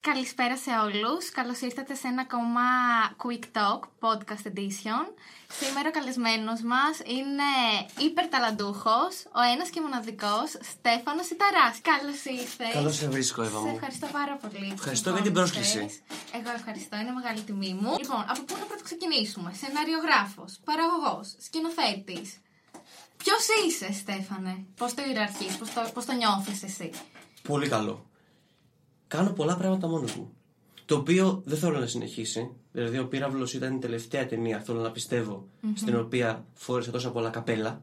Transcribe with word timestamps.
Καλησπέρα 0.00 0.56
σε 0.56 0.70
όλους. 0.86 1.30
Καλώς 1.30 1.60
ήρθατε 1.60 1.94
σε 1.94 2.06
ένα 2.08 2.20
ακόμα 2.20 2.60
Quick 3.22 3.44
Talk 3.58 3.80
Podcast 4.04 4.44
Edition. 4.52 5.04
Σήμερα 5.60 5.88
ο 5.88 5.90
καλεσμένος 5.98 6.60
μας 6.72 6.94
είναι 7.16 7.50
υπερταλαντούχος, 8.08 9.12
ο 9.40 9.40
ένας 9.54 9.68
και 9.70 9.80
μοναδικός 9.80 10.48
Στέφανος 10.72 11.28
Ιταράς. 11.34 11.74
Καλώς 11.90 12.20
ήρθες. 12.40 12.72
Καλώς 12.72 12.96
σε 12.96 13.08
βρίσκω, 13.08 13.42
Εύα 13.42 13.58
Σε 13.58 13.64
μου. 13.66 13.72
ευχαριστώ 13.74 14.06
πάρα 14.18 14.34
πολύ. 14.42 14.70
Ευχαριστώ 14.78 15.08
Λοιπόν, 15.10 15.22
για 15.22 15.30
την 15.32 15.32
πρόσκληση. 15.40 15.78
ήρθες. 15.78 16.00
Εγώ 16.38 16.50
ευχαριστώ, 16.58 16.94
είναι 16.96 17.12
μεγάλη 17.20 17.40
τιμή 17.48 17.72
μου. 17.80 17.92
Λοιπόν, 18.00 18.22
από 18.32 18.40
πού 18.46 18.54
να 18.60 18.64
πρώτα 18.70 18.82
ξεκινήσουμε; 18.88 19.48
Σεναριογράφος, 19.60 20.50
παραγωγός, 20.68 21.26
σκηνοθέτης. 21.46 22.28
Ποιος 23.22 23.42
είσαι, 23.66 23.88
Στέφανε, 23.92 24.54
πώς 24.76 24.94
το 24.94 25.02
ιεραρχείς, 25.08 25.56
πώς 25.58 25.68
το, 25.74 25.80
πώς 25.94 26.04
το 26.04 26.12
νιώθεις 26.12 26.62
εσύ; 26.62 26.90
Πολύ 27.42 27.68
καλό. 27.68 28.09
Κάνω 29.10 29.30
πολλά 29.30 29.56
πράγματα 29.56 29.88
μόνος 29.88 30.16
μου. 30.16 30.32
Το 30.84 30.96
οποίο 30.96 31.42
δεν 31.44 31.58
θέλω 31.58 31.78
να 31.78 31.86
συνεχίσει. 31.86 32.50
Δηλαδή, 32.72 32.98
ο 32.98 33.08
Πύραυλος 33.08 33.54
ήταν 33.54 33.74
η 33.74 33.78
τελευταία 33.78 34.26
ταινία, 34.26 34.60
θέλω 34.60 34.80
να 34.80 34.90
πιστευω 34.90 35.48
στην 35.74 35.96
οποία 35.96 36.44
φόρεσα 36.54 36.90
τόσα 36.90 37.10
πολλά 37.10 37.30
καπέλα. 37.30 37.82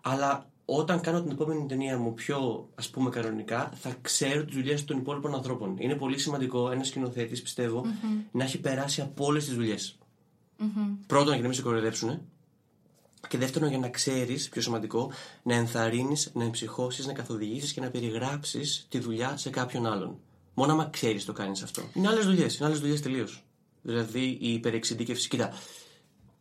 Αλλά 0.00 0.50
όταν 0.64 1.00
κάνω 1.00 1.22
την 1.22 1.30
επόμενη 1.30 1.66
ταινία 1.66 1.98
μου 1.98 2.14
πιο 2.14 2.68
ας 2.74 2.90
πούμε 2.90 3.10
κανονικά, 3.10 3.72
θα 3.74 3.96
ξέρω 4.00 4.44
τι 4.44 4.52
δουλειέ 4.52 4.80
των 4.80 4.98
υπόλοιπων 4.98 5.34
ανθρώπων. 5.34 5.76
Είναι 5.78 5.94
πολύ 5.94 6.18
σημαντικό 6.18 6.70
ένας 6.70 6.86
σκηνοθέτης, 6.86 7.42
πιστεύω, 7.42 7.84
να 8.32 8.44
έχει 8.44 8.60
περάσει 8.60 9.00
από 9.00 9.24
όλες 9.24 9.44
τις 9.44 9.54
δουλειε 9.54 9.76
Πρώτον, 11.06 11.32
για 11.32 11.42
να 11.42 11.48
μην 11.48 11.56
σε 11.56 11.62
κοροϊδέψουν. 11.62 12.20
Και 13.28 13.38
δεύτερον, 13.38 13.68
για 13.68 13.78
να 13.78 13.88
ξέρεις, 13.88 14.48
πιο 14.48 14.62
σημαντικό, 14.62 15.12
να 15.42 15.54
ενθαρρύνεις, 15.54 16.30
να 16.34 16.44
εμψυχώσεις, 16.44 17.06
να 17.06 17.12
καθοδηγήσεις 17.12 17.72
και 17.72 17.80
να 17.80 17.90
περιγράψεις 17.90 18.86
τη 18.88 18.98
δουλειά 18.98 19.36
σε 19.36 19.50
κάποιον 19.50 19.86
άλλον. 19.86 20.18
Μόνο 20.54 20.72
άμα 20.72 20.88
ξέρεις 20.92 21.24
το 21.24 21.32
κάνεις 21.32 21.62
αυτό. 21.62 21.82
Είναι 21.94 22.08
άλλες 22.08 22.24
δουλειές, 22.24 22.56
είναι 22.56 22.66
άλλες 22.66 22.80
δουλειές 22.80 23.00
τελείως. 23.00 23.44
Δηλαδή 23.82 24.38
η 24.40 24.52
υπερεξειδίκευση. 24.52 25.28
Κοίτα, 25.28 25.52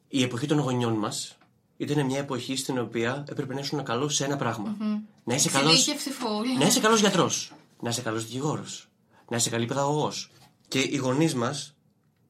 η 0.07 0.23
εποχή 0.23 0.45
των 0.45 0.59
γονιών 0.59 0.93
μας 0.93 1.37
ήταν 1.77 2.05
μια 2.05 2.19
εποχή 2.19 2.55
στην 2.55 2.79
οποία 2.79 3.25
έπρεπε 3.29 3.53
να 3.53 3.59
ήσουν 3.59 3.83
καλός 3.83 4.15
σε 4.15 4.25
ένα 4.25 4.35
πράγμα. 4.35 4.75
Να 5.23 5.35
είσαι 5.35 5.49
καλό. 5.49 5.69
Εξειδίκευση 5.69 6.09
full. 6.09 6.59
Να 6.59 6.65
είσαι 6.65 6.79
καλός 6.79 6.99
γιατρός. 6.99 7.53
Να 7.79 7.89
είσαι 7.89 8.01
καλός 8.01 8.25
δικηγόρος. 8.25 8.87
Να 9.29 9.37
είσαι 9.37 9.49
καλή 9.49 9.65
παιδαγωγός. 9.65 10.31
Και 10.67 10.79
οι 10.79 10.95
γονείς 10.95 11.35
μας, 11.35 11.75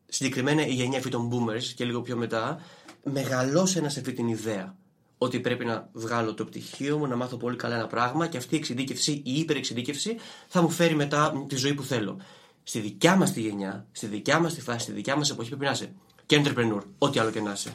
συγκεκριμένα 0.05 0.67
η 0.67 0.73
γενιά 0.73 0.97
αυτή 0.97 1.09
των 1.09 1.29
boomers 1.31 1.63
και 1.63 1.85
λίγο 1.85 2.01
πιο 2.01 2.17
μετά, 2.17 2.61
μεγαλώσανε 3.03 3.89
σε 3.89 3.99
αυτή 3.99 4.13
την 4.13 4.27
ιδέα. 4.27 4.75
Ότι 5.17 5.39
πρέπει 5.39 5.65
να 5.65 5.89
βγάλω 5.93 6.33
το 6.33 6.45
πτυχίο 6.45 6.97
μου, 6.97 7.07
να 7.07 7.15
μάθω 7.15 7.37
πολύ 7.37 7.55
καλά 7.55 7.75
ένα 7.75 7.87
πράγμα 7.87 8.27
και 8.27 8.37
αυτή 8.37 8.55
η 8.55 8.57
εξειδίκευση, 8.57 9.11
η 9.11 9.39
υπερεξειδίκευση, 9.39 10.15
θα 10.47 10.61
μου 10.61 10.69
φέρει 10.69 10.95
μετά 10.95 11.45
τη 11.47 11.55
ζωή 11.55 11.73
που 11.73 11.83
θέλω. 11.83 12.21
Στη 12.63 12.79
δικιά 12.79 13.15
μας 13.15 13.31
τη 13.31 13.41
γενιά, 13.41 13.85
στη 13.91 14.07
δικιά 14.07 14.39
μας 14.39 14.53
τη 14.53 14.61
φάση, 14.61 14.79
στη 14.79 14.91
δικιά 14.91 15.15
μας 15.15 15.29
εποχή 15.29 15.49
πρέπει 15.49 15.65
να 15.65 15.71
είσαι 15.71 15.93
και 16.25 16.41
entrepreneur, 16.43 16.81
ό,τι 16.97 17.19
άλλο 17.19 17.31
και 17.31 17.41
να 17.41 17.51
είσαι. 17.51 17.73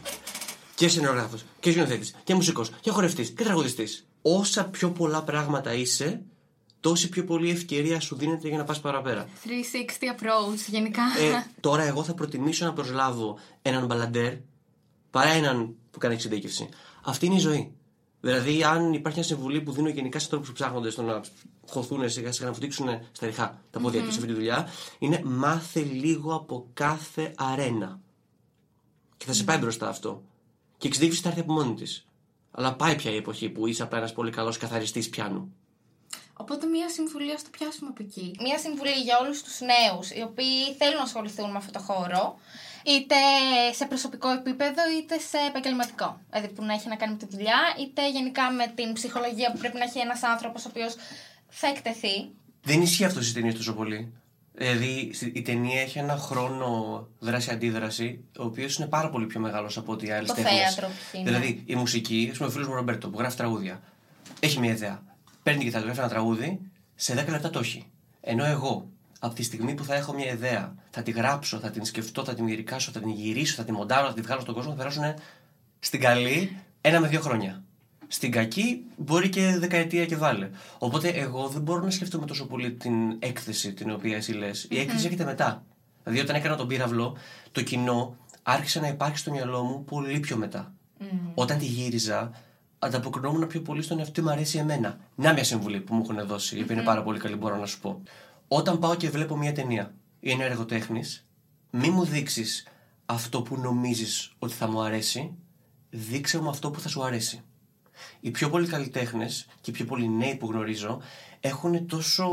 Και 0.75 0.89
σενεργάφο, 0.89 1.37
και 1.61 1.71
σκηνοθέτης, 1.71 2.15
και 2.25 2.35
μουσικός, 2.35 2.71
και 2.81 2.91
χορευτής, 2.91 3.31
και 3.31 3.45
τραγουδιστής. 3.45 4.07
Όσα 4.23 4.65
πιο 4.65 4.91
πολλά 4.91 5.23
πράγματα 5.23 5.75
είσαι, 5.75 6.23
τόση 6.81 7.09
πιο 7.09 7.25
πολλή 7.25 7.51
ευκαιρία 7.51 8.01
σου 8.01 8.17
δίνεται 8.17 8.49
για 8.49 8.59
να 8.59 8.65
πας 8.65 8.81
παραπέρα. 8.81 9.29
360 9.45 10.15
approach 10.15 10.59
γενικά. 10.67 11.03
Ε, 11.03 11.47
τώρα 11.61 11.83
εγώ 11.83 12.05
θα 12.05 12.15
προτιμήσω 12.15 12.65
να 12.65 12.73
προσλάβω 12.73 13.39
έναν 13.63 13.87
μπαλαντέρ 13.87 14.33
παρά 15.15 15.31
έναν 15.31 15.77
που 15.91 15.99
κάνει 15.99 16.15
εξειδίκευση. 16.15 16.69
Αυτή 17.05 17.27
είναι 17.27 17.35
η 17.35 17.39
ζωή. 17.39 17.75
Δηλαδή, 18.21 18.65
αν 18.65 18.93
υπάρχει 18.93 19.19
μια 19.19 19.27
συμβουλή 19.27 19.61
που 19.61 19.73
δίνω 19.73 19.89
γενικά 19.89 20.19
σε 20.19 20.25
ανθρώπους 20.25 20.49
που 20.49 20.55
ψάχνονται 20.55 20.91
στο 20.91 21.03
να 21.03 21.21
χωθούν 21.69 22.11
σιγά 22.11 22.33
σιγά 22.33 22.49
να 22.49 22.55
φτύξουν 22.55 22.89
στα 23.13 23.27
ριχά 23.27 23.63
τα 23.71 23.81
πόδια 23.81 24.03
τους 24.03 24.13
σε 24.13 24.19
αυτή 24.19 24.33
τη 24.33 24.39
δουλειά, 24.39 24.69
είναι 24.99 25.21
μάθε 25.25 25.81
λίγο 25.81 26.35
από 26.35 26.67
κάθε 26.73 27.33
αρένα. 27.37 28.01
Και 29.17 29.25
θα 29.27 29.33
σε 29.33 29.45
πάει 29.45 29.59
μπροστά 29.59 29.89
αυτό. 29.89 30.23
Και 30.79 30.87
η 30.87 30.89
εξειδίκευση 30.89 31.23
θα 31.23 31.29
έρθει 31.29 31.41
από 31.41 31.53
μόνη 31.53 31.75
της. 31.75 32.07
Αλλά 32.51 32.75
πάει 32.75 32.97
πια 32.97 33.11
η 33.11 33.17
εποχή 33.17 33.49
που 33.49 33.67
είσαι 33.67 33.83
απλά 33.83 33.99
ένα 33.99 34.13
πολύ 34.13 34.31
καλός 34.31 34.57
καθαριστής 34.57 35.09
πιάνου. 35.09 35.53
Οπότε 36.37 36.67
μία 36.67 36.89
συμβουλή, 36.89 37.33
ας 37.33 37.43
το 37.43 37.49
πιάσουμε 37.51 37.91
από 37.91 38.03
εκεί. 38.03 38.37
Μία 38.43 38.59
συμβουλή 38.59 38.91
για 38.91 39.19
όλους 39.19 39.43
τους 39.43 39.61
νέους 39.61 40.11
οι 40.11 40.23
οποίοι 40.23 40.75
θέλουν 40.79 40.97
να 40.97 41.03
ασχοληθούν 41.03 41.51
με 41.51 41.57
αυτό 41.57 41.73
το 41.73 41.79
χώρο, 41.79 42.39
είτε 42.85 43.15
σε 43.73 43.85
προσωπικό 43.87 44.29
επίπεδο 44.31 44.83
είτε 44.99 45.19
σε 45.19 45.39
επαγγελματικό. 45.49 46.21
Δηλαδή 46.31 46.49
που 46.49 46.65
να 46.65 46.73
έχει 46.73 46.89
να 46.89 46.97
κάνει 46.97 47.13
με 47.13 47.19
τη 47.19 47.27
δουλειά, 47.31 47.59
είτε 47.81 48.11
γενικά 48.11 48.51
με 48.51 48.73
την 48.75 48.93
ψυχολογία 48.93 49.53
που 49.53 49.59
πρέπει 49.59 49.77
να 49.79 49.85
έχει 49.85 49.99
ένας 49.99 50.23
άνθρωπος 50.23 50.65
ο 50.65 50.69
οποίος 50.71 50.95
θα 51.49 51.67
εκτεθεί. 51.69 52.31
Δεν 52.63 52.83
ισχύει 52.83 53.05
αυτό 53.05 53.21
στις 53.21 53.33
ταινίες 53.33 53.55
τόσο 53.55 53.75
πολύ. 53.75 54.13
Δηλαδή, 54.57 55.11
στη- 55.15 55.33
η 55.35 55.43
ταινία 55.43 55.81
έχει 55.81 55.99
ένα 55.99 56.17
χρόνο 56.17 56.69
δράση-αντίδραση, 57.19 58.25
ο 58.39 58.45
οποίος 58.45 58.77
είναι 58.77 58.87
πάρα 58.89 59.11
πολύ 59.11 59.27
πιο 59.27 59.41
μεγάλος 59.41 59.77
από 59.77 59.93
ό,τι 59.93 60.07
οι 60.07 60.11
άλλες 60.11 60.29
Το 60.29 60.35
τέχνες. 60.35 60.53
θέατρο, 60.75 60.89
π.χ., 60.89 61.15
ναι. 61.15 61.23
Δηλαδή, 61.23 61.63
η 61.67 61.75
μουσική, 61.75 62.29
ας 62.31 62.37
πούμε, 62.37 62.49
ο 62.49 62.53
φίλος 62.53 62.69
μου 62.69 62.75
Ρομπέρτο 62.75 63.09
που 63.11 63.19
γράφει 63.19 63.37
τραγούδια, 63.37 63.83
έχει 64.41 64.59
μια 64.61 64.71
ιδέα. 64.71 65.03
Παίρνει 65.43 65.65
και 65.65 65.71
θα 65.71 65.79
γράφει 65.79 65.99
ένα 65.99 66.09
τραγούδι, 66.09 66.61
σε 66.95 67.15
10 67.15 67.31
λεπτά 67.31 67.51
το 67.51 67.59
έχει. 67.59 67.85
Ενώ 68.21 68.45
εγώ, 68.45 68.89
από 69.25 69.35
τη 69.35 69.43
στιγμή 69.43 69.75
που 69.75 69.85
θα 69.85 69.95
έχω 69.95 70.13
μια 70.13 70.33
ιδέα, 70.33 70.75
θα 70.91 71.03
τη 71.03 71.11
γράψω, 71.11 71.59
θα 71.59 71.71
την 71.71 71.85
σκεφτώ, 71.85 72.25
θα 72.25 72.35
την 72.35 72.45
μυρικάσω, 72.45 72.91
θα 72.93 73.01
την 73.01 73.11
γυρίσω, 73.11 73.55
θα 73.55 73.65
την 73.65 73.75
μοντάρω, 73.75 74.07
θα 74.07 74.13
την 74.13 74.23
βγάλω 74.23 74.41
στον 74.41 74.55
κόσμο, 74.55 74.71
θα 74.71 74.77
περάσουν 74.77 75.03
στην 75.79 76.01
καλή 76.01 76.57
ένα 76.81 77.01
με 77.01 77.09
δύο 77.09 77.21
χρόνια. 77.21 77.63
Στην 78.09 78.31
κακή 78.31 78.85
μπορεί 78.97 79.29
και 79.29 79.57
δεκαετία 79.59 80.07
και 80.07 80.17
βάλε. 80.17 80.51
Οπότε 80.79 81.09
εγώ 81.09 81.49
δεν 81.49 81.63
μπορώ 81.63 81.81
να 81.81 81.91
σκεφτούμε 81.91 82.27
τόσο 82.27 82.47
πολύ 82.47 82.73
την 82.73 83.17
έκθεση 83.19 83.73
την 83.73 83.91
οποία 83.91 84.17
εσύ 84.17 84.33
λες. 84.33 84.67
Η 84.71 84.79
έκθεση 84.79 85.05
έρχεται 85.05 85.25
μετά. 85.25 85.65
Δηλαδή 86.03 86.23
όταν 86.23 86.37
έκανα 86.37 86.57
τον 86.57 86.69
πύραυλο, 86.69 87.17
το 87.53 87.63
κοινό 87.63 88.17
άρχισε 88.43 88.81
να 88.81 88.89
υπάρχει 88.89 89.19
στο 89.19 89.31
μυαλό 89.31 89.63
μου 89.63 89.85
πολύ 89.85 90.21
πιο 90.21 90.37
μετά. 90.37 90.73
Όταν 91.35 91.59
τη 91.59 91.65
γύριζα, 91.65 92.31
ανταποκρινόμουν 92.79 93.47
πιο 93.47 93.61
πολύ 93.61 93.83
στον 93.83 93.99
εαυτό 93.99 94.23
μου 94.23 94.31
αρέσει 94.31 94.59
εμένα. 94.59 94.99
Να 95.15 95.33
μια 95.33 95.45
συμβουλή 95.45 95.81
που 95.81 95.95
μου 95.95 96.03
έχουν 96.03 96.27
δώσει, 96.27 96.59
η 96.59 96.63
οποία 96.63 96.75
είναι 96.75 96.85
πάρα 96.85 97.03
πολύ 97.03 97.19
καλή, 97.19 97.37
μπορώ 97.37 97.57
να 97.57 97.67
σου 97.67 97.81
πω. 97.81 98.03
Όταν 98.49 98.79
πάω 98.79 98.95
και 98.95 99.11
βλέπω 99.11 99.37
μια 99.37 99.53
ταινία 99.53 99.95
ή 100.21 100.31
ένα 100.31 100.45
έργο 100.45 100.65
τέχνης, 100.65 101.27
μη 101.71 101.91
μου 101.91 102.05
δείξεις 102.05 102.67
αυτό 103.07 103.43
που 103.43 103.61
νομίζεις 103.61 104.33
ότι 104.39 104.55
θα 104.55 104.71
μου 104.71 104.83
αρέσει, 104.83 105.35
δείξε 105.91 106.41
μου 106.41 106.49
αυτό 106.49 106.71
που 106.71 106.81
θα 106.81 106.89
σου 106.89 107.05
αρέσει. 107.05 107.43
Οι 108.21 108.31
πιο 108.31 108.51
πολλοί 108.51 108.67
καλλιτέχνες 108.67 109.47
και 109.61 109.71
οι 109.71 109.73
πιο 109.73 109.85
πολλοί 109.85 110.09
νέοι 110.09 110.37
που 110.37 110.47
γνωρίζω 110.51 111.01
έχουν 111.41 111.87
τόσο 111.87 112.27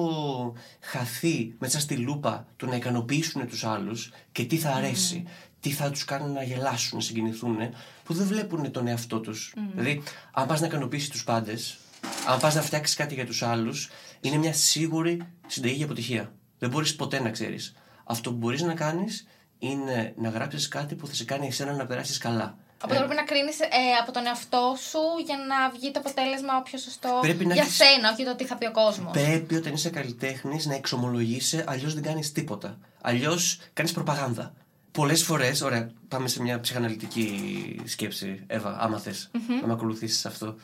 χαθεί 0.80 1.56
μέσα 1.60 1.80
στη 1.80 1.98
λούπα 1.98 2.48
του 2.56 2.68
να 2.68 2.76
ικανοποιήσουν 2.76 3.48
τους 3.48 3.64
άλλους 3.64 4.12
και 4.32 4.46
τι 4.46 4.58
θα 4.58 4.70
αρέσει, 4.70 5.24
τι 5.60 5.70
θα 5.70 5.92
τους 5.92 6.06
κάνει 6.06 6.32
να 6.32 6.44
γελάσουν, 6.44 6.98
να 6.98 7.04
συγκινηθούν, 7.04 7.58
που 8.04 8.14
δεν 8.14 8.28
βλέπουν 8.28 8.72
τον 8.72 8.88
εαυτό 8.88 9.20
τους. 9.20 9.54
Δηλαδή, 9.72 10.04
αν 10.32 10.48
πας 10.48 10.60
να 10.60 10.68
ικανοποιήσεις 10.68 11.10
τους 11.10 11.24
πάντες, 11.24 11.78
αν 12.28 12.40
πας 12.40 12.56
να 12.56 12.62
φτιάξεις 12.62 12.96
κάτι 12.96 13.14
για 13.14 13.26
τους 13.26 13.42
άλλους, 13.42 13.90
είναι 14.22 14.38
μια 14.38 14.54
σίγουρη 14.54 15.22
συνταγή 15.48 15.74
για 15.76 15.86
αποτυχία. 15.86 16.34
Δεν 16.60 16.70
μπορείς 16.70 16.96
ποτέ 16.96 17.20
να 17.22 17.30
ξέρεις. 17.30 17.74
Αυτό 18.04 18.30
που 18.32 18.38
μπορείς 18.38 18.62
να 18.62 18.74
κάνεις 18.74 19.28
είναι 19.60 20.14
να 20.18 20.30
γράψεις 20.30 20.68
κάτι 20.68 20.96
που 20.96 21.08
θα 21.08 21.14
σε 21.14 21.26
κάνει 21.26 21.48
εσένα 21.48 21.74
να 21.74 21.86
περάσεις 21.86 22.18
καλά. 22.18 22.58
Οπότε 22.84 22.98
πρέπει 23.00 23.16
να 23.16 23.24
κρίνεις 23.24 23.56
από 24.02 24.12
τον 24.12 24.26
εαυτό 24.26 24.76
σου 24.90 25.00
για 25.26 25.36
να 25.48 25.70
βγει 25.78 25.92
το 25.92 26.00
αποτέλεσμα 26.00 26.58
όποιο 26.60 26.78
σωστό 26.80 27.18
Πρέπει 27.22 27.46
να 27.46 27.54
για 27.54 27.64
έχεις- 27.64 27.76
σένα, 27.76 28.10
όχι 28.14 28.24
το 28.26 28.36
τι 28.36 28.46
θα 28.46 28.58
πει 28.58 28.66
ο 28.66 28.72
κόσμος. 28.72 29.12
Πρέπει 29.12 29.56
όταν 29.56 29.74
είσαι 29.74 29.90
καλλιτέχνης 29.90 30.66
να 30.66 30.76
εξομολογείσαι, 30.76 31.64
αλλιώς 31.68 31.94
δεν 31.94 32.04
κάνεις 32.04 32.32
τίποτα. 32.32 32.78
Αλλιώς 33.02 33.60
κάνεις 33.74 33.92
προπαγάνδα. 33.92 34.54
Πολλές 34.92 35.24
φορές, 35.24 35.62
ωραία, 35.62 35.92
πάμε 36.08 36.28
σε 36.28 36.42
μια 36.42 36.60
ψυχαναλυτική 36.60 37.32
σκέψη, 37.86 38.44
Εύα, 38.48 38.78
άμα 38.80 39.00
θες 39.00 39.30
να 39.62 39.68
με 39.68 39.74
ακολουθήσεις 39.74 40.26
αυτό. 40.26 40.56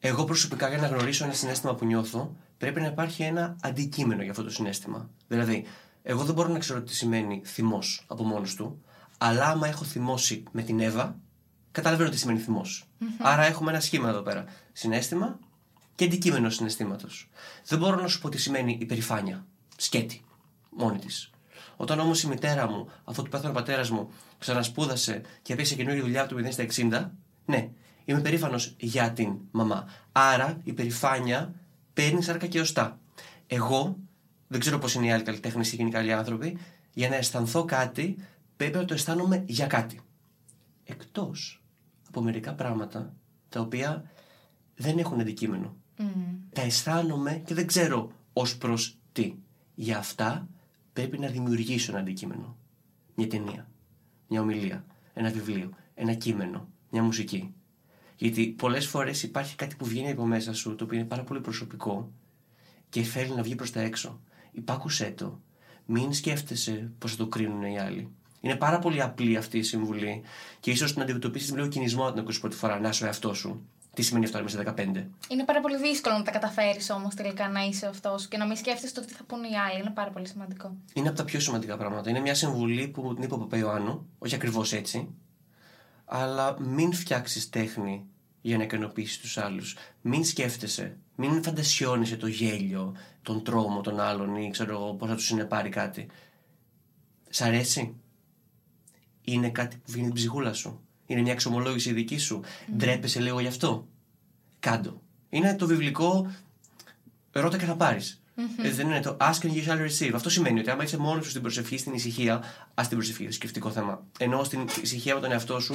Εγώ 0.00 0.24
προσωπικά 0.24 0.68
για 0.68 0.78
να 0.78 0.86
γνωρίσω 0.86 1.24
ένα 1.24 1.32
συνέστημα 1.32 1.74
που 1.74 1.84
νιώθω, 1.84 2.36
πρέπει 2.58 2.80
να 2.80 2.86
υπάρχει 2.86 3.22
ένα 3.22 3.56
αντικείμενο 3.60 4.22
για 4.22 4.30
αυτό 4.30 4.42
το 4.42 4.50
συνέστημα. 4.50 5.10
Δηλαδή, 5.28 5.64
εγώ 6.02 6.24
δεν 6.24 6.34
μπορώ 6.34 6.48
να 6.48 6.58
ξέρω 6.58 6.82
τι 6.82 6.94
σημαίνει 6.94 7.42
θυμός 7.44 8.04
από 8.06 8.24
μόνος 8.24 8.54
του, 8.54 8.82
αλλά 9.18 9.46
άμα 9.46 9.68
έχω 9.68 9.84
θυμώσει 9.84 10.42
με 10.52 10.62
την 10.62 10.80
Εύα, 10.80 11.16
καταλαβαίνω 11.72 12.10
τι 12.10 12.18
σημαίνει 12.18 12.38
θυμός. 12.38 12.88
Άρα 13.18 13.44
έχουμε 13.44 13.70
ένα 13.70 13.80
σχήμα 13.80 14.08
εδώ 14.08 14.20
πέρα. 14.20 14.44
Συνέστημα 14.72 15.38
και 15.94 16.04
αντικείμενο 16.04 16.50
συναισθήματος. 16.50 17.28
Δεν 17.66 17.78
μπορώ 17.78 18.00
να 18.00 18.08
σου 18.08 18.20
πω 18.20 18.28
τι 18.28 18.38
σημαίνει 18.38 18.78
υπερηφάνεια. 18.80 19.46
Σκέτη. 19.76 20.24
Μόνη 20.70 20.98
της. 20.98 21.30
Όταν 21.76 22.00
όμως 22.00 22.22
η 22.22 22.28
μητέρα 22.28 22.68
μου, 22.68 22.88
αφού 23.04 23.22
του 23.22 23.30
πέθανε 23.30 23.50
ο 23.50 23.52
πατέρας 23.52 23.90
μου, 23.90 24.10
ξανασπούδασε 24.38 25.22
και 25.42 25.52
έπιασε 25.52 25.74
καινούργια 25.74 26.02
δουλειά 26.02 26.22
από 26.22 26.34
το 26.34 26.40
0 26.40 26.52
στα 26.52 26.62
60, 26.62 27.10
ναι, 27.44 27.70
είμαι 28.04 28.20
περήφανος 28.20 28.74
για 28.78 29.12
την 29.12 29.36
μαμά. 29.50 29.88
Άρα 30.12 30.60
η 30.64 30.72
περηφάνεια 30.72 31.54
παίρνει 31.94 32.22
σάρκα 32.22 32.46
και 32.46 32.60
οστά. 32.60 32.98
Εγώ, 33.46 33.96
δεν 34.48 34.60
ξέρω 34.60 34.78
πώς 34.78 34.94
είναι 34.94 35.06
οι 35.06 35.12
άλλοι 35.12 35.22
καλλιτέχνες 35.22 35.72
ή 35.72 35.76
γενικά 35.76 35.98
άλλοι 35.98 36.12
άνθρωποι, 36.12 36.58
για 36.92 37.08
να 37.08 37.14
αισθανθώ 37.14 37.64
κάτι, 37.64 38.16
πρέπει 38.56 38.76
να 38.76 38.84
το 38.84 38.94
αισθάνομαι 38.94 39.44
για 39.46 39.66
κάτι. 39.66 40.00
Εκτός 40.84 41.62
από 42.08 42.22
μερικά 42.22 42.54
πράγματα 42.54 43.14
τα 43.48 43.60
οποία 43.60 44.10
δεν 44.74 44.98
έχουν 44.98 45.20
αντικείμενο. 45.20 45.76
Τα 46.52 46.62
αισθάνομαι 46.62 47.42
και 47.44 47.54
δεν 47.54 47.66
ξέρω 47.66 48.12
ως 48.32 48.56
προς 48.56 48.98
τι. 49.12 49.34
Για 49.74 49.98
αυτά 49.98 50.48
πρέπει 50.92 51.18
να 51.18 51.28
δημιουργήσω 51.28 51.90
ένα 51.90 52.00
αντικείμενο. 52.00 52.56
Μια 53.14 53.28
ταινία, 53.28 53.68
μια 54.28 54.40
ομιλία, 54.40 54.84
ένα 55.14 55.30
βιβλίο, 55.30 55.70
ένα 55.94 56.14
κείμενο, 56.14 56.68
μια 56.90 57.02
μουσική. 57.02 57.54
Γιατί 58.16 58.46
πολλές 58.46 58.86
φορές 58.86 59.22
υπάρχει 59.22 59.56
κάτι 59.56 59.76
που 59.76 59.84
βγαίνει 59.84 60.10
από 60.10 60.26
μέσα 60.26 60.54
σου, 60.54 60.74
το 60.74 60.84
οποίο 60.84 60.98
είναι 60.98 61.06
πάρα 61.06 61.22
πολύ 61.22 61.40
προσωπικό 61.40 62.12
και 62.88 63.02
θέλει 63.02 63.34
να 63.34 63.42
βγει 63.42 63.54
προς 63.54 63.70
τα 63.70 63.80
έξω. 63.80 64.20
Υπάκουσέ 64.52 65.14
το. 65.16 65.40
Μην 65.86 66.12
σκέφτεσαι 66.12 66.92
πώς 66.98 67.10
θα 67.10 67.16
το 67.16 67.26
κρίνουν 67.26 67.62
οι 67.62 67.78
άλλοι. 67.78 68.08
Είναι 68.40 68.56
πάρα 68.56 68.78
πολύ 68.78 69.02
απλή 69.02 69.36
αυτή 69.36 69.58
η 69.58 69.62
συμβουλή 69.62 70.22
και 70.60 70.70
ίσως 70.70 70.92
την 70.92 71.02
αντιμετωπίσεις 71.02 71.50
με 71.50 71.56
λίγο 71.56 71.68
κινησμό 71.68 72.04
να 72.04 72.10
την 72.10 72.20
ακούσεις 72.20 72.40
πρώτη 72.40 72.56
φορά, 72.56 72.80
να 72.80 72.88
είσαι 72.88 73.04
ο 73.04 73.06
εαυτός 73.06 73.38
σου. 73.38 73.66
Τι 73.94 74.02
σημαίνει 74.02 74.24
αυτό 74.24 74.42
μέσα 74.42 74.56
σε 74.56 74.74
15. 74.76 74.80
Είναι 75.28 75.44
πάρα 75.44 75.60
πολύ 75.60 75.76
δύσκολο 75.78 76.16
να 76.16 76.22
τα 76.22 76.30
καταφέρεις 76.30 76.90
όμως 76.90 77.14
τελικά 77.14 77.48
να 77.48 77.60
είσαι 77.60 77.86
αυτός 77.86 78.22
σου 78.22 78.28
και 78.28 78.36
να 78.36 78.46
μην 78.46 78.56
σκέφτεσαι 78.56 78.94
το 78.94 79.00
τι 79.00 79.12
θα 79.12 79.24
πούνε 79.26 79.46
οι 79.48 79.56
άλλοι. 79.70 79.80
Είναι 79.80 79.90
πάρα 79.94 80.10
πολύ 80.10 80.28
σημαντικό. 80.28 80.76
Είναι 80.94 81.08
από 81.08 81.16
τα 81.16 81.24
πιο 81.24 81.40
σημαντικά 81.40 81.76
πράγματα. 81.76 82.10
Είναι 82.10 82.20
μια 82.20 82.34
συμβουλή 82.34 82.88
που 82.88 83.14
την 83.14 83.22
είπε 83.22 83.34
ο 83.34 83.38
Παπαϊωάννου, 83.38 84.06
όχι 84.18 84.34
ακριβώς 84.34 84.72
έτσι, 84.72 85.08
αλλά 86.04 86.60
μην 86.60 86.92
φτιάξεις 86.92 87.48
τέχνη 87.48 88.06
για 88.40 88.56
να 88.56 88.62
ικανοποιήσεις 88.62 89.18
τους 89.18 89.38
άλλους. 89.38 89.76
Μην 90.00 90.24
σκέφτεσαι, 90.24 90.96
μην 91.16 91.42
φαντασιώνεσαι 91.42 92.16
το 92.16 92.26
γέλιο, 92.26 92.96
τον 93.22 93.44
τρόμο 93.44 93.80
των 93.80 94.00
άλλων 94.00 94.36
ή 94.36 94.50
ξέρω 94.50 94.72
εγώ 94.72 94.94
πώς 94.94 95.08
θα 95.08 95.14
τους 95.14 95.24
συνεπάρει 95.24 95.68
κάτι. 95.68 96.06
Σ' 97.28 97.40
αρέσει; 97.40 97.94
Είναι 99.20 99.50
κάτι 99.50 99.76
που 99.76 99.92
βγαίνει 99.92 100.06
την 100.06 100.14
ψυχούλα 100.14 100.52
σου. 100.52 100.80
Είναι 101.06 101.20
μια 101.20 101.32
εξομολόγηση 101.32 101.92
δική 101.92 102.18
σου. 102.18 102.40
Mm. 102.42 102.72
Ντρέπεσαι 102.76 103.20
λίγο 103.20 103.40
γι' 103.40 103.46
αυτό; 103.46 103.88
Κάντο. 104.60 105.02
Είναι 105.28 105.56
το 105.56 105.66
βιβλικό 105.66 106.30
ρώτα 107.32 107.58
και 107.58 107.64
θα 107.64 107.76
πάρεις. 107.76 108.23
Mm-hmm. 108.36 108.64
Ε, 108.64 108.70
δεν 108.70 108.86
είναι 108.86 109.00
το 109.00 109.16
ask 109.20 109.46
and 109.46 109.50
you 109.50 109.66
shall 109.66 109.88
receive. 109.88 110.12
Αυτό 110.14 110.30
σημαίνει 110.30 110.60
ότι 110.60 110.70
άμα 110.70 110.82
είσαι 110.82 110.98
μόνος 110.98 111.24
σου 111.24 111.30
στην 111.30 111.42
προσευχή, 111.42 111.76
στην 111.76 111.92
ησυχία, 111.94 112.42
ας 112.74 112.88
την 112.88 112.96
προσευχή, 112.96 113.30
σκεφτικό 113.30 113.70
θέμα. 113.70 114.02
Ενώ 114.18 114.44
στην 114.44 114.68
ησυχία 114.82 115.14
με 115.14 115.20
τον 115.20 115.32
εαυτό 115.32 115.60
σου, 115.60 115.74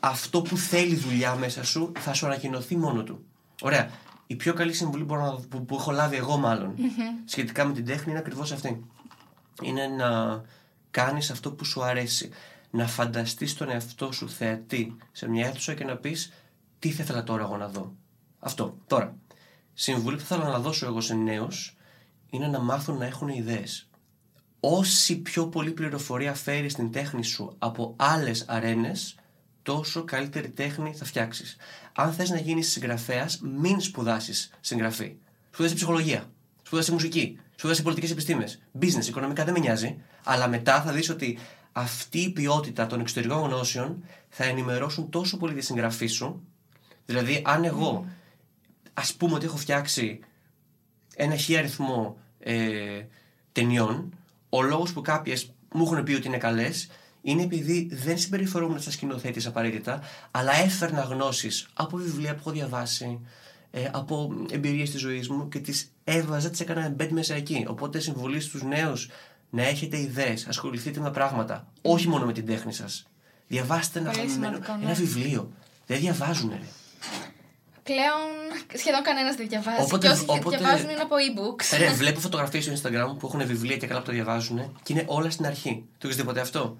αυτό 0.00 0.42
που 0.42 0.56
θέλει 0.56 0.94
δουλειά 0.94 1.34
μέσα 1.34 1.64
σου 1.64 1.92
θα 1.98 2.12
σου 2.12 2.26
ανακοινωθεί 2.26 2.76
μόνο 2.76 3.02
του. 3.02 3.24
Ωραία. 3.60 3.90
Η 4.26 4.36
πιο 4.36 4.54
καλή 4.54 4.72
συμβουλή 4.72 5.04
που, 5.04 5.44
που, 5.48 5.64
που 5.64 5.74
έχω 5.74 5.90
λάβει 5.90 6.16
εγώ, 6.16 6.36
μάλλον, 6.36 6.74
mm-hmm. 6.78 7.22
σχετικά 7.24 7.64
με 7.64 7.72
την 7.72 7.84
τέχνη 7.84 8.10
είναι 8.10 8.18
ακριβώς 8.18 8.52
αυτή. 8.52 8.84
Είναι 9.62 9.86
να 9.86 10.42
κάνεις 10.90 11.30
αυτό 11.30 11.52
που 11.52 11.64
σου 11.64 11.82
αρέσει 11.82 12.30
να 12.70 12.86
φανταστείς 12.86 13.54
τον 13.54 13.70
εαυτό 13.70 14.12
σου 14.12 14.28
θεατή 14.28 14.96
σε 15.12 15.28
μια 15.28 15.46
αίθουσα 15.46 15.74
και 15.74 15.84
να 15.84 15.96
πεις 15.96 16.32
τι 16.78 16.90
θα 16.90 17.02
ήθελα 17.02 17.24
τώρα 17.24 17.42
εγώ 17.42 17.56
να 17.56 17.68
δω. 17.68 17.92
Αυτό. 18.38 18.76
Τώρα, 18.86 19.16
συμβουλή 19.74 20.16
που 20.16 20.22
θα 20.22 20.34
ήθελα 20.36 20.50
να 20.50 20.58
δώσω 20.58 20.86
εγώ 20.86 21.00
σε 21.00 21.14
νέους 21.14 21.76
είναι 22.30 22.46
να 22.46 22.60
μάθουν 22.60 22.96
να 22.96 23.06
έχουν 23.06 23.28
ιδέες. 23.28 23.88
Όση 24.60 25.16
πιο 25.16 25.46
πολύ 25.46 25.70
πληροφορία 25.70 26.34
φέρει 26.34 26.68
στην 26.68 26.92
τέχνη 26.92 27.24
σου 27.24 27.54
από 27.58 27.94
άλλες 27.96 28.44
αρένες, 28.48 29.14
τόσο 29.62 30.04
καλύτερη 30.04 30.50
τέχνη 30.50 30.94
θα 30.94 31.04
φτιάξεις. 31.04 31.56
Αν 31.92 32.12
θες 32.12 32.30
να 32.30 32.38
γίνεις 32.38 32.70
συγγραφέας, 32.70 33.40
μην 33.40 33.80
σπουδάσεις 33.80 34.50
συγγραφή. 34.60 35.14
Σπουδάσεις 35.50 35.76
ψυχολογία. 35.76 36.30
Σπουδάσεις 36.62 36.92
μουσική. 36.92 37.38
Σπουδάσεις 37.54 37.82
πολιτικές 37.82 38.10
επιστήμες. 38.10 38.62
Business, 38.80 39.06
οικονομικά 39.06 39.44
δεν 39.44 39.52
με 39.52 39.58
νοιάζει. 39.60 40.02
Αλλά 40.24 40.48
μετά 40.48 40.82
θα 40.82 40.92
δεις 40.92 41.10
ότι 41.10 41.38
αυτή 41.72 42.18
η 42.18 42.30
ποιότητα 42.30 42.86
των 42.86 43.00
εξωτερικών 43.00 43.42
γνώσεων 43.42 44.04
θα 44.28 44.44
ενημερώσουν 44.44 45.10
τόσο 45.10 45.36
πολύ 45.36 45.54
τη 45.54 45.60
συγγραφή 45.60 46.06
σου. 46.06 46.42
Δηλαδή, 47.06 47.42
αν 47.44 47.64
εγώ 47.64 48.06
ας 48.94 49.14
πούμε 49.14 49.34
ότι 49.34 49.46
έχω 49.46 49.56
φτιάξει 49.56 50.20
ένα 51.16 51.36
χι 51.36 51.56
αριθμό 51.56 52.18
ε, 52.38 53.02
ταινιών, 53.52 54.14
ο 54.48 54.62
λόγος 54.62 54.92
που 54.92 55.00
κάποιες 55.00 55.52
μου 55.72 55.84
έχουν 55.84 56.02
πει 56.02 56.14
ότι 56.14 56.26
είναι 56.26 56.38
καλές 56.38 56.88
είναι 57.22 57.42
επειδή 57.42 57.88
δεν 57.92 58.18
συμπεριφερόμουν 58.18 58.80
σαν 58.80 58.92
σκηνοθέτης 58.92 59.46
απαραίτητα, 59.46 60.02
αλλά 60.30 60.54
έφερνα 60.54 61.00
γνώσεις 61.00 61.68
από 61.74 61.96
βιβλία 61.96 62.32
που 62.32 62.38
έχω 62.38 62.50
διαβάσει, 62.50 63.20
ε, 63.70 63.88
από 63.92 64.32
εμπειρίες 64.50 64.90
της 64.90 65.00
ζωής 65.00 65.28
μου 65.28 65.48
και 65.48 65.58
τις 65.58 65.92
έβαζα, 66.04 66.50
τις 66.50 66.60
έκανα 66.60 66.94
embed 66.96 67.08
μέσα 67.08 67.34
εκεί. 67.34 67.64
Οπότε 67.68 67.98
συμβολή 67.98 68.40
στους 68.40 68.62
νέους 68.62 69.10
να 69.50 69.62
έχετε 69.62 70.00
ιδέες, 70.00 70.46
ασχοληθείτε 70.46 71.00
με 71.00 71.10
πράγματα, 71.10 71.72
όχι 71.82 72.08
μόνο 72.08 72.26
με 72.26 72.32
την 72.32 72.46
τέχνη 72.46 72.72
σας. 72.72 73.06
Διαβάστε 73.48 73.98
ένα, 73.98 74.12
ένα, 74.36 74.76
ναι. 74.84 74.92
βιβλίο. 74.92 75.52
Δεν 75.86 75.98
διαβάζουν, 75.98 76.50
ρε. 76.50 76.66
Πλέον 77.82 78.30
σχεδόν 78.74 79.02
κανένας 79.02 79.34
δεν 79.36 79.48
διαβάζει. 79.48 79.82
Όποτε, 79.82 80.06
και 80.06 80.12
όσοι 80.12 80.24
όποτε... 80.26 80.56
διαβάζουν 80.56 80.88
είναι 80.90 81.00
από 81.00 81.14
e-books. 81.28 81.78
Ρε, 81.78 81.92
βλέπω 81.92 82.20
φωτογραφίες 82.20 82.64
στο 82.64 82.72
Instagram 82.72 83.18
που 83.18 83.26
έχουν 83.26 83.46
βιβλία 83.46 83.76
και 83.76 83.86
καλά 83.86 84.00
που 84.00 84.06
το 84.06 84.12
διαβάζουν 84.12 84.78
και 84.82 84.92
είναι 84.92 85.04
όλα 85.06 85.30
στην 85.30 85.46
αρχή. 85.46 85.84
Το 85.98 86.06
έχεις 86.06 86.16
δει 86.16 86.24
ποτέ 86.24 86.40
αυτό; 86.40 86.76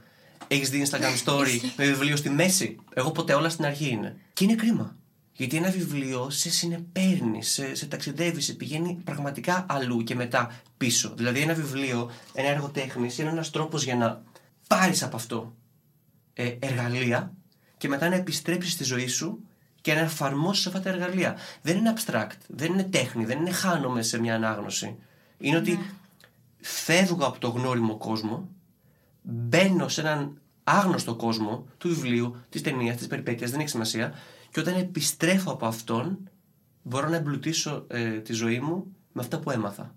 Έχεις 0.49 0.71
δει 0.71 0.87
Instagram 0.91 1.25
story 1.25 1.61
με 1.77 1.85
βιβλίο 1.85 2.17
στη 2.17 2.31
μέση; 2.31 2.77
Εγώ 2.95 3.11
ποτέ 3.11 3.35
όλα 3.35 3.49
στην 3.49 3.65
αρχή 3.65 3.89
είναι. 3.89 4.17
Και 4.33 4.45
είναι 4.45 4.55
κρίμα. 4.55 4.97
Γιατί 5.33 5.57
ένα 5.57 5.71
βιβλίο 5.71 6.31
σε 6.31 6.51
συνεπέρνει, 6.51 7.43
σε, 7.43 7.75
σε 7.75 7.87
ταξιδεύει, 7.87 8.41
σε 8.41 8.53
πηγαίνει 8.53 9.01
πραγματικά 9.05 9.67
αλλού 9.69 10.03
και 10.03 10.15
μετά 10.15 10.61
πίσω. 10.77 11.13
Δηλαδή, 11.17 11.41
ένα 11.41 11.55
βιβλίο, 11.55 12.11
ένα 12.33 12.49
έργο 12.49 12.69
τέχνης 12.69 13.19
είναι 13.19 13.31
ένας 13.31 13.51
τρόπος 13.51 13.85
για 13.85 13.97
να 13.97 14.23
πάρεις 14.67 15.03
από 15.03 15.17
αυτό 15.17 15.55
ε, 16.35 16.57
εργαλεία 16.59 17.33
και 17.77 17.89
μετά 17.89 18.09
να 18.09 18.15
επιστρέψεις 18.15 18.73
στη 18.73 18.85
ζωή 18.85 19.07
σου 19.07 19.45
και 19.83 19.95
να 19.95 20.01
εφαρμόσεις 20.01 20.67
αυτά 20.67 20.81
τα 20.81 20.89
εργαλεία. 20.89 21.37
Δεν 21.63 21.77
είναι 21.77 21.93
abstract, 21.97 22.37
δεν 22.49 22.73
είναι 22.73 22.83
τέχνη, 22.83 23.25
δεν 23.25 23.39
είναι 23.39 23.51
χάνομαι 23.51 24.03
σε 24.03 24.21
μια 24.21 24.35
ανάγνωση. 24.35 24.97
Είναι 25.39 25.57
ότι 25.57 25.73
ναι. 25.73 25.83
φεύγω 26.61 27.27
από 27.27 27.39
το 27.39 27.49
γνώριμο 27.49 27.97
κόσμο, 27.97 28.49
μπαίνω 29.23 29.89
σε 29.89 30.01
έναν 30.01 30.41
άγνωστο 30.65 31.15
κόσμο 31.15 31.67
του 31.79 31.89
βιβλίου, 31.89 32.37
της 32.49 32.61
ταινίας, 32.61 32.97
της 32.97 33.07
περιπέτειας, 33.07 33.51
δεν 33.51 33.61
έχει 33.61 33.69
σημασία, 33.69 34.15
και 34.51 34.61
όταν 34.61 34.75
επιστρέφω 34.75 35.51
από 35.51 35.67
αυτόν, 35.67 36.31
μπορώ 36.83 37.09
να 37.09 37.17
εμπλουτίσω 37.17 37.85
ε, 37.89 38.11
τη 38.11 38.33
ζωή 38.33 38.61
μου 38.61 38.97
με 39.13 39.21
αυτά 39.23 39.39
που 39.39 39.51
έμαθα. 39.51 39.95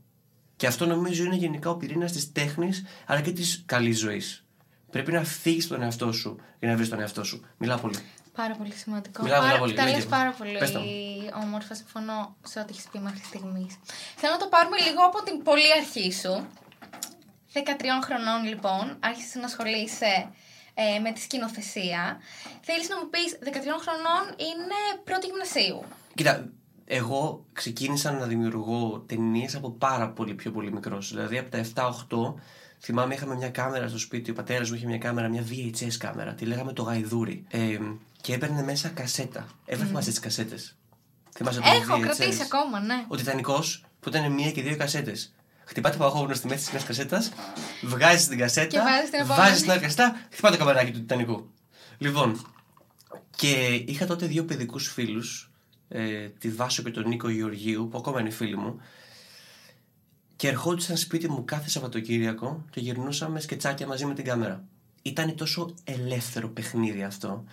Και 0.56 0.68
αυτό 0.68 0.86
νομίζω 0.86 1.24
είναι 1.24 1.36
γενικά 1.36 1.70
ο 1.70 1.76
πυρήνας 1.76 2.12
της 2.12 2.32
τέχνης 2.32 2.84
αλλά 3.06 3.22
και 3.22 3.32
της 3.32 3.64
καλής 3.66 4.00
ζωής. 4.00 4.46
Πρέπει 4.92 5.12
να 5.12 5.24
φύγεις 5.24 5.68
τον 5.68 5.82
εαυτό 5.82 6.12
σου 6.12 6.36
για 6.60 6.70
να 6.70 6.76
βρεις 6.76 6.90
τον 6.90 7.00
εαυτό 7.00 7.24
σου. 7.24 7.42
Μιλάω 7.58 7.78
πολύ. 7.80 7.96
Πάρα 8.36 8.56
πολύ 8.56 8.74
σημαντικό. 8.74 9.24
Μιλάω, 9.24 9.42
πάρα, 9.42 9.58
πολύ. 9.58 9.74
Τα 9.74 9.86
λες 9.90 10.06
πάρα 10.06 10.32
πολύ 10.32 10.58
όμορφα. 11.44 11.74
Συμφωνώ 11.76 12.36
σε 12.44 12.60
ό,τι 12.60 12.72
έχεις 12.74 12.88
πει 12.92 13.00
μέχρι 13.00 13.24
στιγμής. 13.24 13.74
Θέλω 14.16 14.32
να 14.34 14.40
το 14.40 14.48
πάρουμε 14.48 14.78
λίγο 14.78 15.02
από 15.10 15.24
την 15.24 15.44
πολύ 15.44 15.72
αρχή 15.80 16.12
σου. 16.12 16.48
13 17.54 17.60
χρονών 18.04 18.44
λοιπόν, 18.44 18.98
άρχισες 19.00 19.36
να 19.36 19.46
ασχολείσαι 19.46 20.14
ε, 20.74 21.00
με 21.00 21.12
τη 21.12 21.20
σκηνοθεσία. 21.20 22.20
Θέλεις 22.62 22.90
να 22.90 22.96
μου 22.98 23.10
πεις 23.10 23.30
13 23.44 23.48
χρονών 23.84 24.24
είναι 24.48 24.80
πρώτη 25.04 25.26
γυμνασίου. 25.28 25.84
Κοίτα, 26.16 26.50
εγώ 26.86 27.46
ξεκίνησα 27.54 28.12
να 28.12 28.26
δημιουργώ 28.26 29.04
ταινίες 29.08 29.56
από 29.56 29.72
πάρα 29.72 30.10
πολύ 30.10 30.34
πιο 30.34 30.52
πολύ 30.52 30.72
μικρός. 30.72 31.10
Δηλαδή 31.10 31.38
από 31.38 31.50
τα 31.50 31.66
7-8 32.34 32.34
θυμάμαι 32.80 33.14
είχαμε 33.14 33.36
μια 33.36 33.50
κάμερα 33.50 33.88
στο 33.88 33.98
σπίτι, 33.98 34.32
ο 34.32 34.34
πατέρας 34.34 34.70
μου 34.70 34.76
είχε 34.76 34.86
μια 34.86 34.98
κάμερα, 34.98 35.28
μια 35.28 35.44
VHS 35.50 35.94
κάμερα, 35.98 36.34
τη 36.34 36.46
λέγαμε 36.46 36.74
το 36.74 36.84
γαϊδούρι. 36.84 37.46
Ε, 37.50 37.78
και 38.26 38.34
έπαιρνε 38.34 38.64
μέσα 38.64 38.90
κασέτα. 38.90 39.48
Έβρεχε 39.66 39.94
mm. 39.96 40.04
τις 40.04 40.20
κασέτες. 40.20 40.76
Θυμάσαι 41.36 41.60
το 41.60 41.70
Έχω 41.70 41.96
VHS, 41.96 42.02
κρατήσει 42.02 42.42
ακόμα, 42.42 42.80
ναι. 42.80 43.06
Ο 43.08 43.16
Τιτανικό 43.16 43.64
που 44.00 44.10
ήταν 44.10 44.32
μία 44.32 44.52
και 44.52 44.62
δύο 44.62 44.78
κασέτες. 44.78 45.34
Χτυπάτε 45.66 45.98
το 45.98 46.04
παγόβουνο 46.04 46.34
στη 46.34 46.48
μέση 46.48 46.64
της 46.64 46.74
μια 46.74 46.82
κασέτας, 46.82 47.32
βγάζεις 47.82 48.28
την 48.28 48.38
κασέτα, 48.38 48.84
βάζεις 49.26 49.62
την 49.62 49.72
άλλη 49.72 49.80
κασέτα, 49.80 50.16
χτυπάτε 50.32 50.58
το 50.58 50.64
καμεράκι 50.64 50.92
του 50.92 51.00
Τιτανικού. 51.00 51.54
Λοιπόν, 51.98 52.46
και 53.36 53.84
είχα 53.88 54.06
τότε 54.06 54.26
δύο 54.26 54.46
παιδικούς 54.46 54.88
φίλους, 54.88 55.52
ε, 55.88 56.28
τη 56.28 56.50
Βάσο 56.50 56.84
και 56.84 56.92
τον 56.92 57.08
Νίκο 57.08 57.30
Γεωργίου, 57.30 57.88
που 57.92 57.98
ακόμα 57.98 58.20
είναι 58.20 58.30
φίλοι 58.30 58.58
μου, 58.58 58.82
και 60.36 60.48
ερχόντουσαν 60.48 60.98
σπίτι 60.98 61.30
μου 61.30 61.46
κάθε 61.46 61.70
Σαββατοκύριακο 61.70 62.66
και 62.70 62.80
γυρνούσαμε 62.80 63.40
σκετσάκια 63.40 63.88
μαζί 63.88 64.06
με 64.06 64.14
την 64.14 64.24
κάμερα. 64.24 64.64
Ήταν 65.02 65.36
τόσο 65.36 65.74
ελεύθερο 65.84 66.50
παιχνίδι 66.50 67.04
αυτό, 67.04 67.44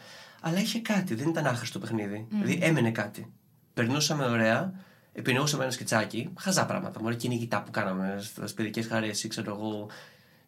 αλλά 0.44 0.58
είχε 0.58 0.80
κάτι, 0.80 1.14
δεν 1.14 1.28
ήταν 1.28 1.46
άχρηστο 1.46 1.78
παιχνίδι. 1.78 2.26
Mm. 2.30 2.34
Δηλαδή 2.40 2.58
έμενε 2.62 2.90
κάτι. 2.90 3.32
Περνούσαμε 3.75 4.25
ωραία, 4.25 4.72
επινοούσαμε 5.12 5.62
ένα 5.62 5.72
σκετσάκι, 5.72 6.30
χαζά 6.38 6.66
πράγματα. 6.66 7.00
Μωρέ 7.00 7.14
κυνηγητά 7.14 7.62
που 7.62 7.70
κάναμε 7.70 8.18
στι 8.20 8.52
παιδικέ 8.54 8.82
χαρές 8.82 9.25
ή 9.25 9.28
ξέρω 9.28 9.54
εγώ, 9.54 9.90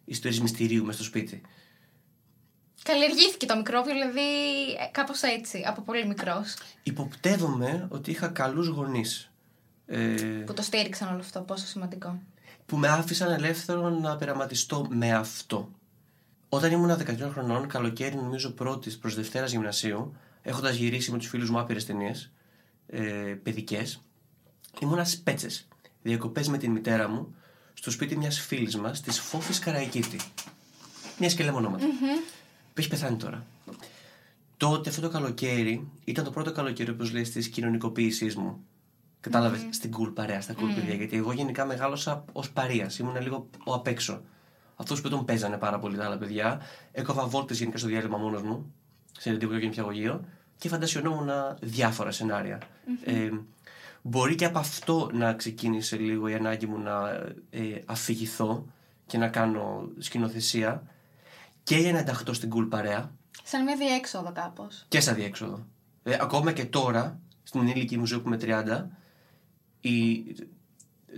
ιστορίες 0.05 0.41
μυστηρίου 0.41 0.85
μες 0.85 0.95
στο 0.95 1.03
σπίτι. 1.03 1.41
Καλλιεργήθηκε 2.83 3.45
το 3.45 3.55
μικρόβιο, 3.55 3.93
δηλαδή 3.93 4.21
ε, 4.79 4.89
κάπως 4.91 5.21
έτσι, 5.21 5.63
από 5.67 5.81
πολύ 5.81 6.07
μικρός. 6.07 6.55
Υποπτεύομαι 6.83 7.87
ότι 7.89 8.11
είχα 8.11 8.27
καλούς 8.27 8.67
γονείς. 8.67 9.31
Ε, 9.85 9.99
που 10.45 10.53
το 10.53 10.61
στήριξαν 10.61 11.07
όλο 11.07 11.19
αυτό, 11.19 11.41
πόσο 11.41 11.65
σημαντικό. 11.65 12.19
Που 12.65 12.77
με 12.77 12.87
άφησαν 12.87 13.31
ελεύθερο 13.31 13.89
να 13.89 14.15
πειραματιστώ 14.15 14.87
με 14.89 15.13
αυτό. 15.13 15.69
Όταν 16.49 16.71
ήμουν 16.71 16.97
13 16.97 17.29
χρονών, 17.31 17.67
καλοκαίρι 17.67 18.15
νομίζω 18.15 18.51
πρώτης 18.51 18.97
προς 18.97 19.15
Δευτέρας 19.15 19.51
Γυμνασίου, 19.51 20.15
έχοντας 20.41 20.75
γυρίσει 20.75 21.11
με 21.11 21.17
τους 21.17 21.27
φίλους 21.27 21.49
μου 21.49 21.59
άπειρες 21.59 21.85
ταινίες, 21.85 22.31
ε, 22.87 23.01
παιδικές, 23.43 24.01
ήμουνα 24.79 25.03
στις 25.03 25.19
πέτσες. 25.19 25.67
Διακοπές 26.01 26.47
με 26.47 26.57
την 26.57 26.71
μητέρα 26.71 27.07
μου 27.09 27.35
στο 27.73 27.91
σπίτι 27.91 28.17
μιας 28.17 28.39
φίλης 28.39 28.77
μας, 28.77 29.01
της 29.01 29.19
Φόφης 29.19 29.59
Καραϊκίτη. 29.59 30.19
Μια 31.19 31.29
σκελέ 31.29 31.51
ονόματα. 31.51 31.85
Που 32.73 32.81
έχει 32.81 32.89
πεθάνει 32.89 33.17
τώρα. 33.17 33.45
Τότε 34.57 34.89
αυτό 34.89 35.01
το 35.01 35.09
καλοκαίρι 35.09 35.87
ήταν 36.03 36.23
το 36.23 36.31
πρώτο 36.31 36.51
καλοκαίρι, 36.51 36.91
όπως 36.91 37.11
λέει, 37.11 37.21
τη 37.21 37.49
κοινωνικοποίησή 37.49 38.33
μου. 38.37 38.65
Κατάλαβες 39.19 39.67
στην 39.69 39.91
cool 39.97 40.13
παρέα, 40.13 40.41
στα 40.41 40.53
cool 40.53 40.75
παιδιά. 40.75 40.93
Γιατί 40.93 41.17
εγώ 41.17 41.31
γενικά 41.31 41.65
μεγάλωσα 41.65 42.25
ως 42.31 42.51
παρεία. 42.51 42.91
Ήμουν 42.99 43.21
λίγο 43.21 43.49
ο 43.65 43.73
απ' 43.73 43.87
έξω. 43.87 44.21
Αυτού 44.75 45.01
που 45.01 45.09
τον 45.09 45.25
παίζανε 45.25 45.57
πάρα 45.57 45.79
πολύ 45.79 45.97
τα 45.97 46.05
άλλα 46.05 46.17
παιδιά. 46.17 46.61
Έκοβα 46.91 47.25
βόλτες 47.27 47.57
γενικά 47.59 47.77
στο 47.77 47.87
διάλειμμα 47.87 48.17
μόνος 48.17 48.41
μου, 48.41 48.73
σε 49.19 49.29
εντύπωση 49.29 49.59
και 49.59 49.65
νηπιαγωγείο 49.65 50.25
και 50.57 50.69
φαντασιωνόμουν 50.69 51.29
διάφορα 51.61 52.11
σενάρια. 52.11 52.61
Ε, 53.05 53.29
μπορεί 54.01 54.35
και 54.35 54.45
από 54.45 54.59
αυτό 54.59 55.09
να 55.13 55.33
ξεκίνησε 55.33 55.97
λίγο 55.97 56.27
η 56.27 56.33
ανάγκη 56.33 56.65
μου 56.65 56.77
να 56.79 57.09
ε, 57.49 57.81
αφηγηθώ 57.85 58.65
και 59.05 59.17
να 59.17 59.27
κάνω 59.27 59.89
σκηνοθεσία 59.97 60.83
και 61.63 61.77
για 61.77 61.91
να 61.91 61.99
ενταχθώ 61.99 62.33
στην 62.33 62.51
cool 62.55 62.67
παρέα 62.69 63.11
Σαν 63.43 63.63
μια 63.63 63.75
διέξοδο 63.75 64.31
κάπως. 64.31 64.85
και 64.87 64.99
σαν 64.99 65.15
διέξοδο. 65.15 65.65
Ε, 66.03 66.17
ακόμα 66.21 66.51
και 66.51 66.65
τώρα, 66.65 67.19
στην 67.43 67.59
ενήλικη 67.59 67.97
μου 67.97 68.05
ζωή 68.05 68.19
που 68.19 68.27
είμαι 68.27 68.37
30, 68.41 68.85
η, 69.81 70.23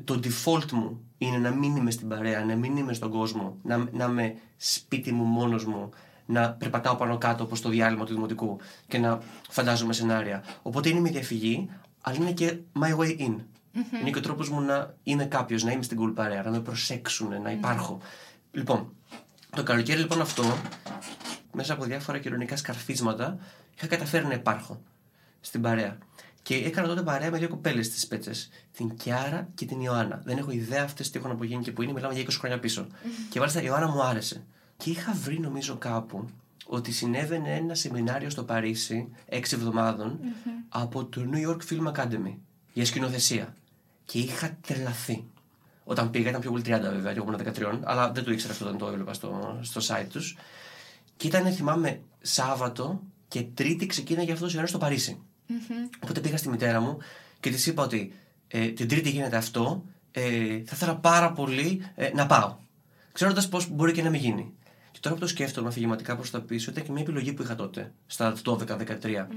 το 0.04 0.20
default 0.24 0.72
μου 0.72 1.07
είναι 1.18 1.38
να 1.38 1.52
μην 1.52 1.76
είμαι 1.76 1.92
στην 1.92 2.08
παρέα, 2.08 2.46
να 2.46 2.56
μην 2.56 2.78
είμαι 2.78 2.94
στον 2.94 3.12
κόσμο, 3.12 3.58
να, 3.64 3.78
να 3.92 4.06
είμαι 4.06 4.36
σπίτι 4.58 5.12
μου 5.12 5.24
μόνος 5.24 5.66
μου, 5.66 5.90
να 6.26 6.52
περπατάω 6.52 6.96
πάνω 6.96 7.18
κάτω 7.18 7.44
όπως 7.44 7.62
το 7.62 7.70
διάλειμμα 7.70 8.06
του 8.06 8.14
δημοτικού 8.14 8.60
και 8.88 8.98
να 8.98 9.20
φαντάζομαι 9.50 9.94
σενάρια. 9.94 10.44
Οπότε 10.62 10.90
είναι 10.90 11.00
μια 11.00 11.12
διαφυγή, 11.12 11.70
αλλά 12.02 12.16
είναι 12.16 12.32
και 12.32 12.58
my 12.80 12.98
way 12.98 13.20
in. 13.20 13.36
Είναι 14.00 14.10
και 14.12 14.18
ο 14.18 14.22
τρόπος 14.22 14.50
μου 14.50 14.62
να 14.62 14.96
είμαι 15.04 15.26
κάποιος, 15.26 15.64
να 15.64 15.72
είμαι 15.72 15.84
στην 15.84 15.98
cool 16.02 16.12
παρέα, 16.16 16.44
να 16.44 16.50
με 16.50 16.60
προσέξουν, 16.60 17.42
να 17.42 17.52
υπάρχω. 17.52 18.00
Λοιπόν, 18.52 18.94
το 19.56 19.64
καλοκαίρι 19.64 20.00
λοιπόν 20.00 20.22
αυτό, 20.22 20.44
μέσα 21.54 21.74
από 21.74 21.84
διάφορα 21.84 22.20
κοινωνικά 22.20 22.56
σκαρφίσματα, 22.56 23.38
είχα 23.76 23.88
καταφέρει 23.88 24.26
να 24.26 24.34
υπάρχω 24.34 24.82
στην 25.40 25.62
παρέα. 25.62 25.98
Και 26.48 26.56
έκανα 26.56 26.88
τότε 26.88 27.02
παρέα 27.02 27.32
με 27.32 27.38
δύο 27.38 27.48
κοπέλες 27.48 27.86
στις 27.86 28.08
πέτσες. 28.08 28.50
Την 28.72 28.96
Κιάρα 28.96 29.50
και 29.56 29.66
την 29.66 29.82
Ιωάννα. 29.82 30.22
Δεν 30.24 30.38
έχω 30.38 30.52
ιδέα 30.52 30.84
αυτές 30.84 31.10
τι 31.10 31.20
έχουν 31.20 31.32
απογίνει 31.32 31.64
και 31.64 31.72
που 31.72 31.82
είναι, 31.82 31.94
μιλάμε 31.94 32.14
για 32.14 32.24
20 32.24 32.28
χρόνια 32.40 32.60
πίσω. 32.60 32.88
Και 33.30 33.40
μάλιστα 33.40 33.62
η 33.62 33.64
Ιωάννα 33.68 33.88
μου 33.88 34.04
άρεσε. 34.04 34.46
Και 34.78 34.90
είχα 34.90 35.14
βρει 35.14 35.40
νομίζω 35.40 35.76
κάπου 35.76 36.30
ότι 36.66 36.92
συνέβαινε 36.92 37.56
ένα 37.56 37.76
σεμινάριο 37.76 38.30
στο 38.30 38.44
Παρίσι 38.44 39.10
6 39.32 39.36
εβδομαδων 39.36 40.20
από 40.70 41.06
το 41.06 41.30
New 41.34 41.50
York 41.50 41.60
Film 41.70 41.94
Academy 41.94 42.36
για 42.74 42.86
σκηνοθεσία. 42.86 43.56
Και 44.06 44.20
είχα 44.20 44.58
τρελαθεί. 44.68 45.26
Όταν 45.84 46.10
πήγα 46.10 46.30
ήταν 46.30 46.42
πιο 46.42 46.52
πολύ 46.52 46.64
30 46.66 46.68
βέβαια, 46.68 47.14
και 47.14 47.20
εγώ 47.20 47.34
ήμουν 47.34 47.80
13, 47.80 47.80
αλλά 47.84 48.12
δεν 48.12 48.24
το 48.24 48.32
ήξερα 48.32 48.54
αυτό 48.54 48.66
όταν 48.66 48.78
το 48.78 48.88
έβλεπα 48.88 49.14
στο, 49.14 49.60
στο 49.62 49.82
site 49.88 50.08
τους. 50.10 50.38
Και 51.18 51.28
ήταν, 51.28 51.52
θυμάμαι, 51.52 52.02
Σάββατο 52.22 53.02
και 53.28 53.42
Τρίτη 53.42 53.86
ξεκίναγε 53.86 54.32
αυτός 54.32 54.42
το 54.42 54.50
σενάριο 54.50 54.70
στο 54.70 54.78
Παρίσι. 54.78 55.22
Οπότε 56.00 56.20
πήγα 56.20 56.38
στη 56.38 56.50
μητέρα 56.50 56.80
μου 56.80 56.98
και 57.40 57.50
της 57.50 57.66
είπα 57.66 57.84
ότι 57.84 58.14
ε, 58.48 58.68
την 58.68 58.88
Τρίτη 58.88 59.10
γίνεται 59.10 59.38
αυτό, 59.38 59.86
ε, 60.12 60.22
θα 60.66 60.72
ήθελα 60.74 60.96
πάρα 60.96 61.32
πολύ 61.32 61.82
ε, 61.96 62.12
να 62.14 62.26
πάω. 62.26 62.56
Ξέροντας 63.12 63.50
πώς 63.50 63.70
μπορεί 63.70 63.92
και 63.92 64.04
να 64.04 64.10
μην 64.10 64.22
γίνει. 64.22 64.54
Και 64.92 65.00
τώρα 65.02 65.16
που 65.16 65.22
το 65.22 65.28
σκέφτομαι 65.28 65.68
αφηγηματικά 65.68 66.16
προς 66.16 66.32
τα 66.32 66.42
πίσω, 66.42 66.72
ήταν 66.72 66.84
και 66.84 66.92
μια 66.92 67.02
επιλογή 67.02 67.34
που 67.34 67.42
είχα 67.42 67.56
τότε, 67.56 67.94
στα 68.06 68.36
12-13. 68.46 69.28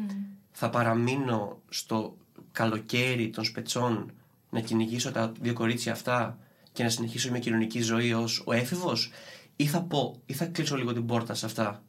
Θα 0.53 0.71
παραμείνω 0.71 1.61
στο 1.69 2.17
καλοκαίρι 2.53 3.31
των 3.31 3.45
σπετσών 3.45 4.13
να 4.51 4.61
κυνηγήσω 4.61 5.13
τα 5.13 5.33
δύο 5.41 5.53
κορίτσια 5.53 5.93
αυτά 5.93 6.39
και 6.73 6.83
να 6.83 6.89
συνεχίσω 6.89 7.31
μια 7.31 7.41
κοινωνική 7.41 7.81
ζωή 7.81 8.13
ως 8.13 8.43
ο 8.47 8.53
έφηβος, 8.53 9.11
ή 9.57 9.67
θα 9.67 9.83
πω, 9.83 10.21
ή 10.27 10.33
θα 10.33 10.45
κλείσω 10.45 10.77
λίγο 10.77 10.93
την 10.93 11.07
πόρτα 11.07 11.35
σε 11.35 11.47
αυτά; 11.47 11.83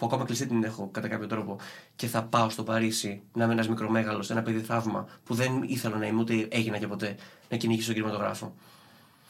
Που 0.00 0.06
ακόμα 0.06 0.24
κλειστή 0.24 0.46
την 0.46 0.64
έχω 0.64 0.88
κατά 0.92 1.08
κάποιο 1.08 1.26
τρόπο 1.26 1.56
και 1.96 2.06
θα 2.06 2.24
πάω 2.24 2.48
στο 2.48 2.62
Παρίσι 2.62 3.22
να 3.32 3.44
είμαι 3.44 3.52
ένας 3.52 3.68
μικρομέγαλος, 3.68 4.30
ένα 4.30 4.42
παιδί 4.42 4.60
θαύμα 4.60 5.06
που 5.24 5.34
δεν 5.34 5.62
ήθελα 5.62 5.96
να 5.96 6.06
είμαι 6.06 6.20
ούτε 6.20 6.48
έγινα 6.50 6.78
και 6.78 6.86
ποτέ 6.86 7.16
να 7.48 7.56
κυνηγήσω 7.56 7.86
τον 7.86 7.94
κινηματογράφο. 7.94 8.54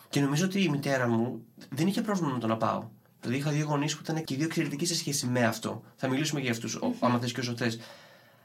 Και 0.08 0.20
νομίζω 0.20 0.44
ότι 0.44 0.62
η 0.62 0.68
μητέρα 0.68 1.08
μου 1.08 1.44
δεν 1.70 1.86
είχε 1.86 2.00
πρόβλημα 2.00 2.32
με 2.32 2.38
το 2.38 2.46
να 2.46 2.56
πάω. 2.56 2.88
Δηλαδή 3.20 3.38
είχα 3.38 3.50
δύο 3.50 3.64
γονείς 3.64 3.96
που 3.96 4.00
ήταν 4.02 4.24
και 4.24 4.34
οι 4.34 4.36
δύο 4.36 4.46
εξαιρετικοί 4.46 4.86
σε 4.86 4.94
σχέση 4.94 5.26
με 5.26 5.44
αυτό. 5.44 5.82
Θα 5.96 6.08
μιλήσουμε 6.08 6.40
για 6.40 6.50
αυτούς, 6.50 6.78
άμα 7.00 7.18
θες 7.18 7.32
και 7.32 7.40
όσο 7.40 7.56
θες. 7.56 7.78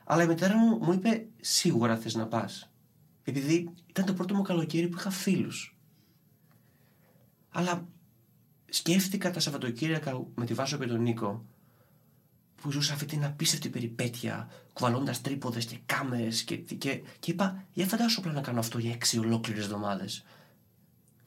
Αλλά 0.03 0.24
η 0.24 0.27
μητέρα 0.27 0.58
μου 0.58 0.77
μου 0.82 0.94
είπε: 0.94 1.25
Σίγουρα 1.41 1.98
θες 1.98 2.15
να 2.15 2.25
πας. 2.27 2.70
Επειδή 3.24 3.74
ήταν 3.89 4.05
το 4.05 4.13
πρώτο 4.13 4.36
μου 4.36 4.41
καλοκαίρι 4.41 4.88
που 4.88 4.98
είχα 4.98 5.10
φίλους. 5.10 5.77
Αλλά 7.50 7.88
σκέφτηκα 8.70 9.32
τα 9.32 9.39
Σαββατοκύριακα 9.39 10.24
με 10.36 10.46
τη 10.46 10.53
Βάσο 10.53 10.77
και 10.77 10.86
τον 10.86 11.01
Νίκο 11.01 11.46
που 12.62 12.71
ζούσα 12.71 12.93
αυτή 12.93 13.05
την 13.05 13.25
απίστευτη 13.25 13.69
περιπέτεια, 13.69 14.50
κουβαλώντας 14.74 15.21
τρίποδες 15.21 15.65
και 15.65 15.77
κάμερες 15.85 16.43
και, 16.43 16.55
και, 16.55 17.01
και 17.19 17.31
είπα: 17.31 17.63
Για 17.74 17.85
φαντάσου 17.85 18.19
απλά 18.19 18.31
να 18.31 18.41
κάνω 18.41 18.59
αυτό 18.59 18.77
για 18.77 18.91
έξι 18.91 19.19
ολόκληρες 19.19 19.63
εβδομάδες. 19.63 20.24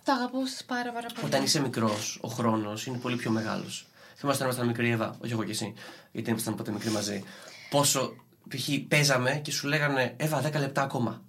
Το 0.05 0.13
αγαπούσε 0.13 0.65
πάρα, 0.67 0.93
πάρα 0.93 1.07
πολύ. 1.15 1.27
Όταν 1.27 1.43
είσαι 1.43 1.61
μικρός, 1.61 2.19
ο 2.23 2.29
χρόνος 2.29 2.87
είναι 2.87 2.99
πολύ 2.99 3.17
πιο 3.17 3.31
μεγάλος. 3.31 3.87
Θυμάστε 4.17 4.43
να 4.43 4.49
ήμασταν 4.49 4.67
μικροί, 4.67 4.91
Εύα, 4.91 5.17
όχι 5.23 5.33
εγώ 5.33 5.45
και 5.45 5.51
εσύ, 5.51 5.75
γιατί 6.13 6.31
ήμασταν 6.31 6.55
ποτέ 6.55 6.73
μικροί 6.73 6.91
μαζί. 6.91 7.23
Πόσο 7.71 8.17
π.χ. 8.49 8.69
παίζαμε 8.89 9.41
και 9.45 9.51
σου 9.51 9.67
λέγανε 9.67 10.15
Εύα, 10.17 10.43
10 10.49 10.53
λεπτά 10.59 10.83
ακόμα. 10.83 11.23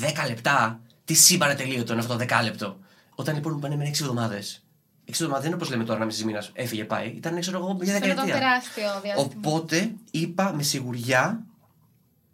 10 0.00 0.28
λεπτά! 0.28 0.80
Τι 1.04 1.14
σύμπαν 1.14 1.50
ατελείωτο 1.50 1.92
είναι 1.92 2.02
αυτό 2.02 2.16
το 2.16 2.24
10 2.28 2.42
λεπτό. 2.42 2.78
Όταν 3.14 3.34
λοιπόν 3.34 3.52
μου 3.52 3.58
πάνε 3.58 3.76
με 3.76 3.84
6 3.84 3.88
εβδομάδες. 3.88 4.63
6 5.06 5.10
εβδομάδε 5.10 5.38
δεν 5.38 5.46
είναι 5.46 5.54
όπως 5.54 5.70
λέμε 5.70 5.84
τώρα, 5.84 5.96
ένα 5.96 6.06
μισή 6.06 6.24
μήνα 6.24 6.44
έφυγε, 6.52 6.84
πάει. 6.84 7.08
Ήταν, 7.08 7.40
ξέρω 7.40 7.58
εγώ, 7.58 7.74
μια 7.74 7.94
Αυτό 7.94 8.06
ήταν 8.06 8.08
δεκαετία. 8.08 8.34
τεράστιο 8.34 9.00
διάστημα. 9.02 9.30
Οπότε 9.30 9.94
είπα 10.10 10.52
με 10.54 10.62
σιγουριά, 10.62 11.46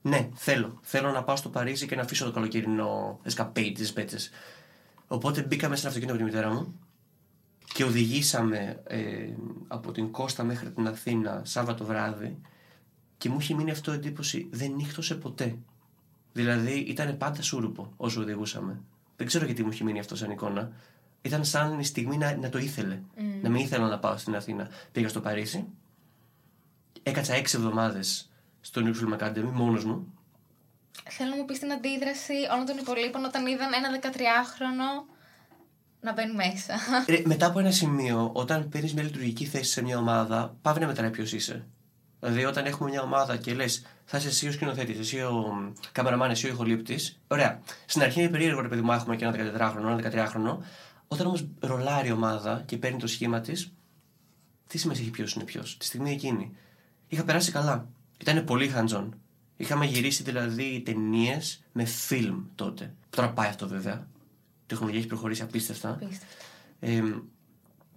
ναι, 0.03 0.29
θέλω. 0.35 0.79
Θέλω 0.83 1.11
να 1.11 1.23
πάω 1.25 1.37
στο 1.37 1.49
Παρίσι 1.49 1.87
και 1.87 1.97
να 1.97 2.03
αφήσω 2.03 2.25
το 2.25 2.31
καλοκαιρινό 2.31 3.21
escapade 3.31 3.73
τη 3.75 3.93
πέτσε. 3.95 4.19
Οπότε 5.07 5.43
μπήκαμε 5.43 5.77
σε 5.77 5.81
ένα 5.81 5.89
αυτοκίνητο 5.89 6.25
με 6.25 6.31
τη 6.31 6.37
μητέρα 6.37 6.55
μου 6.55 6.81
και 7.75 7.85
οδηγήσαμε 7.85 8.83
ε, 8.87 9.29
από 9.69 9.93
την 9.93 10.11
Κώστα 10.11 10.45
μέχρι 10.45 10.71
την 10.71 10.87
Αθήνα 10.87 11.43
Σάββατο 11.45 11.85
βράδυ 11.85 12.39
και 13.19 13.29
μου 13.29 13.37
είχε 13.41 13.55
μείνει 13.55 13.71
αυτό 13.71 13.93
εντύπωση. 13.93 14.49
Δεν 14.51 14.73
νύχτωσε 14.73 15.15
ποτέ. 15.15 15.57
Δηλαδή 16.33 16.73
ήταν 16.73 17.17
πάντα 17.17 17.43
σούρουπο 17.43 17.93
όσο 17.97 18.21
οδηγούσαμε. 18.21 18.81
Δεν 19.17 19.27
ξέρω 19.27 19.45
γιατί 19.45 19.63
μου 19.63 19.71
είχε 19.73 19.85
μείνει 19.85 19.99
αυτό 19.99 20.17
σαν 20.17 20.31
εικόνα. 20.31 20.73
Ήταν 21.23 21.45
σαν 21.45 21.79
η 21.79 21.85
στιγμή 21.85 22.17
να, 22.17 22.37
να 22.37 22.49
το 22.49 22.59
ήθελε. 22.59 23.01
Να 23.43 23.49
μην 23.49 23.61
ήθελα 23.61 23.89
να 23.89 23.99
πάω 23.99 24.17
στην 24.17 24.37
Αθήνα. 24.37 24.69
Πήγα 24.93 25.09
στο 25.09 25.21
Παρίσι. 25.21 25.67
Έκατσα 27.03 27.35
έξι 27.35 27.57
εβδομάδες 27.57 28.31
στο 28.61 28.83
New 28.85 28.95
Film 28.95 29.19
Academy 29.19 29.51
μόνος 29.53 29.85
μου. 29.85 30.13
Θέλω 31.09 31.31
να 31.31 31.37
μου 31.37 31.45
πεις 31.45 31.59
την 31.59 31.73
αντίδραση 31.73 32.35
όλων 32.53 32.67
των 32.67 32.77
υπολείπων 32.79 33.25
όταν 33.25 33.47
είδαν 33.47 33.71
ένα 33.73 34.01
13χρονο 34.03 35.15
να 36.01 36.13
μπαίνει 36.13 36.35
μέσα. 36.35 36.75
Ρε, 37.09 37.23
μετά 37.25 37.47
από 37.47 37.59
ένα 37.59 37.71
σημείο, 37.71 38.31
όταν 38.33 38.69
παίρνει 38.69 38.93
μια 38.93 39.03
λειτουργική 39.03 39.45
θέση 39.45 39.71
σε 39.71 39.83
μια 39.83 39.99
ομάδα, 39.99 40.57
πάβει 40.63 40.81
να 40.81 40.87
μετράει 40.87 41.11
ποιος 41.11 41.33
είσαι. 41.33 41.67
Δηλαδή, 42.21 42.45
όταν 42.45 42.67
έχουμε 42.67 42.91
μια 42.91 43.03
ομάδα 43.03 43.37
και 43.37 43.55
λες, 43.55 43.85
θα 44.05 44.19
είσαι 44.19 44.29
εσύ 44.29 44.49
ο 44.49 44.53
σκηνοθέτης, 44.53 44.99
εσύ 44.99 45.21
ο 45.21 45.73
καμεραμάν, 45.93 46.31
εσύ 46.31 46.47
ο 46.47 46.49
ηχολήπτης. 46.49 47.21
Ωραία. 47.29 47.61
Στην 47.87 48.03
αρχή 48.03 48.21
είναι 48.21 48.29
περίεργο, 48.29 48.61
ρε 48.61 48.69
παιδί 48.69 48.81
μου, 48.81 48.93
έχουμε 48.93 49.17
και 49.17 49.25
ένα 49.25 49.35
14χρονο, 49.37 50.01
ένα 50.01 50.29
13χρονο. 50.29 50.59
Όταν 51.13 51.27
όμως 51.27 51.49
ρολάρει 51.61 52.09
η 52.09 52.13
ομάδα 52.13 52.63
και 52.67 52.77
παίρνει 52.77 52.99
το 52.99 53.07
σχήμα 53.07 53.41
της, 53.41 53.73
τι 54.67 54.79
σημασία 54.79 55.03
έχει 55.03 55.11
ποιος 55.11 55.33
είναι 55.33 55.45
ποιος. 55.45 55.77
Τη 55.77 55.85
στιγμή 55.85 56.11
εκείνη. 56.11 56.57
Είχα 57.09 57.25
περάσει 57.25 57.53
καλά. 57.53 57.89
Ήταν 58.21 58.45
πολύ 58.45 58.73
hands-on. 58.75 59.09
Είχαμε 59.57 59.87
γυρίσει 59.87 60.23
δηλαδή 60.23 60.83
ταινίες 60.85 61.63
με 61.73 61.85
φιλμ 61.85 62.43
τότε. 62.55 62.95
Τώρα 63.11 63.33
πάει 63.33 63.49
αυτό 63.49 63.69
βέβαια. 63.69 64.07
Η 64.63 64.67
τεχνολογία 64.67 64.99
έχει 64.99 65.09
προχωρήσει 65.09 65.43
απίστευτα. 65.43 65.91
Απίστευτο. 65.91 66.35
Ε, 66.81 67.03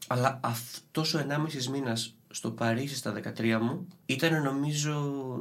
αλλά 0.07 0.39
αυτός 0.43 1.13
ο 1.13 1.25
1,5 1.29 1.65
μήνας 1.65 2.15
στο 2.29 2.51
Παρίσι 2.51 2.95
στα 2.95 3.13
13 3.37 3.59
μου 3.61 3.87
ήταν 4.05 4.41
νομίζω 4.41 5.39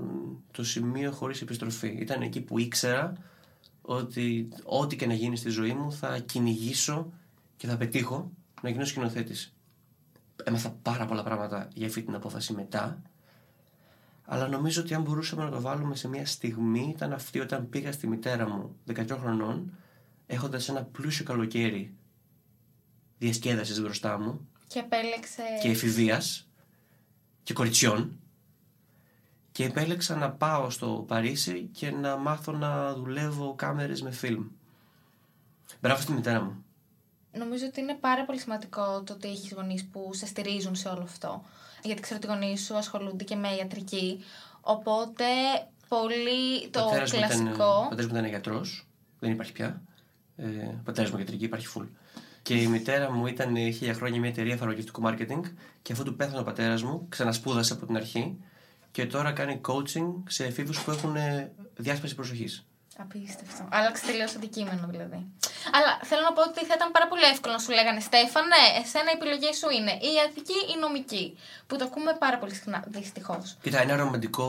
το 0.50 0.64
σημείο 0.64 1.12
χωρίς 1.12 1.40
επιστροφή. 1.40 1.88
Ήταν 1.88 2.22
εκεί 2.22 2.40
που 2.40 2.58
ήξερα 2.58 3.12
ότι 3.82 4.48
ό,τι 4.64 4.96
και 4.96 5.06
να 5.06 5.14
γίνει 5.14 5.36
στη 5.36 5.50
ζωή 5.50 5.72
μου 5.72 5.92
θα 5.92 6.18
κυνηγήσω 6.18 7.12
και 7.56 7.66
θα 7.66 7.76
πετύχω 7.76 8.30
να 8.62 8.68
γίνω 8.71 8.85
σκηνοθέτης. 8.85 9.54
Έμαθα 10.44 10.71
πάρα 10.71 11.06
πολλά 11.06 11.23
πράγματα 11.23 11.68
για 11.75 11.87
αυτή 11.87 12.02
την 12.02 12.14
απόφαση 12.14 12.52
μετά. 12.52 13.02
Αλλά 14.25 14.49
νομίζω 14.49 14.80
ότι 14.82 14.94
αν 14.94 15.02
μπορούσαμε 15.02 15.44
να 15.44 15.50
το 15.50 15.61
βάλουμε 15.61 15.97
σε 15.97 16.09
μια 16.09 16.26
στιγμή 16.26 16.92
ήταν 16.97 17.12
αυτή 17.12 17.40
όταν 17.40 17.68
πήγα 17.68 17.92
στη 17.92 18.06
μητέρα 18.06 18.49
μου 18.49 18.76
13 18.94 19.16
χρονών 19.21 19.73
έχοντας 20.26 20.68
ένα 20.68 20.82
πλούσιο 20.85 21.25
καλοκαίρι 21.25 21.94
διασκέδασης 23.18 23.80
μπροστά 23.80 24.18
μου 24.18 24.49
Και 24.66 24.78
επέλεξε. 24.78 25.42
και 25.62 25.68
εφηβείας 25.68 26.49
και 27.42 27.52
κοριτσιών 27.52 28.16
και 29.52 29.64
επέλεξα 29.64 30.16
να 30.16 30.30
πάω 30.30 30.71
στο 30.71 31.04
Παρίσι 31.09 31.68
και 31.73 31.90
να 31.90 32.16
μάθω 32.16 32.52
να 32.52 32.94
δουλεύω 32.94 33.54
κάμερες 33.54 34.02
με 34.02 34.11
φιλμ. 34.11 34.47
Μπράβο 35.80 36.00
στη 36.02 36.12
μητέρα 36.12 36.40
μου. 36.42 36.64
Νομίζω 37.32 37.66
ότι 37.66 37.80
είναι 37.80 37.94
πάρα 37.94 38.24
πολύ 38.24 38.38
σημαντικό 38.38 39.02
το 39.02 39.12
ότι 39.12 39.28
έχεις 39.28 39.52
γονείς 39.52 39.84
που 39.84 40.10
σε 40.14 40.26
στηρίζουν 40.26 40.74
σε 40.74 40.88
όλο 40.88 41.02
αυτό. 41.02 41.44
Γιατί 41.82 42.00
ξέρω 42.02 42.20
ότι 42.22 42.32
οι 42.32 42.34
γονείς 42.34 42.64
σου 42.64 42.76
ασχολούνται 42.76 43.24
και 43.24 43.36
με 43.36 43.48
ιατρική. 43.54 44.24
Οπότε 44.60 45.24
πολύ 45.88 46.68
το 46.70 46.80
πατέρας 46.80 47.12
μου 47.12 47.18
ήταν- 47.18 47.28
κλασικό. 47.30 47.64
Ο 47.64 47.82
πατέρας 47.88 48.06
μου 48.10 48.16
ήταν 48.16 48.28
γιατρός, 48.28 48.86
δεν 49.18 49.30
υπάρχει 49.30 49.52
πια. 49.52 49.82
Ε, 50.36 50.46
ο 50.46 50.80
πατέρας 50.84 51.10
μου 51.10 51.16
γιατρική, 51.16 51.44
υπάρχει 51.44 51.66
full. 51.76 51.86
Και 52.42 52.54
η 52.54 52.66
μητέρα 52.66 53.10
μου 53.12 53.26
ήταν 53.26 53.56
είχε 53.56 53.70
χίλια 53.70 53.94
χρόνια 53.94 54.20
μια 54.20 54.28
εταιρεία 54.28 54.56
φαρμακευτικού 54.56 55.02
marketing 55.04 55.40
και 55.82 55.92
αφού 55.92 56.02
του 56.04 56.16
πέθανε 56.16 56.38
ο 56.40 56.42
πατέρας 56.42 56.82
μου, 56.82 57.06
ξανασπούδασε 57.08 57.72
από 57.72 57.86
την 57.86 57.96
αρχή 57.96 58.36
και 58.90 59.06
τώρα 59.06 59.32
κάνει 59.32 59.60
coaching 59.68 60.12
σε 60.28 60.44
εφήβου 60.44 60.72
που 60.84 60.90
έχουν 60.90 61.16
ε, 61.16 61.52
διάσπαση 61.76 62.14
προσοχής. 62.14 62.66
Απίστευτο. 62.99 63.68
Άλλαξε 63.70 64.06
τελείως 64.06 64.34
αντικείμενο 64.34 64.87
δηλαδή. 64.90 65.26
Αλλά 65.76 65.90
θέλω 66.02 66.20
να 66.22 66.32
πω 66.32 66.42
ότι 66.42 66.64
θα 66.64 66.75
ήταν 66.75 66.90
πάρα 66.90 67.08
πολύ 67.08 67.22
εύκολο 67.22 67.52
να 67.52 67.58
σου 67.58 67.70
λέγανε 67.72 68.00
Στέφανε, 68.00 68.56
εσένα 68.82 69.11
η 69.11 69.16
επιλογή 69.16 69.54
σου 69.54 69.68
είναι 69.70 69.90
η 69.92 70.08
ιατρική 70.18 70.52
ή 70.52 70.72
η 70.76 70.80
νομική. 70.80 71.38
Που 71.66 71.76
το 71.76 71.84
ακούμε 71.84 72.16
πάρα 72.18 72.38
πολύ 72.38 72.54
συχνά, 72.54 72.84
δυστυχώς. 72.87 73.56
Κοίτα, 73.62 73.80
ένα 73.80 73.96
ρομαντικό 73.96 74.46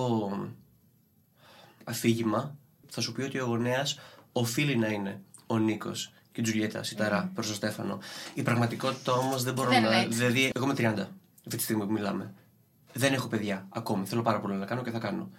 αφήγημα 1.84 2.56
θα 2.88 3.02
σου 3.02 3.12
πει 3.12 3.22
ότι 3.22 3.40
ο 3.40 3.46
γονέας 3.46 4.00
οφείλει 4.32 4.76
να 4.78 4.88
είναι 4.88 5.22
ο 5.48 5.58
Νίκος 5.58 6.14
και 6.32 6.40
η 6.42 6.44
Τζουλιέτα 6.44 6.84
Σιταρά 6.84 7.32
προς 7.34 7.46
τον 7.48 7.56
Στέφανο. 7.56 8.00
Η 8.34 8.42
πραγματικότητα 8.44 9.12
όμως 9.14 9.44
δεν 9.44 9.54
μπορώ 9.54 9.70
Δεν 9.70 9.82
να. 9.82 9.88
είναι 9.88 9.98
έτσι. 10.06 10.18
Δηλαδή, 10.18 10.52
εγώ 10.56 10.66
είμαι 10.66 10.74
30 10.78 11.08
αυτή 11.46 11.58
τη 11.58 11.64
στιγμή 11.64 11.86
που 11.86 11.92
μιλάμε. 11.92 12.34
Δεν 12.94 13.14
έχω 13.14 13.28
παιδιά 13.28 13.68
ακόμη. 13.70 14.06
Θέλω 14.06 14.22
πάρα 14.22 14.40
πολύ 14.40 14.54
να 14.54 14.66
κάνω 14.66 14.82
και 14.84 14.92
θα 14.92 15.00
κάνω. 15.00 15.30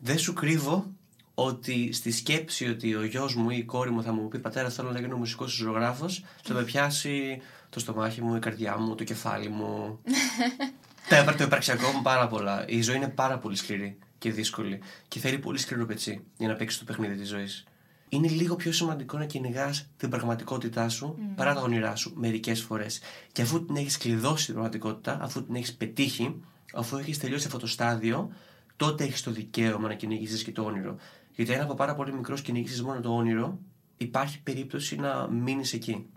Δεν 0.00 0.18
σου 0.18 0.32
κρύβω 0.32 0.86
ότι 1.34 1.92
στη 1.92 2.10
σκέψη 2.10 2.68
ότι 2.68 2.94
ο 2.94 3.04
γιος 3.04 3.34
μου 3.34 3.50
ή 3.50 3.56
η 3.56 3.64
κόρη 3.64 3.90
μου 3.90 4.02
θα 4.02 4.12
μου 4.12 4.28
πει 4.28 4.38
Πατέρα, 4.38 4.68
θέλω 4.68 4.90
να 4.90 5.00
γίνω 5.00 5.16
μουσικός 5.16 5.52
ζωγράφος, 5.52 6.24
θα 6.42 6.54
με 6.54 6.62
πιάσει 6.62 7.40
το 7.70 7.80
στομάχι 7.80 8.22
μου, 8.22 8.36
η 8.36 8.38
καρδιά 8.38 8.78
μου, 8.78 8.94
το 8.94 9.04
κεφάλι 9.04 9.48
μου. 9.48 9.98
Τα 11.08 11.16
έπρεπε 11.16 11.38
το 11.38 11.44
υπαρξιακό 11.44 11.90
μου 11.90 12.02
πάρα 12.02 12.26
πολλά. 12.26 12.64
Η 12.68 12.82
ζωή 12.82 12.96
είναι 12.96 13.08
πάρα 13.08 13.38
πολύ 13.38 13.56
σκληρή 13.56 13.98
και 14.18 14.30
δύσκολη 14.30 14.80
και 15.08 15.18
θέλει 15.18 15.38
πολύ 15.38 15.58
σκληρό 15.58 15.86
πετσί 15.86 16.24
για 16.36 16.48
να 16.48 16.54
παίξει 16.54 16.78
το 16.78 16.84
παιχνίδι 16.84 17.16
της 17.16 17.28
ζωής. 17.28 17.64
Είναι 18.08 18.28
λίγο 18.28 18.56
πιο 18.56 18.72
σημαντικό 18.72 19.18
να 19.18 19.24
κυνηγάς 19.24 19.86
την 19.96 20.10
πραγματικότητά 20.10 20.88
σου 20.88 21.18
παρά 21.34 21.54
τα 21.54 21.60
όνειρά 21.60 21.96
σου 21.96 22.12
μερικές 22.14 22.60
φορές. 22.60 23.00
Και 23.32 23.42
αφού 23.42 23.64
την 23.64 23.76
έχεις 23.76 23.96
κλειδώσει 23.96 24.44
την 24.44 24.54
πραγματικότητα, 24.54 25.18
αφού 25.22 25.44
την 25.44 25.54
έχεις 25.54 25.74
πετύχει, 25.74 26.40
αφού 26.74 26.96
έχεις 26.96 27.18
τελειώσει 27.18 27.46
αυτό 27.46 27.58
το 27.58 27.66
στάδιο, 27.66 28.30
τότε 28.76 29.04
έχεις 29.04 29.22
το 29.22 29.30
δικαίωμα 29.30 29.88
να 29.88 29.94
κυνηγήσεις 29.94 30.42
και 30.42 30.52
το 30.52 30.62
όνειρο. 30.62 30.96
Γιατί 31.40 31.54
αν 31.54 31.60
από 31.60 31.74
πάρα 31.74 31.94
πολύ 31.94 32.12
μικρός 32.12 32.42
κυνηγήσει 32.42 32.82
μόνο 32.82 33.00
το 33.00 33.14
όνειρο, 33.14 33.58
υπάρχει 33.96 34.42
περίπτωση 34.42 34.96
να 34.96 35.28
μείνεις 35.28 35.72
εκεί. 35.72 36.10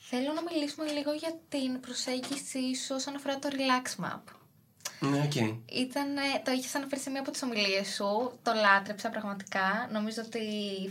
Θέλω 0.00 0.32
να 0.32 0.42
μιλήσουμε 0.42 0.90
λίγο 0.90 1.12
για 1.12 1.38
την 1.48 1.80
προσέγγιση 1.80 2.74
σου 2.74 2.94
όσον 2.94 3.14
αφορά 3.14 3.38
το 3.38 3.48
relax 3.52 4.04
map. 4.04 4.20
Ναι, 5.00 5.22
οκ. 5.24 5.34
Ήταν, 5.72 6.16
ε, 6.16 6.20
το 6.44 6.50
είχες 6.50 6.74
αναφέρει 6.74 7.00
σε 7.00 7.10
μία 7.10 7.20
από 7.20 7.30
τις 7.30 7.42
ομιλίες 7.42 7.88
σου. 7.94 8.38
Το 8.42 8.52
λάτρεψα 8.54 9.10
πραγματικά. 9.10 9.88
Νομίζω 9.92 10.22
ότι 10.26 10.40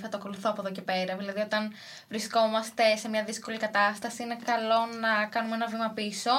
θα 0.02 0.10
το 0.10 0.18
ακολουθώ 0.18 0.50
από 0.50 0.62
εδώ 0.62 0.72
και 0.72 0.82
πέρα. 0.82 1.18
Δηλαδή, 1.18 1.40
όταν 1.40 1.72
βρισκόμαστε 2.10 2.96
σε 2.96 3.10
μια 3.10 3.24
δύσκολη 3.24 3.58
κατάσταση, 3.58 4.24
είναι 4.24 4.38
καλό 4.46 4.80
να 5.02 5.26
κάνουμε 5.26 5.56
ένα 5.56 5.68
βήμα 5.68 5.90
πίσω 5.90 6.32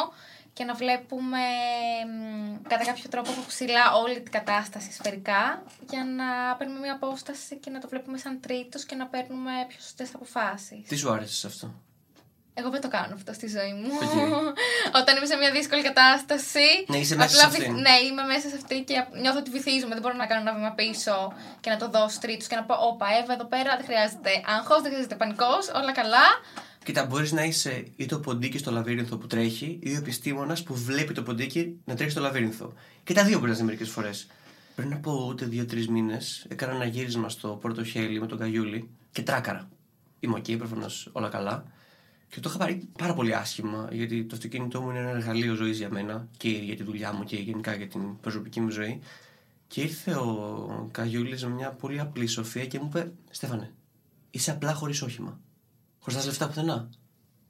και 0.60 0.66
να 0.66 0.74
βλέπουμε 0.74 1.38
μ, 2.06 2.62
κατά 2.68 2.84
κάποιο 2.84 3.08
τρόπο 3.10 3.30
από 3.30 3.42
ψηλά 3.46 3.92
όλη 4.02 4.20
την 4.20 4.32
κατάσταση 4.32 4.92
σφαιρικά 4.92 5.62
για 5.90 6.04
να 6.04 6.56
παίρνουμε 6.58 6.80
μια 6.80 6.92
απόσταση 6.92 7.56
και 7.56 7.70
να 7.70 7.80
το 7.80 7.88
βλέπουμε 7.88 8.18
σαν 8.18 8.40
τρίτος 8.40 8.84
και 8.84 8.94
να 8.94 9.06
παίρνουμε 9.06 9.50
πιο 9.68 9.78
σωστές 9.80 10.10
αποφάσεις. 10.14 10.88
Τι 10.88 10.96
σου 10.96 11.10
άρεσε 11.12 11.34
σε 11.34 11.46
αυτό; 11.46 11.74
Εγώ 12.54 12.70
δεν 12.70 12.80
το 12.80 12.88
κάνω 12.88 13.14
αυτό 13.14 13.32
στη 13.32 13.48
ζωή 13.48 13.72
μου. 13.72 13.90
Οκ. 13.94 14.14
Όταν 15.00 15.16
είμαι 15.16 15.26
σε 15.26 15.36
μια 15.36 15.50
δύσκολη 15.50 15.82
κατάσταση. 15.82 16.66
Ναι, 16.88 16.96
είσαι 16.96 17.16
μέσα 17.16 17.28
απλά 17.28 17.40
σε 17.40 17.46
αυτήν. 17.46 17.74
βυθ- 17.74 17.86
Ναι, 17.88 17.96
είμαι 18.06 18.22
μέσα 18.22 18.48
σε 18.48 18.56
αυτή 18.56 18.82
και 18.88 19.04
νιώθω 19.20 19.38
ότι 19.38 19.50
βυθίζομαι. 19.50 19.92
Δεν 19.92 20.02
μπορώ 20.02 20.14
να 20.14 20.26
κάνω 20.26 20.40
ένα 20.40 20.52
βήμα 20.54 20.72
πίσω 20.72 21.32
και 21.60 21.70
να 21.70 21.76
το 21.76 21.88
δω 21.88 22.00
σαν 22.00 22.18
τρίτος 22.20 22.46
και 22.46 22.56
να 22.56 22.64
πω: 22.64 22.74
Όπα, 22.90 23.06
Εύα, 23.22 23.32
εδώ 23.32 23.44
πέρα 23.44 23.76
δεν 23.76 23.84
χρειάζεται 23.84 24.30
άγχος, 24.56 24.80
δεν 24.82 24.90
χρειάζεται 24.90 25.14
πανικός, 25.14 25.68
όλα 25.74 25.92
καλά. 25.92 26.26
Κοίτα, 26.84 27.06
μπορείς 27.06 27.32
να 27.32 27.44
είσαι 27.44 27.84
ή 27.96 28.06
το 28.06 28.20
ποντίκι 28.20 28.58
στο 28.58 28.70
λαβύρινθο 28.70 29.16
που 29.16 29.26
τρέχει, 29.26 29.78
ή 29.82 29.92
ο 29.92 29.96
επιστήμονας 29.96 30.62
που 30.62 30.74
βλέπει 30.74 31.12
το 31.12 31.22
ποντίκι 31.22 31.76
να 31.84 31.94
τρέχει 31.94 32.10
στο 32.10 32.20
λαβύρινθο. 32.20 32.72
Και 33.04 33.14
τα 33.14 33.24
δύο 33.24 33.38
μπορεί 33.38 33.50
να 33.50 33.56
είναι 33.56 33.66
μερικές 33.66 33.90
φορές. 33.90 34.26
Πριν 34.74 34.92
από 34.92 35.26
ούτε 35.28 35.44
δύο-τρεις 35.46 35.88
μήνες 35.88 36.46
έκανα 36.48 36.74
ένα 36.74 36.84
γύρισμα 36.84 37.28
στο 37.28 37.48
πρώτο 37.48 37.84
χέλι 37.84 38.20
με 38.20 38.26
τον 38.26 38.38
Καγιούλη 38.38 38.88
και 39.12 39.22
τράκαρα. 39.22 39.68
Είμαι 40.20 40.34
οκ, 40.34 40.56
προφανώς 40.58 41.08
όλα 41.12 41.28
καλά. 41.28 41.64
Και 42.28 42.40
το 42.40 42.48
είχα 42.48 42.58
πάρει 42.58 42.88
πάρα 42.98 43.14
πολύ 43.14 43.34
άσχημα, 43.34 43.88
γιατί 43.92 44.24
το 44.24 44.34
αυτοκίνητό 44.36 44.80
μου 44.80 44.90
είναι 44.90 44.98
ένα 44.98 45.10
εργαλείο 45.10 45.54
ζωής 45.54 45.78
για 45.78 45.90
μένα 45.90 46.28
και 46.36 46.48
για 46.48 46.76
τη 46.76 46.82
δουλειά 46.82 47.12
μου 47.12 47.24
και 47.24 47.36
γενικά 47.36 47.74
για 47.74 47.88
την 47.88 48.20
προσωπική 48.20 48.60
μου 48.60 48.70
ζωή. 48.70 49.00
Και 49.68 49.80
ήρθε 49.80 50.14
ο 50.14 50.88
Καγιούλης 50.92 51.44
με 51.44 51.50
μια 51.50 51.70
πολύ 51.70 52.00
απλή 52.00 52.26
σοφία 52.26 52.66
και 52.66 52.78
μου 52.78 52.86
είπε: 52.86 53.12
Στέφανε, 53.30 53.72
είσαι 54.30 54.50
απλά 54.50 54.74
χωρίς 54.74 55.02
όχημα. 55.02 55.40
Χρωστάς 56.02 56.26
λεφτά 56.26 56.46
πουθενά; 56.46 56.88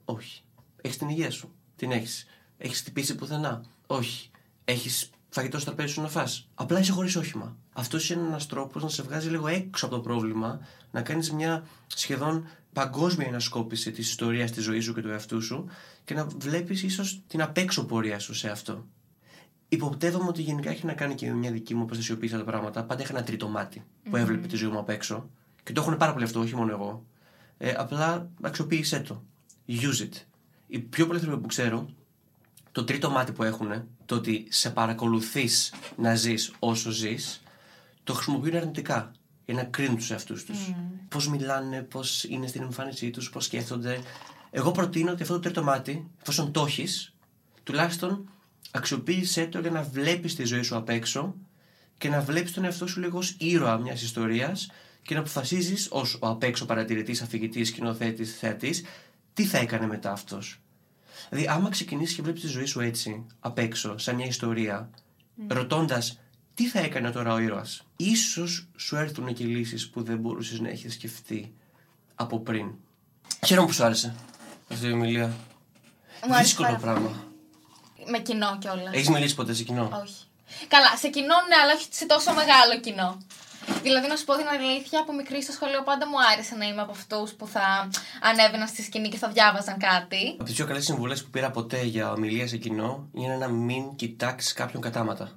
Όχι. 0.05 0.43
Έχεις 0.81 0.97
την 0.97 1.09
υγεία 1.09 1.31
σου; 1.31 1.53
Την 1.75 1.91
έχεις. 1.91 2.25
Έχεις 2.57 2.79
χτυπήσει 2.79 3.15
πουθενά; 3.15 3.63
Όχι. 3.87 4.29
Έχεις 4.65 5.09
φαγητό 5.29 5.59
στο 5.59 5.65
τραπέζι 5.65 5.93
σου 5.93 6.01
να 6.01 6.07
φας; 6.07 6.49
Απλά 6.53 6.79
είσαι 6.79 6.91
χωρίς 6.91 7.15
όχημα. 7.15 7.57
Αυτός 7.73 8.09
είναι 8.09 8.21
ένας 8.27 8.45
τρόπος 8.47 8.83
να 8.83 8.89
σε 8.89 9.03
βγάζει 9.03 9.29
λίγο 9.29 9.47
έξω 9.47 9.85
από 9.85 9.95
το 9.95 10.01
πρόβλημα, 10.01 10.59
να 10.91 11.01
κάνεις 11.01 11.31
μια 11.31 11.67
σχεδόν 11.87 12.47
παγκόσμια 12.73 13.27
ανασκόπηση 13.27 13.91
της 13.91 14.09
ιστορίας 14.09 14.51
της 14.51 14.63
ζωής 14.63 14.83
σου 14.83 14.93
και 14.93 15.01
του 15.01 15.09
εαυτού 15.09 15.41
σου 15.41 15.65
και 16.03 16.13
να 16.13 16.25
βλέπεις 16.25 16.83
ίσως 16.83 17.21
την 17.27 17.41
απέξω 17.41 17.85
πορεία 17.85 18.19
σου 18.19 18.33
σε 18.33 18.49
αυτό. 18.49 18.87
Υποπτεύομαι 19.69 20.27
ότι 20.27 20.41
γενικά 20.41 20.69
έχει 20.69 20.85
να 20.85 20.93
κάνει 20.93 21.15
και 21.15 21.27
με 21.27 21.33
μια 21.33 21.51
δική 21.51 21.75
μου 21.75 21.85
προστασιοποίηση 21.85 22.37
τα 22.37 22.43
πράγματα. 22.43 22.83
Πάντα 22.83 23.01
είχα 23.01 23.13
ένα 23.15 23.23
τρίτο 23.23 23.47
μάτι 23.47 23.83
που 24.09 24.15
έβλεπε 24.15 24.47
τη 24.47 24.55
ζωή 24.55 24.69
μου 24.69 24.79
απ' 24.79 24.89
έξω. 24.89 25.29
Και 25.63 25.73
το 25.73 25.81
έχουν 25.81 25.97
πάρα 25.97 26.13
πολύ 26.13 26.25
αυτό, 26.25 26.39
όχι 26.39 26.55
μόνο 26.55 26.71
εγώ. 26.71 27.05
Ε, 27.63 27.73
απλά 27.77 28.29
αξιοποίησέ 28.41 28.99
το. 28.99 29.23
Use 29.67 30.01
it. 30.01 30.25
Οι 30.67 30.79
πιο 30.79 31.07
πολλοί 31.07 31.19
άνθρωποι 31.19 31.41
που 31.41 31.47
ξέρω, 31.47 31.89
το 32.71 32.83
τρίτο 32.83 33.09
μάτι 33.09 33.31
που 33.31 33.43
έχουν, 33.43 33.87
το 34.05 34.15
ότι 34.15 34.47
σε 34.49 34.69
παρακολουθείς 34.69 35.73
να 35.97 36.15
ζεις 36.15 36.53
όσο 36.59 36.89
ζεις, 36.89 37.41
το 38.03 38.13
χρησιμοποιούν 38.13 38.55
αρνητικά. 38.55 39.11
Για 39.45 39.53
να 39.53 39.63
κρίνουν 39.63 39.95
τους 39.95 40.11
εαυτούς 40.11 40.43
τους. 40.43 40.73
Πώς 41.07 41.27
μιλάνε, 41.27 41.81
πώς 41.81 42.23
είναι 42.23 42.47
στην 42.47 42.61
εμφάνισή 42.61 43.09
τους, 43.09 43.29
πώς 43.29 43.45
σκέφτονται. 43.45 43.99
Εγώ 44.51 44.71
προτείνω 44.71 45.11
ότι 45.11 45.21
αυτό 45.21 45.33
το 45.33 45.39
τρίτο 45.39 45.63
μάτι, 45.63 46.09
εφόσον 46.21 46.51
το 46.51 46.65
έχεις, 46.65 47.13
τουλάχιστον 47.63 48.29
αξιοποίησέ 48.71 49.45
το 49.45 49.59
για 49.59 49.71
να 49.71 49.83
βλέπεις 49.83 50.35
τη 50.35 50.43
ζωή 50.43 50.61
σου 50.61 50.75
απ' 50.75 50.89
έξω 50.89 51.35
και 51.97 52.09
να 52.09 52.21
βλέπεις 52.21 52.51
τον 52.51 52.63
εαυτό 52.63 52.87
σου 52.87 52.99
λίγο 52.99 53.17
ως 53.17 53.35
ήρωα 53.39 53.77
μιας 53.77 54.01
ιστορίας 54.01 54.69
και 55.03 55.13
να 55.13 55.19
αποφασίζεις 55.19 55.87
ως 55.91 56.17
ο 56.21 56.27
απ' 56.27 56.43
έξω 56.43 56.65
παρατηρητής, 56.65 57.21
αφηγητής, 57.21 57.67
σκηνοθέτης, 57.67 58.37
θεατής, 58.37 58.83
τι 59.33 59.43
θα 59.45 59.57
έκανε 59.57 59.87
μετά 59.87 60.11
αυτός. 60.11 60.59
Δηλαδή, 61.29 61.47
άμα 61.47 61.69
ξεκινήσεις 61.69 62.15
και 62.15 62.21
βλέπεις 62.21 62.41
τη 62.41 62.47
ζωή 62.47 62.65
σου 62.65 62.79
έτσι, 62.79 63.25
απ' 63.39 63.57
έξω, 63.57 63.97
σαν 63.97 64.15
μια 64.15 64.25
ιστορία, 64.25 64.89
ρωτώντας 65.47 66.19
τι 66.53 66.67
θα 66.67 66.79
έκανε 66.79 67.11
τώρα 67.11 67.33
ο 67.33 67.39
ήρωας, 67.39 67.83
ίσως 67.95 68.67
σου 68.75 68.95
έρθουν 68.95 69.33
και 69.33 69.43
λύσεις 69.43 69.89
που 69.89 70.03
δεν 70.03 70.17
μπορούσες 70.17 70.59
να 70.59 70.69
έχεις 70.69 70.93
σκεφτεί 70.93 71.53
από 72.15 72.39
πριν. 72.39 72.71
Χαίρομαι 73.45 73.67
που 73.67 73.73
σου 73.73 73.83
άρεσε 73.83 74.15
αυτή 74.71 74.87
η 74.87 74.91
ομιλία. 74.91 75.27
Μου 76.27 76.33
άρεσε 76.33 76.43
Δύσκολο 76.43 76.67
πάρα 76.67 76.79
πράγμα. 76.79 77.23
Με 78.09 78.19
κοινό 78.19 78.57
κιόλας. 78.59 78.93
Έχεις 78.93 79.09
μιλήσει 79.09 79.35
ποτέ 79.35 79.53
σε 79.53 79.63
κοινό; 79.63 80.01
Όχι. 80.03 80.23
Καλά, 80.67 80.97
σε 80.97 81.09
κοινό 81.09 81.35
ναι, 81.47 81.55
αλλά 81.63 81.73
όχι 81.73 81.87
σε 81.89 82.05
τόσο 82.05 82.33
μεγάλο 82.33 82.79
κοινό. 82.79 83.17
Δηλαδή, 83.83 84.07
να 84.07 84.15
σου 84.15 84.25
πω 84.25 84.33
την 84.35 84.47
αλήθεια, 84.47 84.99
από 84.99 85.13
μικρή 85.13 85.43
στο 85.43 85.51
σχολείο 85.51 85.83
πάντα 85.83 86.07
μου 86.07 86.15
άρεσε 86.33 86.55
να 86.55 86.65
είμαι 86.65 86.81
από 86.81 86.91
αυτούς 86.91 87.31
που 87.33 87.47
θα 87.47 87.89
ανέβαιναν 88.21 88.67
στη 88.67 88.81
σκηνή 88.81 89.09
και 89.09 89.17
θα 89.17 89.27
διάβαζαν 89.27 89.77
κάτι. 89.77 90.31
Από 90.33 90.43
τις 90.43 90.53
πιο 90.55 90.65
καλές 90.65 90.83
συμβουλές 90.85 91.23
που 91.23 91.29
πήρα 91.29 91.51
ποτέ 91.51 91.81
για 91.83 92.11
ομιλία 92.11 92.47
σε 92.47 92.57
κοινό 92.57 93.07
είναι 93.13 93.35
να 93.35 93.47
μην 93.47 93.95
κοιτάξεις 93.95 94.53
κάποιον 94.53 94.81
κατάματα. 94.81 95.31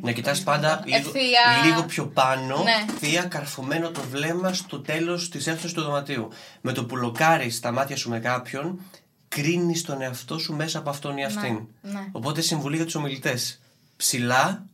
να 0.00 0.12
κοιτάς 0.12 0.42
πάντα 0.42 0.82
λίγο, 0.84 0.96
Ευθεία. 0.96 1.64
λίγο 1.64 1.82
πιο 1.82 2.06
πάνω, 2.06 2.62
Ναι. 2.62 2.84
θεία 2.98 3.22
καρφωμένο 3.22 3.90
το 3.90 4.00
βλέμμα 4.10 4.52
στο 4.52 4.80
τέλος 4.80 5.28
της 5.28 5.46
αίθουσας 5.46 5.72
του 5.72 5.82
δωματίου. 5.82 6.28
Με 6.60 6.72
το 6.72 6.84
που 6.84 6.96
λοκάρεις 6.96 7.60
τα 7.60 7.72
μάτια 7.72 7.96
σου 7.96 8.08
με 8.08 8.18
κάποιον, 8.20 8.80
κρίνεις 9.28 9.82
τον 9.82 10.00
εαυτό 10.02 10.38
σου 10.38 10.54
μέσα 10.54 10.78
από 10.78 10.90
αυτόν 10.90 11.16
ή 11.16 11.24
αυτήν. 11.24 11.66
ναι. 11.82 12.08
Οπότε 12.12 12.40
συμβουλή 12.40 12.76
για 12.76 12.84
τους 12.84 12.94
ομιλητές. 12.94 13.60
Ψηλά 13.96 14.66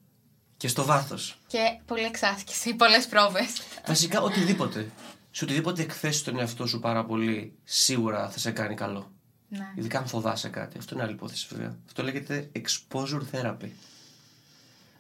και 0.62 0.68
στο 0.68 0.85
βάθος. 0.85 1.38
Και 1.46 1.79
πολλή 1.87 2.03
εξάσκηση, 2.03 2.75
πολλές 2.75 3.07
πρόβες. 3.07 3.62
Βασικά 3.87 4.20
οτιδήποτε. 4.20 4.90
Σε 5.31 5.44
οτιδήποτε 5.44 5.83
εκθέσεις 5.83 6.22
τον 6.22 6.38
εαυτό 6.38 6.66
σου 6.66 6.81
πάρα 6.81 7.05
πολύ, 7.05 7.59
σίγουρα 7.64 8.31
θα 8.31 8.38
σε 8.38 8.51
κάνει 8.51 8.75
καλό. 8.75 9.12
Ναι. 9.48 9.72
Ειδικά 9.77 9.98
αν 9.98 10.07
φοβάσαι 10.07 10.48
κάτι. 10.48 10.79
Αυτό 10.79 10.94
είναι 10.94 11.03
άλλη 11.03 11.12
υπόθεση 11.12 11.46
βέβαια. 11.51 11.77
Αυτό 11.87 12.03
λέγεται 12.03 12.51
exposure 12.57 13.22
therapy. 13.33 13.70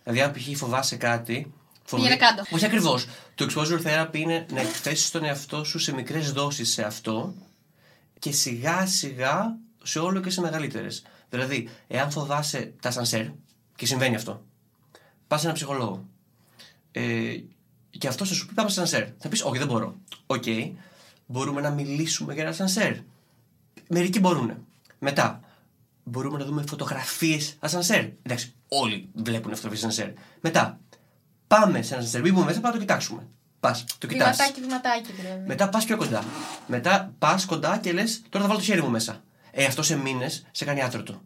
Δηλαδή, 0.02 0.20
αν 0.20 0.32
π.χ. 0.32 0.56
φοβάσαι 0.56 0.96
κάτι. 0.96 1.52
Πήγαινε 1.90 2.16
κάτω. 2.16 2.42
Όχι 2.50 2.64
ακριβώς. 2.64 3.06
Το 3.34 3.46
exposure 3.50 3.82
therapy 3.86 4.16
είναι 4.16 4.46
να 4.50 4.60
εκθέσεις 4.60 5.10
τον 5.10 5.24
εαυτό 5.24 5.64
σου 5.64 5.78
σε 5.78 5.94
μικρές 5.94 6.32
δόσεις 6.32 6.72
σε 6.72 6.82
αυτό 6.82 7.34
και 8.18 8.32
σιγά 8.32 8.86
σιγά 8.86 9.58
σε 9.82 9.98
όλο 9.98 10.20
και 10.20 10.30
σε 10.30 10.40
μεγαλύτερες. 10.40 11.02
Δηλαδή, 11.28 11.68
εάν 11.86 12.10
φοβάσαι 12.10 12.74
τα 12.80 12.90
ασανσέρ, 12.90 13.26
και 13.76 13.86
συμβαίνει 13.86 14.14
αυτό, 14.14 14.44
πας 15.32 15.40
σε 15.40 15.46
έναν 15.46 15.56
ψυχολόγο. 15.56 16.04
Ε, 16.92 17.36
και 17.90 18.08
αυτό 18.08 18.24
θα 18.24 18.34
σου 18.34 18.46
πει: 18.46 18.54
Πάμε 18.54 18.68
σε 18.68 18.74
ασανσέρ. 18.74 19.06
Θα 19.18 19.28
πεις: 19.28 19.42
Όχι, 19.42 19.58
δεν 19.58 19.66
μπορώ. 19.66 19.94
Οκ, 20.26 20.44
μπορούμε 21.26 21.60
να 21.60 21.70
μιλήσουμε 21.70 22.34
για 22.34 22.42
ένα 22.42 22.52
ασανσέρ. 22.52 22.94
Μερικοί 23.88 24.20
μπορούν. 24.20 24.66
Μετά, 24.98 25.40
μπορούμε 26.04 26.38
να 26.38 26.44
δούμε 26.44 26.64
φωτογραφίες 26.68 27.56
ασανσέρ. 27.58 28.04
Εντάξει, 28.22 28.54
όλοι 28.68 29.08
βλέπουν 29.14 29.54
φωτογραφίες 29.54 29.84
ασανσέρ. 29.84 30.12
Μετά, 30.40 30.78
πάμε 31.46 31.82
σε 31.82 31.94
ένα 31.94 32.02
ασανσέρ. 32.02 32.32
Μπούμε 32.32 32.44
μέσα, 32.44 32.60
πάμε 32.60 32.74
να 32.74 32.80
το 32.80 32.86
κοιτάξουμε. 32.86 33.26
Πας, 33.60 33.84
το 33.98 34.06
κοιτάς. 34.06 34.36
Βηματάκι, 34.36 34.60
βηματάκι 34.60 35.12
δηλαδή. 35.12 35.46
Μετά 35.46 35.68
πας 35.68 35.84
πιο 35.84 35.96
κοντά. 35.96 36.24
Μετά 36.66 37.14
πας 37.18 37.44
κοντά 37.44 37.78
και 37.78 37.92
λες: 37.92 38.22
Τώρα 38.28 38.44
θα 38.44 38.50
βάλω 38.50 38.60
το 38.60 38.66
χέρι 38.66 38.82
μου 38.82 38.90
μέσα. 38.90 39.22
Ε, 39.50 39.64
αυτό 39.64 39.82
σε 39.82 39.96
μήνες 39.96 40.46
σε 40.50 40.64
κάνει 40.64 40.82
άτρωτο. 40.82 41.22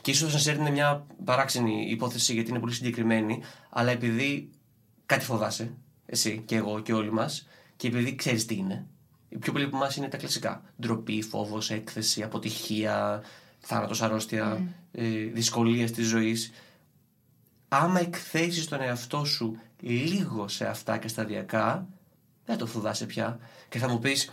Και 0.00 0.10
ίσως 0.10 0.46
να 0.46 0.52
είναι 0.52 0.70
μια 0.70 1.06
παράξενη 1.24 1.86
υπόθεση 1.90 2.32
γιατί 2.32 2.50
είναι 2.50 2.58
πολύ 2.58 2.72
συγκεκριμένη, 2.72 3.42
αλλά 3.70 3.90
επειδή 3.90 4.50
κάτι 5.06 5.24
φοβάσαι, 5.24 5.74
εσύ 6.06 6.42
και 6.46 6.56
εγώ 6.56 6.80
και 6.80 6.92
όλοι 6.92 7.12
μας, 7.12 7.46
και 7.76 7.86
επειδή 7.86 8.14
ξέρεις 8.14 8.46
τι 8.46 8.54
είναι, 8.54 8.86
οι 9.34 9.38
πιο 9.38 9.52
πολλοί 9.52 9.64
από 9.64 9.76
εμάς 9.76 9.96
είναι 9.96 10.08
τα 10.08 10.16
κλασικά. 10.16 10.62
Ντροπή, 10.80 11.22
φόβος, 11.22 11.70
έκθεση, 11.70 12.22
αποτυχία, 12.22 13.22
θάνατος, 13.58 14.02
αρρώστια, 14.02 14.58
mm. 14.58 14.72
ε, 14.92 15.08
δυσκολίες 15.24 15.90
της 15.90 16.06
ζωής. 16.06 16.52
Άμα 17.68 18.00
εκθέσεις 18.00 18.68
τον 18.68 18.80
εαυτό 18.80 19.24
σου 19.24 19.58
λίγο 19.80 20.48
σε 20.48 20.66
αυτά 20.66 20.98
και 20.98 21.08
σταδιακά, 21.08 21.86
δεν 22.44 22.56
το 22.58 22.66
φοβάσαι 22.66 23.06
πια. 23.06 23.38
Και 23.68 23.78
θα 23.78 23.88
μου 23.88 23.98
πεις, 23.98 24.32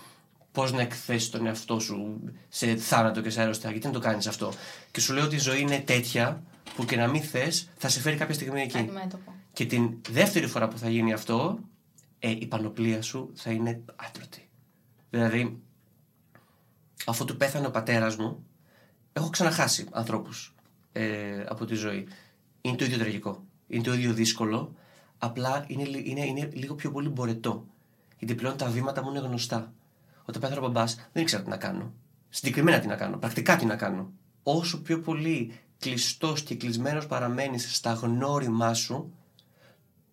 πώς 0.51 0.71
να 0.71 0.81
εκθέσεις 0.81 1.29
τον 1.29 1.45
εαυτό 1.45 1.79
σου 1.79 2.21
σε 2.49 2.75
θάνατο 2.75 3.21
και 3.21 3.29
σε 3.29 3.41
αρρώστια, 3.41 3.69
γιατί 3.69 3.83
δεν 3.83 3.93
το 3.93 3.99
κάνεις 3.99 4.27
αυτό; 4.27 4.53
Και 4.91 4.99
σου 5.01 5.13
λέω 5.13 5.23
ότι 5.23 5.35
η 5.35 5.39
ζωή 5.39 5.61
είναι 5.61 5.79
τέτοια 5.79 6.43
που 6.75 6.85
και 6.85 6.95
να 6.95 7.07
μην 7.07 7.21
θες, 7.21 7.69
θα 7.77 7.89
σε 7.89 7.99
φέρει 7.99 8.15
κάποια 8.15 8.33
στιγμή 8.33 8.61
εκεί. 8.61 8.77
Αντιμέτωπο. 8.77 9.33
Και 9.53 9.65
την 9.65 9.97
δεύτερη 10.09 10.47
φορά 10.47 10.67
που 10.67 10.77
θα 10.77 10.89
γίνει 10.89 11.13
αυτό, 11.13 11.59
ε, 12.19 12.29
η 12.29 12.45
πανοπλία 12.45 13.01
σου 13.01 13.31
θα 13.33 13.51
είναι 13.51 13.81
άτρωτη. 13.95 14.49
Δηλαδή, 15.09 15.61
αφού 17.05 17.25
του 17.25 17.37
πέθανε 17.37 17.67
ο 17.67 17.71
πατέρας 17.71 18.15
μου, 18.15 18.45
έχω 19.13 19.29
ξαναχάσει 19.29 19.87
ανθρώπους 19.91 20.55
ε, 20.91 21.43
από 21.47 21.65
τη 21.65 21.75
ζωή. 21.75 22.07
Είναι 22.61 22.75
το 22.75 22.85
ίδιο 22.85 22.97
τραγικό. 22.97 23.43
Είναι 23.67 23.83
το 23.83 23.93
ίδιο 23.93 24.13
δύσκολο. 24.13 24.75
Απλά 25.17 25.65
είναι, 25.67 25.83
είναι, 26.03 26.25
είναι 26.25 26.49
λίγο 26.53 26.75
πιο 26.75 26.91
πολύ 26.91 27.09
μπορετό. 27.09 27.65
Γιατί 28.17 28.35
πλέον 28.35 28.57
τα 28.57 28.69
βήματα 28.69 29.03
μου 29.03 29.09
είναι 29.09 29.19
γνωστά. 29.19 29.73
Όταν 30.25 30.41
πέθανε 30.41 30.59
ο 30.59 30.61
μπαμπάς, 30.61 30.95
δεν 31.13 31.23
ήξερα 31.23 31.43
τι 31.43 31.49
να 31.49 31.57
κάνω. 31.57 31.93
Συγκεκριμένα 32.29 32.79
τι 32.79 32.87
να 32.87 32.95
κάνω. 32.95 33.17
Πρακτικά 33.17 33.55
τι 33.55 33.65
να 33.65 33.75
κάνω. 33.75 34.11
Όσο 34.43 34.81
πιο 34.81 34.99
πολύ 34.99 35.59
κλειστός 35.79 36.43
και 36.43 36.55
κλεισμένος 36.55 37.07
παραμένεις 37.07 37.75
στα 37.75 37.93
γνώριμά 37.93 38.73
σου, 38.73 39.13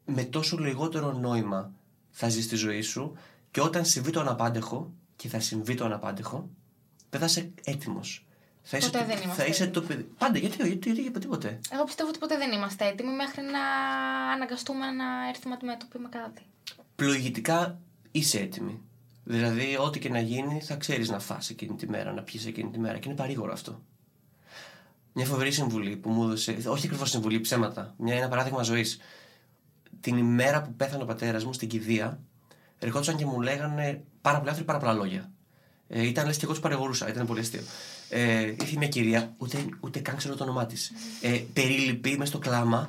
με 0.04 0.24
τόσο 0.24 0.58
λιγότερο 0.58 1.12
νόημα 1.12 1.72
θα 2.10 2.28
ζεις 2.28 2.48
τη 2.48 2.56
ζωή 2.56 2.80
σου 2.80 3.16
και 3.50 3.60
όταν 3.60 3.84
συμβεί 3.84 4.10
το 4.10 4.20
αναπάντεχο, 4.20 4.92
και 5.16 5.28
θα 5.28 5.40
συμβεί 5.40 5.74
το 5.74 5.84
αναπάντεχο, 5.84 6.48
δεν 7.10 7.20
θα 7.20 7.26
είσαι 7.26 7.52
έτοιμος. 7.64 8.26
Θα 8.62 8.76
είσαι, 8.76 8.90
ποτέ 8.90 8.98
το, 8.98 9.06
δεν 9.06 9.22
είμαστε 9.22 9.42
θα 9.42 9.48
είσαι 9.48 9.66
το 9.66 9.82
παιδί. 9.82 10.02
Πάντα, 10.18 10.38
γιατί, 10.38 10.56
γιατί, 10.56 10.88
γιατί, 10.88 11.00
γιατί 11.00 11.18
τίποτε. 11.18 11.60
Εγώ 11.70 11.84
πιστεύω 11.84 12.08
ότι 12.08 12.18
ποτέ 12.18 12.36
δεν 12.36 12.52
είμαστε 12.52 12.86
έτοιμοι 12.86 13.12
μέχρι 13.12 13.42
να 13.42 13.60
αναγκαστούμε 14.32 14.90
να 14.90 15.28
έρθουμε 15.28 15.54
αντιμέτωποι 15.54 15.98
με 15.98 16.08
κάτι. 16.08 16.42
Πλοηγητικά 16.96 17.78
είσαι 18.10 18.38
έτοιμη. 18.38 18.80
Δηλαδή, 19.30 19.76
ό,τι 19.80 19.98
και 19.98 20.08
να 20.08 20.20
γίνει, 20.20 20.60
θα 20.60 20.76
ξέρεις 20.76 21.08
να 21.08 21.18
φας 21.18 21.50
εκείνη 21.50 21.74
τη 21.74 21.88
μέρα, 21.88 22.12
να 22.12 22.22
πιεις 22.22 22.46
εκείνη 22.46 22.70
τη 22.70 22.78
μέρα. 22.78 22.98
Και 22.98 23.08
είναι 23.08 23.16
παρήγορο 23.16 23.52
αυτό. 23.52 23.82
Μια 25.12 25.26
φοβερή 25.26 25.50
συμβουλή 25.50 25.96
που 25.96 26.10
μου 26.10 26.22
έδωσε, 26.22 26.50
όχι 26.66 26.86
ακριβώς 26.86 27.10
συμβουλή, 27.10 27.40
ψέματα. 27.40 27.94
Μια, 27.98 28.16
ένα 28.16 28.28
παράδειγμα 28.28 28.62
ζωής. 28.62 28.98
Την 30.00 30.16
ημέρα 30.16 30.62
που 30.62 30.74
πέθανε 30.74 31.02
ο 31.02 31.06
πατέρας 31.06 31.44
μου 31.44 31.52
στην 31.52 31.68
κηδεία, 31.68 32.20
ερχόντουσαν 32.78 33.16
και 33.16 33.24
μου 33.24 33.40
λέγανε 33.40 34.04
πάρα 34.20 34.38
πολλά 34.38 34.50
άνθρωποι, 34.50 34.72
πάρα 34.72 34.78
πολλά 34.78 34.92
λόγια. 34.92 35.30
Ε, 35.88 36.06
ήταν 36.06 36.26
λες 36.26 36.36
και 36.36 36.44
εγώ 36.44 36.52
τους 36.52 36.62
παρηγορούσα, 36.62 37.08
ήταν 37.08 37.26
πολύ 37.26 37.40
αστείο. 37.40 37.62
Ε, 38.08 38.40
ήρθε 38.40 38.76
μια 38.76 38.88
κυρία, 38.88 39.34
ούτε, 39.38 39.64
ούτε 39.80 40.00
καν 40.00 40.16
ξέρω 40.16 40.34
το 40.34 40.44
όνομά 40.44 40.66
της. 40.66 40.92
Ε, 41.22 41.42
περίληπη 41.52 42.16
μες 42.18 42.28
στο 42.28 42.38
κλάμα 42.38 42.88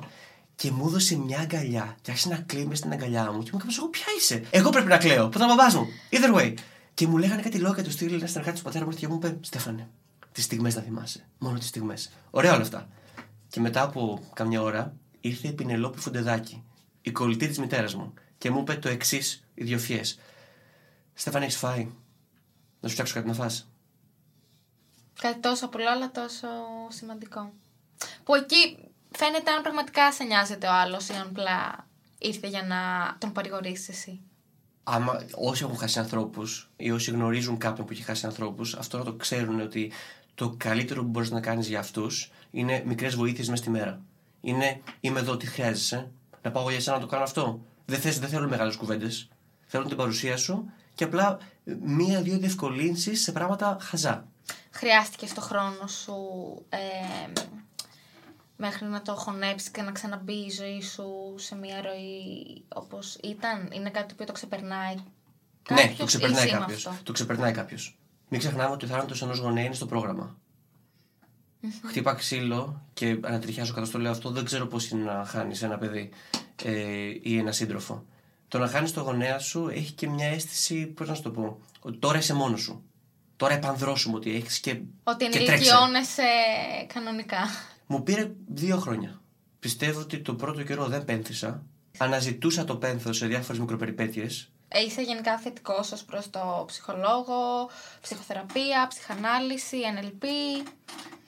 και 0.60 0.70
μου 0.70 0.86
έδωσε 0.86 1.16
μια 1.16 1.38
αγκαλιά. 1.38 1.96
Και 2.02 2.10
άρχισε 2.10 2.28
να 2.28 2.36
κλαίει 2.36 2.64
με 2.64 2.74
στην 2.74 2.92
αγκαλιά 2.92 3.32
μου. 3.32 3.42
Και 3.42 3.50
μου 3.52 3.60
είπε: 3.62 3.72
Εγώ 3.78 3.88
ποια 3.88 4.06
είσαι; 4.18 4.44
Εγώ 4.50 4.70
πρέπει 4.70 4.88
να 4.88 4.98
κλαίω. 4.98 5.28
Πού 5.28 5.38
θα 5.38 5.46
μπαμπάς 5.46 5.74
μου. 5.74 5.86
Either 6.10 6.36
way. 6.36 6.54
Και 6.94 7.06
μου 7.06 7.16
λέγανε 7.16 7.42
κάτι 7.42 7.58
λόγια 7.58 7.84
του 7.84 7.90
στυλ, 7.90 8.12
ένα 8.12 8.26
συνεργάτη 8.26 8.56
του 8.56 8.64
πατέρα 8.64 8.84
μου 8.84 8.90
και 8.90 9.08
μου 9.08 9.14
είπε: 9.14 9.38
Στέφανε, 9.40 9.88
τις 10.32 10.44
στιγμές 10.44 10.74
να 10.74 10.82
θυμάσαι. 10.82 11.28
Μόνο 11.38 11.58
τις 11.58 11.68
στιγμές. 11.68 12.10
Ωραία 12.30 12.52
όλα 12.52 12.62
αυτά. 12.62 12.88
Και 13.48 13.60
μετά 13.60 13.82
από 13.82 14.22
καμιά 14.34 14.62
ώρα 14.62 14.96
ήρθε 15.20 15.48
η 15.48 15.52
Πινελόπη 15.52 15.98
Φουντεδάκη, 15.98 16.64
η 17.00 17.10
κολλητή 17.10 17.46
της 17.46 17.58
μητέρας 17.58 17.94
μου, 17.94 18.14
και 18.38 18.50
μου 18.50 18.60
είπε 18.60 18.74
το 18.74 18.88
εξής 18.88 19.44
ιδιοφιέ. 19.54 20.00
Στέφανε, 21.14 21.44
έχεις 21.44 21.56
φάει; 21.56 21.88
Να 22.80 22.88
σου 22.88 22.92
φτιάξω 22.94 23.14
κάτι 23.14 23.26
να 23.26 23.34
φας. 23.34 23.70
Κάτι 25.20 25.40
τόσο 25.40 25.64
απλό, 25.64 25.90
αλλά 25.90 26.10
τόσο 26.10 26.46
σημαντικό. 26.88 27.52
Που 28.24 28.34
εκεί 28.34 28.89
φαίνεται 29.10 29.50
αν 29.50 29.62
πραγματικά 29.62 30.12
σε 30.12 30.24
νοιάζεται 30.24 30.66
ο 30.66 30.72
άλλος 30.72 31.08
ή 31.08 31.12
αν 31.12 31.26
απλά 31.30 31.86
ήρθε 32.18 32.48
για 32.48 32.62
να 32.62 32.76
τον 33.18 33.32
παρηγορήσεις 33.32 33.88
εσύ. 33.88 34.20
Άμα 34.84 35.24
όσοι 35.34 35.64
έχουν 35.64 35.76
χάσει 35.76 35.98
ανθρώπους 35.98 36.70
ή 36.76 36.90
όσοι 36.90 37.10
γνωρίζουν 37.10 37.58
κάποιον 37.58 37.86
που 37.86 37.92
έχει 37.92 38.02
χάσει 38.02 38.26
ανθρώπους, 38.26 38.74
αυτό 38.74 38.98
να 38.98 39.04
το 39.04 39.12
ξέρουν 39.12 39.60
ότι 39.60 39.92
το 40.34 40.54
καλύτερο 40.56 41.02
που 41.02 41.08
μπορείς 41.08 41.30
να 41.30 41.40
κάνεις 41.40 41.68
για 41.68 41.78
αυτούς 41.78 42.30
είναι 42.50 42.82
μικρές 42.86 43.14
βοήθειες 43.14 43.48
μέσα 43.48 43.62
στη 43.62 43.70
μέρα. 43.70 44.00
Είναι 44.40 44.80
είμαι 45.00 45.20
εδώ, 45.20 45.36
τι 45.36 45.46
χρειάζεσαι. 45.46 46.10
Να 46.42 46.50
πάω 46.50 46.68
για 46.68 46.76
εσένα 46.78 46.96
να 46.96 47.02
το 47.02 47.08
κάνω 47.08 47.22
αυτό. 47.22 47.60
Δεν, 47.84 48.00
θες, 48.00 48.18
δεν 48.18 48.28
θέλω 48.28 48.48
μεγάλες 48.48 48.76
κουβέντες. 48.76 49.28
Θέλω 49.66 49.84
την 49.84 49.96
παρουσία 49.96 50.36
σου 50.36 50.72
και 50.94 51.04
απλά 51.04 51.38
μία-δύο 51.80 52.38
διευκολύνσεις 52.38 53.22
σε 53.22 53.32
πράγματα 53.32 53.76
χαζά. 53.80 54.26
Χρειάστηκε 54.70 55.26
το 55.34 55.40
χρόνο 55.40 55.86
σου 55.86 56.14
ε, 56.68 56.78
μέχρι 58.60 58.86
να 58.86 59.02
το 59.02 59.14
χωνέψει 59.14 59.70
και 59.70 59.82
να 59.82 59.92
ξαναμπεί 59.92 60.32
η 60.32 60.50
ζωή 60.50 60.82
σου 60.82 61.34
σε 61.36 61.56
μια 61.56 61.82
ροή 61.82 62.64
όπως 62.68 63.18
ήταν. 63.22 63.68
Είναι 63.72 63.90
κάτι 63.90 64.14
που 64.14 64.24
το 64.24 64.32
ξεπερνάει. 64.32 64.94
ναι, 65.70 65.94
το 65.98 66.04
ξεπερνάει 66.04 66.48
κάποιος. 66.50 66.88
Το 67.02 67.12
ξεπερνάει 67.12 67.52
κάποιος. 67.52 67.98
Μην 68.28 68.40
ξεχνάμε 68.40 68.72
ότι 68.72 68.84
ο 68.84 68.88
θάνατος 68.88 69.22
ενός 69.22 69.38
γονέα 69.38 69.64
είναι 69.64 69.74
στο 69.74 69.86
πρόγραμμα. 69.86 70.36
Mm-hmm. 71.62 71.88
Χτύπα 71.88 72.14
ξύλο 72.14 72.82
και 72.92 73.18
ανατριχιάζω 73.20 73.74
κατά 73.74 73.86
στο 73.86 73.98
λέω 73.98 74.10
αυτό. 74.10 74.30
Δεν 74.30 74.44
ξέρω 74.44 74.66
πώς 74.66 74.88
είναι 74.88 75.12
να 75.12 75.24
χάνεις 75.24 75.62
ένα 75.62 75.78
παιδί 75.78 76.10
ε, 76.64 76.72
ή 77.22 77.38
ένα 77.38 77.52
σύντροφο. 77.52 78.04
Το 78.48 78.58
να 78.58 78.68
χάνεις 78.68 78.92
το 78.92 79.00
γονέα 79.00 79.38
σου 79.38 79.68
έχει 79.68 79.92
και 79.92 80.08
μια 80.08 80.26
αίσθηση, 80.26 80.86
πώς 80.86 81.08
να 81.08 81.14
σου 81.14 81.22
το 81.22 81.30
πω, 81.30 81.60
ότι 81.80 81.96
τώρα 81.96 82.18
είσαι 82.18 82.34
μόνος 82.34 82.60
σου. 82.60 82.84
Τώρα 83.36 83.54
επανδρώσουμε 83.54 84.16
ότι 84.16 84.34
έχεις 84.34 84.58
και. 84.60 84.80
Ότι 85.04 85.24
ενηλικιώνεσαι 85.24 86.22
κανονικά. 86.94 87.38
Μου 87.92 88.02
πήρε 88.02 88.30
δύο 88.46 88.76
χρόνια. 88.76 89.20
Πιστεύω 89.60 90.00
ότι 90.00 90.18
το 90.18 90.34
πρώτο 90.34 90.62
καιρό 90.62 90.86
δεν 90.86 91.04
πένθησα. 91.04 91.62
Αναζητούσα 91.98 92.64
το 92.64 92.76
πένθος 92.76 93.16
σε 93.16 93.26
διάφορες 93.26 93.60
μικροπεριπέτειες. 93.60 94.52
Ε, 94.68 94.80
είσαι 94.80 95.02
γενικά 95.02 95.38
θετικός 95.38 95.92
ως 95.92 96.04
προς 96.04 96.30
το 96.30 96.64
ψυχολόγο, 96.66 97.70
ψυχοθεραπεία, 98.00 98.86
ψυχανάλυση, 98.88 99.76
NLP. 100.00 100.24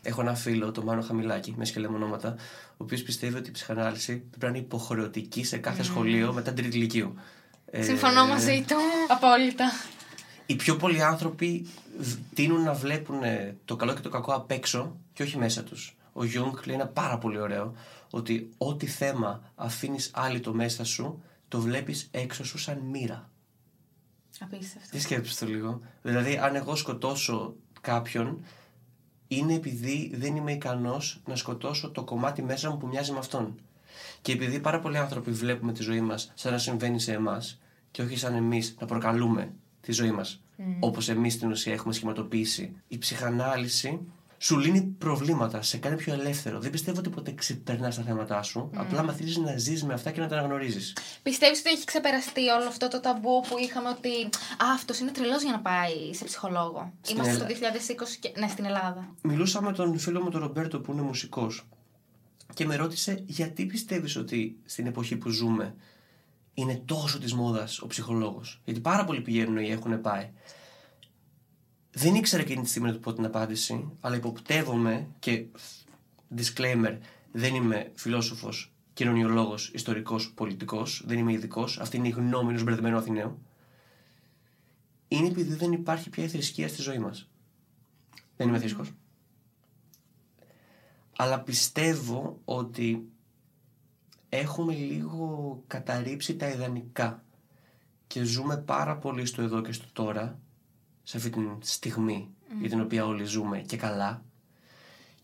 Έχω 0.02 0.20
ένα 0.20 0.34
φίλο, 0.34 0.70
το 0.70 0.82
Μάνο 0.82 1.02
Χαμηλάκη, 1.02 1.54
μη 1.56 1.64
σου 1.64 1.75
λέω 1.75 1.86
ονόματα, 1.86 2.34
ο 2.70 2.76
οποίος 2.76 3.02
πιστεύει 3.02 3.36
ότι 3.36 3.48
η 3.48 3.52
ψυχανάλυση 3.52 4.16
πρέπει 4.16 4.44
να 4.44 4.48
είναι 4.48 4.58
υποχρεωτική 4.58 5.44
σε 5.44 5.56
κάθε 5.56 5.82
mm. 5.82 5.84
σχολείο 5.84 6.32
μετά 6.32 6.52
την 6.52 6.62
τρίτη 6.62 6.76
λυκείου. 6.76 7.14
Ε, 7.70 7.82
Συμφωνώ 7.82 8.26
μαζί 8.26 8.64
του. 8.68 8.76
Απόλυτα. 9.08 9.72
Οι 10.46 10.56
πιο 10.56 10.76
πολλοί 10.76 11.02
άνθρωποι 11.02 11.66
τείνουν 12.34 12.62
να 12.62 12.72
βλέπουν 12.72 13.20
το 13.64 13.76
καλό 13.76 13.94
και 13.94 14.00
το 14.00 14.08
κακό 14.08 14.32
απ' 14.32 14.50
έξω 14.50 14.96
και 15.12 15.22
όχι 15.22 15.38
μέσα 15.38 15.62
τους. 15.62 15.96
Ο 16.12 16.24
Γιουνγκ 16.24 16.54
λέει 16.66 16.74
ένα 16.74 16.86
πάρα 16.86 17.18
πολύ 17.18 17.38
ωραίο 17.38 17.74
ότι 18.10 18.50
ό,τι 18.58 18.86
θέμα 18.86 19.52
αφήνεις 19.54 20.10
άλυτο 20.14 20.54
μέσα 20.54 20.84
σου, 20.84 21.22
το 21.48 21.60
βλέπεις 21.60 22.08
έξω 22.10 22.44
σου 22.44 22.58
σαν 22.58 22.78
μοίρα. 22.78 23.30
Απίστευτο. 24.40 24.90
Τι 24.90 25.00
σκέφτεσαι 25.00 25.44
το 25.44 25.50
λίγο; 25.50 25.80
Δηλαδή, 26.02 26.36
αν 26.36 26.54
εγώ 26.54 26.76
σκοτώσω 26.76 27.54
κάποιον, 27.80 28.44
είναι 29.28 29.54
επειδή 29.54 30.12
δεν 30.14 30.36
είμαι 30.36 30.52
ικανός 30.52 31.20
να 31.26 31.36
σκοτώσω 31.36 31.90
το 31.90 32.04
κομμάτι 32.04 32.42
μέσα 32.42 32.70
μου 32.70 32.76
που 32.76 32.86
μοιάζει 32.86 33.12
με 33.12 33.18
αυτόν. 33.18 33.54
Και 34.22 34.32
επειδή 34.32 34.60
πάρα 34.60 34.80
πολλοί 34.80 34.98
άνθρωποι 34.98 35.30
βλέπουμε 35.30 35.72
τη 35.72 35.82
ζωή 35.82 36.00
μας 36.00 36.32
σαν 36.34 36.52
να 36.52 36.58
συμβαίνει 36.58 37.00
σε 37.00 37.12
εμάς 37.12 37.60
και 37.90 38.02
όχι 38.02 38.16
σαν 38.16 38.34
εμείς 38.34 38.76
να 38.80 38.86
προκαλούμε 38.86 39.52
τη 39.80 39.92
ζωή 39.92 40.10
μας, 40.10 40.42
mm. 40.58 40.62
όπως 40.80 41.08
εμείς 41.08 41.32
στην 41.32 41.50
ουσία 41.50 41.72
έχουμε 41.72 41.92
σχηματοποιήσει, 41.92 42.76
η 42.88 42.98
ψυχανάλυση 42.98 44.00
σου 44.42 44.58
λύνει 44.58 44.80
προβλήματα, 44.82 45.62
σε 45.62 45.76
κάνει 45.78 45.96
πιο 45.96 46.12
ελεύθερο. 46.12 46.60
Δεν 46.60 46.70
πιστεύω 46.70 46.98
ότι 46.98 47.08
ποτέ 47.10 47.32
ξεπερνάς 47.32 47.96
τα 47.96 48.02
θέματα 48.02 48.42
σου. 48.42 48.70
Απλά 48.74 49.02
μαθαίνεις 49.02 49.36
να 49.36 49.56
ζεις 49.56 49.84
με 49.84 49.94
αυτά 49.94 50.10
και 50.10 50.20
να 50.20 50.28
τα 50.28 50.36
αναγνωρίζεις. 50.38 50.96
Πιστεύεις 51.22 51.58
ότι 51.60 51.70
έχει 51.70 51.84
ξεπεραστεί 51.84 52.48
όλο 52.48 52.68
αυτό 52.68 52.88
το 52.88 53.00
ταμπού 53.00 53.40
που 53.48 53.58
είχαμε 53.58 53.88
ότι 53.88 54.24
Α, 54.64 54.66
αυτός 54.74 54.98
είναι 54.98 55.10
τρελός 55.10 55.42
για 55.42 55.52
να 55.52 55.60
πάει 55.60 56.14
σε 56.14 56.24
ψυχολόγο. 56.24 56.92
Στην 57.00 57.16
Είμαστε 57.16 57.34
Ελλά- 57.34 57.50
στο 57.50 57.54
2020 57.54 58.16
και. 58.20 58.32
Ναι, 58.38 58.48
στην 58.48 58.64
Ελλάδα. 58.64 59.14
Μιλούσα 59.22 59.62
με 59.62 59.72
τον 59.72 59.98
φίλο 59.98 60.22
μου 60.22 60.30
τον 60.30 60.40
Ρομπέρτο 60.40 60.80
που 60.80 60.92
είναι 60.92 61.02
μουσικός 61.02 61.66
και 62.54 62.64
με 62.66 62.76
ρώτησε 62.76 63.22
γιατί 63.26 63.64
πιστεύεις 63.66 64.16
ότι 64.16 64.56
στην 64.64 64.86
εποχή 64.86 65.16
που 65.16 65.28
ζούμε 65.28 65.74
είναι 66.54 66.82
τόσο 66.84 67.18
της 67.18 67.34
μόδας 67.34 67.80
ο 67.80 67.86
ψυχολόγος; 67.86 68.60
Γιατί 68.64 68.80
πάρα 68.80 69.04
πολλοί 69.04 69.20
πηγαίνουν 69.20 69.56
ή 69.56 69.70
έχουν 69.70 70.00
πάει. 70.00 70.30
Δεν 71.92 72.14
ήξερα 72.14 72.42
εκείνη 72.42 72.62
τη 72.62 72.68
στιγμή 72.68 72.88
να 72.88 72.94
του 72.94 73.00
πω 73.00 73.12
την 73.12 73.24
απάντηση, 73.24 73.90
αλλά 74.00 74.16
υποπτεύομαι 74.16 75.08
και 75.18 75.46
disclaimer, 76.36 76.98
δεν 77.32 77.54
είμαι 77.54 77.92
φιλόσοφος, 77.94 78.72
κοινωνιολόγος, 78.92 79.70
ιστορικός, 79.74 80.32
πολιτικός, 80.32 81.02
δεν 81.06 81.18
είμαι 81.18 81.32
ειδικός. 81.32 81.78
Αυτή 81.78 81.96
είναι 81.96 82.08
η 82.08 82.10
γνώμη 82.10 82.48
ενός 82.48 82.64
μπερδεμένου 82.64 82.96
Αθηναίου. 82.96 83.42
Είναι 85.08 85.26
επειδή 85.26 85.54
δεν 85.54 85.72
υπάρχει 85.72 86.10
πια 86.10 86.24
η 86.24 86.28
θρησκεία 86.28 86.68
στη 86.68 86.82
ζωή 86.82 86.98
μας. 86.98 87.28
Δεν 88.36 88.48
είμαι 88.48 88.58
θρησκός. 88.58 88.90
Αλλά 91.16 91.40
πιστεύω 91.40 92.40
ότι 92.44 93.08
έχουμε 94.28 94.74
λίγο 94.74 95.62
καταρρύψει 95.66 96.36
τα 96.36 96.48
ιδανικά 96.48 97.24
και 98.06 98.24
ζούμε 98.24 98.56
πάρα 98.56 98.96
πολύ 98.96 99.26
στο 99.26 99.42
εδώ 99.42 99.62
και 99.62 99.72
στο 99.72 99.86
τώρα, 99.92 100.38
σε 101.02 101.16
αυτή 101.16 101.30
τη 101.30 101.68
στιγμή 101.68 102.28
για 102.60 102.68
την 102.68 102.80
οποία 102.80 103.06
όλοι 103.06 103.24
ζούμε 103.24 103.58
και 103.58 103.76
καλά. 103.76 104.24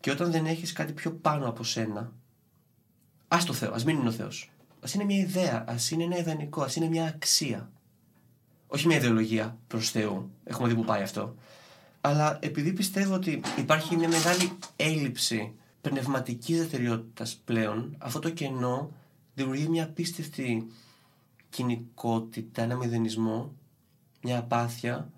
Και 0.00 0.10
όταν 0.10 0.30
δεν 0.30 0.46
έχεις 0.46 0.72
κάτι 0.72 0.92
πιο 0.92 1.12
πάνω 1.12 1.48
από 1.48 1.64
σένα, 1.64 2.12
ας 3.28 3.44
το 3.44 3.52
Θεό, 3.52 3.72
ας 3.72 3.84
μην 3.84 3.98
είναι 3.98 4.08
ο 4.08 4.12
Θεός. 4.12 4.50
Ας 4.80 4.94
είναι 4.94 5.04
μια 5.04 5.18
ιδέα, 5.18 5.64
ας 5.68 5.90
είναι 5.90 6.04
ένα 6.04 6.18
ιδανικό, 6.18 6.62
ας 6.62 6.76
είναι 6.76 6.88
μια 6.88 7.04
αξία. 7.04 7.70
Όχι 8.66 8.86
μια 8.86 8.96
ιδεολογία 8.96 9.58
προς 9.66 9.90
Θεού, 9.90 10.30
έχουμε 10.44 10.68
δει 10.68 10.74
που 10.74 10.84
πάει 10.84 11.02
αυτό. 11.02 11.34
Αλλά 12.00 12.38
επειδή 12.42 12.72
πιστεύω 12.72 13.14
ότι 13.14 13.40
υπάρχει 13.58 13.96
μια 13.96 14.08
μεγάλη 14.08 14.52
έλλειψη 14.76 15.52
πνευματικής 15.80 16.56
δραστηριότητας 16.56 17.40
πλέον, 17.44 17.94
αυτό 17.98 18.18
το 18.18 18.30
κενό 18.30 18.90
δημιουργεί 19.34 19.68
μια 19.68 19.84
απίστευτη 19.84 20.66
κοινικότητα, 21.50 22.62
ένα 22.62 22.76
μηδενισμό, 22.76 23.54
μια 24.22 24.38
απάθεια 24.38 25.10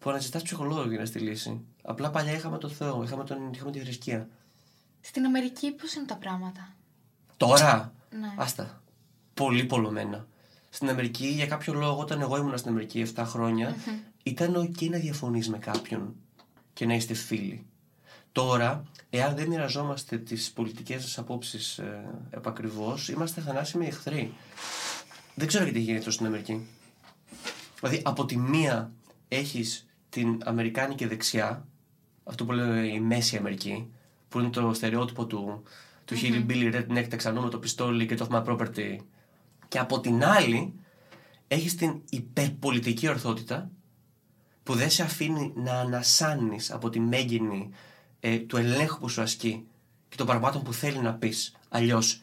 που 0.00 0.10
αναζητάς 0.10 0.42
ψυχολόγο 0.42 0.88
για 0.88 0.98
να 0.98 1.04
στη 1.04 1.18
λύση. 1.18 1.60
Απλά 1.82 2.10
παλιά 2.10 2.32
είχαμε 2.32 2.58
τον 2.58 2.70
Θεό, 2.70 3.02
είχαμε, 3.02 3.24
τον, 3.24 3.52
είχαμε 3.54 3.70
τη 3.70 3.78
θρησκεία. 3.80 4.28
Στην 5.00 5.24
Αμερική 5.24 5.70
πώς 5.70 5.94
είναι 5.94 6.06
τα 6.06 6.16
πράγματα; 6.16 6.74
Τώρα, 7.36 7.92
Ναι. 8.20 8.34
άστα, 8.36 8.82
πολύ 9.34 9.64
πολλωμένα. 9.64 10.26
Στην 10.70 10.88
Αμερική, 10.88 11.26
για 11.26 11.46
κάποιο 11.46 11.72
λόγο, 11.74 12.00
όταν 12.00 12.20
εγώ 12.20 12.36
ήμουν 12.36 12.58
στην 12.58 12.70
Αμερική 12.70 13.06
7 13.14 13.22
χρονια 13.26 13.76
ήταν 14.22 14.54
ok 14.56 14.88
να 14.90 14.98
διαφωνείς 14.98 15.48
με 15.48 15.58
κάποιον 15.58 16.14
και 16.72 16.86
να 16.86 16.94
είστε 16.94 17.14
φίλοι. 17.14 17.66
Τώρα, 18.32 18.84
εάν 19.10 19.34
δεν 19.36 19.48
μοιραζόμαστε 19.48 20.18
τις 20.18 20.50
πολιτικές 20.52 21.02
σας 21.02 21.18
απόψεις 21.18 21.78
ε, 21.78 22.04
επακριβώς, 22.30 23.08
είμαστε 23.08 23.40
θανάσιμοι 23.40 23.86
εχθροί. 23.86 24.32
Δεν 25.34 25.46
ξέρω 25.46 25.64
γιατί 25.64 25.78
γίνεται 25.80 25.98
αυτό 25.98 26.10
στην 26.10 26.26
Αμερική. 26.26 26.66
Δηλαδή, 27.80 28.02
από 28.04 28.24
τη 28.24 28.36
μία 28.36 28.92
έχεις 29.28 29.86
την 30.10 30.40
Αμερικάνικη 30.44 31.06
δεξιά, 31.06 31.66
αυτό 32.24 32.44
που 32.44 32.52
λέω 32.52 32.82
η 32.82 33.00
Μέση 33.00 33.36
Αμερική, 33.36 33.90
που 34.28 34.38
είναι 34.38 34.48
το 34.48 34.74
στερεότυπο 34.74 35.26
του, 35.26 35.62
του 36.04 36.14
hillbilly 36.16 36.74
redneck 36.74 37.06
τεξανού 37.08 37.42
με 37.42 37.48
το 37.48 37.58
πιστόλι 37.58 38.06
και 38.06 38.14
το 38.14 38.28
my 38.30 38.44
property. 38.44 38.96
Και 39.68 39.78
από 39.78 40.00
την 40.00 40.24
άλλη, 40.24 40.72
έχεις 41.48 41.74
την 41.74 42.00
υπερπολιτική 42.10 43.08
ορθότητα, 43.08 43.70
που 44.62 44.74
δεν 44.74 44.90
σε 44.90 45.02
αφήνει 45.02 45.52
να 45.56 45.72
ανασάνεις 45.72 46.70
από 46.70 46.90
τη 46.90 47.00
μέγενη 47.00 47.70
ε, 48.20 48.38
του 48.38 48.56
ελέγχου 48.56 48.98
που 48.98 49.08
σου 49.08 49.22
ασκεί 49.22 49.64
και 50.08 50.16
των 50.16 50.26
πραγμάτων 50.26 50.62
που 50.62 50.72
θέλει 50.72 50.98
να 50.98 51.14
πεις. 51.14 51.56
Αλλιώς 51.68 52.22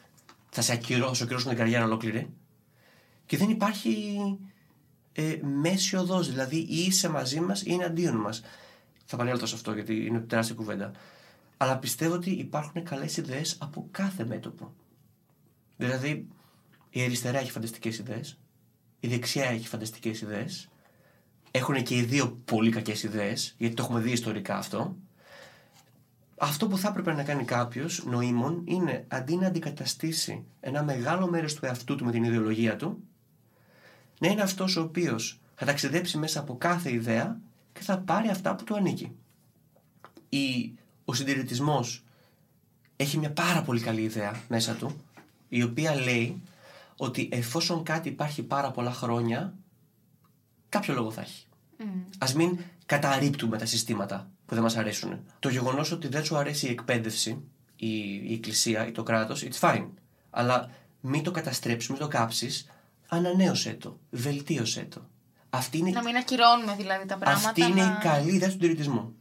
θα 0.50 0.62
σε 0.62 0.74
ακυρώσω, 0.74 1.24
ακυρώσουν 1.24 1.50
την 1.50 1.58
καριέρα 1.58 1.86
ολόκληρη. 1.86 2.30
Και 3.26 3.38
δεν 3.38 3.50
υπάρχει 3.50 4.18
ε, 5.20 5.40
μέση 5.44 5.96
οδός, 5.96 6.30
δηλαδή 6.30 6.58
ή 6.58 6.86
είσαι 6.86 7.10
μαζί 7.10 7.40
μας 7.40 7.62
ή 7.62 7.66
είναι 7.68 7.86
αντίον 7.86 8.16
μας. 8.16 8.42
Θα 9.06 9.16
επανέλθω 9.16 9.46
σε 9.46 9.56
αυτό 9.56 9.74
γιατί 9.74 10.06
είναι 10.06 10.20
τεράστια 10.20 10.56
κουβέντα. 10.56 10.92
Αλλά 11.58 11.78
πιστεύω 11.78 12.14
ότι 12.14 12.30
υπάρχουν 12.30 12.84
καλές 12.84 13.18
ιδέες 13.18 13.58
από 13.60 13.88
κάθε 13.92 14.26
μέτωπο. 14.26 14.74
Δηλαδή, 15.78 16.28
η 16.90 17.02
αριστερά 17.02 17.40
έχει 17.40 17.52
φανταστικές 17.52 17.98
ιδέες, 17.98 18.38
η 19.00 19.08
δεξιά 19.08 19.46
έχει 19.46 19.68
φανταστικές 19.68 20.22
ιδέες, 20.22 20.70
έχουν 21.52 21.84
και 21.84 21.96
οι 21.96 22.04
δύο 22.04 22.42
πολύ 22.46 22.72
κακές 22.72 23.04
ιδέες, 23.04 23.56
γιατί 23.58 23.76
το 23.76 23.84
έχουμε 23.84 24.00
δει 24.00 24.12
ιστορικά 24.12 24.58
αυτό. 24.58 24.96
Αυτό 26.38 26.68
που 26.68 26.78
θα 26.78 26.88
έπρεπε 26.88 27.14
να 27.14 27.24
κάνει 27.24 27.44
κάποιος 27.44 28.06
νοήμων 28.06 28.62
είναι 28.66 29.06
αντί 29.08 29.36
να 29.36 29.48
αντικαταστήσει 29.48 30.46
ένα 30.60 30.84
μεγάλο 30.84 31.28
μέρος 31.28 31.54
του 31.54 31.66
εαυτού 31.66 31.96
του 31.96 32.06
με 32.06 32.12
την 32.12 32.24
ιδεολογία 32.24 32.76
του, 32.76 33.04
να 34.20 34.28
είναι 34.28 34.42
αυτός 34.42 34.76
ο 34.76 34.82
οποίος 34.82 35.40
θα 35.56 35.66
ταξιδέψει 35.66 36.18
μέσα 36.18 36.40
από 36.40 36.58
κάθε 36.58 36.92
ιδέα 36.94 37.40
και 37.74 37.82
θα 37.82 37.98
πάρει 37.98 38.30
αυτά 38.30 38.56
που 38.56 38.64
του 38.64 38.76
ανήκει. 38.76 39.12
Η, 40.30 40.74
ο 41.06 41.14
συντηρητισμός 41.14 42.04
έχει 42.96 43.18
μια 43.18 43.32
πάρα 43.32 43.62
πολύ 43.62 43.80
καλή 43.80 44.02
ιδέα 44.02 44.42
μέσα 44.48 44.74
του, 44.74 45.02
η 45.50 45.64
οποία 45.64 45.96
λέει 45.96 46.42
ότι 46.98 47.30
εφόσον 47.32 47.84
κάτι 47.84 48.10
υπάρχει 48.10 48.44
πάρα 48.44 48.72
πολλά 48.72 48.92
χρόνια, 48.92 49.54
κάποιο 50.70 50.94
λόγο 50.94 51.12
θα 51.12 51.22
έχει. 51.22 51.46
Α 52.18 52.28
μην 52.36 52.60
καταρρύπτουμε 52.86 53.58
τα 53.58 53.66
συστήματα 53.66 54.30
που 54.46 54.54
δεν 54.54 54.64
μας 54.64 54.78
αρέσουν. 54.78 55.20
Το 55.40 55.50
γεγονός 55.50 55.92
ότι 55.92 56.08
δεν 56.08 56.24
σου 56.24 56.38
αρέσει 56.38 56.68
η 56.68 56.70
εκπαίδευση, 56.70 57.42
η, 57.76 58.00
η 58.30 58.34
εκκλησία 58.34 58.88
ή 58.88 58.92
το 58.92 59.04
κράτος, 59.04 59.44
it's 59.44 59.60
fine. 59.60 59.88
Αλλά 60.30 60.70
μην 61.02 61.24
το 61.24 61.32
καταστρέψεις, 61.32 61.90
μην 61.90 62.00
το 62.00 62.08
κάψεις, 62.08 62.70
ανανέωσέ 63.08 63.74
το, 63.74 64.00
βελτίωσέ 64.10 64.84
το. 64.84 65.10
Αυτή 65.50 65.78
είναι, 65.78 65.90
Να 65.92 66.04
μην 66.04 66.16
ακυρώνουμε 66.16 66.76
δηλαδή 66.76 67.06
τα 67.06 67.18
πράγματα. 67.18 67.48
αυτή 67.50 67.62
είναι 67.62 67.82
να... 67.86 67.98
η 68.00 68.04
καλή 68.04 68.32
ιδέα 68.32 68.48
του 68.48 68.54
συντηρητισμού. 68.54 69.16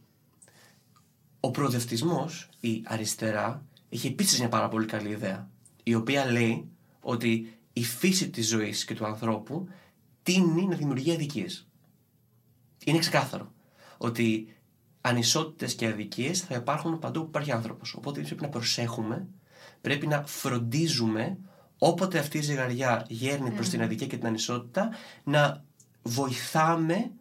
Ο 1.39 1.51
προοδευτισμός, 1.51 2.49
η 2.59 2.83
αριστερά, 2.85 3.65
έχει 3.89 4.07
επίσης 4.07 4.39
μια 4.39 4.49
πάρα 4.49 4.67
πολύ 4.67 4.85
καλή 4.85 5.09
ιδέα. 5.09 5.49
Η 5.83 5.95
οποία 5.95 6.31
λέει 6.31 6.69
ότι 6.99 7.57
η 7.73 7.83
φύση 7.83 8.29
της 8.29 8.47
ζωής 8.47 8.85
και 8.85 8.93
του 8.95 9.05
ανθρώπου 9.05 9.67
τίνει 10.23 10.65
να 10.65 10.75
δημιουργεί 10.75 11.11
αδικίες. 11.11 11.67
Είναι 12.85 12.97
ξεκάθαρο 12.97 13.51
ότι 13.97 14.55
ανισότητες 15.01 15.75
και 15.75 15.87
αδικίες 15.87 16.39
θα 16.41 16.55
υπάρχουν 16.55 16.99
παντού 16.99 17.19
που 17.21 17.27
υπάρχει 17.27 17.51
άνθρωπος. 17.51 17.93
Οπότε 17.93 18.21
πρέπει 18.21 18.41
να 18.41 18.49
προσέχουμε, 18.49 19.27
πρέπει 19.81 20.07
να 20.07 20.23
φροντίζουμε 20.25 21.37
όποτε 21.77 22.19
αυτή 22.19 22.37
η 22.37 22.41
ζυγαριά 22.41 23.05
γέρνει 23.09 23.51
προς 23.51 23.69
την 23.69 23.81
αδικία 23.81 24.07
και 24.07 24.17
την 24.17 24.27
ανισότητα 24.27 24.89
να 25.23 25.63
βοηθάμε 26.01 27.11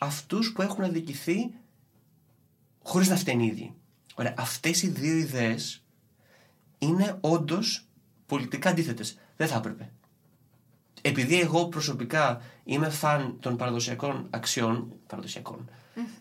αυτούς 0.00 0.52
που 0.52 0.62
έχουν 0.62 0.84
αδικηθεί 0.84 1.54
χωρίς 2.82 3.08
να 3.08 3.16
φταίνει 3.16 3.44
οι 3.44 3.46
ίδιοι. 3.46 3.74
Ωραία, 4.14 4.34
αυτές 4.38 4.82
οι 4.82 4.88
δύο 4.88 5.16
ιδέες 5.16 5.84
είναι 6.78 7.18
όντως 7.20 7.86
πολιτικά 8.26 8.70
αντίθετες. 8.70 9.18
Δεν 9.36 9.48
θα 9.48 9.56
έπρεπε. 9.56 9.90
Επειδή 11.02 11.40
εγώ 11.40 11.66
προσωπικά 11.66 12.40
είμαι 12.64 12.88
φαν 12.88 13.36
των 13.40 13.56
παραδοσιακών 13.56 14.26
αξιών, 14.30 14.92
παραδοσιακών, 15.06 15.70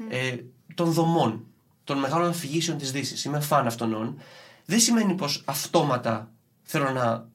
ε, 0.10 0.38
των 0.76 0.92
δομών, 0.92 1.46
των 1.84 2.00
μεγάλων 2.00 2.30
αφηγήσεων 2.30 2.78
της 2.78 2.92
Δύσης, 2.92 3.24
είμαι 3.24 3.40
φαν 3.40 3.68
αυτών, 3.68 4.18
δεν 4.66 4.80
σημαίνει 4.80 5.16
πως 5.16 5.44
αυτόματα 5.46 6.32
θέλω 6.64 6.92
να 6.92 7.30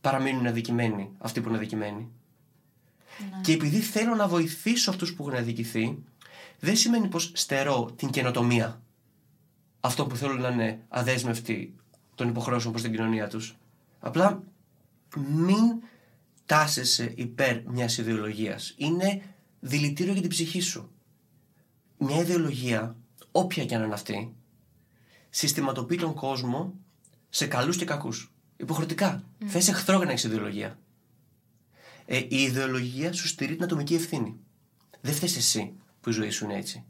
παραμείνουν 0.00 0.46
αδικημένοι 0.46 1.10
αυτοί 1.18 1.40
που 1.40 1.48
είναι 1.48 1.56
αδικημένοι. 1.56 2.08
Και 3.42 3.52
επειδή 3.52 3.80
θέλω 3.80 4.14
να 4.14 4.28
βοηθήσω 4.28 4.90
αυτούς 4.90 5.14
που 5.14 5.22
έχουν 5.22 5.38
αδικηθεί, 5.40 5.98
δεν 6.60 6.76
σημαίνει 6.76 7.08
πως 7.08 7.32
στερώ 7.34 7.92
την 7.96 8.10
καινοτομία. 8.10 8.82
Αυτό 9.80 10.06
που 10.06 10.16
θέλω 10.16 10.34
να 10.34 10.48
είναι 10.48 10.84
αδέσμευτοι 10.88 11.74
των 12.14 12.28
υποχρεώσεων 12.28 12.72
προς 12.72 12.84
την 12.84 12.92
κοινωνία 12.92 13.28
τους. 13.28 13.56
Απλά 14.00 14.42
μην 15.16 15.82
τάσεσαι 16.46 17.12
υπέρ 17.16 17.62
μιας 17.66 17.98
ιδεολογίας. 17.98 18.74
Είναι 18.76 19.22
δηλητήριο 19.60 20.12
για 20.12 20.20
την 20.20 20.30
ψυχή 20.30 20.60
σου. 20.60 20.90
Μια 21.98 22.16
ιδεολογία, 22.16 22.96
όποια 23.32 23.64
και 23.64 23.74
αν 23.74 23.82
είναι 23.82 23.94
αυτή, 23.94 24.34
συστηματοποιεί 25.30 25.96
τον 25.96 26.14
κόσμο 26.14 26.74
σε 27.28 27.46
καλούς 27.46 27.76
και 27.76 27.84
κακούς. 27.84 28.29
Υποχρεωτικά. 28.60 29.22
Mm. 29.40 29.44
Θες 29.46 29.68
εχθρό 29.68 29.96
για 29.96 30.04
να 30.06 30.10
έχεις 30.12 30.24
ιδεολογία. 30.24 30.78
Ε, 32.06 32.16
η 32.16 32.42
ιδεολογία 32.42 33.12
σου 33.12 33.26
στηρεί 33.26 33.54
την 33.54 33.64
ατομική 33.64 33.94
ευθύνη. 33.94 34.36
Δεν 35.00 35.14
φταίει 35.14 35.34
εσύ 35.36 35.72
που 36.00 36.08
η 36.08 36.12
ζωή 36.12 36.30
σου 36.30 36.44
είναι 36.44 36.56
έτσι. 36.56 36.84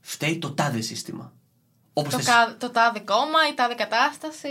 Φταίει 0.00 0.38
το 0.38 0.52
τάδε 0.52 0.80
σύστημα. 0.80 1.32
Όπως 1.92 2.12
το, 2.12 2.18
θες. 2.18 2.26
κα- 2.26 2.56
το 2.58 2.70
τάδε 2.70 2.98
κόμμα, 2.98 3.48
η 3.50 3.54
τάδε 3.54 3.74
κατάσταση. 3.74 4.48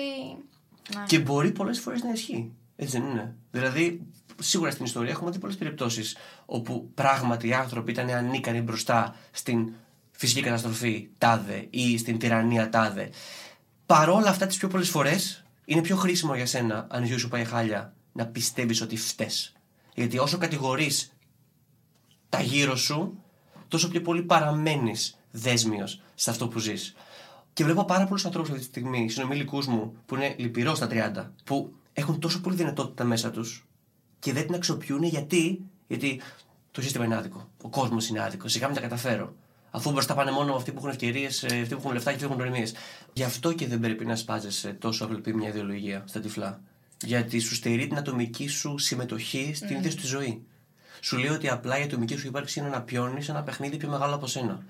Ναι. 0.96 1.04
Και 1.08 1.20
μπορεί 1.20 1.52
πολλές 1.52 1.80
φορές 1.80 2.04
να 2.04 2.12
ισχύει. 2.12 2.52
Έτσι 2.76 3.00
δεν 3.00 3.10
είναι. 3.10 3.36
Δηλαδή, 3.52 4.02
σίγουρα 4.40 4.72
στην 4.72 4.86
ιστορία 4.86 5.12
έχουμε 5.12 5.32
δει 5.32 5.40
πολλές 5.40 5.58
περιπτώσεις 5.58 6.18
όπου 6.46 6.92
πράγματι 6.94 7.48
οι 7.48 7.54
άνθρωποι 7.54 7.92
ήταν 7.92 8.10
ανίκανοι 8.10 8.62
μπροστά 8.62 9.16
στην 9.32 9.74
φυσική 10.12 10.42
καταστροφή 10.42 11.10
τάδε 11.18 11.68
ή 11.70 11.98
στην 11.98 12.20
τυραννία 12.20 12.70
τάδε. 12.70 13.10
Παρόλα 13.86 14.30
αυτά, 14.30 14.46
τις 14.46 14.58
πιο 14.58 14.68
πολλές 14.68 14.90
φορές 14.90 15.45
είναι 15.66 15.82
πιο 15.82 15.96
χρήσιμο 15.96 16.36
για 16.36 16.46
σένα, 16.46 16.88
αν 16.90 17.04
η 17.04 17.08
ζωή 17.08 17.18
σου 17.18 17.28
πάει 17.28 17.44
χάλια, 17.44 17.94
να 18.12 18.26
πιστεύεις 18.26 18.82
ότι 18.82 18.98
φταίει. 18.98 19.30
Γιατί 19.96 20.18
όσο 20.18 20.38
κατηγορείς 20.38 21.14
τα 22.30 22.42
γύρω 22.42 22.76
σου, 22.76 23.24
τόσο 23.68 23.90
πιο 23.90 24.02
πολύ 24.02 24.22
παραμένεις 24.22 25.18
δέσμιος 25.32 26.02
σε 26.16 26.30
αυτό 26.30 26.48
που 26.48 26.60
ζεις. 26.60 26.96
Και 27.54 27.64
βλέπω 27.64 27.86
πάρα 27.86 28.06
πολλούς 28.06 28.26
ανθρώπους 28.26 28.50
αυτή 28.50 28.62
τη 28.62 28.68
στιγμή, 28.68 29.10
συνομιλικούς 29.10 29.68
μου, 29.68 29.96
που 30.06 30.16
είναι 30.16 30.36
λυπηρό 30.38 30.76
στα 30.76 30.88
30, 30.88 31.32
που 31.44 31.74
έχουν 31.94 32.20
τόσο 32.20 32.42
πολύ 32.42 32.56
δυνατότητα 32.56 33.04
μέσα 33.04 33.32
τους 33.32 33.68
και 34.20 34.34
δεν 34.34 34.46
την 34.46 34.56
αξιοποιούν 34.56 35.04
γιατί, 35.04 35.66
γιατί 35.88 36.22
το 36.72 36.82
σύστημα 36.82 37.06
είναι 37.06 37.16
άδικο. 37.16 37.50
Ο 37.62 37.70
κόσμος 37.70 38.08
είναι 38.08 38.24
άδικος. 38.24 38.52
Σιγά 38.52 38.66
μην 38.66 38.76
τα 38.76 38.82
καταφέρω. 38.82 39.36
Αφού 39.76 39.92
μπροστά 39.92 40.14
πάνε 40.14 40.32
μόνο 40.32 40.56
αυτοί 40.56 40.72
που 40.72 40.78
έχουν 40.78 40.90
ευκαιρίες, 40.90 41.44
αυτοί 41.44 41.68
που 41.68 41.80
έχουν 41.80 41.94
λεφτά 41.94 42.10
και 42.10 42.16
αυτοί 42.16 42.28
που 42.28 42.34
έχουν 42.34 42.38
προνομίε. 42.38 42.72
Γι' 43.14 43.24
αυτό 43.24 43.54
και 43.54 43.68
δεν 43.68 43.80
πρέπει 43.80 44.06
να 44.06 44.16
σπάζεσαι 44.16 44.74
τόσο 44.74 45.06
αυλεπή 45.06 45.34
μια 45.34 45.50
ιδεολογία 45.50 46.04
στα 46.08 46.20
τυφλά. 46.20 46.62
Γιατί 47.06 47.40
σου 47.40 47.56
στερεί 47.56 47.88
την 47.88 47.98
ατομική 47.98 48.48
σου 48.48 48.78
συμμετοχή 48.78 49.52
στην 49.56 49.76
ίδια 49.76 49.92
σου 49.92 49.98
τη 49.98 50.06
ζωή. 50.06 50.46
Σου 51.00 51.18
λέει 51.18 51.30
ότι 51.30 51.50
απλά 51.50 51.80
η 51.80 51.84
ατομική 51.84 52.18
σου 52.18 52.28
ύπαρξη 52.28 52.60
είναι 52.60 52.70
να 52.70 52.82
πιώνεις 52.82 53.30
ένα 53.30 53.44
παιχνίδι 53.44 53.78
πιο 53.78 53.90
μεγάλο 53.90 54.16
από 54.16 54.28
σένα. 54.28 54.64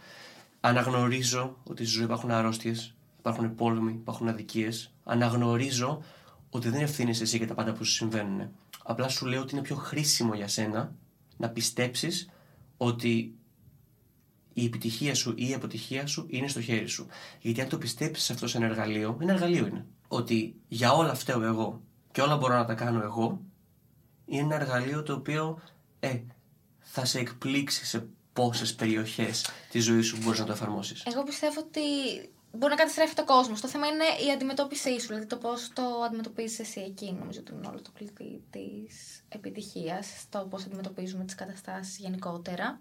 Αναγνωρίζω 0.60 1.58
ότι 1.64 1.86
στη 1.86 1.96
ζωή 1.96 2.04
υπάρχουν 2.04 2.32
αρρώστιες, 2.32 2.94
υπάρχουν 3.20 3.56
πόλεμοι, 3.56 3.92
υπάρχουν 3.92 4.28
αδικίες. 4.28 4.94
Αναγνωρίζω 5.04 6.04
ότι 6.50 6.70
δεν 6.70 6.82
ευθύνεσαι 6.82 7.24
εσύ 7.24 7.38
για 7.38 7.48
τα 7.48 7.54
πάντα 7.54 7.74
που 7.74 7.84
σου 7.84 7.92
συμβαίνουν. 7.92 8.50
Απλά 8.84 9.08
σου 9.08 9.26
λέω 9.26 9.42
ότι 9.42 9.54
είναι 9.56 9.64
πιο 9.64 9.76
χρήσιμο 9.76 10.34
για 10.34 10.48
σένα 10.48 10.92
να 11.38 11.50
πιστέψεις 11.50 12.30
ότι 12.78 13.36
η 14.58 14.66
επιτυχία 14.66 15.16
σου 15.16 15.34
ή 15.38 15.50
η 15.50 15.54
αποτυχία 15.54 16.08
σου 16.08 16.26
είναι 16.30 16.48
στο 16.48 16.62
χέρι 16.62 16.88
σου. 16.88 17.08
Γιατί 17.42 17.62
αν 17.62 17.70
το 17.70 17.78
πιστέψεις 17.78 18.30
αυτό 18.30 18.48
σε 18.48 18.58
ένα 18.58 18.66
εργαλείο, 18.66 19.18
ένα 19.22 19.34
εργαλείο 19.34 19.68
είναι. 19.68 19.86
Ότι 20.08 20.56
για 20.68 20.92
όλα 20.92 21.14
φταίω 21.14 21.44
εγώ 21.44 21.82
και 22.12 22.22
όλα 22.22 22.38
μπορώ 22.38 22.54
να 22.56 22.66
τα 22.66 22.74
κάνω 22.74 23.02
εγώ, 23.04 23.42
είναι 24.26 24.42
ένα 24.44 24.56
εργαλείο 24.56 25.04
το 25.04 25.14
οποίο 25.14 25.62
ε, 26.00 26.20
θα 26.80 27.06
σε 27.06 27.20
εκπλήξει 27.20 27.86
σε 27.86 28.08
πόσες 28.34 28.76
περιοχές 28.76 29.50
τη 29.70 29.80
ζωή 29.80 30.02
σου 30.02 30.18
μπορείς 30.22 30.40
να 30.40 30.46
το 30.46 30.52
εφαρμόσεις. 30.52 31.04
Εγώ 31.06 31.24
πιστεύω 31.24 31.60
ότι 31.60 31.82
μπορεί 32.58 32.72
να 32.72 32.80
καταστρέφει 32.80 33.14
το 33.14 33.24
κόσμο. 33.24 33.56
Το 33.62 33.68
θέμα 33.68 33.88
είναι 33.88 34.04
η 34.28 34.32
αντιμετώπιση 34.32 35.00
σου, 35.00 35.08
δηλαδή 35.08 35.26
το 35.26 35.38
πώς 35.38 35.72
το 35.74 35.84
αντιμετωπίζεις 36.06 36.60
εσύ 36.60 36.82
εκεί. 36.82 37.16
Νομίζω 37.20 37.40
ότι 37.40 37.52
είναι 37.54 37.68
όλο 37.68 37.82
το 37.82 37.90
κλειδί 37.98 38.44
της 38.50 39.24
επιτυχίας, 39.30 40.06
στο 40.20 40.48
πώς 40.50 40.64
αντιμετωπίζουμε 40.66 41.24
τις 41.24 41.36
καταστάσεις 41.36 41.98
γενικότερα. 41.98 42.80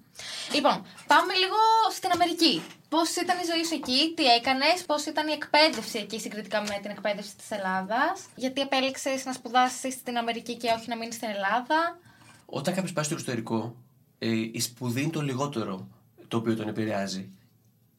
Λοιπόν, 0.55 0.87
πάμε 1.07 1.33
λίγο 1.35 1.57
στην 1.91 2.11
Αμερική. 2.11 2.63
Πώς 2.89 3.17
ήταν 3.17 3.37
η 3.39 3.45
ζωή 3.53 3.65
σου 3.65 3.75
εκεί, 3.75 4.13
τι 4.17 4.25
έκανες, 4.25 4.85
πώς 4.87 5.05
ήταν 5.05 5.29
η 5.29 5.33
εκπαίδευση 5.33 5.99
εκεί 5.99 6.21
συγκριτικά 6.21 6.61
με 6.61 6.79
την 6.83 6.91
εκπαίδευση 6.91 7.37
της 7.37 7.51
Ελλάδας, 7.51 8.27
γιατί 8.35 8.61
επέλεξες 8.61 9.25
να 9.25 9.33
σπουδάσεις 9.33 9.95
στην 9.95 10.17
Αμερική 10.17 10.57
και 10.57 10.69
όχι 10.77 10.89
να 10.89 10.97
μείνεις 10.97 11.15
στην 11.15 11.29
Ελλάδα; 11.29 11.99
Όταν 12.47 12.75
κάποιος 12.75 12.93
πάει 12.93 13.05
στο 13.05 13.15
εξωτερικό, 13.15 13.77
ε, 14.19 14.29
η 14.53 14.61
σπουδή 14.61 15.03
είναι 15.03 15.11
το 15.11 15.21
λιγότερο 15.21 15.89
το 16.29 16.37
οποίο 16.37 16.57
τον 16.57 16.69
επηρεάζει. 16.69 17.31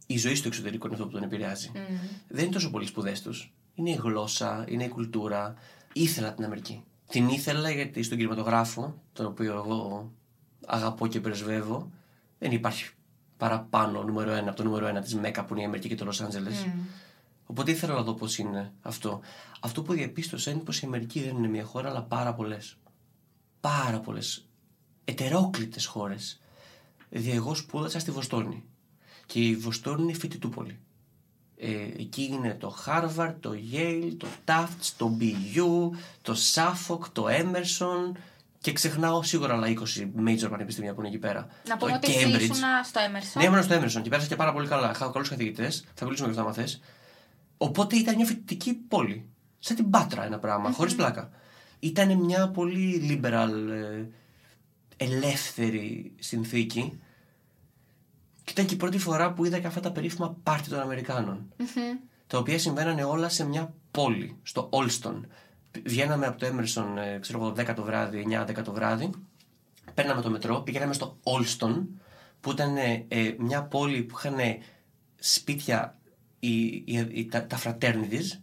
Η 0.06 0.18
ζωή 0.18 0.36
στο 0.36 0.48
εξωτερικό 0.48 0.86
είναι 0.86 0.96
αυτό 0.96 1.08
που 1.08 1.14
τον 1.14 1.24
επηρεάζει. 1.24 1.72
Δεν 2.28 2.44
είναι 2.44 2.54
τόσο 2.54 2.72
πολλοί 2.72 2.86
σπουδές 2.86 3.22
τους. 3.22 3.54
Είναι 3.74 3.90
η 3.90 4.00
γλώσσα, 4.04 4.66
είναι 4.68 4.84
η 4.84 4.88
κουλτούρα. 4.88 5.54
Ήθελα 5.94 6.34
την 6.34 6.46
Αμερική. 6.46 6.84
Την 7.10 7.28
ήθελα 7.28 7.70
γιατί 7.72 8.04
στον 8.04 8.18
κινηματογράφο, 8.18 9.02
τον 9.14 9.26
οποίο 9.26 9.54
εγώ 9.54 10.12
αγαπώ 10.66 11.08
και 11.08 11.20
πρεσβεύω, 11.20 11.92
δεν 12.40 12.52
υπάρχει 12.52 12.90
παραπάνω 13.38 14.04
νούμερο 14.04 14.32
ένα 14.32 14.48
από 14.48 14.58
το 14.58 14.64
νούμερο 14.64 14.88
ένα 14.88 15.02
της 15.02 15.16
Μέκα 15.16 15.46
που 15.46 15.54
είναι 15.54 15.62
η 15.62 15.66
Αμερική 15.66 15.88
και 15.88 15.96
το 15.96 16.06
Λο 16.06 16.20
Άντζελε. 16.24 16.52
Οπότε 17.46 17.72
ήθελα 17.72 17.94
να 17.94 18.02
δω 18.02 18.14
πώς 18.14 18.38
είναι 18.38 18.74
αυτό. 18.82 19.20
Αυτό 19.60 19.82
που 19.82 19.94
διαπίστωσα 19.94 20.52
είναι 20.52 20.60
πως 20.60 20.82
η 20.82 20.86
Αμερική 20.86 21.22
δεν 21.22 21.36
είναι 21.36 21.48
μια 21.48 21.64
χώρα, 21.64 21.90
αλλά 21.90 22.04
πάρα 22.04 22.34
πολλές. 22.34 22.78
Πάρα 23.60 24.00
πολλές. 24.00 24.48
Ετερόκλητες 25.06 25.86
χώρες. 25.86 26.42
Δηλαδή, 27.10 27.32
εγώ 27.32 27.56
σπούδασα 27.56 28.00
στη 28.00 28.12
Βοστόνη. 28.12 28.64
Και 29.26 29.40
η 29.40 29.56
Βοστόνη 29.56 30.02
είναι 30.04 30.14
φοιτητούπολη. 30.14 30.80
Ε, 31.58 31.72
εκεί 31.98 32.30
είναι 32.32 32.54
το 32.60 32.76
Harvard, 32.86 33.34
το 33.40 33.54
Yale, 33.74 34.14
το 34.18 34.28
Tufts, 34.46 34.94
το 34.98 35.18
BU, 35.20 35.98
το 36.22 36.36
Suffolk, 36.54 37.08
το 37.12 37.26
Emerson 37.30 38.18
και 38.66 38.72
ξεχνάω 38.72 39.24
σίγουρα 39.24 39.54
άλλα 39.54 39.68
20 39.68 39.72
major 40.28 40.50
πανεπιστήμια 40.50 40.94
που 40.94 41.00
είναι 41.00 41.10
εκεί 41.10 41.18
πέρα. 41.18 41.48
Να 41.68 41.78
πούμε 41.78 41.92
το 41.92 41.98
ότι 41.98 42.14
εσύ 42.14 42.30
ήσουν 42.30 42.56
στο 42.84 43.00
Emerson. 43.10 43.38
Ναι, 43.38 43.44
ήμουν 43.44 43.64
στο 43.64 43.76
Emerson 43.76 44.02
και 44.02 44.10
πέρασα 44.10 44.28
και 44.28 44.36
πάρα 44.36 44.54
πολύ 44.54 44.68
καλά. 44.68 44.92
Είχα 44.92 45.10
καλούς 45.14 45.30
καθηγητές, 45.30 45.86
θα 45.94 46.06
μιλήσουμε 46.06 46.32
για 46.32 46.42
αυτό 46.42 46.52
άμα 46.52 46.68
θες. 46.68 46.82
Οπότε 47.58 47.96
ήταν 47.96 48.16
μια 48.16 48.26
φοιτητική 48.26 48.74
πόλη. 48.74 49.30
Σαν 49.60 49.76
την 49.76 49.90
Πάτρα 49.90 50.26
ένα 50.26 50.40
πράγμα, 50.40 50.72
χωρίς 50.72 50.96
πλάκα. 50.96 51.30
Ήταν 51.80 52.18
μια 52.18 52.50
πολύ 52.50 53.20
liberal, 53.22 53.50
ε, 53.72 54.06
ελεύθερη 54.98 56.12
συνθήκη. 56.20 57.00
Και 58.46 58.52
ήταν 58.52 58.66
και 58.66 58.74
η 58.74 58.78
πρώτη 58.78 58.98
φορά 58.98 59.34
που 59.34 59.46
είδα 59.46 59.60
και 59.60 59.68
αυτά 59.68 59.80
τα 59.80 59.92
περίφημα 59.92 60.38
πάρτι 60.44 60.70
των 60.70 60.80
αμερικανων 60.80 61.54
Τα 62.28 62.38
οποία 62.38 62.60
συμβαίνανε 62.60 63.04
όλα 63.04 63.30
σε 63.30 63.46
μια 63.46 63.74
πόλη, 63.92 64.38
στο 64.44 64.70
Olston. 64.72 65.22
Βγαίναμε 65.86 66.26
από 66.26 66.38
το 66.40 66.48
Emerson, 66.48 66.98
ε, 66.98 67.18
ξέρω 67.20 67.40
εγώ, 67.40 67.54
10 67.58 67.74
το 67.76 67.84
βράδυ, 67.84 68.26
9-10 68.30 68.62
το 68.64 68.72
βράδυ. 68.74 69.10
Παίρναμε 69.94 70.22
το 70.22 70.30
μετρό, 70.30 70.60
πηγαίναμε 70.62 70.94
στο 70.94 71.18
Olston, 71.24 71.82
που 72.42 72.52
ήταν 72.52 72.78
ε, 72.78 73.06
ε, 73.08 73.36
μια 73.38 73.64
πόλη 73.64 74.02
που 74.04 74.16
είχαν 74.18 74.36
σπίτια 75.16 75.98
οι, 76.40 76.58
οι, 76.66 77.08
οι- 77.12 77.26
τα, 77.26 77.46
τα 77.48 77.60
fraternities 77.64 78.38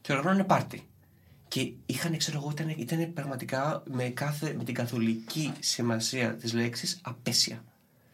και 0.00 0.12
οργανώνανε 0.12 0.44
πάρτι. 0.44 0.88
Και 1.48 1.72
είχαν, 1.86 2.16
ξέρω 2.16 2.38
εγώ, 2.38 2.50
ήταν, 2.50 2.68
ήταν 2.68 3.12
πραγματικά 3.12 3.82
με, 3.90 4.04
κάθε, 4.08 4.54
με 4.58 4.64
την 4.64 4.74
καθολική 4.74 5.52
σημασία 5.58 6.34
της 6.34 6.52
λέξης 6.52 7.00
απέσια. 7.02 7.64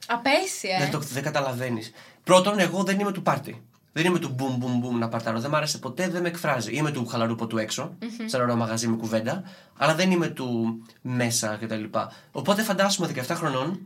Απέσια. 0.06 0.78
Δεν, 0.78 0.88
ε. 0.88 0.90
το, 0.90 0.98
δεν 0.98 1.22
καταλαβαίνεις. 1.22 1.92
Πρώτον, 2.24 2.58
εγώ 2.58 2.82
δεν 2.82 3.00
είμαι 3.00 3.12
του 3.12 3.22
πάρτι. 3.22 3.62
Δεν 3.92 4.04
είμαι 4.04 4.18
του 4.18 4.28
μπουμ 4.28 4.56
μπουμ 4.56 4.78
μπουμ 4.78 4.98
να 4.98 5.08
παρτάρω. 5.08 5.40
Δεν 5.40 5.50
μ' 5.50 5.54
άρεσε 5.54 5.78
ποτέ, 5.78 6.08
δεν 6.08 6.22
με 6.22 6.28
εκφράζει. 6.28 6.76
Είμαι 6.76 6.90
του 6.90 7.06
χαλαρού 7.06 7.34
ποτού 7.34 7.58
έξω, 7.58 7.96
σε 8.26 8.36
ένα 8.36 8.44
ωραίο 8.44 8.56
μαγαζί 8.56 8.88
με 8.88 8.96
κουβέντα, 8.96 9.42
αλλά 9.76 9.94
δεν 9.94 10.10
είμαι 10.10 10.28
του 10.28 10.78
μέσα 11.02 11.56
κτλ. 11.60 11.84
Οπότε 12.32 12.62
φαντάσουμε 12.62 13.10
17 13.14 13.22
χρονών, 13.28 13.80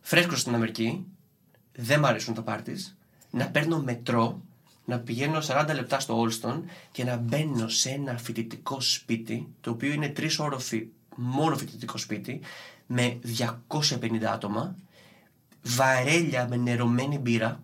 φρέσκος 0.00 0.40
στην 0.40 0.54
Αμερική, 0.54 1.06
δεν 1.72 2.00
μ' 2.00 2.04
αρέσουν 2.04 2.34
τα 2.34 2.42
πάρτις, 2.42 2.96
να 3.30 3.46
παίρνω 3.46 3.78
μετρό, 3.78 4.40
να 4.84 4.98
πηγαίνω 4.98 5.38
40 5.46 5.74
λεπτά 5.74 6.00
στο 6.00 6.18
Όλστον 6.18 6.64
και 6.92 7.04
να 7.04 7.16
μπαίνω 7.16 7.68
σε 7.68 7.90
ένα 7.90 8.18
φοιτητικό 8.18 8.80
σπίτι, 8.80 9.48
το 9.60 9.70
οποίο 9.70 9.92
είναι 9.92 10.08
τρεις 10.08 10.38
όροφοι 10.38 10.86
μόνο 11.14 11.56
φοιτητικό 11.56 11.98
σπίτι, 11.98 12.40
με 12.86 13.18
250 13.78 14.24
άτομα, 14.24 14.74
βαρέλια 15.68 16.46
με 16.48 16.56
νερωμένη 16.56 17.18
μπύρα, 17.18 17.60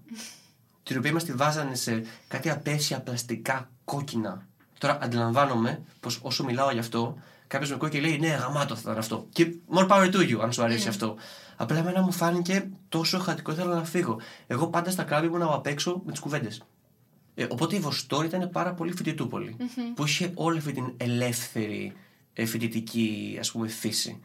την 0.82 0.98
οποία 0.98 1.12
μας 1.12 1.24
τη 1.24 1.32
βάζανε 1.32 1.74
σε 1.74 2.04
κάτι 2.28 2.50
απέσια 2.50 3.00
πλαστικά 3.00 3.70
κόκκινα. 3.84 4.46
Τώρα 4.78 4.98
αντιλαμβάνομαι 5.02 5.82
πως 6.00 6.18
όσο 6.22 6.44
μιλάω 6.44 6.70
γι' 6.70 6.78
αυτό, 6.78 7.16
κάποιος 7.46 7.68
με 7.68 7.74
ακούει 7.74 7.90
και 7.90 8.00
λέει 8.00 8.18
Ναι, 8.18 8.28
γαμάτο 8.28 8.74
θα 8.74 8.80
ήταν 8.84 8.98
αυτό. 8.98 9.26
Και 9.30 9.54
more 9.74 9.88
power 9.88 10.12
to 10.12 10.16
you, 10.16 10.38
αν 10.42 10.52
σου 10.52 10.62
αρέσει 10.62 10.88
αυτό. 10.88 11.16
Απλά 11.56 11.78
εμένα 11.78 12.02
μου 12.02 12.12
φάνηκε 12.12 12.68
τόσο 12.88 13.18
χατικό, 13.18 13.52
ήθελα 13.52 13.74
να 13.74 13.84
φύγω. 13.84 14.20
Εγώ 14.46 14.66
πάντα 14.66 14.90
στα 14.90 15.02
κλαμπ 15.02 15.24
ήμουν 15.24 15.42
απ' 15.42 15.66
έξω 15.66 16.02
με 16.04 16.10
τις 16.10 16.20
κουβέντες. 16.20 16.62
Ε, 17.34 17.46
οπότε 17.48 17.76
η 17.76 17.78
Βοστόρη 17.78 18.26
ήταν 18.26 18.50
πάρα 18.50 18.74
πολύ 18.74 18.92
φοιτητούπολη, 18.92 19.56
Που 19.94 20.04
είχε 20.04 20.30
όλη 20.34 20.58
αυτή 20.58 20.72
την 20.72 20.92
ελεύθερη 20.96 21.92
ε, 22.32 22.44
φοιτητική 22.44 23.36
ας 23.40 23.52
πούμε 23.52 23.68
φύση. 23.68 24.20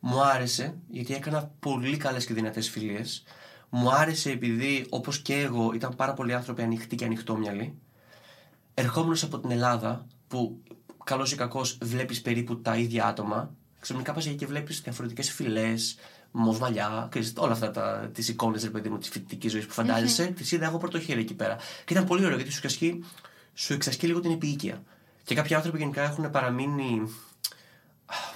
Μου 0.00 0.22
άρεσε 0.22 0.78
γιατί 0.88 1.14
έκανα 1.14 1.50
πολύ 1.58 1.96
καλές 1.96 2.26
και 2.26 2.34
δυνατές 2.34 2.70
φιλίες. 2.70 3.22
Μου 3.68 3.90
άρεσε 3.92 4.30
επειδή 4.30 4.86
όπως 4.88 5.18
και 5.18 5.34
εγώ 5.34 5.72
ήταν 5.74 5.96
πάρα 5.96 6.14
πολλοί 6.14 6.34
άνθρωποι 6.34 6.62
ανοιχτοί 6.62 6.96
και 6.96 7.04
ανοιχτόμυαλοι. 7.04 7.78
Ερχόμενος 8.74 9.22
από 9.22 9.38
την 9.38 9.50
Ελλάδα 9.50 10.06
που 10.28 10.62
καλός 11.04 11.32
ή 11.32 11.36
κακός 11.36 11.78
βλέπεις 11.82 12.22
περίπου 12.22 12.60
τα 12.60 12.76
ίδια 12.76 13.06
άτομα 13.06 13.54
ξαφνικά 13.80 14.12
πας 14.12 14.26
εκεί 14.26 14.34
και 14.34 14.46
βλέπεις 14.46 14.80
διαφορετικές 14.80 15.30
φυλές, 15.30 15.96
μοβ 16.30 16.58
μαλλιά, 16.58 17.06
ξέρεις, 17.10 17.32
όλα 17.36 17.52
αυτά 17.52 17.70
τα, 17.70 18.10
τις 18.14 18.28
εικόνες 18.28 18.62
ρε 18.62 18.70
παιδί 18.70 18.88
μου 18.88 18.98
της 18.98 19.08
φοιτητικής 19.08 19.52
ζωής 19.52 19.66
που 19.66 19.72
φαντάζεσαι, 19.72 20.26
τις 20.26 20.52
είδα 20.52 20.66
εγώ 20.66 20.78
πρωτοχέρι 20.78 21.20
εκεί 21.20 21.34
πέρα. 21.34 21.56
Και 21.84 21.92
ήταν 21.92 22.04
πολύ 22.04 22.24
ωραίο 22.24 22.36
γιατί 22.36 22.50
σου 22.50 22.58
εξασκεί, 22.58 23.04
σου 23.54 23.72
εξασκεί 23.72 24.06
λίγο 24.06 24.20
την 24.20 24.30
επίοικια. 24.30 24.82
Και 25.24 25.34
κάποιοι 25.34 25.54
άνθρωποι 25.54 25.78
γενικά 25.78 26.02
έχουν 26.02 26.30
παραμείνει 26.30 27.02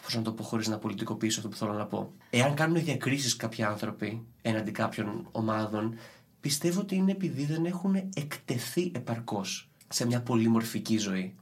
Πώς 0.02 0.14
να 0.14 0.22
το 0.22 0.32
πω 0.32 0.42
χωρίς 0.42 0.68
να 0.68 0.78
πολιτικοποιήσω 0.78 1.38
αυτό 1.38 1.50
που 1.50 1.56
θέλω 1.56 1.72
να 1.72 1.86
πω. 1.86 2.12
Εάν 2.30 2.54
κάνουν 2.54 2.84
διακρίσεις 2.84 3.36
κάποιοι 3.36 3.64
άνθρωποι 3.64 4.22
έναντι 4.42 4.70
κάποιων 4.70 5.28
ομάδων, 5.32 5.94
πιστεύω 6.40 6.80
ότι 6.80 6.94
είναι 6.94 7.10
επειδή 7.10 7.44
δεν 7.44 7.64
έχουν 7.64 7.94
εκτεθεί 8.14 8.92
επαρκώς 8.94 9.68
σε 9.88 10.06
μια 10.06 10.20
πολυμορφική 10.20 10.98
ζωή. 10.98 11.34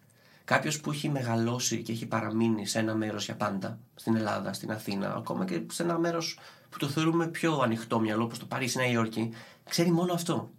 Κάποιος 0.44 0.80
που 0.80 0.90
έχει 0.90 1.08
μεγαλώσει 1.08 1.82
και 1.82 1.92
έχει 1.92 2.06
παραμείνει 2.06 2.66
σε 2.66 2.78
ένα 2.78 2.94
μέρος 2.94 3.24
για 3.24 3.36
πάντα, 3.36 3.78
στην 3.94 4.16
Ελλάδα, 4.16 4.52
στην 4.52 4.72
Αθήνα, 4.72 5.14
ακόμα 5.14 5.44
και 5.44 5.62
σε 5.70 5.82
ένα 5.82 5.98
μέρος 5.98 6.38
που 6.70 6.78
το 6.78 6.88
θεωρούμε 6.88 7.26
πιο 7.26 7.58
ανοιχτό 7.58 8.00
μυαλό, 8.00 8.24
όπως 8.24 8.38
το 8.38 8.46
Παρίσι, 8.46 8.78
Νέα 8.78 8.90
Υόρκη, 8.90 9.32
ξέρει 9.68 9.90
μόνο 9.90 10.12
αυτό. 10.12 10.50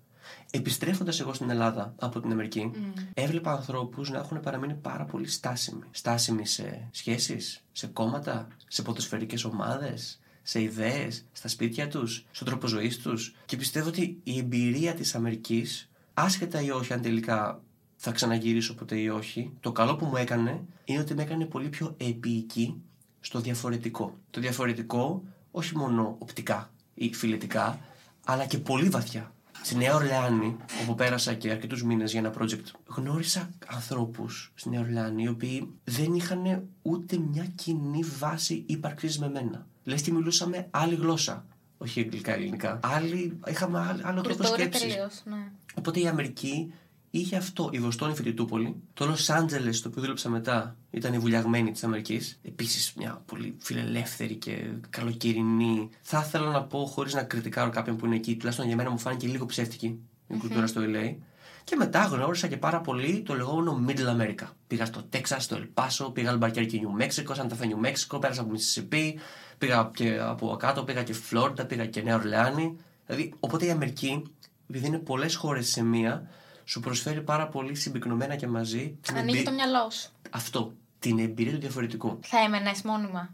Επιστρέφοντας 0.51 1.19
εγώ 1.19 1.34
στην 1.34 1.49
Ελλάδα 1.49 1.93
από 1.99 2.19
την 2.19 2.31
Αμερική, 2.31 2.71
έβλεπα 3.13 3.51
ανθρώπους 3.51 4.09
να 4.09 4.17
έχουν 4.17 4.39
παραμείνει 4.39 4.73
πάρα 4.73 5.05
πολύ 5.05 5.27
στάσιμοι. 5.27 5.84
Στάσιμοι 5.91 6.45
σε 6.45 6.88
σχέσεις, 6.91 7.63
σε 7.71 7.88
κόμματα, 7.88 8.47
σε 8.67 8.81
ποδοσφαιρικές 8.81 9.43
ομάδες, 9.43 10.19
σε 10.41 10.61
ιδέες, 10.61 11.25
στα 11.31 11.47
σπίτια 11.47 11.88
τους, 11.88 12.25
στον 12.31 12.47
τρόπο 12.47 12.67
ζωής 12.67 12.97
τους. 12.97 13.36
Και 13.45 13.57
πιστεύω 13.57 13.88
ότι 13.88 14.19
η 14.23 14.38
εμπειρία 14.38 14.93
της 14.93 15.15
Αμερικής, 15.15 15.89
άσχετα 16.13 16.61
ή 16.61 16.69
όχι 16.69 16.93
αν 16.93 17.01
τελικά 17.01 17.61
θα 17.95 18.11
ξαναγυρίσω 18.11 18.75
ποτέ 18.75 18.99
ή 18.99 19.09
όχι, 19.09 19.51
το 19.59 19.71
καλό 19.71 19.95
που 19.95 20.05
μου 20.05 20.15
έκανε 20.15 20.63
είναι 20.86 20.99
ότι 20.99 21.13
με 21.13 21.21
έκανε 21.21 21.45
πολύ 21.45 21.69
πιο 21.69 21.95
επίοικη 21.97 22.81
στο 23.19 23.39
διαφορετικό. 23.39 24.17
Το 24.29 24.41
διαφορετικό 24.41 25.23
όχι 25.51 25.77
μόνο 25.77 26.15
οπτικά 26.19 26.71
ή 26.93 27.13
φιλετικά, 27.13 27.79
αλλά 28.25 28.45
και 28.45 28.57
πολύ 28.57 28.89
βαθιά. 28.89 29.32
Στη 29.66 29.76
Νέα 29.76 29.95
Ορλεάνη, 29.95 30.57
όπου 30.82 30.95
πέρασα 30.95 31.34
και 31.34 31.51
αρκετούς 31.51 31.84
μήνες 31.84 32.11
για 32.11 32.20
ένα 32.20 32.34
project, 32.39 32.64
γνώρισα 32.86 33.49
ανθρώπους 33.68 34.51
στη 34.55 34.70
Νέα 34.70 34.80
Ορλεάνη 34.80 35.24
οι 35.24 35.28
οποίοι 35.28 35.74
δεν 35.84 36.14
είχαν 36.14 36.68
ούτε 36.82 37.18
μια 37.18 37.45
κοινή 37.55 38.03
βάση 38.20 38.64
ύπαρξης 38.68 39.20
με 39.20 39.30
μένα. 39.30 39.68
Λες 39.84 40.01
και 40.01 40.11
μιλούσαμε 40.11 40.68
άλλη 40.72 40.95
γλώσσα. 40.95 41.45
Όχι 41.78 41.99
αγγλικά, 41.99 42.34
ελληνικά. 42.34 42.80
Άλλη, 42.84 43.39
είχαμε 43.47 43.80
άλλο, 43.80 44.01
άλλο 44.03 44.22
τρόπο 44.22 44.38
Κουλτούρα 44.38 44.57
σκέψης. 44.59 44.82
τελείως. 44.82 45.22
Ναι. 45.26 45.51
Οπότε 45.74 45.99
η 45.99 46.07
Αμερική 46.07 46.74
είχε 47.20 47.36
αυτό. 47.36 47.70
Η 47.72 47.80
Βοστόνη 47.80 48.16
Φοιτητούπολη. 48.16 48.76
Το 48.93 49.05
Λο 49.05 49.18
Άντζελε, 49.28 49.70
το 49.70 49.88
οποίο 49.88 50.01
δούλεψα 50.01 50.30
μετά, 50.30 50.76
ήταν 50.91 51.14
η 51.14 51.20
βουλιαγμένη 51.20 51.72
της 51.72 51.84
Αμερικής. 51.84 52.39
Επίσης 52.43 52.93
μια 52.97 53.22
πολύ 53.26 53.55
φιλελεύθερη 53.59 54.36
και 54.36 54.72
καλοκαιρινή. 54.89 55.89
Θα 56.01 56.24
ήθελα 56.28 56.51
να 56.51 56.64
πω, 56.64 56.86
χωρίς 56.86 57.14
να 57.14 57.24
κριτικάρω 57.24 57.70
κάποιον 57.70 57.97
που 57.97 58.05
είναι 58.05 58.16
εκεί, 58.16 58.36
τουλάχιστον 58.36 58.68
για 58.68 58.76
μένα 58.76 58.89
μου 58.89 58.97
φάνηκε 58.97 59.28
λίγο 59.28 59.45
ψεύτικη 59.45 59.99
η 60.28 60.38
κουλτούρα 60.38 60.68
στο 60.68 60.82
LA. 60.84 61.16
Και 61.64 61.76
μετά 61.76 62.03
γνώρισα 62.03 62.47
και 62.47 62.57
πάρα 62.57 62.82
πολύ 62.82 63.22
το 63.26 63.34
λεγόμενο 63.34 63.86
Middle 63.88 64.22
America. 64.22 64.47
Πήγα 64.68 64.86
στο 64.86 65.03
Τέξας, 65.03 65.43
στο 65.43 65.55
Ελπάσο, 65.55 66.11
πήγα 66.11 66.30
Αλμπαρκέρκι, 66.30 66.80
Νιου 66.80 66.91
Μέξικο, 66.91 67.34
Σανταφέ, 67.34 67.66
Νιου 67.66 67.80
Μέξικο, 67.80 68.20
πέρασα 68.20 68.41
από 68.41 68.51
Mississippi, 68.53 69.14
πήγα 69.57 69.91
και 69.93 70.20
από 70.20 70.55
κάτω, 70.59 70.84
πήγα 70.84 71.03
και 71.03 71.14
Φλόριντα, 71.14 71.66
πήγα 71.66 71.86
και 71.86 72.01
Νέα 72.01 72.16
Ορλεάνη. 72.16 72.76
Δηλαδή, 73.05 73.34
οπότε 73.39 73.66
η 73.66 73.70
Αμερική, 73.70 74.24
επειδή 74.70 74.88
είναι 74.88 74.97
πολλές 74.97 75.36
χώρες 75.36 75.68
σε 75.70 75.84
μία, 75.84 76.30
σου 76.66 76.80
προσφέρει 76.80 77.22
πάρα 77.22 77.47
πολύ 77.47 77.76
συμπυκνωμένα 77.76 78.36
και 78.36 78.47
μαζί 78.47 78.97
την 79.01 79.18
Ανοίγει 79.18 79.36
εμπει- 79.38 79.45
το 79.49 79.53
μυαλό 79.53 79.89
σου. 79.89 80.09
αυτό, 80.30 80.74
την 80.99 81.20
εμπειρία 81.20 81.53
του 81.53 81.59
διαφορετικού. 81.59 82.20
Θα 82.24 82.39
έμενε 82.39 82.72
μόνιμα. 82.84 83.34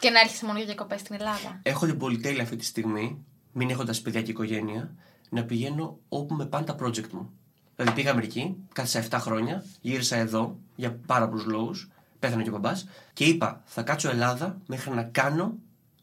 Και 0.00 0.10
να 0.10 0.20
έρχεσαι 0.20 0.44
μόνο 0.46 0.56
για 0.58 0.66
διακοπές 0.66 1.00
στην 1.00 1.14
Ελλάδα. 1.14 1.60
Έχω 1.62 1.86
την 1.86 1.98
πολυτέλεια 1.98 2.42
αυτή 2.42 2.56
τη 2.56 2.64
στιγμή, 2.64 3.24
μην 3.52 3.70
έχοντας 3.70 4.00
παιδιά 4.00 4.22
και 4.22 4.30
οικογένεια, 4.30 4.94
να 5.28 5.44
πηγαίνω 5.44 5.98
όπου 6.08 6.34
με 6.34 6.46
πάνε 6.46 6.64
τα 6.66 6.74
project 6.82 7.08
μου. 7.10 7.30
Δηλαδή 7.76 7.94
πήγα 7.94 8.10
Αμερική, 8.10 8.56
κάθισα 8.72 8.98
7 8.98 9.18
χρόνια, 9.20 9.64
γύρισα 9.80 10.16
εδώ 10.16 10.58
για 10.76 10.96
πάρα 11.06 11.28
πολλούς 11.28 11.44
λόγους, 11.44 11.88
πέθανε 12.18 12.42
και 12.42 12.48
ο 12.48 12.52
μπαμπάς, 12.52 12.88
και 13.12 13.24
είπα 13.24 13.62
θα 13.64 13.82
κάτσω 13.82 14.10
Ελλάδα 14.10 14.58
μέχρι 14.66 14.94
να 14.94 15.02
κάνω 15.02 15.54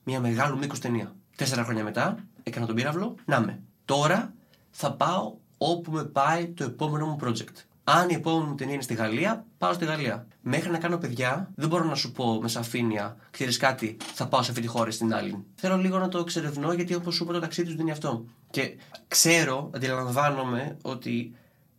μια 0.04 0.20
μεγάλου 0.20 0.58
μήκο 0.58 0.78
ταινία. 0.78 1.16
Τέσσερα 1.36 1.64
χρόνια 1.64 1.84
μετά 1.84 2.18
έκανα 2.44 2.66
τον 2.66 2.76
πύραυλο, 2.76 3.16
να 3.26 3.40
με. 3.40 3.60
Τώρα 3.86 4.34
θα 4.72 4.94
πάω 4.94 5.34
όπου 5.58 5.92
με 5.92 6.04
πάει 6.04 6.48
το 6.48 6.64
επόμενο 6.64 7.06
μου 7.06 7.18
project. 7.24 7.56
Αν 7.84 8.10
η 8.10 8.14
επόμενη 8.14 8.50
μου 8.50 8.56
ταινία 8.56 8.74
είναι 8.74 8.84
στη 8.84 8.94
Γαλλία, 8.94 9.46
πάω 9.58 9.74
στη 9.74 9.86
Γαλλία. 9.86 10.28
Μέχρι 10.42 10.70
να 10.72 10.78
κάνω 10.78 10.98
παιδιά, 10.98 11.52
δεν 11.56 11.70
μπορώ 11.70 11.84
να 11.84 11.96
σου 11.96 12.12
πω 12.12 12.40
με 12.42 12.48
σαφήνεια, 12.48 13.18
ξέρεις 13.32 13.58
κάτι, 13.58 13.98
θα 14.14 14.28
πάω 14.28 14.42
σε 14.42 14.50
αυτή 14.50 14.62
τη 14.62 14.68
χώρα 14.68 14.88
ή 14.88 14.92
στην 14.92 15.14
άλλη. 15.14 15.46
Θέλω 15.56 15.78
λίγο 15.78 15.98
να 15.98 16.08
το 16.08 16.18
εξερευνώ, 16.18 16.74
γιατί 16.74 16.96
όπως 16.96 17.16
σου 17.16 17.24
είπα, 17.24 17.34
το 17.34 17.40
ταξίδι 17.40 17.70
του 17.70 17.76
δεν 17.76 17.82
είναι 17.82 17.92
αυτό. 17.92 18.26
Και 18.50 18.78
ξέρω, 19.08 19.70
αντιλαμβάνομαι 19.74 20.78
ότι 20.82 21.36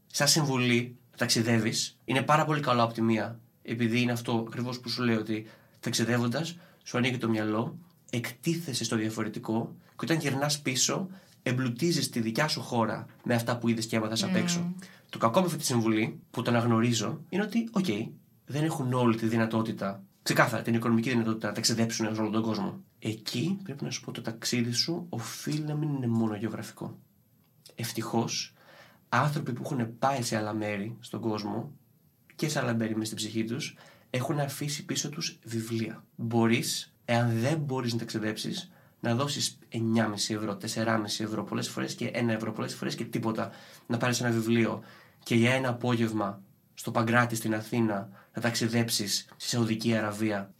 σαν 0.06 0.28
συμβουλή 0.28 0.96
ταξιδεύεις, 1.16 1.98
είναι 2.04 2.22
πάρα 2.22 2.44
πολύ 2.44 2.60
καλό 2.60 2.82
από 2.82 2.92
τη 2.92 3.02
μία, 3.02 3.38
επειδή 3.62 4.00
είναι 4.00 4.12
αυτό 4.12 4.44
ακριβώς 4.46 4.80
που 4.80 4.88
σου 4.88 5.02
λέω 5.02 5.18
ότι 5.18 5.46
ταξιδεύοντας, 5.80 6.56
σου 6.82 6.96
ανοίγει 6.96 7.18
το 7.18 7.28
μυαλό, 7.28 7.78
εκτίθεσαι 8.10 8.84
στο 8.84 8.96
διαφορετικό 8.96 9.74
και 9.86 10.04
όταν 10.04 10.16
γυρνάς 10.16 10.60
πίσω, 10.60 11.08
εμπλουτίζεις 11.42 12.08
τη 12.10 12.20
δικιά 12.20 12.48
σου 12.48 12.60
χώρα 12.60 13.06
με 13.24 13.34
αυτά 13.34 13.58
που 13.58 13.68
είδες 13.68 13.86
και 13.86 13.96
έμαθες 13.96 14.22
απ' 14.22 14.36
έξω. 14.36 14.74
Το 15.10 15.18
κακό 15.18 15.40
με 15.40 15.46
αυτή 15.46 15.58
τη 15.58 15.64
συμβουλή, 15.64 16.20
που 16.30 16.42
το 16.42 16.50
αναγνωρίζω, 16.50 17.20
είναι 17.28 17.42
ότι, 17.42 17.68
οκ, 17.72 17.86
δεν 18.46 18.64
έχουν 18.64 18.92
όλοι 18.92 19.16
τη 19.16 19.26
δυνατότητα, 19.26 20.02
ξεκάθαρα 20.22 20.62
την 20.62 20.74
οικονομική 20.74 21.10
δυνατότητα 21.10 21.48
να 21.48 21.54
ταξιδέψουν 21.54 22.14
σε 22.14 22.20
όλο 22.20 22.30
τον 22.30 22.42
κόσμο. 22.42 22.80
Εκεί 22.98 23.58
πρέπει 23.62 23.84
να 23.84 23.90
σου 23.90 24.00
πω 24.00 24.12
το 24.12 24.22
ταξίδι 24.22 24.72
σου 24.72 25.06
οφείλει 25.08 25.60
να 25.60 25.74
μην 25.74 25.94
είναι 25.94 26.06
μόνο 26.06 26.36
γεωγραφικό. 26.36 26.98
Ευτυχώς, 27.74 28.54
άνθρωποι 29.08 29.52
που 29.52 29.62
έχουν 29.64 29.98
πάει 29.98 30.22
σε 30.22 30.36
άλλα 30.36 30.52
μέρη 30.52 30.96
στον 31.00 31.20
κόσμο 31.20 31.72
και 32.36 32.48
σε 32.48 32.58
άλλα 32.58 32.74
μέρη 32.74 32.96
μες 32.96 33.06
στην 33.06 33.18
ψυχή 33.18 33.44
τους, 33.44 33.76
έχουν 34.10 34.38
αφήσει 34.38 34.84
πίσω 34.84 35.08
τους 35.08 35.38
βιβλία. 35.44 36.04
Μπορείς, 36.16 36.94
εάν 37.04 37.40
δεν 37.40 37.58
μπορείς 37.58 37.92
να 37.92 37.98
ταξιδέψεις, 37.98 38.70
να 39.00 39.14
δώσεις 39.14 39.58
9,5 39.72 40.34
ευρώ, 40.34 40.56
4,5 40.56 41.24
ευρώ 41.24 41.44
πολλές 41.44 41.68
φορές 41.68 41.94
και 41.94 42.10
1 42.14 42.28
ευρώ 42.28 42.52
πολλές 42.52 42.74
φορές 42.74 42.94
και 42.94 43.04
τίποτα. 43.04 43.50
Να 43.86 43.96
πάρεις 43.96 44.20
ένα 44.20 44.30
βιβλίο 44.30 44.82
και 45.22 45.34
για 45.34 45.54
ένα 45.54 45.68
απόγευμα 45.68 46.40
στο 46.74 46.90
Παγκράτη 46.90 47.36
στην 47.36 47.54
Αθήνα 47.54 48.08
να 48.34 48.42
ταξιδέψεις 48.42 49.28
στη 49.36 49.48
Σαουδική 49.48 49.96
Αραβία 49.96 50.50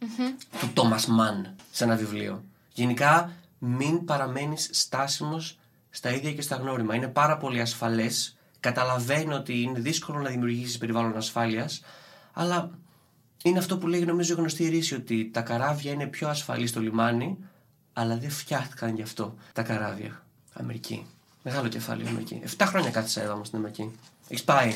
του 0.59 0.69
Τόμα 0.73 0.99
Μαν 1.07 1.55
σε 1.71 1.83
ένα 1.83 1.95
βιβλίο. 1.95 2.43
Γενικά, 2.73 3.31
μην 3.59 4.05
παραμένεις 4.05 4.69
στάσιμος 4.71 5.59
στα 5.89 6.13
ίδια 6.13 6.33
και 6.33 6.41
στα 6.41 6.55
γνώριμα. 6.55 6.95
Είναι 6.95 7.07
πάρα 7.07 7.37
πολύ 7.37 7.61
ασφαλές. 7.61 8.37
Καταλαβαίνω 8.59 9.35
ότι 9.35 9.61
είναι 9.61 9.79
δύσκολο 9.79 10.19
να 10.19 10.29
δημιουργήσεις 10.29 10.77
περιβάλλον 10.77 11.17
ασφάλειας, 11.17 11.81
αλλά 12.33 12.71
είναι 13.43 13.59
αυτό 13.59 13.77
που 13.77 13.87
λέει 13.87 14.05
νομίζω 14.05 14.33
η 14.33 14.37
γνωστή 14.37 14.67
ρίση 14.67 14.95
ότι 14.95 15.29
τα 15.33 15.41
καράβια 15.41 15.91
είναι 15.91 16.05
πιο 16.05 16.29
ασφαλή 16.29 16.67
στο 16.67 16.79
λιμάνι, 16.79 17.37
αλλά 17.99 18.17
δεν 18.17 18.29
φτιάχτηκαν 18.29 18.95
γι' 18.95 19.01
αυτό 19.01 19.35
τα 19.53 19.63
καράβια. 19.63 20.23
Αμερική. 20.53 21.05
Μεγάλο 21.43 21.67
κεφάλαιο 21.67 22.07
Αμερική. 22.07 22.41
7 22.57 22.63
χρόνια 22.67 22.89
κάθισα 22.91 23.21
εδώ 23.21 23.33
όμως 23.33 23.47
στην 23.47 23.59
Αμερική. 23.59 23.91
Έχεις 24.27 24.43
πάει; 24.43 24.73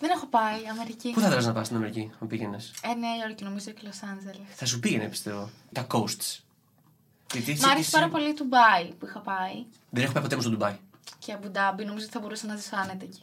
Δεν 0.00 0.10
έχω 0.10 0.26
πάει 0.26 0.68
Αμερική. 0.70 1.10
Πού 1.10 1.20
θα 1.20 1.26
ήθελες 1.26 1.46
να 1.46 1.52
πας 1.52 1.64
στην 1.66 1.76
Αμερική, 1.76 2.10
αν 2.20 2.28
πήγαινες; 2.28 2.72
Ε, 2.82 2.94
Νέα 2.94 3.16
Υόρκη 3.16 3.44
νομίζω 3.44 3.70
και 3.70 3.80
Λος 3.84 4.02
Άντζελες. 4.02 4.46
Θα 4.54 4.66
σου 4.66 4.80
πήγαινε, 4.80 5.08
πιστεύω. 5.08 5.50
Τα 5.72 5.86
coasts. 5.90 6.38
Γιατί 7.32 7.50
έτσι 7.50 7.62
Μ' 7.66 7.68
άρεσε 7.68 7.78
εσύ- 7.80 7.90
πάρα 7.92 8.08
πολύ 8.08 8.34
το 8.34 8.42
Ντουμπάι 8.42 8.84
που 8.98 9.06
είχα 9.06 9.20
πάει. 9.20 9.64
Δεν 9.90 10.02
έχω 10.04 10.12
πάει 10.12 10.22
ποτέ 10.22 10.34
μου 10.36 10.40
στο 10.42 10.50
Ντουμπάι. 10.50 10.76
Και 11.18 11.32
Αμπουντάμπι, 11.32 11.84
νομίζω 11.84 12.04
ότι 12.04 12.12
θα 12.14 12.20
μπορούσα 12.20 12.46
να 12.46 12.56
ζήσω 12.56 12.76
άνετα 12.76 13.04
εκεί. 13.04 13.22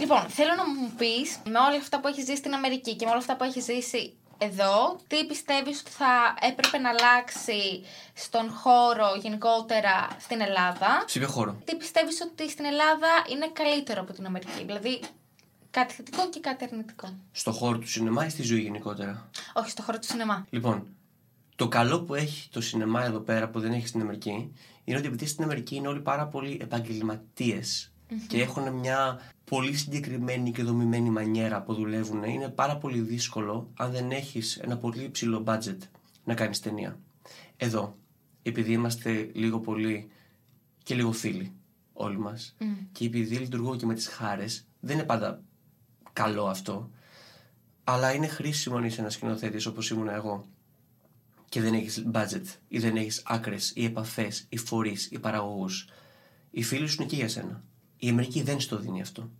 Λοιπόν, 0.00 0.22
θέλω 0.28 0.54
να 0.54 0.68
μου 0.68 0.92
πεις 0.96 1.38
με 1.44 1.58
όλα 1.58 1.76
αυτά 1.80 2.00
που 2.00 2.08
έχεις 2.08 2.24
ζήσει 2.24 2.36
στην 2.36 2.54
Αμερική 2.54 2.96
και 2.96 3.04
με 3.04 3.10
όλα 3.10 3.20
αυτά 3.20 3.36
που 3.36 3.44
έχεις 3.44 3.64
ζήσει 3.64 4.14
εδώ, 4.38 4.98
τι 5.06 5.26
πιστεύεις 5.26 5.80
ότι 5.80 5.90
θα 5.90 6.34
έπρεπε 6.40 6.78
να 6.78 6.88
αλλάξει 6.88 7.82
στον 8.14 8.50
χώρο 8.50 9.08
γενικότερα 9.22 10.08
στην 10.20 10.40
Ελλάδα; 10.40 11.04
Σε 11.06 11.18
ποιο 11.18 11.28
χώρο; 11.28 11.56
Τι 11.64 11.76
πιστεύεις 11.76 12.20
ότι 12.20 12.50
στην 12.50 12.64
Ελλάδα 12.64 13.08
είναι 13.32 13.50
καλύτερο 13.52 14.00
από 14.00 14.12
την 14.12 14.26
Αμερική; 14.26 14.64
Δηλαδή, 14.64 15.00
κάτι 15.70 15.94
θετικό 15.94 16.28
και 16.28 16.40
κάτι 16.40 16.64
αρνητικό. 16.64 17.08
Στο 17.32 17.52
χώρο 17.52 17.78
του 17.78 17.88
σινεμά 17.88 18.26
ή 18.26 18.28
στη 18.28 18.42
ζωή 18.42 18.60
γενικότερα; 18.60 19.30
Όχι, 19.52 19.70
στο 19.70 19.82
χώρο 19.82 19.98
του 19.98 20.06
σινεμά. 20.06 20.46
Λοιπόν, 20.50 20.86
το 21.56 21.68
καλό 21.68 22.02
που 22.02 22.14
έχει 22.14 22.48
το 22.48 22.60
σινεμά 22.60 23.04
εδώ 23.04 23.18
πέρα 23.18 23.48
που 23.48 23.60
δεν 23.60 23.72
έχει 23.72 23.86
στην 23.86 24.00
Αμερική 24.00 24.54
είναι 24.84 24.98
ότι 24.98 25.06
επειδή 25.06 25.26
στην 25.26 25.44
Αμερική 25.44 25.74
είναι 25.74 25.88
όλοι 25.88 26.00
πάρα 26.00 26.26
πολύ 26.26 26.58
επαγγελματίες 26.62 27.92
και 28.28 28.42
έχουν 28.42 28.72
μια 28.72 29.20
πολύ 29.48 29.76
συγκεκριμένη 29.76 30.52
και 30.52 30.62
δομημένη 30.62 31.10
μανιέρα 31.10 31.62
που 31.62 31.74
δουλεύουν. 31.74 32.22
Είναι 32.22 32.48
πάρα 32.48 32.76
πολύ 32.76 33.00
δύσκολο 33.00 33.70
αν 33.76 33.90
δεν 33.90 34.10
έχεις 34.10 34.56
ένα 34.56 34.76
πολύ 34.76 35.02
υψηλό 35.02 35.44
budget 35.46 35.78
να 36.24 36.34
κάνεις 36.34 36.60
ταινία. 36.60 36.98
Εδώ, 37.56 37.96
επειδή 38.42 38.72
είμαστε 38.72 39.30
λίγο 39.32 39.60
πολύ 39.60 40.10
και 40.82 40.94
λίγο 40.94 41.12
φίλοι 41.12 41.52
όλοι 41.92 42.18
μας 42.18 42.56
και 42.92 43.04
επειδή 43.04 43.36
λειτουργώ 43.36 43.76
και 43.76 43.86
με 43.86 43.94
τις 43.94 44.06
χάρες, 44.06 44.66
δεν 44.80 44.96
είναι 44.96 45.06
πάντα 45.06 45.42
καλό 46.12 46.46
αυτό, 46.46 46.90
αλλά 47.84 48.12
είναι 48.12 48.26
χρήσιμο 48.26 48.76
αν 48.76 48.84
είσαι 48.84 49.00
ένας 49.00 49.12
σκηνοθέτης 49.12 49.66
όπως 49.66 49.90
ήμουν 49.90 50.08
εγώ 50.08 50.44
και 51.48 51.60
δεν 51.60 51.74
έχεις 51.74 52.06
budget 52.12 52.44
ή 52.68 52.78
δεν 52.78 52.96
έχεις 52.96 53.22
άκρες 53.24 53.72
ή 53.74 53.84
επαφές 53.84 54.46
ή 54.48 54.56
φορείς 54.56 55.08
ή 55.10 55.18
παραγωγούς. 55.18 55.88
Οι 56.50 56.62
φίλοι 56.62 56.86
σου 56.86 56.94
είναι 56.94 57.04
εκεί 57.04 57.16
για 57.16 57.28
σένα. 57.28 57.62
Η 57.96 58.08
Αμερική 58.08 58.42
δεν 58.42 58.60
στο 58.60 58.78
δίνει 58.78 59.00
αυτό. 59.00 59.30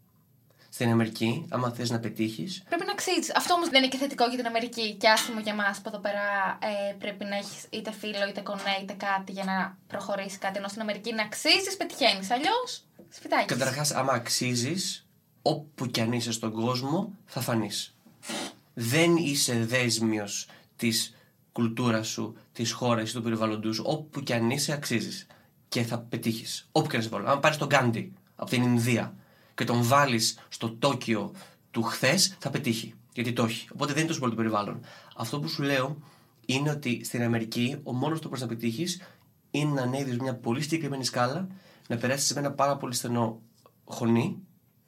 Στην 0.71 0.91
Αμερική, 0.91 1.47
άμα 1.49 1.71
θες 1.71 1.91
να 1.91 1.99
πετύχεις, 1.99 2.62
Πρέπει 2.69 2.85
να 2.85 2.93
αξίζει. 2.93 3.31
Αυτό 3.37 3.55
όμως 3.55 3.69
δεν 3.69 3.83
είναι 3.83 3.91
και 3.91 3.97
θετικό 3.99 4.27
για 4.27 4.37
την 4.37 4.47
Αμερική 4.47 4.95
και 4.95 5.09
άσχημο 5.09 5.41
για 5.41 5.53
εμά 5.53 5.75
που 5.83 5.89
εδώ 5.89 5.99
πέρα 5.99 6.59
ε, 6.62 6.93
πρέπει 6.99 7.25
να 7.25 7.37
έχεις 7.37 7.66
είτε 7.71 7.93
φίλο, 7.93 8.29
είτε 8.29 8.41
κονέ, 8.41 8.77
είτε 8.83 8.93
κάτι 8.93 9.33
για 9.33 9.45
να 9.45 9.77
προχωρήσεις 9.87 10.39
κάτι. 10.39 10.59
Ενώ 10.59 10.69
στην 10.69 10.81
Αμερική 10.81 11.14
να 11.14 11.23
αξίζεις, 11.23 11.77
πετυχαίνεις. 11.77 12.31
Αλλιώς 12.31 12.85
σφιτάκι. 13.09 13.45
Καταρχάς, 13.45 13.91
άμα 13.91 14.12
αξίζεις, 14.12 15.07
όπου 15.43 15.87
κι 15.87 16.01
αν 16.01 16.12
είσαι 16.12 16.33
στον 16.33 16.53
κόσμο, 16.53 17.12
θα 17.27 17.41
φανείς. 17.41 17.95
Δεν 18.75 19.16
είσαι 19.16 19.64
δέσμιος 19.64 20.49
της 20.77 21.14
κουλτούρας 21.53 22.09
σου, 22.09 22.37
της 22.53 22.73
χώρας 22.73 23.09
σου, 23.09 23.14
του 23.14 23.23
περιβαλλοντού 23.23 23.75
σου. 23.75 23.85
Όπου 23.87 24.21
κι 24.21 24.33
αν 24.33 24.51
είσαι, 24.51 24.73
αξίζεις. 24.73 25.27
Και 25.69 25.83
θα 25.83 25.99
πετύχεις. 25.99 26.69
Όπου 26.73 26.89
κι 26.89 26.95
αν 26.95 27.01
είσαι 27.01 27.11
βάλει. 27.11 27.29
Αν 27.29 27.41
πάρεις 27.41 27.57
τον 27.57 27.69
Γκάντι 27.69 28.12
από 28.37 28.51
την 28.51 28.62
Ινδία 28.62 29.14
και 29.59 29.65
τον 29.65 29.83
βάλεις 29.83 30.39
στο 30.49 30.71
Τόκιο 30.71 31.33
του 31.71 31.83
χθες, 31.83 32.37
θα 32.39 32.51
πετύχει. 32.51 32.95
Γιατί 33.13 33.33
το 33.33 33.45
έχει. 33.45 33.69
Οπότε 33.73 33.93
δεν 33.93 33.99
είναι 33.99 34.09
τόσο 34.09 34.21
πολύ 34.21 34.33
το 34.33 34.37
περιβάλλον. 34.37 34.81
Αυτό 35.17 35.41
που 35.41 35.49
σου 35.49 35.63
λέω 35.63 35.99
είναι 36.47 36.71
ότι 36.71 37.05
στην 37.05 37.23
Αμερική 37.23 37.77
ο 37.83 37.93
μόνος 37.93 38.21
τρόπος 38.21 38.41
να 38.41 38.47
πετύχεις 38.47 39.03
είναι 39.51 39.73
να 39.73 39.83
ανέβεις 39.83 40.19
μια 40.19 40.35
πολύ 40.37 40.63
συγκεκριμένη 40.63 41.05
σκάλα, 41.05 41.47
να 41.89 41.97
περάσεις 41.97 42.27
σε 42.27 42.39
ένα 42.39 42.53
πάρα 42.53 42.77
πολύ 42.77 42.95
στενό 42.95 43.41
χωνί 43.85 44.39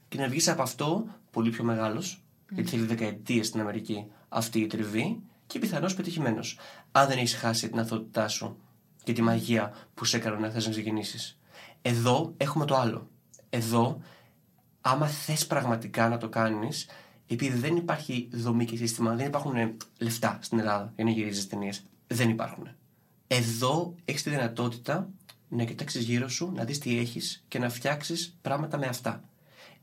και 0.08 0.18
να 0.18 0.28
βγεις 0.28 0.48
από 0.48 0.62
αυτό 0.62 1.04
πολύ 1.30 1.50
πιο 1.50 1.64
μεγάλος, 1.64 2.22
γιατί 2.50 2.70
θέλει 2.70 2.82
δεκαετίες 2.82 3.46
στην 3.46 3.60
Αμερική 3.60 4.06
αυτή 4.28 4.60
η 4.60 4.66
τριβή 4.66 5.20
και 5.46 5.58
πιθανώς 5.58 5.94
πετυχημένος. 5.94 6.58
Αν 6.92 7.08
δεν 7.08 7.18
έχεις 7.18 7.34
χάσει 7.34 7.68
την 7.68 7.78
αθότητά 7.78 8.28
σου 8.28 8.56
και 9.02 9.12
τη 9.12 9.22
μαγεία 9.22 9.74
που 9.94 10.04
σε 10.04 10.16
έκανε 10.16 10.36
να 10.36 10.50
θες 10.50 10.64
να 10.64 10.70
ξεκινήσεις. 10.70 11.38
Εδώ 11.82 12.34
έχουμε 12.36 12.64
το 12.64 12.76
άλλο. 12.76 13.08
Εδώ, 13.50 14.00
άμα 14.80 15.06
θες 15.06 15.46
πραγματικά 15.46 16.08
να 16.08 16.18
το 16.18 16.28
κάνεις, 16.28 16.88
επειδή 17.26 17.58
δεν 17.58 17.76
υπάρχει 17.76 18.28
δομή 18.32 18.64
και 18.64 18.76
σύστημα, 18.76 19.14
δεν 19.14 19.26
υπάρχουν 19.26 19.56
ε, 19.56 19.76
λεφτά 19.98 20.38
στην 20.42 20.58
Ελλάδα 20.58 20.92
για 20.96 21.04
να 21.04 21.10
γυρίζεις 21.10 21.46
ταινίες. 21.46 21.82
Δεν 22.06 22.30
υπάρχουν. 22.30 22.68
Εδώ 23.26 23.94
έχεις 24.04 24.22
τη 24.22 24.30
δυνατότητα 24.30 25.10
να 25.48 25.64
κοιτάξεις 25.64 26.04
γύρω 26.04 26.28
σου, 26.28 26.52
να 26.54 26.64
δεις 26.64 26.78
τι 26.78 26.98
έχεις 26.98 27.44
και 27.48 27.58
να 27.58 27.68
φτιάξεις 27.68 28.38
πράγματα 28.42 28.78
με 28.78 28.86
αυτά. 28.86 29.22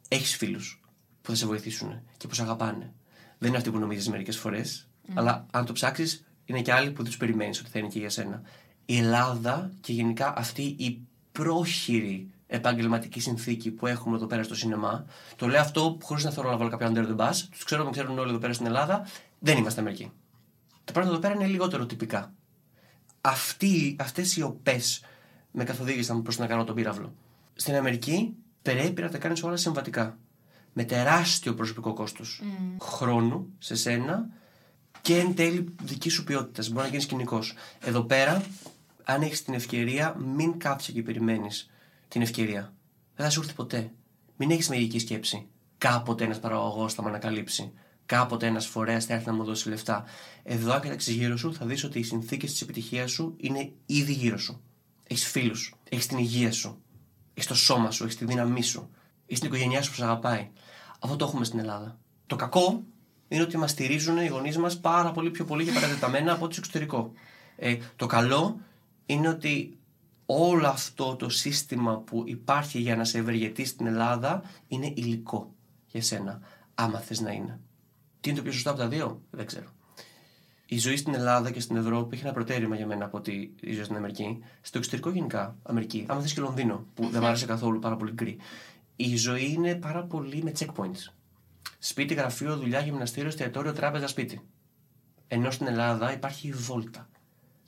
Έχεις 0.08 0.36
φίλους 0.36 0.82
που 1.22 1.30
θα 1.30 1.36
σε 1.36 1.46
βοηθήσουν 1.46 2.02
και 2.18 2.28
που 2.28 2.36
σε 2.36 2.42
αγαπάνε. 2.42 2.94
Δεν 3.38 3.48
είναι 3.50 3.58
αυτοί 3.58 3.72
που 3.72 3.80
νομίζεις 3.80 4.10
μερικές 4.10 4.38
φορές, 4.38 4.88
αλλά 5.14 5.46
αν 5.52 5.66
το 5.66 5.74
ψάξεις, 5.74 6.26
είναι 6.46 6.62
και 6.62 6.74
άλλοι 6.74 6.90
που 6.90 6.96
δεν 6.96 7.06
τους 7.06 7.18
περιμένεις 7.18 7.60
ότι 7.60 7.70
θα 7.70 7.80
είναι 7.80 7.88
και 7.88 8.00
για 8.00 8.10
σένα. 8.10 8.42
Η 8.86 8.98
Ελλάδα 8.98 9.72
και 9.82 9.94
γενικά 9.94 10.34
αυτή 10.38 10.62
η 10.62 11.02
πρόχειρη 11.32 12.30
επαγγελματική 12.48 13.20
συνθήκη 13.20 13.72
που 13.72 13.88
έχουμε 13.88 14.16
εδώ 14.16 14.26
πέρα 14.26 14.44
στο 14.44 14.56
σινεμά. 14.56 15.06
Το 15.36 15.48
λέω 15.48 15.62
αυτό 15.62 15.98
χωρίς 16.02 16.24
να 16.24 16.32
θέλω 16.32 16.50
να 16.50 16.58
βάλω 16.58 16.70
κάποιον 16.70 16.94
under 16.96 17.08
the 17.08 17.26
bus. 17.26 17.36
Τους 17.52 17.64
ξέρω, 17.64 17.84
με 17.84 17.92
ξέρουν 17.92 18.20
όλοι 18.20 18.30
εδώ 18.30 18.38
πέρα 18.38 18.54
στην 18.54 18.66
Ελλάδα. 18.66 19.08
Δεν 19.40 19.58
είμαστε 19.58 19.80
Αμερική. 19.80 20.12
Τα 20.84 20.92
πράγματα 20.92 21.18
εδώ 21.18 21.28
πέρα 21.28 21.34
είναι 21.34 21.52
λιγότερο 21.52 21.86
τυπικά. 21.86 22.34
Αυτοί, 23.22 23.96
αυτές 24.00 24.38
οι 24.38 24.42
οπές 24.42 25.04
με 25.52 25.64
καθοδήγησαν 25.64 26.22
προς 26.22 26.38
να 26.38 26.48
κάνω 26.48 26.64
τον 26.64 26.76
πύραυλο. 26.76 27.14
Στην 27.54 27.76
Αμερική 27.76 28.36
πρέπει 28.62 29.02
να 29.02 29.10
τα 29.10 29.18
κάνεις 29.18 29.44
όλα 29.44 29.56
συμβατικά. 29.56 30.18
Με 30.74 30.84
τεράστιο 30.84 31.54
προσωπικό 31.54 31.94
κόστος. 31.94 32.42
Χρόνου 32.82 33.54
σε 33.58 33.76
σένα 33.76 34.30
και 35.02 35.18
εν 35.18 35.36
τέλει 35.36 35.76
δική 35.84 36.10
σου 36.10 36.24
ποιότητας. 36.24 36.70
Μπορεί 36.70 36.84
να 36.84 36.88
γίνεις 36.90 37.06
κοινικό. 37.06 37.40
Εδώ 37.80 38.02
πέρα, 38.02 38.44
αν 39.04 39.22
έχεις 39.22 39.44
την 39.44 39.54
ευκαιρία, 39.54 40.16
μην 40.16 40.60
κάθεσαι 40.60 40.92
και 40.92 41.02
περιμένεις 41.02 41.70
την 42.08 42.22
ευκαιρία. 42.22 42.74
Δεν 43.16 43.26
θα 43.26 43.32
σου 43.32 43.40
έρθει 43.40 43.54
ποτέ. 43.54 43.92
Μην 44.38 44.52
έχεις 44.52 44.70
μαγική 44.70 45.00
σκέψη. 45.00 45.48
Κάποτε 45.78 46.24
ένας 46.24 46.40
παραγωγός 46.40 46.94
θα 46.94 47.04
με 47.04 47.10
ανακαλύψει. 47.10 47.72
Κάποτε 48.06 48.48
ένας 48.48 48.66
φορέας 48.66 49.06
θα 49.06 49.14
έρθει 49.14 49.26
να 49.26 49.34
μου 49.34 49.44
δώσει 49.44 49.70
λεφτά. 49.70 50.06
Εδώ, 50.44 50.74
αν 50.74 50.82
κοιτάξει 50.82 51.14
γύρω 51.14 51.38
σου, 51.38 51.54
θα 51.54 51.66
δεις 51.66 51.84
ότι 51.84 52.00
οι 52.00 52.04
συνθήκες 52.04 52.52
της 52.52 52.62
επιτυχίας 52.62 53.12
σου 53.12 53.36
είναι 53.38 53.72
ήδη 53.86 54.14
γύρω 54.14 54.38
σου. 54.38 54.62
Έχεις 55.04 55.28
φίλους, 55.28 55.76
έχεις 55.90 56.06
την 56.06 56.18
υγεία 56.18 56.52
σου, 56.52 56.82
έχεις 57.34 57.48
το 57.48 57.56
σώμα 57.56 57.92
σου, 57.92 58.04
έχεις 58.04 58.16
τη 58.16 58.26
δύναμή 58.26 58.62
σου, 58.62 58.90
έχεις 59.26 59.40
την 59.40 59.50
οικογένειά 59.50 59.82
σου 59.82 59.90
που 59.90 59.96
σε 59.96 60.04
αγαπάει. 60.04 60.50
Αυτό 61.00 61.16
το 61.16 61.26
έχουμε 61.26 61.46
στην 61.46 61.60
Ελλάδα. 61.60 62.00
Το 62.26 62.36
κακό 62.36 62.84
είναι 63.28 63.42
ότι 63.42 63.58
μας 63.58 63.72
στηρίζουν 63.72 64.18
οι 64.18 64.28
γονείς 64.28 64.58
μας 64.58 64.80
πάρα 64.80 65.12
πολύ 65.12 65.32
πιο 65.32 65.46
πολύ 65.46 65.66
και 65.66 65.72
παραδεταμένα 65.72 66.34
από 66.34 66.46
ό,τι 66.46 66.54
στο 66.54 66.62
εξωτερικό. 66.66 67.12
Ε, 67.56 67.78
το 67.96 68.06
καλό 68.06 68.60
είναι 69.06 69.28
ότι 69.28 69.77
όλο 70.30 70.68
αυτό 70.68 71.16
το 71.16 71.30
σύστημα 71.30 71.98
που 71.98 72.24
υπάρχει 72.26 72.80
για 72.80 72.96
να 72.96 73.04
σε 73.04 73.18
ευεργετεί 73.18 73.66
στην 73.66 73.86
Ελλάδα 73.86 74.44
είναι 74.68 74.94
υλικό 74.96 75.56
για 75.86 76.02
σένα, 76.02 76.40
άμα 76.76 77.00
θες 77.00 77.20
να 77.20 77.32
είναι. 77.32 77.60
Τι 78.20 78.30
είναι 78.30 78.38
το 78.38 78.44
πιο 78.44 78.52
σωστό 78.52 78.70
από 78.70 78.80
τα 78.80 78.88
δύο, 78.88 79.22
δεν 79.30 79.46
ξέρω. 79.46 79.68
Η 80.66 80.78
ζωή 80.78 80.98
στην 80.98 81.14
Ελλάδα 81.14 81.52
και 81.52 81.60
στην 81.60 81.76
Ευρώπη 81.76 82.16
έχει 82.16 82.24
ένα 82.24 82.34
προτέρημα 82.34 82.76
για 82.76 82.86
μένα 82.88 83.06
από 83.06 83.18
ότι 83.18 83.54
η 83.62 83.74
ζωή 83.74 83.84
στην 83.84 83.96
Αμερική. 83.96 84.40
Στο 84.62 84.78
εξωτερικό 84.78 85.10
γενικά, 85.10 85.58
Αμερική. 85.64 86.06
Άμα 86.08 86.22
θες 86.22 86.34
και 86.34 86.42
Λονδίνο, 86.42 86.86
που 86.94 87.08
δεν 87.10 87.22
μου 87.22 87.28
άρεσε 87.28 87.46
καθόλου, 87.46 87.80
πάρα 87.80 87.96
πολύ 87.96 88.12
γκρι. 88.12 88.38
Η 88.96 89.16
ζωή 89.16 89.52
είναι 89.52 89.76
πάρα 89.76 90.04
πολύ 90.04 90.44
με 90.44 90.52
checkpoints. 90.60 91.14
Σπίτι, 91.80 92.14
γραφείο, 92.14 92.58
δουλειά, 92.58 92.80
γυμναστήριο, 92.80 93.28
εστιατόριο, 93.28 93.74
τράπεζα, 93.74 94.08
σπίτι. 94.08 94.42
Ενώ 95.28 95.52
στην 95.52 95.68
Ελλάδα 95.68 96.14
υπάρχει 96.14 96.48
η 96.48 96.52
βόλτα. 96.52 97.10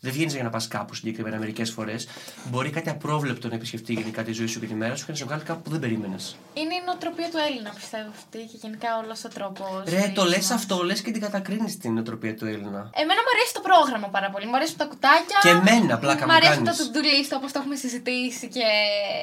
Δεν 0.01 0.11
βγαίνεις 0.11 0.33
για 0.33 0.43
να 0.43 0.49
πας 0.49 0.67
κάπου 0.67 0.93
συγκεκριμένα 0.95 1.37
μερικές 1.37 1.71
φορές. 1.71 2.07
Μπορεί 2.49 2.69
κάτι 2.69 2.89
απρόβλεπτο 2.89 3.47
να 3.47 3.55
επισκεφτεί 3.55 3.93
γενικά 3.93 4.23
τη 4.23 4.31
ζωή 4.31 4.47
σου 4.47 4.59
και 4.59 4.65
τη 4.65 4.73
μέρα 4.73 4.95
σου 4.95 5.05
και 5.05 5.11
να 5.11 5.17
σε 5.17 5.25
βγάλει 5.25 5.41
κάπου 5.43 5.61
που 5.61 5.69
δεν 5.69 5.79
περίμενες. 5.79 6.35
Είναι 6.53 6.73
η 6.75 6.81
νοοτροπία 6.85 7.29
του 7.29 7.37
Έλληνα, 7.49 7.69
πιστεύω 7.69 8.09
αυτή 8.09 8.37
και 8.37 8.57
γενικά 8.61 8.89
όλο 8.97 9.15
ο 9.25 9.27
τρόπος. 9.27 9.83
Ρε, 9.87 10.11
το 10.15 10.23
λες 10.23 10.49
αυτό, 10.51 10.83
λες 10.83 11.01
και 11.01 11.11
την 11.11 11.21
κατακρίνεις 11.21 11.77
την 11.77 11.93
νοοτροπία 11.93 12.35
του 12.35 12.45
Έλληνα. 12.45 12.81
Εμένα 13.01 13.19
μου 13.25 13.31
αρέσει 13.35 13.53
το 13.53 13.61
πρόγραμμα 13.67 14.07
πάρα 14.07 14.29
πολύ. 14.29 14.45
Μου 14.45 14.55
αρέσουν 14.55 14.77
τα 14.77 14.85
κουτάκια. 14.85 15.37
Και 15.41 15.49
εμένα, 15.49 15.97
πλάκα 15.97 16.25
Μ' 16.25 16.29
μου 16.29 16.35
αρέσουν 16.35 16.63
τα 16.63 16.71
κάνεις. 16.71 16.91
to-do 16.93 17.01
list 17.07 17.31
όπως 17.37 17.51
το 17.51 17.59
έχουμε 17.59 17.75
συζητήσει 17.75 18.47
και 18.47 18.65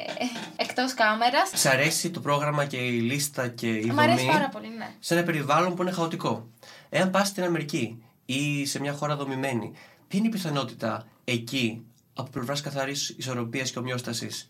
εκτός 0.65 0.93
κάμερας. 0.93 1.49
Σ' 1.53 1.65
αρέσει 1.65 2.09
το 2.09 2.19
πρόγραμμα 2.19 2.65
και 2.65 2.77
η 2.77 2.99
λίστα 2.99 3.47
και 3.47 3.67
η 3.67 3.91
Μ' 3.93 3.99
αρέσει 3.99 4.17
δομή; 4.17 4.31
πάρα 4.31 4.49
πολύ, 4.49 4.67
ναι. 4.77 4.87
σε 4.99 5.13
ένα 5.13 5.23
περιβάλλον 5.23 5.75
που 5.75 5.81
είναι 5.81 5.91
χαοτικό. 5.91 6.47
Εάν 6.89 7.09
πας 7.11 7.27
στην 7.27 7.43
Αμερική 7.43 8.03
ή 8.25 8.65
σε 8.65 8.79
μια 8.79 8.93
χώρα 8.93 9.15
δομημένη, 9.15 9.71
ποια 10.07 10.19
είναι 10.19 10.27
η 10.27 10.31
πιθανότητα 10.31 11.07
εκεί 11.23 11.81
από 12.13 12.29
πλευράς 12.29 12.61
καθαρής 12.61 13.09
ισορροπίας 13.17 13.71
και 13.71 13.79
ομοιόστασης 13.79 14.47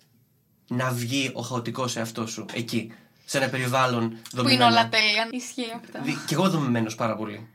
να 0.67 0.89
βγει 0.91 1.31
ο 1.33 1.41
χαοτικός 1.41 1.95
εαυτός 1.95 2.31
σου 2.31 2.45
εκεί, 2.53 2.91
σε 3.25 3.37
ένα 3.37 3.49
περιβάλλον 3.49 4.09
Που 4.09 4.17
δομημένο; 4.33 4.63
είναι 4.65 4.73
όλα 4.73 4.89
τέλεια. 4.89 5.27
Ισχύει 5.31 5.71
αυτό. 5.75 5.99
Δι- 6.03 6.25
Και 6.27 6.33
εγώ 6.33 6.49
δομημένος 6.49 6.95
πάρα 6.95 7.15
πολύ. 7.15 7.47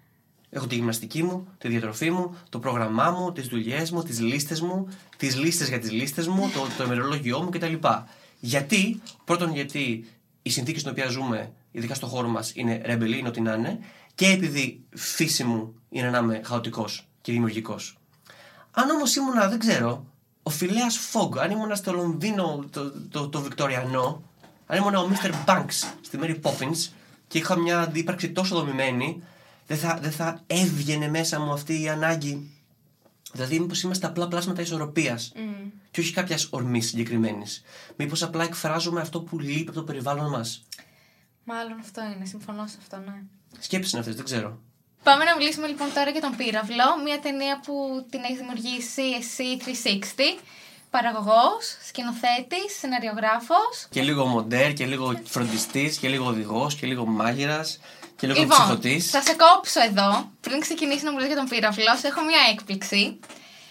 Έχω 0.50 0.66
τη 0.66 0.74
γυμναστική 0.74 1.22
μου, 1.22 1.46
τη 1.59 1.68
διατροφή 1.68 2.11
μου, 2.11 2.36
το 2.48 2.59
πρόγραμμά 2.59 3.11
μου, 3.11 3.32
τις 3.32 3.46
δουλειές 3.46 3.90
μου, 3.90 4.03
τις 4.03 4.20
λίστες 4.20 4.61
μου, 4.61 4.88
τις 5.16 5.36
λίστες 5.36 5.68
για 5.68 5.78
τις 5.78 5.90
λίστες 5.90 6.26
μου, 6.26 6.50
το, 6.55 6.66
το 6.76 6.84
ημερολόγιό 6.84 7.42
μου 7.42 7.50
κτλ. 7.50 7.74
Γιατί, 8.40 9.00
πρώτον, 9.24 9.53
γιατί 9.55 10.09
οι 10.42 10.50
συνθήκες 10.50 10.80
στην 10.80 10.92
οποία 10.92 11.09
ζούμε, 11.09 11.53
ειδικά 11.70 11.94
στον 11.94 12.09
χώρο 12.09 12.28
μας, 12.28 12.53
είναι 12.55 12.82
ρεμπελή, 12.84 13.18
είναι 13.18 13.28
ό,τι 13.28 13.40
να 13.40 13.53
είναι, 13.55 13.78
και 14.14 14.26
επειδή 14.26 14.84
φύση 14.94 15.44
μου 15.44 15.74
είναι 15.88 16.11
να 16.11 16.18
είμαι 16.18 16.40
χαοτικός 16.44 17.07
και 17.22 17.32
δημιουργικός. 17.32 17.96
Αν 18.70 18.90
όμως 18.90 19.16
ήμουνα, 19.16 19.48
δεν 19.48 19.58
ξέρω, 19.58 20.04
ο 20.42 20.50
φιλέας 20.50 20.96
Φόγκ, 20.96 21.38
αν 21.38 21.50
ήμουνα 21.50 21.74
στο 21.74 21.92
Λονδίνο 21.92 22.64
το, 22.70 22.92
το, 23.08 23.28
το 23.28 23.40
Βικτοριανό, 23.40 24.22
αν 24.66 24.78
ήμουν 24.78 24.94
ο 24.94 25.08
Mr. 25.10 25.32
Banks 25.46 25.92
στη 26.00 26.18
Mary 26.22 26.40
Poppins 26.42 26.90
και 27.28 27.38
είχα 27.38 27.58
μια 27.58 27.80
αντίπαρξη 27.80 28.30
τόσο 28.30 28.54
δομημένη, 28.54 29.22
δεν 29.66 29.76
θα, 29.76 29.98
δεν 30.02 30.12
θα 30.12 30.42
έβγαινε 30.46 31.08
μέσα 31.08 31.40
μου 31.40 31.52
αυτή 31.52 31.82
η 31.82 31.88
ανάγκη. 31.88 32.50
Δηλαδή, 33.32 33.60
μήπως 33.60 33.82
είμαστε 33.82 34.06
απλά 34.06 34.28
πλάσματα 34.28 34.62
ισορροπίας 34.62 35.32
και 35.90 36.00
όχι 36.00 36.12
κάποιας 36.12 36.48
ορμής 36.50 36.86
συγκεκριμένης. 36.86 37.62
Μήπως 37.96 38.22
απλά 38.22 38.44
εκφράζουμε 38.44 39.00
αυτό 39.00 39.20
που 39.20 39.38
λείπει 39.38 39.68
από 39.68 39.72
το 39.72 39.82
περιβάλλον 39.82 40.30
μας. 40.30 40.64
Μάλλον 41.44 41.78
αυτό 41.78 42.02
είναι. 42.02 42.24
Συμφωνώ 42.24 42.66
σε 42.66 42.76
αυτό, 42.80 42.96
ναι. 42.96 43.22
Σκέψεις 43.58 43.92
είναι 43.92 44.00
αυτές, 44.00 44.16
δεν 44.16 44.24
ξέρω. 44.24 44.60
Πάμε 45.03 45.24
να 45.24 45.36
μιλήσουμε 45.36 45.66
λοιπόν 45.66 45.88
τώρα 45.94 46.11
για 46.11 46.20
τον 46.20 46.36
Πύραυλο, 46.36 46.86
μια 47.05 47.18
ταινία 47.20 47.61
που 47.64 48.07
την 48.11 48.20
έχει 48.24 48.36
δημιουργήσει 48.36 49.03
εσύ 49.18 49.57
360, 50.36 50.40
παραγωγός, 50.90 51.62
σκηνοθέτης, 51.88 52.78
σεναριογράφος. 52.80 53.86
Και 53.90 54.03
λίγο 54.03 54.26
μοντέρ, 54.26 54.72
και 54.72 54.86
λίγο 54.86 55.20
φροντιστής, 55.24 55.96
και 55.96 56.09
λίγο 56.09 56.24
οδηγός, 56.26 56.74
και 56.74 56.86
λίγο 56.86 57.07
μάγειρας, 57.07 57.80
και 58.16 58.26
λίγο 58.26 58.40
Λοιπόν, 58.40 58.59
ψυχωτής. 58.59 59.11
θα 59.11 59.22
σε 59.22 59.34
κόψω 59.34 59.80
εδώ. 59.80 60.30
Πριν 60.40 60.61
ξεκινήσει 60.61 61.05
να 61.05 61.12
μου 61.12 61.18
λες 61.18 61.26
για 61.26 61.36
τον 61.36 61.48
Πύραυλο, 61.48 61.96
σε 62.00 62.07
έχω 62.07 62.20
μια 62.24 62.40
έκπληξη. 62.53 63.18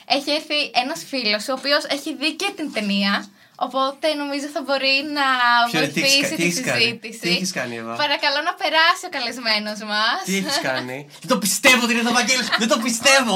Έχει 0.07 0.32
έρθει 0.32 0.59
ένας 0.73 1.03
φίλος, 1.07 1.47
ο 1.47 1.53
οποίος 1.53 1.84
έχει 1.86 2.15
δει 2.15 2.36
και 2.36 2.51
την 2.55 2.73
ταινία, 2.73 3.25
οπότε 3.66 4.07
νομίζω 4.22 4.45
θα 4.55 4.62
μπορεί 4.66 4.95
να 5.18 5.26
Ποιο- 5.72 5.88
τι 5.93 6.01
έχεις 6.01 6.14
κα- 6.22 6.28
βοηθήσει 6.28 6.30
τι 6.30 6.36
τη 6.41 6.43
έχεις 6.47 6.62
κάνει; 6.70 6.82
συζήτηση. 6.84 7.20
Τι 7.26 7.30
έχεις 7.38 7.51
κάνει, 7.57 7.74
Εύα; 7.82 7.93
Παρακαλώ 8.03 8.39
να 8.49 8.53
περάσει 8.62 9.03
ο 9.09 9.12
καλεσμένος 9.16 9.80
μας. 9.91 10.18
Τι 10.28 10.34
έχεις 10.41 10.57
κάνει; 10.70 10.97
Δεν 11.22 11.30
το 11.34 11.38
πιστεύω 11.45 11.82
ότι 11.86 11.93
είναι 11.93 12.07
το 12.09 12.14
Βαγγέλη. 12.20 12.43
Δεν 12.62 12.70
το 12.74 12.78
πιστεύω. 12.88 13.36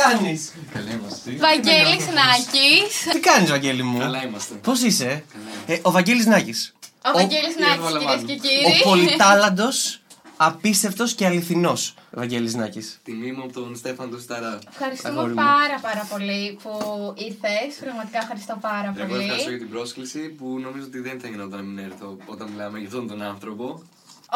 Κάνεις. 0.00 0.40
Καλά 0.74 0.90
είμαστε. 0.96 1.30
Βαγγέλης 1.46 2.04
Νάκης. 2.18 2.92
Τι 3.12 3.20
κάνεις, 3.28 3.50
Βαγγέλη 3.50 3.82
μου; 3.82 3.98
Καλά 3.98 4.22
είμαστε. 4.26 4.54
Πώς 4.54 4.80
είσαι, 4.82 5.24
ε, 5.66 5.78
Ο 5.82 5.90
Βαγγέλης 5.90 6.26
Νάκης 6.26 6.74
Ο 7.04 7.10
Βαγγέλης 7.18 7.54
Γιώργο 7.56 7.88
Νάκης, 7.88 7.98
κυρίες 7.98 8.02
Λαμάνου. 8.04 8.26
και 8.26 8.32
Ο 8.66 8.70
κύριοι. 8.70 8.82
πολυτάλαντος 8.82 10.00
απίστευτος 10.46 11.14
και 11.14 11.26
αληθινός 11.26 11.94
Βαγγέλης 12.10 12.54
Νάκης. 12.54 13.00
Τιμή 13.04 13.32
μου 13.32 13.42
από 13.42 13.52
τον 13.52 13.76
Στέφαν 13.76 14.10
του 14.10 14.20
Σταρά. 14.20 14.58
Ευχαριστούμε 14.68 15.12
Αγόρι 15.14 15.28
μου. 15.28 15.34
πάρα 15.34 15.78
πάρα 15.82 16.06
πολύ 16.10 16.58
που 16.62 16.70
ήρθες. 17.16 17.74
Πραγματικά 17.80 18.18
ευχαριστώ 18.18 18.58
πάρα 18.60 18.94
Εγώ 18.96 19.06
πολύ. 19.08 19.22
ευχαριστώ 19.22 19.50
για 19.50 19.58
την 19.58 19.68
πρόσκληση 19.70 20.28
που 20.28 20.58
νομίζω 20.62 20.84
ότι 20.86 20.98
δεν 21.00 21.20
θα 21.20 21.28
γινόταν 21.28 21.58
να 21.58 21.64
μην 21.66 21.78
έρθω 21.78 22.16
όταν 22.26 22.48
μιλάμε 22.50 22.78
για 22.78 22.86
αυτόν 22.88 23.08
τον 23.08 23.22
άνθρωπο. 23.22 23.82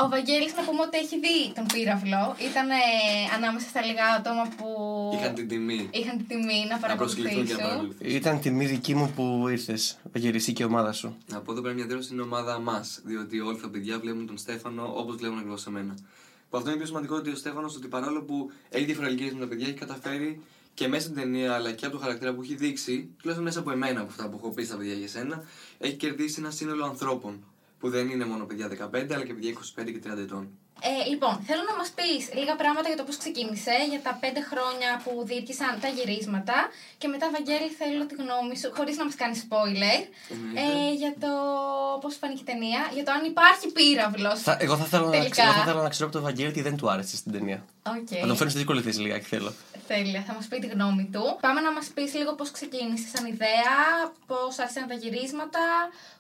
Ο 0.03 0.09
Βαγγέλης 0.09 0.55
να 0.57 0.63
πούμε 0.65 0.81
ότι 0.83 0.97
έχει 0.99 1.17
δει 1.25 1.53
τον 1.55 1.67
πύραυλο. 1.73 2.23
Ήταν 2.51 2.71
ε, 2.71 2.75
ανάμεσα 3.37 3.69
στα 3.69 3.85
λίγα 3.85 4.05
άτομα 4.19 4.45
που 4.57 4.67
Είχαν 5.15 5.35
την 5.35 5.49
τιμή 5.49 5.89
είχαν 5.93 6.17
την 6.17 6.27
τιμή 6.27 6.59
να 6.71 6.89
να 6.89 6.97
προσκληθούν 6.97 7.45
και 7.47 7.53
να 7.53 7.59
παρακολουθήσουν. 7.59 7.59
παρακολουθήσουν. 7.59 8.17
Ήταν 8.17 8.41
τιμή 8.41 8.67
δική 8.67 8.95
μου 8.95 9.13
που 9.17 9.49
ήρθες, 9.49 9.99
Βαγγέλης, 10.13 10.43
εσύ 10.43 10.53
και 10.53 10.63
η 10.63 10.67
ομάδα 10.67 10.93
σου. 10.93 11.17
Να 11.27 11.41
πω 11.41 11.53
εδώ 11.53 11.61
πέρα 11.61 11.75
μια 11.75 11.87
δήλωση 11.87 12.07
στην 12.07 12.21
ομάδα 12.21 12.59
μας. 12.61 13.01
Διότι 13.05 13.41
όλα 13.41 13.59
τα 13.59 13.69
παιδιά 13.69 13.99
βλέπουν 13.99 14.27
τον 14.27 14.39
Στέφανο 14.39 14.93
όπως 14.97 15.17
βλέπουν 15.17 15.39
ακριβώς 15.39 15.67
εμένα. 15.67 15.95
Που 16.51 16.57
αυτό 16.57 16.69
είναι 16.69 16.79
πιο 16.79 16.87
σημαντικό 16.87 17.15
ότι 17.17 17.31
ο 17.31 17.35
Στέφανος, 17.35 17.77
ότι 17.77 17.89
παρόλο 17.89 18.23
που 18.23 18.51
έχει 18.69 18.85
διαφορετικέ 18.85 19.31
με 19.35 19.41
τα 19.41 19.47
παιδιά, 19.47 19.67
έχει 19.67 19.77
καταφέρει 19.77 20.41
και 20.75 20.89
μέσα 20.89 21.03
στην 21.03 21.15
ταινία 21.15 21.55
αλλά 21.55 21.73
και 21.73 21.87
από 21.87 21.95
το 21.97 22.01
χαρακτήρα 22.03 22.35
που 22.35 22.43
έχει 22.43 22.55
δείξει, 22.55 23.09
τουλάχιστον 23.19 23.43
μέσα 23.43 23.59
από 23.59 23.71
εμένα 23.71 24.01
από 24.01 24.11
αυτά 24.11 24.29
που 24.29 24.37
έχω 24.43 24.51
πει 24.51 24.65
στα 24.65 24.77
παιδιά 24.77 24.95
για 24.95 25.09
σένα, 25.09 25.45
έχει 25.79 25.95
κερδίσει 25.95 26.37
ένα 26.39 26.51
σύνολο 26.51 26.85
ανθρώπων. 26.85 27.45
Που 27.79 27.91
δεν 27.91 28.09
είναι 28.09 28.25
μόνο 28.25 28.45
παιδιά 28.45 28.69
15, 28.69 29.13
αλλά 29.15 29.25
και 29.27 29.35
παιδιά 29.35 29.53
25 29.53 29.85
και 29.93 30.01
30 30.13 30.19
ετών. 30.19 30.49
Ε, 30.81 31.09
λοιπόν, 31.13 31.35
θέλω 31.47 31.63
να 31.71 31.77
μας 31.77 31.91
πεις 31.99 32.23
λίγα 32.39 32.55
πράγματα 32.57 32.89
για 32.89 32.97
το 32.97 33.05
πώς 33.09 33.17
ξεκίνησε, 33.17 33.75
για 33.91 34.01
τα 34.07 34.13
πέντε 34.23 34.41
χρόνια 34.51 34.91
που 35.05 35.13
διήρκησαν 35.31 35.73
τα 35.81 35.89
γυρίσματα 35.97 36.57
και 36.99 37.09
μετά, 37.09 37.27
Βαγγέλη, 37.37 37.69
θέλω 37.81 38.07
τη 38.07 38.15
γνώμη 38.23 38.55
σου, 38.61 38.69
χωρίς 38.77 38.97
να 38.97 39.05
μας 39.05 39.15
κάνεις 39.15 39.39
spoiler, 39.47 40.01
Εννοείται. 40.35 40.61
ε, 40.89 40.93
για 41.03 41.13
το 41.25 41.31
πώς 42.03 42.15
φάνηκε 42.21 42.41
η 42.45 42.49
ταινία, 42.53 42.81
για 42.97 43.05
το 43.05 43.11
αν 43.17 43.23
υπάρχει 43.33 43.67
πύραυλος. 43.77 44.39
Θα, 44.49 44.57
εγώ, 44.61 44.77
θα 44.77 44.85
θέλω 44.85 45.05
να, 45.05 45.11
Τελικά. 45.11 45.31
ξέρω- 45.31 45.49
εγώ 45.49 45.59
θα 45.59 45.65
θέλω 45.71 45.83
να 45.83 45.89
ξέρω 45.95 46.07
από 46.09 46.17
τον 46.19 46.25
Βαγγέλη 46.29 46.53
τι 46.53 46.63
δεν 46.63 46.77
του 46.77 46.91
άρεσε 46.91 47.17
στην 47.17 47.33
ταινία. 47.33 47.61
Οκ. 47.97 48.09
Θα 48.23 48.27
τον 48.27 48.37
φέρνει 48.37 48.51
στη 48.51 48.59
δύσκολη 48.61 48.81
θέση 48.87 49.01
λιγάκι, 49.01 49.25
θέλω. 49.25 49.53
Τέλεια, 49.87 50.23
θα 50.27 50.33
μας 50.35 50.47
πει 50.51 50.59
τη 50.59 50.67
γνώμη 50.67 51.05
του. 51.13 51.25
Πάμε 51.41 51.61
να 51.61 51.73
μας 51.73 51.87
πεις 51.95 52.15
λίγο 52.15 52.35
πώς 52.35 52.51
ξεκίνησε 52.51 53.07
σαν 53.15 53.25
ιδέα, 53.27 53.75
πώς 54.27 54.59
άρχισαν 54.59 54.87
τα 54.89 54.95
γυρίσματα, 54.95 55.61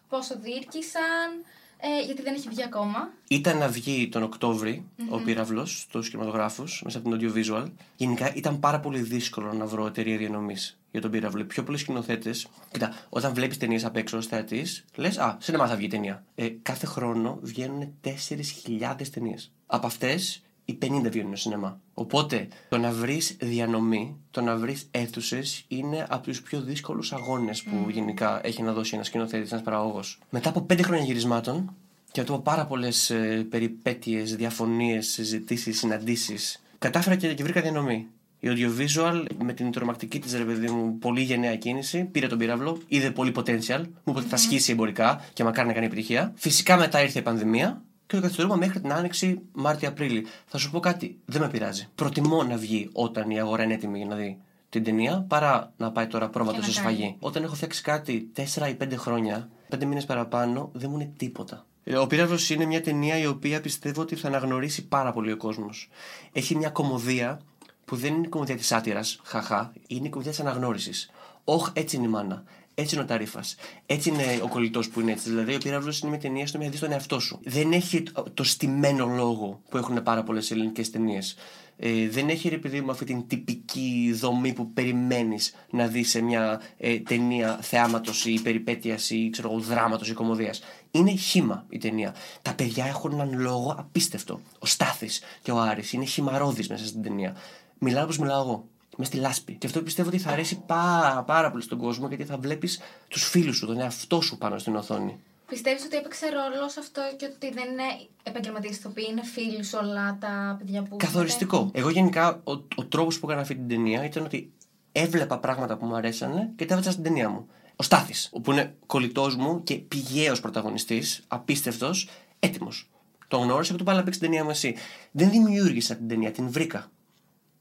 πόσο 0.08 0.38
διήρκησαν, 0.38 1.44
ε, 1.78 2.04
γιατί 2.04 2.22
δεν 2.22 2.34
έχει 2.34 2.48
βγει 2.48 2.62
ακόμα. 2.62 3.08
Ήταν 3.28 3.56
να 3.58 3.68
βγει 3.68 4.08
τον 4.08 4.22
οκτωβρη 4.22 4.84
ο 5.08 5.18
πύραυλος 5.18 5.80
στους 5.80 6.10
κινηματογράφους 6.10 6.82
μέσα 6.84 6.98
από 6.98 7.10
την 7.10 7.18
audiovisual. 7.20 7.70
Γενικά 7.96 8.34
ήταν 8.34 8.60
πάρα 8.60 8.80
πολύ 8.80 9.00
δύσκολο 9.00 9.52
να 9.52 9.66
βρω 9.66 9.86
εταιρεία 9.86 10.16
διανομής 10.16 10.78
για 10.90 11.00
τον 11.00 11.10
πύραυλο. 11.10 11.40
Οι 11.40 11.44
πιο 11.44 11.62
πολλοί 11.62 11.78
σκηνοθέτες. 11.78 12.46
Κοίτα, 12.70 12.94
όταν 13.08 13.34
βλέπεις 13.34 13.56
ταινίες 13.58 13.84
απ' 13.84 13.96
έξω 13.96 14.16
ως 14.16 14.26
θεατής, 14.26 14.84
λες 14.94 15.18
Α, 15.18 15.36
σινεμά 15.40 15.66
θα 15.66 15.76
βγει 15.76 15.84
η 15.84 15.88
ταινία. 15.88 16.24
Ε, 16.34 16.48
κάθε 16.48 16.86
χρόνο 16.86 17.38
βγαίνουν 17.42 17.94
4.000 18.00 19.10
ταινίες. 19.10 19.52
Από 19.66 19.86
αυτές 19.86 20.42
οι 20.68 20.78
50 20.82 21.10
βγαίνουν 21.10 21.36
στο 21.36 21.48
σινεμά. 21.48 21.80
Οπότε 21.94 22.48
το 22.68 22.78
να 22.78 22.90
βρεις 22.90 23.36
διανομή, 23.40 24.16
το 24.30 24.40
να 24.40 24.56
βρεις 24.56 24.88
αίθουσες 24.90 25.64
είναι 25.68 26.06
από 26.08 26.22
τους 26.22 26.42
πιο 26.42 26.60
δύσκολους 26.60 27.12
αγώνες 27.12 27.62
που 27.62 27.90
γενικά 27.90 28.40
έχει 28.42 28.62
να 28.62 28.72
δώσει 28.72 28.94
ένας 28.94 29.06
σκηνοθέτης, 29.06 29.52
ένας 29.52 29.64
παραγωγός. 29.64 30.18
Μετά 30.30 30.48
από 30.48 30.66
5 30.70 30.82
χρόνια 30.82 31.04
γυρισμάτων, 31.04 31.74
και 32.12 32.20
μετά 32.20 32.34
από 32.34 32.42
πάρα 32.42 32.66
πολλές 32.66 33.10
ε, 33.10 33.46
περιπέτειες, 33.50 34.36
διαφωνίες, 34.36 35.06
συζητήσεις, 35.06 35.78
συναντήσεις, 35.78 36.62
κατάφερα 36.78 37.16
και, 37.16 37.34
και 37.34 37.42
βρήκα 37.42 37.60
διανομή. 37.60 38.06
Η 38.40 38.48
audiovisual 38.50 39.24
με 39.44 39.52
την 39.52 39.70
τρομακτική 39.70 40.18
της 40.18 40.34
ρε 40.34 40.44
παιδί 40.44 40.70
μου 40.70 40.98
πολύ 40.98 41.22
γενναία 41.22 41.56
κίνηση 41.56 42.04
πήρε 42.04 42.26
τον 42.26 42.38
πύραυλο, 42.38 42.78
είδε 42.88 43.10
πολύ 43.10 43.32
potential, 43.36 43.80
μου 43.82 44.10
είπε 44.10 44.18
ότι 44.18 44.28
θα 44.28 44.36
σχίσει 44.36 44.72
εμπορικά 44.72 45.24
και 45.32 45.44
μακάρι 45.44 45.66
να 45.68 45.72
κάνει 45.72 45.86
επιτυχία. 45.86 46.32
Φυσικά 46.36 46.76
μετά 46.76 47.02
ήρθε 47.02 47.18
η 47.18 47.22
πανδημία 47.22 47.82
και 48.06 48.16
το 48.16 48.22
καθυστερούμε 48.22 48.56
μέχρι 48.56 48.80
την 48.80 48.92
άνοιξη 48.92 49.40
Μάρτιο-Απρίλη. 49.52 50.26
Θα 50.46 50.58
σου 50.58 50.70
πω 50.70 50.80
κάτι, 50.80 51.18
δεν 51.24 51.40
με 51.40 51.48
πειράζει. 51.48 51.88
Προτιμώ 51.94 52.42
να 52.42 52.56
βγει 52.56 52.88
όταν 52.92 53.30
η 53.30 53.40
αγορά 53.40 53.62
είναι 53.62 53.74
έτοιμη 53.74 53.98
για 53.98 54.06
να 54.06 54.14
δει 54.16 54.38
την 54.68 54.84
ταινία 54.84 55.24
παρά 55.28 55.72
να 55.76 55.92
πάει 55.92 56.06
τώρα 56.06 56.28
πρόβατο 56.28 56.56
Και 56.58 56.62
σε 56.64 56.68
να 56.70 56.74
σφαγή. 56.74 57.00
κάνει. 57.02 57.16
Όταν 57.20 57.42
έχω 57.42 57.54
φτιάξει 57.54 57.82
κάτι 57.82 58.30
4 58.36 58.68
ή 58.68 58.76
5 58.82 58.92
χρόνια, 58.96 59.48
5 59.74 59.84
μήνες 59.84 60.04
παραπάνω, 60.04 60.70
δεν 60.72 60.90
μου 60.90 60.96
είναι 61.00 61.10
τίποτα. 61.16 61.66
Ε, 61.84 61.96
Ο 61.96 62.06
Πύραυλος 62.06 62.50
είναι 62.50 62.64
μια 62.64 62.82
ταινία 62.82 63.18
η 63.18 63.26
οποία 63.26 63.60
πιστεύω 63.60 64.00
ότι 64.02 64.16
θα 64.16 64.28
αναγνωρίσει 64.28 64.86
πάρα 64.86 65.12
πολύ 65.12 65.32
ο 65.32 65.36
κόσμος. 65.36 65.88
Έχει 66.32 66.56
μια 66.56 66.70
κομμωδία 66.70 67.40
που 67.84 67.96
δεν 67.96 68.14
είναι 68.14 68.26
η 68.26 68.28
κομμωδία 68.28 68.56
της 68.56 68.72
άτυρας, 68.72 69.20
χαχά, 69.24 69.72
είναι 69.86 70.06
η 70.06 70.10
κομμωδία 70.10 70.30
της 70.32 70.40
αναγνώρισης. 70.40 71.10
Όχ, 71.44 71.70
έτσι 71.72 71.96
είναι 71.96 72.04
η 72.06 72.08
μάνα. 72.08 72.44
Έτσι 72.78 72.94
είναι 72.94 73.04
ο 73.04 73.06
Ταρίφας. 73.06 73.54
Έτσι 73.86 74.08
είναι 74.08 74.40
ο 74.42 74.48
κολλητός 74.48 74.88
που 74.88 75.00
είναι 75.00 75.12
έτσι. 75.12 75.28
Δηλαδή, 75.28 75.54
ο 75.54 75.58
Πύραυλος 75.58 75.98
είναι 76.00 76.10
μια 76.10 76.18
ταινία 76.20 76.46
στο 76.46 76.58
να 76.58 76.68
δεις 76.68 76.80
τον 76.80 76.92
εαυτό 76.92 77.18
σου. 77.20 77.40
Δεν 77.44 77.72
έχει 77.72 78.02
το- 78.02 78.26
το 78.34 78.44
στημένο 78.44 79.06
λόγο 79.06 79.60
που 79.68 79.76
έχουν 79.76 80.02
πάρα 80.02 80.22
πολλές 80.22 80.50
ελληνικές 80.50 80.90
ταινίες. 80.90 81.36
Ε, 81.78 82.08
δεν 82.08 82.28
έχει 82.28 82.48
ρε 82.48 82.58
παιδί 82.58 82.80
μου 82.80 82.90
αυτή 82.90 83.04
την 83.04 83.26
τυπική 83.26 84.12
δομή 84.20 84.52
που 84.52 84.72
περιμένεις 84.72 85.54
να 85.70 85.86
δεις 85.86 86.10
σε 86.10 86.20
μια 86.20 86.60
ε, 86.78 86.98
ταινία 86.98 87.58
θεάματος 87.62 88.24
ή 88.24 88.40
περιπέτειας 88.42 89.10
ή 89.10 89.28
ξέρω 89.32 89.50
εγώ, 89.50 89.60
δράματος 89.60 90.08
ή 90.08 90.12
κομμωδίας. 90.12 90.60
Είναι 90.90 91.10
χήμα 91.10 91.66
η 91.68 91.78
ταινία. 91.78 92.14
Τα 92.42 92.54
παιδιά 92.54 92.86
έχουν 92.86 93.12
έναν 93.12 93.38
λόγο 93.40 93.74
απίστευτο. 93.78 94.40
Ο 94.58 94.66
Στάθης 94.66 95.20
και 95.42 95.50
ο 95.52 95.60
Άρης 95.60 95.92
είναι 95.92 96.04
χυμαρόδης 96.04 96.68
μέσα 96.68 96.86
στην 96.86 97.02
ταινία. 97.02 97.36
Μιλάω 97.78 98.04
όπως 98.04 98.18
μιλάω 98.18 98.40
εγώ. 98.42 98.68
Μες 98.96 99.06
στη 99.06 99.16
λάσπη. 99.16 99.52
Και 99.52 99.66
αυτό 99.66 99.82
πιστεύω 99.82 100.08
ότι 100.08 100.18
θα 100.18 100.30
αρέσει 100.30 100.62
πάρα, 100.66 101.22
πάρα 101.22 101.50
πολύ 101.50 101.62
στον 101.62 101.78
κόσμο 101.78 102.08
γιατί 102.08 102.24
θα 102.24 102.38
βλέπεις 102.38 102.80
τους 103.08 103.28
φίλους 103.28 103.56
σου, 103.56 103.66
τον 103.66 103.80
εαυτό 103.80 104.20
σου 104.20 104.38
πάνω 104.38 104.58
στην 104.58 104.76
οθόνη. 104.76 105.20
Πιστεύεις 105.46 105.84
ότι 105.84 105.96
έπαιξε 105.96 106.26
ρόλο 106.26 106.68
σε 106.68 106.80
αυτό 106.80 107.02
και 107.16 107.24
ότι 107.34 107.52
δεν 107.52 107.70
είναι 107.70 107.82
επαγγελματίες 108.22 108.76
ηθοποιοί, 108.76 109.06
είναι 109.10 109.22
φίλοι 109.24 109.64
σου 109.64 109.78
όλα 109.82 110.16
τα 110.20 110.56
παιδιά 110.58 110.82
που. 110.82 110.96
Καθοριστικό. 110.96 111.70
Εγώ 111.72 111.90
γενικά 111.90 112.40
ο, 112.44 112.52
ο 112.52 112.84
τρόπος 112.88 113.18
που 113.18 113.26
έκανα 113.26 113.40
αυτή 113.40 113.54
την 113.54 113.68
ταινία 113.68 114.04
ήταν 114.04 114.24
ότι 114.24 114.52
έβλεπα 114.92 115.38
πράγματα 115.38 115.76
που 115.76 115.86
μου 115.86 115.94
αρέσανε 115.94 116.52
και 116.56 116.64
τα 116.64 116.74
έβαζα 116.74 116.90
στην 116.90 117.02
ταινία 117.02 117.28
μου. 117.28 117.48
Ο 117.76 117.82
Στάθης, 117.82 118.30
που 118.42 118.52
είναι 118.52 118.74
κολλητός 118.86 119.36
μου 119.36 119.62
και 119.62 119.74
πηγαίος 119.74 120.40
πρωταγωνιστής, 120.40 121.24
απίστευτος, 121.26 122.08
έτοιμος. 122.38 122.90
Τον 123.28 123.42
γνώρισα 123.42 123.70
και 123.70 123.76
του 123.76 123.82
είπα 123.82 123.94
να 123.94 124.02
παίξει 124.02 124.20
την 124.20 124.28
ταινία 124.28 124.44
μου 124.44 124.50
εσύ. 124.50 124.76
Δεν 125.10 125.30
δημιούργησα 125.30 125.94
την 125.94 126.08
ταινία, 126.08 126.30
την 126.30 126.50
βρήκα. 126.50 126.90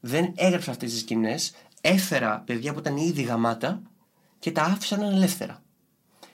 Δεν 0.08 0.32
έγραψα 0.36 0.72
αυτές 0.72 0.92
τις 0.92 1.00
σκηνές, 1.00 1.54
έφερα 1.82 2.44
παιδιά 2.46 2.74
που 2.74 2.80
ήταν 2.80 2.98
ήδη 2.98 3.22
γαμάτα 3.22 3.82
και 4.40 4.52
τα 4.52 4.62
άφησα 4.62 4.98
να 4.98 5.06
είναι 5.06 5.16
ελεύθερα. 5.16 5.64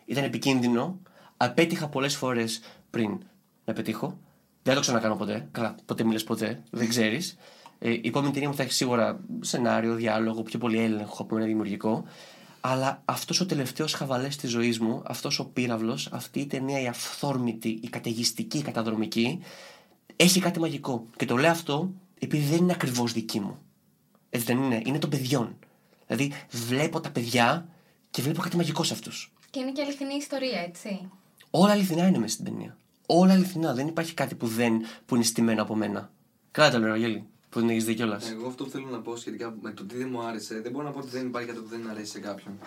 Ήταν 0.06 0.24
επικίνδυνο, 0.24 1.00
απέτυχα 1.38 1.88
πολλές 1.88 2.16
φορές 2.16 2.62
πριν 2.90 3.20
να 3.66 3.74
πετύχω. 3.74 4.20
Δεν 4.64 4.76
το 4.76 4.82
ξανακάνω 4.82 5.16
ποτέ. 5.16 5.48
Καλά, 5.52 5.76
ποτέ 5.86 6.04
μιλες 6.04 6.24
ποτέ, 6.24 6.64
δεν 6.70 6.90
ξέρεις. 6.90 7.38
Ε, 7.80 7.90
η 7.92 8.02
επόμενη 8.06 8.34
ταινία 8.34 8.50
μου 8.50 8.56
θα 8.56 8.64
έχει 8.64 8.74
σίγουρα 8.74 9.20
σενάριο, 9.40 9.96
διάλογο, 9.96 10.42
πιο 10.42 10.60
πολύ 10.60 10.80
έλεγχο 10.80 11.22
από 11.22 11.38
ένα 11.38 11.46
δημιουργικό. 11.46 12.04
Αλλά 12.62 13.02
αυτός 13.06 13.40
ο 13.40 13.46
τελευταίος 13.46 13.94
χαβαλές 13.94 14.36
της 14.36 14.50
ζωής 14.50 14.80
μου, 14.80 15.02
αυτός 15.06 15.40
ο 15.40 15.46
πύραυλος, 15.46 16.10
αυτή 16.12 16.40
η 16.40 16.46
ταινία 16.46 16.82
η 16.82 16.88
αυθόρμητη, 16.88 17.80
η 17.84 17.90
καταιγιστική, 17.90 18.58
η 18.58 18.62
καταδρομική, 18.62 19.40
έχει 20.16 20.40
κάτι 20.40 20.60
μαγικό. 20.60 21.06
Και 21.18 21.26
το 21.26 21.38
λέω 21.38 21.52
αυτό 21.52 21.92
επειδή 22.24 22.46
δεν 22.46 22.58
είναι 22.58 22.74
ακριβώς 22.74 23.14
δική 23.14 23.40
μου. 23.40 23.58
Έτσι 24.30 24.46
δεν 24.46 24.64
είναι, 24.64 24.82
είναι 24.86 25.00
των 25.00 25.10
παιδιών. 25.10 25.58
Δηλαδή 26.08 26.34
βλέπω 26.50 27.00
τα 27.00 27.12
παιδιά 27.12 27.68
και 28.10 28.22
βλέπω 28.22 28.42
κάτι 28.42 28.56
μαγικό 28.56 28.84
σε 28.84 28.94
αυτούς. 28.94 29.34
Και 29.50 29.60
είναι 29.60 29.72
και 29.72 29.82
αληθινή 29.82 30.14
ιστορία, 30.14 30.60
έτσι. 30.60 31.10
Όλα 31.50 31.72
αληθινά 31.72 32.08
είναι 32.08 32.18
μέσα 32.18 32.34
στην 32.34 32.46
ταινία. 32.46 32.78
Όλα 33.06 33.34
αληθινά. 33.34 33.74
Δεν 33.74 33.88
υπάρχει 33.88 34.14
κάτι 34.14 34.36
που, 34.36 34.48
δεν, 34.48 34.82
που 35.06 35.16
είναι 35.16 35.24
στημένο 35.24 35.62
από 35.62 35.76
μένα. 35.76 36.12
Καλά 36.52 36.72
τα 36.72 36.80
λέω, 36.80 36.96
Γέλη, 36.96 37.26
που 37.50 37.60
δεν 37.60 37.70
έχεις 37.70 37.86
δει 37.86 37.94
κιόλας. 37.94 38.32
Εγώ 38.32 38.48
αυτό 38.48 38.64
που 38.64 38.70
θέλω 38.70 38.88
να 38.88 39.00
πω 39.00 39.16
σχετικά 39.16 39.56
με 39.62 39.72
το 39.72 39.86
τι 39.86 39.98
δεν 39.98 40.10
μου 40.12 40.22
άρεσε, 40.22 40.62
δεν 40.62 40.72
μπορώ 40.72 40.86
να 40.86 40.92
πω 40.92 41.00
ότι 41.00 41.10
δεν 41.10 41.28
υπάρχει 41.28 41.48
κάτι 41.48 41.60
που 41.60 41.68
δεν 41.70 41.90
αρέσει 41.90 42.12
σε 42.12 42.20
κάποιον. 42.20 42.60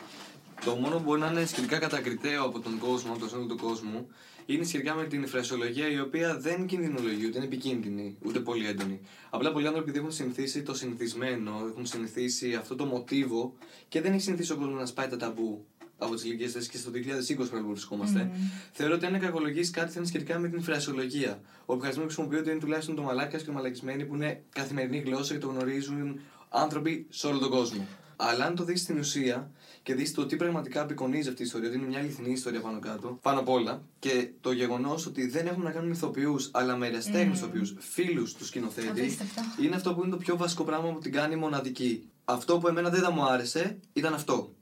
Το 0.65 0.75
μόνο 0.77 0.97
που 0.97 1.03
μπορεί 1.03 1.21
να 1.21 1.31
είναι 1.31 1.45
σχετικά 1.45 1.79
κατακριτέο 1.79 2.45
από 2.45 2.61
τον 2.61 2.79
κόσμο, 2.79 3.11
από 3.11 3.21
το 3.21 3.29
σύνολο 3.29 3.47
του 3.47 3.57
κόσμου, 3.57 4.07
είναι 4.47 4.65
σχετικά 4.65 4.95
με 4.95 5.05
την 5.05 5.27
φρασιολογία 5.27 5.91
η 5.91 6.01
οποία 6.01 6.39
δεν 6.39 6.67
κινδυνολογεί, 6.67 7.27
ούτε 7.27 7.37
είναι 7.37 7.47
επικίνδυνη, 7.47 8.17
ούτε 8.25 8.41
πολύ 8.41 8.67
έντονη. 8.67 9.01
Απλά 9.31 9.53
πολλοί 9.53 9.67
άνθρωποι 9.67 9.91
δεν 9.91 10.01
έχουν 10.01 10.13
συνηθίσει 10.13 10.63
το 10.63 10.75
συνηθισμένο, 10.75 11.53
έχουν 11.71 11.87
συνηθίσει 11.87 12.55
αυτό 12.55 12.75
το 12.75 12.85
μοτίβο 12.85 13.55
και 13.89 14.01
δεν 14.01 14.13
έχει 14.13 14.23
συνηθίσει 14.23 14.53
ο 14.53 14.57
κόσμος 14.57 14.79
να 14.79 14.87
σπάει 14.87 15.09
τα 15.09 15.17
ταμπού 15.17 15.67
από 15.99 16.15
τις 16.15 16.25
ηλικίες 16.25 16.53
θέσει 16.53 16.71
και 16.71 16.77
στο 16.77 16.91
2020 16.91 17.63
που 17.63 17.69
βρισκόμαστε. 17.69 18.31
Θεωρώ 18.73 18.95
ότι 18.95 19.07
αν 19.07 19.21
κακολογήσει 19.21 19.71
κάτι 19.71 19.93
θα 19.93 19.99
είναι 19.99 20.09
σχετικά 20.09 20.39
με 20.39 20.49
την 20.49 20.63
φρασιολογία. 20.63 21.41
Ο 21.67 21.73
επικαρισμό 21.73 22.03
που 22.03 22.09
χρησιμοποιούνται 22.09 22.51
είναι 22.51 22.61
τουλάχιστον 22.61 22.95
το 22.95 23.03
μαλάκας 23.03 23.41
και 23.41 23.47
το 23.47 23.53
μαλακισμένοι 23.53 24.05
που 24.05 24.15
είναι 24.15 24.43
καθημερινή 24.53 24.99
γλώσσα 24.99 25.33
και 25.33 25.41
το 25.41 25.47
γνωρίζουν 25.49 26.21
άνθρωποι 26.49 27.07
σε 27.09 27.27
όλο 27.27 27.39
τον 27.39 27.51
κόσμο. 27.51 27.87
Αλλά 28.17 28.45
αν 28.45 28.55
το 28.55 28.65
δεις 28.65 28.81
στην 28.81 28.99
ουσία 28.99 29.51
και 29.85 29.95
δεις 29.95 30.15
το 30.15 30.27
τι 30.27 30.37
πραγματικά 30.37 30.81
απεικονίζει 30.83 31.29
αυτή 31.29 31.43
η 31.43 31.45
ιστορία, 31.45 31.69
ότι 31.69 31.77
είναι 31.79 31.87
μια 31.87 31.99
αληθινή 31.99 32.31
ιστορία 32.33 32.61
πάνω 32.61 32.79
κάτω, 32.79 33.19
πάνω 33.23 33.41
απ' 33.41 33.49
όλα, 33.49 33.83
και 33.99 34.29
το 34.41 34.53
γεγονός 34.53 35.07
ότι 35.07 35.27
δεν 35.27 35.47
έχουν 35.47 35.63
να 35.63 35.71
κάνουν 35.71 35.89
με 35.89 35.95
ηθοποιούς, 35.95 36.51
αλλά 36.53 36.77
με 36.77 36.87
εραστέχνες 36.87 37.27
Mm. 37.39 37.43
ηθοποιούς, 37.43 37.75
φίλους 37.79 38.35
τους 38.35 38.47
σκηνοθέτη, 38.47 38.89
Απίστευτο. 38.89 39.41
είναι 39.63 39.77
αυτό 39.77 39.95
που 39.95 40.01
είναι 40.03 40.11
το 40.11 40.17
πιο 40.17 40.37
βασικό 40.37 40.65
πράγμα 40.65 40.93
που 40.93 40.99
την 40.99 41.13
κάνει 41.13 41.37
μοναδική. 41.37 42.09
Αυτό 42.25 42.59
που 42.59 42.69
εμένα 42.69 42.91
δεν 42.91 43.01
θα 43.01 43.11
μου 43.11 43.25
άρεσε 43.25 43.79
ήταν 43.93 44.15
αυτό. 44.15 44.55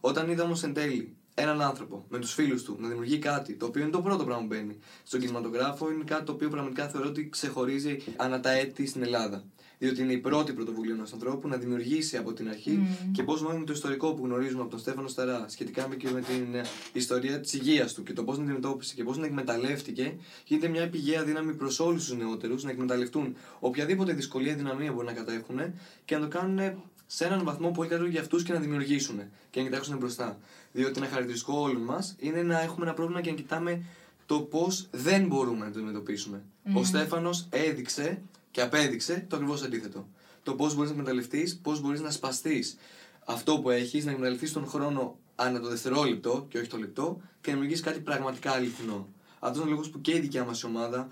Όταν 0.00 0.30
είδα 0.30 0.44
όμως 0.44 0.62
εν 0.62 0.72
τέλει 0.72 1.16
έναν 1.40 1.62
άνθρωπο 1.62 2.04
με 2.08 2.18
τους 2.18 2.32
φίλους 2.32 2.62
του 2.62 2.76
να 2.80 2.88
δημιουργεί 2.88 3.18
κάτι 3.18 3.54
το 3.54 3.66
οποίο 3.66 3.82
είναι 3.82 3.90
το 3.90 4.02
πρώτο 4.02 4.24
πράγμα 4.24 4.42
που 4.42 4.48
μπαίνει 4.54 4.78
στον 5.02 5.20
κινηματογράφο, 5.20 5.90
είναι 5.90 6.04
κάτι 6.04 6.24
το 6.24 6.32
οποίο 6.32 6.48
πραγματικά 6.48 6.88
θεωρώ 6.88 7.08
ότι 7.08 7.28
ξεχωρίζει 7.28 7.96
ανά 8.16 8.40
τα 8.40 8.50
έτη 8.50 8.86
στην 8.86 9.02
Ελλάδα. 9.02 9.44
Διότι 9.78 10.02
είναι 10.02 10.12
η 10.12 10.18
πρώτη 10.18 10.52
πρωτοβουλία 10.52 10.94
ενός 10.94 11.12
ανθρώπου 11.12 11.48
να 11.48 11.56
δημιουργήσει 11.56 12.16
από 12.16 12.32
την 12.32 12.48
αρχή 12.48 12.86
και 13.12 13.22
πώς 13.22 13.42
μάλλον 13.42 13.66
το 13.66 13.72
ιστορικό 13.72 14.14
που 14.14 14.24
γνωρίζουμε 14.24 14.60
από 14.60 14.70
τον 14.70 14.78
Στέφανο 14.78 15.08
Σταρά 15.08 15.44
σχετικά 15.48 15.88
με, 15.88 15.94
και 15.96 16.10
με 16.10 16.20
την 16.20 16.54
ε, 16.54 16.62
ιστορία 16.92 17.40
της 17.40 17.52
υγείας 17.52 17.92
του 17.92 18.02
και 18.02 18.12
το 18.12 18.24
πώς 18.24 18.34
την 18.34 18.44
αντιμετώπισε 18.44 18.94
και 18.94 19.04
πώς 19.04 19.14
την 19.14 19.24
εκμεταλλεύτηκε, 19.24 20.14
γίνεται 20.44 20.68
μια 20.68 20.88
πηγαία 20.88 21.24
δύναμη 21.24 21.54
προς 21.54 21.80
όλους 21.80 22.04
τους 22.04 22.16
νεότερους 22.16 22.64
να 22.64 22.70
εκμεταλλευτούν 22.70 23.36
οποιαδήποτε 23.60 24.12
δυσκολία 24.12 24.54
δυναμία 24.54 24.92
μπορεί 24.92 25.06
να 25.06 25.12
κατέχουν 25.12 25.60
και 26.04 26.14
να 26.16 26.20
το 26.20 26.28
κάνουν 26.28 26.82
σε 27.12 27.24
έναν 27.24 27.44
βαθμό 27.44 27.70
πολύ 27.70 27.88
καλύτερο 27.88 28.10
για 28.10 28.20
αυτούς 28.20 28.42
και 28.42 28.52
να 28.52 28.58
δημιουργήσουν 28.58 29.20
και 29.50 29.60
να 29.60 29.68
κοιτάξουν 29.68 29.96
μπροστά. 29.96 30.38
Διότι 30.72 30.98
ένα 30.98 31.08
χαρακτηριστικό 31.08 31.60
όλων 31.60 31.82
μας 31.82 32.14
είναι 32.18 32.42
να 32.42 32.60
έχουμε 32.60 32.86
ένα 32.86 32.94
πρόβλημα 32.94 33.20
και 33.20 33.30
να 33.30 33.36
κοιτάμε 33.36 33.82
το 34.26 34.40
πώς 34.40 34.88
δεν 34.90 35.26
μπορούμε 35.26 35.64
να 35.64 35.72
το 35.72 35.78
αντιμετωπίσουμε. 35.78 36.42
Ο 36.74 36.84
Στέφανος 36.84 37.46
έδειξε 37.50 38.22
και 38.50 38.60
απέδειξε 38.60 39.24
το 39.28 39.36
ακριβώς 39.36 39.62
αντίθετο. 39.62 40.08
Το 40.42 40.54
πώς 40.54 40.74
μπορείς 40.74 40.90
να 40.90 40.96
εκμεταλλευτείς, 40.96 41.58
πώς 41.62 41.80
μπορείς 41.80 42.00
να 42.00 42.10
σπαστείς 42.10 42.76
αυτό 43.24 43.58
που 43.60 43.70
έχεις, 43.70 44.04
να 44.04 44.10
εκμεταλλευτείς 44.10 44.52
τον 44.52 44.66
χρόνο 44.66 45.18
ανά 45.34 45.60
το 45.60 45.68
δευτερόλεπτο 45.68 46.46
και 46.48 46.58
όχι 46.58 46.68
το 46.68 46.76
λεπτό 46.76 47.20
και 47.40 47.50
να 47.50 47.52
δημιουργήσει 47.52 47.82
κάτι 47.82 48.00
πραγματικά 48.00 48.50
αληθινό. 48.52 49.08
Αυτός 49.38 49.60
είναι 49.60 49.70
ο 49.70 49.70
λόγος 49.70 49.90
που 49.90 50.00
και 50.00 50.16
η 50.16 50.20
δικιά 50.20 50.44
μας 50.44 50.64
ομάδα 50.64 51.08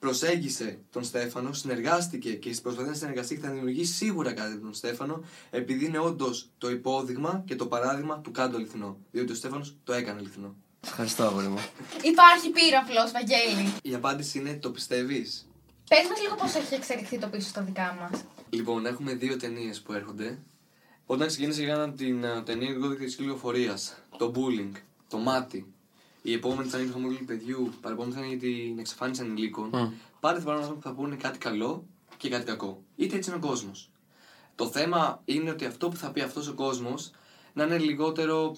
προσέγγισε 0.00 0.78
τον 0.90 1.04
Στέφανο, 1.04 1.52
συνεργάστηκε 1.52 2.34
και 2.34 2.56
προσπαθεί 2.62 2.88
να 2.88 2.94
συνεργαστεί 2.94 3.34
και 3.34 3.40
θα 3.40 3.50
δημιουργήσει 3.50 3.92
σίγουρα 3.92 4.32
κάτι 4.32 4.54
με 4.54 4.60
τον 4.60 4.74
Στέφανο, 4.74 5.24
επειδή 5.50 5.84
είναι 5.84 5.98
όντως 5.98 6.48
το 6.58 6.70
υπόδειγμα 6.70 7.42
και 7.46 7.56
το 7.56 7.66
παράδειγμα 7.66 8.18
του 8.20 8.30
κάτω 8.30 8.56
αληθινό. 8.56 8.98
Διότι 9.10 9.32
ο 9.32 9.34
Στέφανος 9.34 9.76
το 9.84 9.92
έκανε 9.92 10.18
αληθινό. 10.18 10.54
Ευχαριστώ, 10.84 11.22
αγόρι 11.22 11.46
μου. 11.46 11.58
Υπάρχει 12.02 12.50
πύραυλο, 12.50 13.10
Βαγγέλη. 13.12 13.72
Η 13.82 13.94
απάντηση 13.94 14.38
είναι 14.38 14.54
το 14.54 14.70
πιστεύεις; 14.70 15.48
Πες 15.88 16.08
μας 16.08 16.20
λίγο 16.22 16.34
πώς 16.34 16.54
έχει 16.54 16.74
εξελιχθεί 16.74 17.18
το 17.18 17.26
πίσω 17.26 17.48
στα 17.48 17.62
δικά 17.62 17.96
μας. 18.00 18.24
Λοιπόν, 18.50 18.86
έχουμε 18.86 19.14
δύο 19.14 19.36
ταινίες 19.36 19.80
που 19.80 19.92
έρχονται. 19.92 20.38
Όταν 21.06 21.26
ξεκίνησε 21.26 21.62
για 21.62 21.92
την 21.96 22.24
uh, 22.24 22.44
ταινία 22.44 22.68
ειδικό 22.68 22.88
πληροφορία, 23.16 23.78
το 24.18 24.32
bullying, 24.34 24.72
το 25.08 25.18
μάτι, 25.18 25.66
η 26.22 26.32
επόμενη 26.32 26.68
θα 26.68 26.78
είναι 26.78 26.86
το 26.86 26.92
χαμόγελο 26.92 27.24
παιδιού, 27.26 27.72
παρεπόμενη 27.80 28.14
θα 28.14 28.20
είναι 28.20 28.28
για 28.28 28.38
την 28.38 28.78
εξαφάνιση 28.78 29.20
ανηλίκων. 29.20 29.70
Mm. 29.74 29.90
Πάντα 30.20 30.40
θα 30.40 30.52
υπάρχουν 30.52 30.74
που 30.74 30.82
θα 30.82 30.92
πούνε 30.92 31.16
κάτι 31.16 31.38
καλό 31.38 31.86
και 32.16 32.28
κάτι 32.28 32.44
κακό. 32.44 32.82
Είτε 32.96 33.16
έτσι 33.16 33.30
είναι 33.30 33.38
ο 33.44 33.48
κόσμος. 33.48 33.90
Το 34.54 34.66
θέμα 34.66 35.22
είναι 35.24 35.50
ότι 35.50 35.64
αυτό 35.64 35.88
που 35.88 35.96
θα 35.96 36.10
πει 36.10 36.20
αυτός 36.20 36.48
ο 36.48 36.54
κόσμος 36.54 37.10
να 37.52 37.64
είναι 37.64 37.78
λιγότερο 37.78 38.56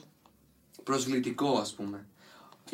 προσβλητικό, 0.83 1.59
ας 1.59 1.75
πούμε. 1.75 2.07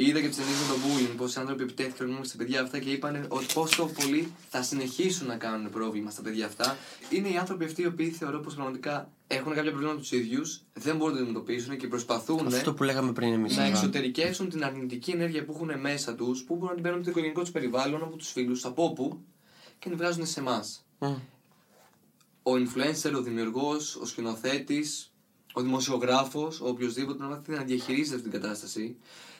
Είδα 0.00 0.20
και 0.20 0.28
τι 0.28 0.36
ταινίε 0.36 0.52
με 0.52 0.74
το 0.74 0.80
bullying, 0.84 1.16
πώ 1.16 1.24
οι 1.24 1.32
άνθρωποι 1.36 1.62
επιτέθηκαν 1.62 2.20
στα 2.22 2.36
παιδιά 2.36 2.62
αυτά 2.62 2.78
και 2.78 2.90
είπαν 2.90 3.26
ότι 3.28 3.46
πόσο 3.54 3.86
πολύ 3.86 4.32
θα 4.48 4.62
συνεχίσουν 4.62 5.26
να 5.26 5.36
κάνουν 5.36 5.70
πρόβλημα 5.70 6.10
στα 6.10 6.22
παιδιά 6.22 6.46
αυτά. 6.46 6.76
Είναι 7.10 7.28
οι 7.28 7.36
άνθρωποι 7.36 7.64
αυτοί 7.64 7.82
οι 7.82 7.86
οποίοι 7.86 8.10
θεωρώ 8.10 8.40
πως 8.40 8.54
πραγματικά 8.54 9.10
έχουν 9.26 9.54
κάποια 9.54 9.70
προβλήματα 9.70 9.98
τους 9.98 10.12
ίδιους, 10.12 10.62
δεν 10.72 10.96
μπορούν 10.96 11.12
να 11.12 11.18
τα 11.18 11.24
αντιμετωπίσουν 11.24 11.76
και 11.76 11.86
προσπαθούν. 11.86 12.46
Αυτό 12.46 12.74
που 12.74 12.82
λέγαμε 12.82 13.12
πριν 13.12 13.32
εμείς. 13.32 13.56
Να 13.56 13.64
εξωτερικεύσουν 13.64 14.48
την 14.48 14.64
αρνητική 14.64 15.10
ενέργεια 15.10 15.44
που 15.44 15.52
έχουν 15.52 15.80
μέσα 15.80 16.14
τους, 16.14 16.42
που 16.42 16.54
μπορούν 16.54 16.68
να 16.68 16.74
την 16.74 16.82
παίρνουν 16.82 16.98
από 16.98 17.04
το 17.04 17.10
οικογενειακό 17.10 17.40
τους 17.40 17.50
περιβάλλον, 17.50 18.02
από 18.02 18.16
τους 18.16 18.30
φίλους, 18.30 18.64
από 18.64 18.84
όπου 18.84 19.20
και 19.78 19.88
να 19.88 19.96
την 19.96 19.96
βγάζουν 19.96 20.26
σε 20.26 20.40
εμάς. 20.40 20.84
Mm. 20.98 21.14
Ο 22.42 22.52
influencer, 22.52 23.12
ο 23.16 23.22
δημιουργός, 23.22 23.96
ο 23.96 24.06
σκηνοθέτης, 24.06 25.12
ο 25.52 25.60
δημοσιογράφος, 25.60 26.60
ο 26.60 26.68
οποιοδήποτε 26.68 27.22
να 27.22 27.28
μάθει 27.28 27.52
να 27.52 27.62
διαχειρίζεται 27.62 28.16
αυτή 28.16 28.28
την 28.28 28.40
κατάσταση 28.40 28.96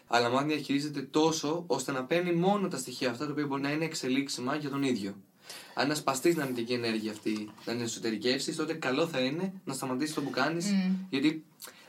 αλλά 0.09 0.29
μάλλον 0.29 0.49
διαχειρίζεται 0.49 1.01
τόσο 1.01 1.65
ώστε 1.67 1.93
να 1.93 2.05
παίρνει 2.05 2.33
μόνο 2.33 2.69
τα 2.69 2.77
στοιχεία 2.77 3.11
αυτά 3.11 3.25
τα 3.25 3.33
οποία 3.33 3.47
μπορεί 3.47 3.63
να 3.63 3.71
είναι 3.71 3.85
εξελίξιμα 3.85 4.57
για 4.57 4.71
τον 4.71 4.83
ίδιο. 4.83 5.15
Αν 5.75 5.89
να 5.89 5.95
σπαστείς 5.95 6.33
την 6.33 6.43
αρνητική 6.43 6.73
ενέργεια 6.73 7.11
αυτή, 7.13 7.51
να 7.65 7.73
την 7.73 7.83
εσωτερικεύσεις, 7.83 8.57
τότε 8.57 8.75
καλό 8.75 9.07
θα 9.07 9.19
είναι 9.19 9.53
να 9.65 9.75
σταματήσεις 9.75 10.15
το 10.15 10.21
που 10.21 10.31
κάνεις, 10.31 10.75
γιατί 11.11 11.45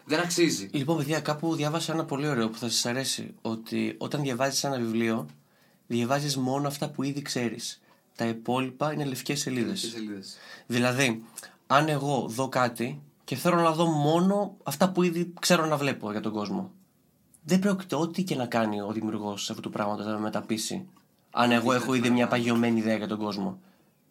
δεν 0.05 0.19
αξίζει. 0.19 0.69
Λοιπόν, 0.71 0.97
παιδιά, 0.97 1.19
κάπου 1.19 1.55
διάβασα 1.55 1.93
ένα 1.93 2.05
πολύ 2.05 2.27
ωραίο 2.27 2.49
που 2.49 2.57
θα 2.57 2.69
σας 2.69 2.85
αρέσει. 2.85 3.33
Ότι 3.41 3.95
όταν 3.97 4.21
διαβάζεις 4.21 4.63
ένα 4.63 4.77
βιβλίο, 4.77 5.27
διαβάζεις 5.87 6.37
μόνο 6.37 6.67
αυτά 6.67 6.89
που 6.89 7.03
ήδη 7.03 7.21
ξέρεις. 7.21 7.81
Τα 8.15 8.25
υπόλοιπα 8.25 8.93
είναι 8.93 9.05
λευκές 9.05 9.39
σελίδες. 9.39 9.93
Δηλαδή, 10.67 11.23
αν 11.67 11.87
εγώ 11.87 12.25
δω 12.29 12.49
κάτι 12.49 13.01
και 13.23 13.35
θέλω 13.35 13.55
να 13.55 13.71
δω 13.71 13.85
μόνο 13.85 14.57
αυτά 14.63 14.91
που 14.91 15.03
ήδη 15.03 15.33
ξέρω 15.39 15.65
να 15.65 15.77
βλέπω 15.77 16.11
για 16.11 16.21
τον 16.21 16.31
κόσμο 16.31 16.71
δεν 17.49 17.59
πρόκειται 17.59 17.95
ό,τι 17.95 18.23
και 18.23 18.35
να 18.35 18.45
κάνει 18.45 18.81
ο 18.81 18.91
δημιουργός 18.91 19.49
αυτού 19.49 19.61
του 19.61 19.69
πράγματος 19.69 20.05
να 20.05 20.11
με 20.11 20.19
μεταπίσει. 20.19 20.87
Αν 21.31 21.51
εγώ 21.51 21.73
έχω 21.73 21.93
ήδη 21.93 22.09
μια 22.09 22.27
παγιωμένη 22.27 22.79
ιδέα 22.79 22.95
για 22.97 23.07
τον 23.07 23.17
κόσμο. 23.17 23.59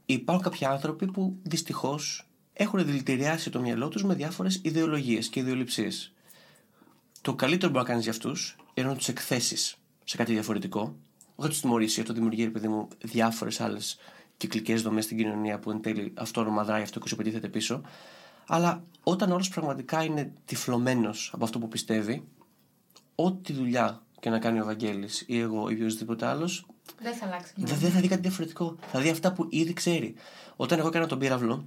Υπάρχουν 0.07 0.45
κάποιοι 0.45 0.66
άνθρωποι 0.66 1.07
που 1.07 1.39
δυστυχώς 1.43 2.28
έχουν 2.53 2.84
δηλητηριάσει 2.84 3.51
το 3.51 3.61
μυαλό 3.61 3.89
τους 3.89 4.05
με 4.05 4.14
διάφορες 4.14 4.61
ιδεολογίες 4.62 5.28
και 5.28 5.41
ιδεολειψίες. 5.41 6.12
Το 7.20 7.34
καλύτερο 7.34 7.66
που 7.66 7.72
μπορεί 7.72 7.84
να 7.84 7.91
κάνεις 7.91 8.03
για 8.05 8.12
αυτούς 8.12 8.57
είναι 8.74 8.86
να 8.86 8.95
τους 8.97 9.09
εκθέσεις 9.09 9.76
σε 10.05 10.16
κάτι 10.16 10.32
διαφορετικό. 10.32 10.80
Όχι 11.34 11.49
να 11.49 11.55
του 11.55 11.61
τιμωρήσει, 11.61 12.01
αυτό 12.01 12.12
δημιουργεί, 12.12 12.43
επειδή 12.43 12.68
μου, 12.68 12.89
διάφορες 13.03 13.61
άλλες 13.61 13.99
κυκλικές 14.36 14.82
δομές 14.82 15.05
στην 15.05 15.16
κοινωνία 15.16 15.59
που 15.59 15.70
εν 15.70 15.80
τέλει 15.80 16.12
αυτόνομα 16.16 16.64
δράει 16.64 16.82
αυτό 16.82 17.01
και 17.01 17.09
σου 17.09 17.16
πετύχεται 17.16 17.49
πίσω. 17.49 17.80
Αλλά 18.47 18.84
όταν 19.03 19.32
όλο 19.32 19.45
πραγματικά 19.51 20.05
είναι 20.05 20.32
τυφλωμένος 20.45 21.30
από 21.34 21.45
αυτό 21.45 21.59
που 21.59 21.68
πιστεύει, 21.68 22.28
ό,τι 23.20 23.52
δουλειά 23.52 24.02
και 24.20 24.30
να 24.30 24.38
κάνει 24.38 24.60
ο 24.60 24.64
Βαγγέλης 24.64 25.24
ή 25.26 25.38
εγώ 25.38 25.70
ή 25.70 25.74
οποιοδήποτε 25.74 26.26
άλλος. 26.26 26.66
Δεν 27.02 27.14
θα 27.14 27.26
αλλάξει. 27.26 27.52
Δεν 27.56 27.90
θα 27.90 28.00
δει 28.00 28.08
κάτι 28.08 28.20
διαφορετικό. 28.20 28.76
Θα 28.90 29.00
δει 29.00 29.08
αυτά 29.08 29.32
που 29.32 29.46
ήδη 29.50 29.72
ξέρει. 29.72 30.14
Όταν 30.56 30.78
εγώ 30.78 30.88
έκανα 30.88 31.06
τον 31.06 31.18
πύραυλο, 31.18 31.64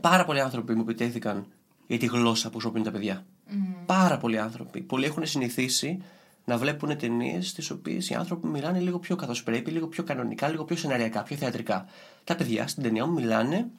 πάρα 0.00 0.24
πολλοί 0.24 0.40
άνθρωποι 0.40 0.74
μου 0.74 0.80
επιτέθηκαν 0.80 1.46
για 1.86 1.98
τη 1.98 2.06
γλώσσα 2.06 2.46
που 2.46 2.52
χρησιμοποιούν 2.52 2.84
τα 2.84 2.90
παιδιά. 2.90 3.24
Mm. 3.50 3.54
Πάρα 3.86 4.18
πολλοί 4.18 4.38
άνθρωποι. 4.38 4.80
Πολλοί 4.80 5.04
έχουν 5.04 5.26
συνηθίσει 5.26 6.02
να 6.44 6.58
βλέπουν 6.58 6.96
ταινίες 6.98 7.48
στις 7.48 7.70
οποίες 7.70 8.08
οι 8.08 8.14
άνθρωποι 8.14 8.46
μιλάνε 8.46 8.80
λίγο 8.80 8.98
πιο 8.98 9.16
καθώς 9.16 9.42
πρέπει, 9.42 9.70
λίγο 9.70 9.86
πιο 9.86 10.02
κανονικά, 10.02 10.48
λίγο 10.48 10.64
πιο 10.64 10.76
σεναριακά, 10.76 11.22
πιο 11.22 11.36
θεατρικά. 11.36 11.86
Τα 12.24 12.36
παιδιά 12.36 12.66
στην 12.66 12.82
ταινία 12.82 13.06
μου 13.06 13.12
μιλάνε 13.12 13.70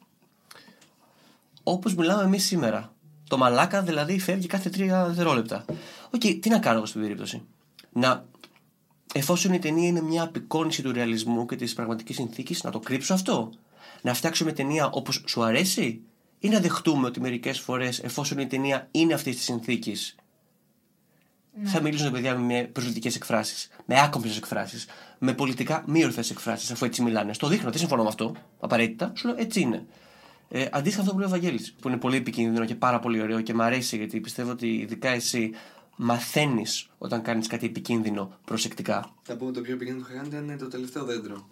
όπως 1.64 1.96
μιλάμε 1.96 2.24
εμείς 2.24 2.44
σήμερα. 2.44 2.94
Το 3.30 3.38
μαλάκα 3.38 3.82
δηλαδή 3.82 4.20
φεύγει 4.20 4.48
κάθε 4.48 4.70
τρία 4.70 5.06
δευτερόλεπτα. 5.06 5.66
OK, 6.14 6.22
okay, 6.24 6.38
τι 6.42 6.50
να 6.50 6.60
κάνω 6.60 6.78
εγώ 6.78 6.86
στην 6.86 7.02
περίπτωση; 7.02 7.42
Να, 7.92 8.26
εφόσον 9.14 9.54
η 9.54 9.60
ταινία 9.60 9.88
είναι 9.88 10.02
μια 10.02 10.24
απεικόνηση 10.24 10.82
του 10.82 10.92
ρεαλισμού 10.92 11.46
και 11.46 11.56
της 11.56 11.74
πραγματικής 11.74 12.16
συνθήκης, 12.16 12.64
να 12.64 12.72
το 12.72 12.80
κρύψω 12.80 13.14
αυτό; 13.14 13.52
Να 14.02 14.14
φτιάξουμε 14.14 14.52
ταινία 14.52 14.90
όπως 14.90 15.24
σου 15.28 15.44
αρέσει, 15.44 16.02
ή 16.40 16.50
να 16.50 16.60
δεχτούμε 16.60 17.08
ότι 17.08 17.20
μερικές 17.20 17.60
φορές, 17.60 18.00
εφόσον 18.00 18.38
η 18.38 18.48
ταινία 18.48 18.88
είναι 18.92 19.14
αυτής 19.14 19.36
της 19.36 19.44
συνθήκης, 19.44 20.16
ναι. 21.54 21.70
θα 21.70 21.82
μιλήσουν 21.82 22.06
τα 22.06 22.12
παιδιά 22.12 22.38
με 22.38 22.70
προσβλητικές 22.72 23.16
εκφράσεις, 23.16 23.70
με 23.86 24.02
άκομψες 24.02 24.38
εκφράσεις, 24.38 24.86
με 25.20 25.34
πολιτικά 25.34 25.84
μη 25.88 26.04
ορθέ 26.04 26.24
εκφράσεις, 26.32 26.72
αφού 26.72 26.86
έτσι 26.86 27.02
μιλάνε. 27.02 27.34
Στο 27.34 27.48
δείχνω, 27.48 27.70
δεν 27.70 27.80
συμφωνώ 27.80 28.02
με 28.02 28.08
αυτό, 28.08 28.36
απαραίτητα, 28.60 29.12
σου 29.16 29.28
λέω 29.28 29.36
έτσι 29.40 29.60
είναι. 29.60 29.86
Ε, 30.50 30.68
αντίστοιχα 30.72 31.02
αυτό 31.02 31.14
που 31.14 31.20
λέει 31.20 31.28
ο 31.28 31.32
Βαγγέλης, 31.32 31.74
που 31.82 31.88
είναι 31.88 31.98
πολύ 31.98 32.18
επικίνδυνο 32.18 32.66
και 32.66 32.76
πάρα 32.76 33.00
πολύ 33.00 33.22
ωραίο 33.22 33.42
και 33.42 33.54
μου 33.54 33.64
αρέσει 33.64 33.98
γιατί 33.98 34.20
πιστεύω 34.20 34.52
ότι 34.52 34.68
ειδικά 34.68 35.10
εσύ 35.10 35.52
μαθαίνεις 36.04 36.90
όταν 36.98 37.22
κάνεις 37.22 37.48
κάτι 37.48 37.66
επικίνδυνο 37.66 38.38
προσεκτικά. 38.46 39.14
Θα 39.22 39.36
πούμε 39.36 39.52
το 39.52 39.62
πιο 39.62 39.74
επικίνδυνο 39.74 40.06
που 40.06 40.12
είχα 40.14 40.22
κάνει 40.22 40.46
ήταν 40.46 40.58
το 40.58 40.68
τελευταίο 40.68 41.04
δέντρο. 41.04 41.48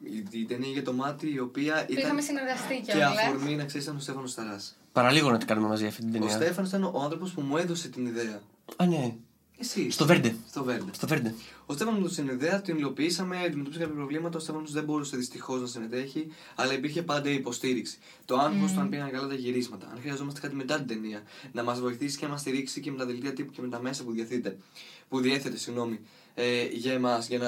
Η, 0.00 0.40
η 0.40 0.44
ταινία 0.44 0.68
για 0.70 0.82
το 0.82 0.92
μάτι, 0.92 1.32
η 1.32 1.38
οποία 1.38 1.86
ήταν. 1.88 2.04
Είχαμε 2.04 2.20
συνεργαστεί 2.20 2.82
και, 2.86 2.92
και 2.92 3.04
αφορμή 3.04 3.56
να 3.56 3.64
ξέρεις 3.64 3.86
ήταν 3.86 3.96
ο 3.96 4.00
Στέφανος 4.00 4.30
Σταράς. 4.30 4.76
Παραλίγο 4.92 5.30
να 5.30 5.38
την 5.38 5.46
κάνουμε 5.46 5.68
μαζί 5.68 5.86
αυτή 5.86 6.00
την 6.00 6.12
ταινία. 6.12 6.28
Ο 6.28 6.30
Στέφανος 6.30 6.68
ήταν 6.68 6.84
ο 6.84 7.00
άνθρωπος 7.02 7.32
που 7.32 7.40
μου 7.40 7.56
έδωσε 7.56 7.88
την 7.88 8.06
ιδέα. 8.06 8.40
Α, 8.76 8.86
ναι. 8.86 9.14
Εσύ. 9.58 9.90
Στο 9.90 10.06
Βέρντε. 10.06 10.36
Στο 10.48 10.64
Βέρντε. 10.64 10.90
Στο 10.94 11.06
Βέρντε. 11.06 11.34
Ο 11.66 11.72
Στέφανος 11.74 12.00
μου 12.00 12.08
την 12.08 12.28
ιδέα, 12.28 12.60
την 12.60 12.78
υλοποιήσαμε, 12.78 13.38
αντιμετώπισε 13.38 13.80
κάποια 13.80 13.94
προβλήματα. 13.94 14.36
Ο 14.36 14.40
Στέφανος 14.40 14.72
δεν 14.72 14.84
μπορούσε 14.84 15.16
δυστυχώς 15.16 15.60
να 15.60 15.66
συμμετέχει, 15.66 16.26
αλλά 16.54 16.72
υπήρχε 16.72 17.02
πάντα 17.02 17.30
η 17.30 17.34
υποστήριξη. 17.34 17.98
Το 18.24 18.36
άγχος 18.36 18.70
mm. 18.70 18.74
του 18.74 18.80
αν 18.80 18.88
πήγαν 18.88 19.10
καλά 19.10 19.26
τα 19.26 19.34
γυρίσματα, 19.34 19.86
αν 19.92 19.98
χρειαζόμαστε 20.00 20.40
κάτι 20.40 20.54
μετά 20.54 20.76
την 20.76 20.86
ταινία, 20.86 21.22
να 21.52 21.62
μας 21.62 21.80
βοηθήσει 21.80 22.18
και 22.18 22.24
να 22.24 22.30
μας 22.30 22.40
στηρίξει 22.40 22.80
και 22.80 22.90
με 22.90 22.98
τα 22.98 23.06
δελτία 23.06 23.32
τύπου 23.32 23.52
και 23.52 23.62
με 23.62 23.68
τα 23.68 23.80
μέσα 23.80 24.04
που 24.04 24.12
διαθέτει. 24.12 24.56
Που 25.08 25.20
διέθετε, 25.20 25.56
συγγνώμη, 25.56 26.00
ε, 26.34 26.64
για 26.64 26.92
εμάς, 26.92 27.28
για 27.28 27.38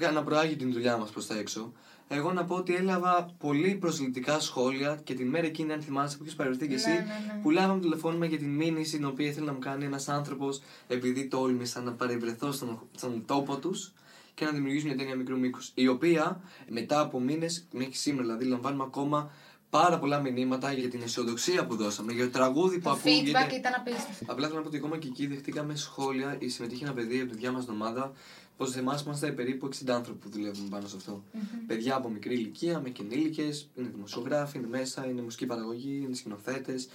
να, 0.00 0.10
να 0.12 0.22
προάγει 0.22 0.56
την 0.56 0.72
δουλειά 0.72 0.96
μας 0.96 1.10
προς 1.10 1.26
τα 1.26 1.38
έξω 1.38 1.72
εγώ 2.08 2.32
να 2.32 2.44
πω 2.44 2.54
ότι 2.54 2.74
έλαβα 2.74 3.34
πολύ 3.38 3.74
προσλητικά 3.74 4.40
σχόλια 4.40 5.00
και 5.04 5.14
την 5.14 5.28
μέρα 5.28 5.46
εκείνη, 5.46 5.72
αν 5.72 5.82
θυμάσαι 5.82 6.16
που 6.16 6.24
έχει 6.26 6.36
παρελθεί 6.36 6.68
και 6.68 6.74
εσύ, 6.74 6.88
ναι, 6.88 6.94
ναι, 6.94 7.34
ναι. 7.34 7.40
που 7.42 7.50
λάβαμε 7.50 7.80
τηλεφώνημα 7.80 8.26
για 8.26 8.38
την 8.38 8.50
μήνυση 8.54 8.96
την 8.96 9.06
οποία 9.06 9.26
ήθελε 9.26 9.46
να 9.46 9.52
μου 9.52 9.58
κάνει 9.58 9.84
ένας 9.84 10.08
άνθρωπος 10.08 10.62
επειδή 10.88 11.26
τόλμησα 11.26 11.80
να 11.80 11.92
παρευρεθώ 11.92 12.52
στον, 12.52 12.80
στον 12.96 13.24
τόπο 13.26 13.56
τους 13.56 13.92
και 14.34 14.44
να 14.44 14.50
δημιουργήσουν 14.50 14.88
μια 14.88 14.96
ταινία 14.98 15.16
μικρού 15.16 15.38
μήκους. 15.38 15.70
Η 15.74 15.88
οποία 15.88 16.40
μετά 16.68 17.00
από 17.00 17.20
μήνες, 17.20 17.66
μέχρι 17.72 17.94
σήμερα 17.94 18.22
δηλαδή, 18.22 18.44
λαμβάνουμε 18.44 18.84
ακόμα 18.86 19.30
πάρα 19.70 19.98
πολλά 19.98 20.20
μηνύματα 20.20 20.72
για 20.72 20.88
την 20.88 21.02
αισιοδοξία 21.02 21.66
που 21.66 21.76
δώσαμε, 21.76 22.12
για 22.12 22.24
το 22.24 22.30
τραγούδι 22.30 22.76
που 22.76 22.82
Το 22.82 22.90
ακούγεται. 22.90 23.30
feedback 23.30 23.52
ήταν 23.52 23.72
απίστευτο. 23.76 24.24
Απλά 24.32 24.44
θέλω 24.46 24.56
να 24.56 24.62
πω 24.62 24.68
ότι 24.68 24.76
ακόμα 24.76 24.98
και 24.98 25.06
εκεί 25.08 25.26
δεχτήκαμε 25.26 25.74
σχόλια 25.76 26.36
ή 26.38 26.48
συμμετείχε 26.48 26.84
ένα 26.84 26.94
παιδί 26.94 27.18
από 27.20 27.28
τη 27.28 27.34
δικιά 27.34 27.52
μα 27.52 27.64
ομάδα. 27.70 28.12
Πως 28.56 28.76
εμάς 28.76 29.02
είμαστε 29.02 29.30
περίπου 29.32 29.68
60 29.68 29.90
άνθρωποι 29.90 30.18
που 30.18 30.28
δουλεύουμε 30.30 30.68
πάνω 30.68 30.86
σε 30.88 30.96
αυτό. 30.96 31.24
Παιδιά 31.66 31.96
από 31.96 32.08
μικρή 32.08 32.34
ηλικία, 32.34 32.80
με 32.80 32.88
κοινήλικε, 32.88 33.42
είναι 33.74 33.88
δημοσιογράφοι, 33.94 34.58
είναι 34.58 34.66
μέσα, 34.66 35.06
είναι 35.06 35.22
μουσική 35.22 35.46
παραγωγή, 35.46 36.02
είναι 36.04 36.14
σκηνοθέτες. 36.14 36.88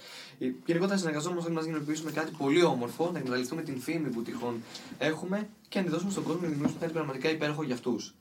Γενικότερα 0.66 0.98
συνεργαζόμαστε 0.98 1.44
όλοι 1.46 1.54
μαζί 1.54 1.68
για 1.68 1.76
να 1.76 1.82
υλοποιήσουμε 1.82 2.10
κάτι 2.10 2.32
πολύ 2.38 2.62
όμορφο, 2.62 3.10
να 3.12 3.18
εκμεταλλευτούμε 3.18 3.62
την 3.62 3.80
φήμη 3.80 4.08
που 4.08 4.22
τυχόν 4.22 4.62
έχουμε 4.98 5.48
και 5.68 5.78
να 5.78 5.84
τη 5.84 5.90
δώσουμε 5.90 6.10
στον 6.10 6.22
κόσμο 6.22 6.40
να 6.40 6.46
δημιουργήσουμε 6.48 6.80
κάτι 6.80 6.92
πραγματικά 6.92 7.30
υπέροχο 7.30 7.62
για 7.62 7.74
αυτούς. 7.74 8.14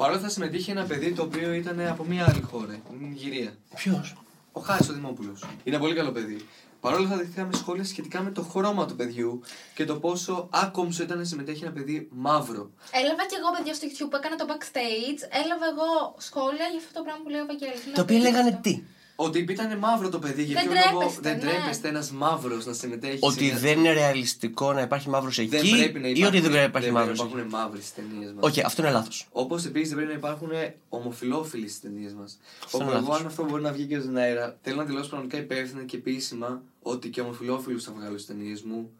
Παρ' 0.00 0.08
όλα 0.08 0.16
αυτά 0.18 0.28
συμμετείχε 0.28 0.70
ένα 0.70 0.84
παιδί 0.84 1.12
το 1.12 1.22
οποίο 1.22 1.52
ήταν 1.52 1.80
από 1.80 2.04
μια 2.04 2.26
άλλη 2.30 2.40
χώρα, 2.42 2.74
την 2.98 3.08
Νιγηρία. 3.08 3.52
Ποιος; 3.74 4.14
Ο 4.52 4.60
Χάρης 4.60 4.88
ο 4.88 4.92
Δημόπουλο. 4.92 5.36
Είναι 5.64 5.78
πολύ 5.78 5.94
καλό 5.94 6.10
παιδί. 6.12 6.46
Παρ' 6.80 6.94
όλα 6.94 7.04
αυτά, 7.04 7.16
δεχτήκαμε 7.16 7.52
σχόλια 7.56 7.84
σχετικά 7.84 8.20
με 8.22 8.30
το 8.30 8.42
χρώμα 8.42 8.86
του 8.86 8.96
παιδιού 8.96 9.40
και 9.74 9.84
το 9.84 9.94
πόσο 9.98 10.48
άκομψο 10.52 11.02
ήταν 11.02 11.18
να 11.18 11.24
συμμετέχει 11.24 11.64
ένα 11.64 11.72
παιδί 11.72 12.08
μαύρο. 12.10 12.70
Έλαβα 12.90 13.26
και 13.26 13.36
εγώ 13.38 13.48
παιδιά 13.56 13.74
στο 13.74 13.86
YouTube 13.90 14.10
που 14.10 14.16
έκανα 14.16 14.36
το 14.36 14.46
backstage. 14.48 15.20
Έλαβα 15.44 15.66
εγώ 15.72 16.14
σχόλια 16.18 16.66
για 16.72 16.78
αυτό 16.78 16.92
το 16.98 17.02
πράγμα 17.02 17.22
που 17.22 17.28
λέει 17.28 17.40
ο 17.40 17.46
Βαγγέλης. 17.46 17.84
Είναι 17.84 17.94
Το 17.94 18.02
οποίο 18.02 18.18
λέγανε 18.18 18.48
απίστευτο. 18.48 18.68
τι; 18.68 18.82
Ότι 19.22 19.38
ήταν 19.48 19.78
μαύρο 19.78 20.08
το 20.08 20.18
παιδί, 20.18 20.42
για 20.42 20.54
Δεν 20.62 20.70
ποιο 20.72 20.80
λόγο 20.90 20.98
τρέπεστε, 20.98 21.20
δεν 21.22 21.36
ναι. 21.36 21.40
τρέπεστε 21.40 21.88
ένας 21.88 22.10
μαύρος 22.10 22.66
να 22.66 22.72
συμμετέχεις. 22.72 23.18
Ότι 23.22 23.34
σε 23.38 23.44
μια- 23.44 23.58
δεν 23.58 23.78
είναι 23.78 23.92
ρεαλιστικό 23.92 24.72
να 24.72 24.80
υπάρχει 24.80 25.08
μαύρος 25.08 25.38
εκεί 25.38 25.48
δεν 25.48 25.60
πρέπει 25.70 25.98
να 25.98 26.08
ή 26.08 26.10
υπάρχουν, 26.10 26.26
ότι 26.26 26.40
δεν 26.40 26.50
πρέπει 26.50 26.56
να 26.56 26.62
υπάρχει 26.62 26.88
δεν 26.88 26.96
μαύρο 26.96 27.12
πρέπει 27.14 27.28
να 27.34 27.38
εκεί. 27.38 27.46
υπάρχουν 27.48 27.60
μαύροι 27.60 27.80
στις 27.80 27.94
ταινίες 27.94 28.32
μας. 28.32 28.44
Όχι, 28.44 28.60
αυτό 28.60 28.82
είναι 28.82 28.90
λάθος. 28.90 29.28
Όπως 29.32 29.64
επίσης 29.64 29.88
δεν 29.88 29.96
πρέπει 29.96 30.12
να 30.12 30.18
υπάρχουν 30.18 30.48
ομοφυλόφιλοι 30.88 31.68
στις 31.68 31.80
ταινίες 31.80 32.12
μας. 32.14 32.38
Αυτό 32.64 32.76
είναι 32.76 32.86
Όπου 32.86 32.96
εγώ, 32.96 33.06
λάθος. 33.06 33.20
αν 33.20 33.26
αυτό 33.26 33.44
μπορεί 33.44 33.62
να 33.62 33.72
βγει 33.72 33.84
και 33.86 33.98
στον 34.00 34.16
αέρα, 34.16 34.56
θέλω 34.62 34.76
να 34.76 34.84
δηλώσω 34.84 35.08
πραγματικά 35.08 35.38
υπεύθυνα 35.42 35.82
και 35.84 35.96
επίσημα 35.96 36.62
ότι 36.82 37.08
και 37.08 37.20
ομοφυλόφιλους 37.20 37.84
θα 37.84 37.92
βγάλω 37.96 38.14
στις 38.18 38.26
ταινίες 38.26 38.62
μου 38.62 38.90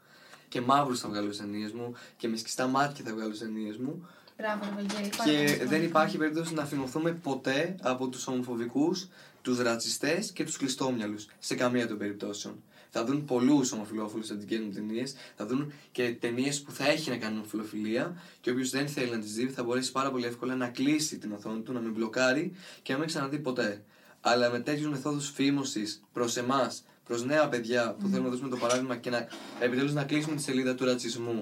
και 0.49 0.61
μαύρους 0.61 1.01
θα 1.01 1.09
βγάλω 1.09 1.33
στις 1.33 1.39
ταινίες 1.47 1.73
μου 1.73 1.95
και 2.17 2.29
με 2.29 2.37
σκιστά 2.37 2.67
μάτια 2.67 3.05
θα 3.07 3.13
βγάλω 3.15 3.35
στις 3.35 3.47
ταινίες 3.49 3.77
μου. 3.77 4.07
Μπράβο, 4.39 4.61
ρε 4.65 4.71
Βαγγέλη. 4.83 5.11
πάρα 5.17 5.31
Και 5.31 5.37
πολύ 5.37 5.47
δεν 5.49 5.57
σημαντικό. 5.59 5.85
υπάρχει 5.85 6.17
περίπτωση 6.17 6.55
να 6.55 6.65
θυμωθούμε 6.65 7.11
ποτέ 7.13 7.75
από 7.83 8.09
τους 8.09 8.27
ομοφοβικούς, 8.27 9.09
τους 9.43 9.59
ρατσιστές 9.59 10.33
και 10.33 10.45
τους 10.45 10.57
κλειστόμυαλους. 10.57 11.27
Σε 11.39 11.55
καμία 11.55 11.89
των 11.89 11.99
περιπτώσεων. 11.99 12.63
Θα 12.91 13.05
δουν 13.05 13.25
πολλούς 13.25 13.73
ομοφυλόφιλου 13.73 14.23
σε 14.23 14.35
δικέ 14.35 14.59
μου 14.59 14.73
ταινίες. 14.73 15.15
Θα 15.37 15.47
δουν 15.47 15.73
και 15.93 16.17
ταινίες 16.21 16.61
που 16.61 16.73
θα 16.73 16.89
έχει 16.89 17.11
να 17.11 17.17
κάνουν 17.17 17.39
ομοφυλοφιλία. 17.39 18.23
Και 18.41 18.51
όποιος 18.51 18.71
δεν 18.71 18.89
θέλει 18.89 19.11
να 19.11 19.19
τις 19.19 19.35
δει, 19.35 19.47
θα 19.49 19.63
μπορέσει 19.63 19.93
πάρα 19.93 20.11
πολύ 20.11 20.27
εύκολα 20.27 20.55
να 20.55 20.69
κλείσει 20.69 21.19
την 21.19 21.33
οθόνη 21.33 21.61
του, 21.61 21.73
να 21.73 21.81
μην 21.81 21.93
μπλοκάρει 21.93 22.53
και 22.83 22.93
να 22.93 22.99
μην 22.99 23.09
ξαναδεί 23.09 23.39
ποτέ. 23.39 23.85
Αλλά 24.21 24.51
με 24.51 24.61
τέτοιους 24.61 24.91
μεθόδους 24.91 25.31
φήμωσης 25.31 26.03
προς 26.13 26.37
εμάς, 26.37 26.85
προς 27.05 27.25
νέα 27.25 27.49
παιδιά 27.49 27.95
που 27.99 28.09
θέλουμε 28.09 28.25
να 28.25 28.31
δώσουμε 28.31 28.49
το 28.49 28.57
παράδειγμα 28.57 28.97
και 28.97 29.11
να 29.11 29.29
επιτέλου 29.61 29.93
να 29.93 30.05
κλείσουμε 30.05 30.37
τη 30.37 30.43
σελίδα 30.43 30.75
του 30.75 30.85
ρατσισμού 30.85 31.41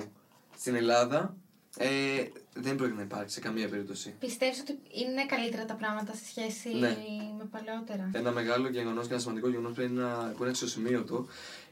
στην 0.58 0.74
Ελλάδα, 0.74 1.36
ε, 1.76 1.88
δεν 2.60 2.76
πρόκειται 2.76 2.96
να 2.96 3.02
υπάρξει 3.02 3.34
σε 3.34 3.40
καμία 3.40 3.68
περίπτωση. 3.68 4.14
Πιστεύεις 4.18 4.60
ότι 4.60 4.78
είναι 4.90 5.26
καλύτερα 5.26 5.64
τα 5.64 5.74
πράγματα 5.74 6.12
σε 6.14 6.24
σχέση 6.26 6.68
Ναι. 6.68 6.96
με 7.38 7.44
παλαιότερα; 7.50 8.10
Ένα 8.12 8.30
μεγάλο 8.32 8.68
γεγονός 8.68 9.06
και 9.06 9.12
ένα 9.12 9.20
σημαντικό 9.22 9.48
γεγονός 9.48 9.72
που 9.72 9.80
είναι, 9.80 10.00
ένα- 10.00 10.32
που 10.36 10.40
είναι 10.42 10.50
αξιοσημείωτο 10.50 11.26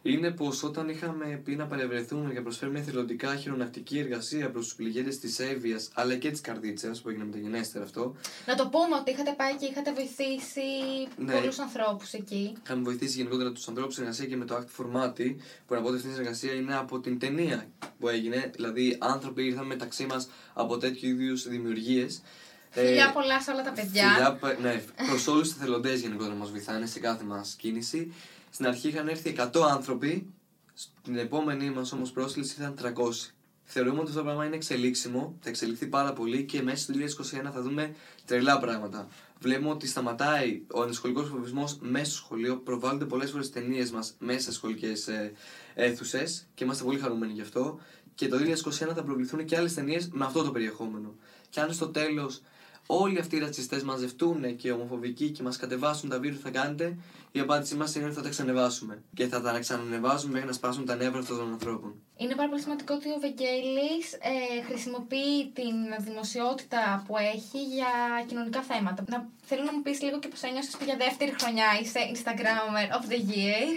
είναι 0.06 0.30
πως 0.30 0.62
όταν 0.62 0.88
είχαμε 0.88 1.40
πει 1.44 1.56
να 1.56 1.66
παρευρεθούμε 1.66 2.28
και 2.28 2.34
να 2.36 2.42
προσφέρουμε 2.42 2.78
εθελοντικά 2.78 3.36
χειρονακτική 3.36 3.98
εργασία 3.98 4.50
προς 4.50 4.64
τους 4.64 4.74
πληγέντες 4.74 5.18
της 5.18 5.38
Εύβοιας 5.38 5.90
αλλά 5.94 6.16
και 6.16 6.30
της 6.30 6.40
Καρδίτσα 6.40 6.90
που 7.02 7.08
έγινε 7.08 7.24
μεταγενέστερα 7.24 7.84
αυτό, 7.84 8.14
Να 8.46 8.54
το 8.54 8.68
πούμε 8.68 8.96
ότι 9.00 9.10
είχατε 9.10 9.34
πάει 9.36 9.56
και 9.56 9.66
είχατε 9.66 9.92
βοηθήσει 9.92 10.60
Ναι. 11.16 11.32
πολλούς 11.32 11.58
ανθρώπους 11.58 12.12
εκεί. 12.12 12.52
είχαμε 12.64 12.82
βοηθήσει 12.82 13.16
γενικότερα 13.16 13.52
τους 13.52 13.68
ανθρώπους 13.68 13.92
στην 13.92 14.04
εργασία 14.04 14.26
και 14.26 14.36
με 14.36 14.44
το 14.44 14.56
Act 14.56 14.80
Formati, 14.82 15.34
που 15.66 15.74
να 15.74 15.80
πω 15.80 15.86
ότι 15.86 15.96
αυτή 15.96 16.08
η 16.08 16.10
συνεργασία 16.10 16.52
είναι 16.52 16.76
από 16.76 17.00
την 17.00 17.18
ταινία 17.18 17.66
που 17.98 18.08
έγινε. 18.08 18.50
Δηλαδή, 18.54 18.96
άνθρωποι 19.00 19.44
ήρθαν 19.46 19.66
μεταξύ 19.66 20.06
μας 20.06 20.28
από 20.54 20.78
τέτοιου 20.78 21.08
είδους 21.08 21.48
δημιουργίες. 21.48 22.22
Φιλιά 22.70 23.12
πολλά 23.12 23.40
σε 23.40 23.50
όλα 23.50 23.62
τα 23.62 23.72
παιδιά. 23.72 24.08
Φιλιά, 24.12 24.32
π- 24.40 24.60
ναι, 24.62 24.82
προς 25.08 25.26
όλους 25.26 25.48
τους 25.48 25.56
εθελοντές 25.60 26.00
γενικότερα 26.00 26.34
μας 26.34 26.50
βοηθάνε 26.50 26.86
σε 26.86 26.98
κάθε 27.00 27.24
μας 27.24 27.54
κίνηση. 27.58 28.12
Στην 28.56 28.68
αρχή 28.68 28.88
είχαν 28.88 29.08
έρθει 29.08 29.36
100 29.38 29.60
άνθρωποι, 29.70 30.32
στην 30.74 31.16
επόμενη 31.16 31.70
μας 31.70 31.92
όμως 31.92 32.10
πρόσκληση 32.10 32.56
ήταν 32.58 32.74
300. 32.82 33.32
Θεωρούμε 33.64 33.98
ότι 33.98 34.08
αυτό 34.08 34.18
το 34.18 34.24
πράγμα 34.24 34.44
είναι 34.44 34.54
εξελίξιμο, 34.54 35.36
θα 35.40 35.48
εξελιχθεί 35.48 35.86
πάρα 35.86 36.12
πολύ 36.12 36.44
και 36.44 36.62
μέσα 36.62 36.76
στο 36.76 36.94
2021 37.46 37.50
θα 37.52 37.62
δούμε 37.62 37.94
τρελά 38.26 38.58
πράγματα. 38.58 39.08
Βλέπουμε 39.40 39.70
ότι 39.70 39.86
σταματάει 39.86 40.62
ο 40.72 40.80
ενδοσχολικό 40.80 41.24
φοβισμός 41.24 41.78
μέσα 41.80 42.04
στο 42.04 42.14
σχολείο, 42.14 42.56
προβάλλονται 42.56 43.04
πολλές 43.04 43.30
φορές 43.30 43.50
ταινίες 43.50 43.90
μας 43.90 44.14
μέσα 44.18 44.40
σε 44.40 44.52
σχολικές 44.52 45.08
αίθουσες 45.74 46.46
και 46.54 46.64
είμαστε 46.64 46.84
πολύ 46.84 46.98
χαρούμενοι 46.98 47.32
γι' 47.32 47.40
αυτό. 47.40 47.80
Και 48.14 48.28
το 48.28 48.36
2021 48.36 48.94
θα 48.94 49.02
προβληθούν 49.04 49.44
και 49.44 49.56
άλλες 49.56 49.74
ταινίες 49.74 50.08
με 50.12 50.24
αυτό 50.24 50.42
το 50.42 50.50
περιεχόμενο. 50.50 51.14
Και 51.50 51.60
αν 51.60 51.72
στο 51.72 51.88
τέλος 51.88 52.40
όλοι 52.86 53.18
αυτοί 53.18 53.36
οι 53.36 53.38
ρατσιστές 53.38 53.82
μαζευτούν 53.82 54.56
και 54.56 54.72
ομοφοβικοί 54.72 55.30
και 55.30 55.42
μας 55.42 55.56
κατεβάσουν 55.56 56.08
τα 56.08 56.18
βίντεο 56.18 56.36
που 56.36 56.42
θα 56.42 56.50
κάνετε, 56.50 56.96
η 57.32 57.40
απάντησή 57.40 57.74
μας 57.74 57.94
είναι 57.94 58.04
ότι 58.04 58.14
θα 58.14 58.22
τα 58.22 58.28
ξανεβάσουμε. 58.28 59.02
Και 59.14 59.26
θα 59.26 59.40
τα 59.40 59.58
ξανανεβάσουμε 59.58 60.32
μέχρι 60.32 60.46
να 60.46 60.52
σπάσουν 60.52 60.84
τα 60.84 60.94
νεύρα 60.94 61.18
αυτών 61.18 61.36
των 61.36 61.52
ανθρώπων. 61.52 61.94
Είναι 62.16 62.34
πάρα 62.34 62.48
πολύ 62.48 62.60
σημαντικό 62.60 62.94
ότι 62.94 63.08
ο 63.08 63.18
Βαγγέλης 63.20 64.12
ε, 64.12 64.62
χρησιμοποιεί 64.68 65.50
την 65.54 65.76
δημοσιότητα 65.98 67.02
που 67.06 67.16
έχει 67.16 67.60
για 67.76 67.92
κοινωνικά 68.26 68.62
θέματα. 68.62 69.04
Να, 69.08 69.28
θέλω 69.44 69.62
να 69.62 69.72
μου 69.72 69.82
πεις 69.82 70.02
λίγο 70.02 70.18
και 70.18 70.28
πώς 70.28 70.42
ένιωσες 70.42 70.76
που 70.76 70.84
για 70.84 70.96
δεύτερη 70.96 71.32
χρονιά 71.40 71.66
είσαι 71.80 72.00
Instagrammer 72.12 72.88
of 72.96 73.04
the 73.12 73.20
Year. 73.32 73.68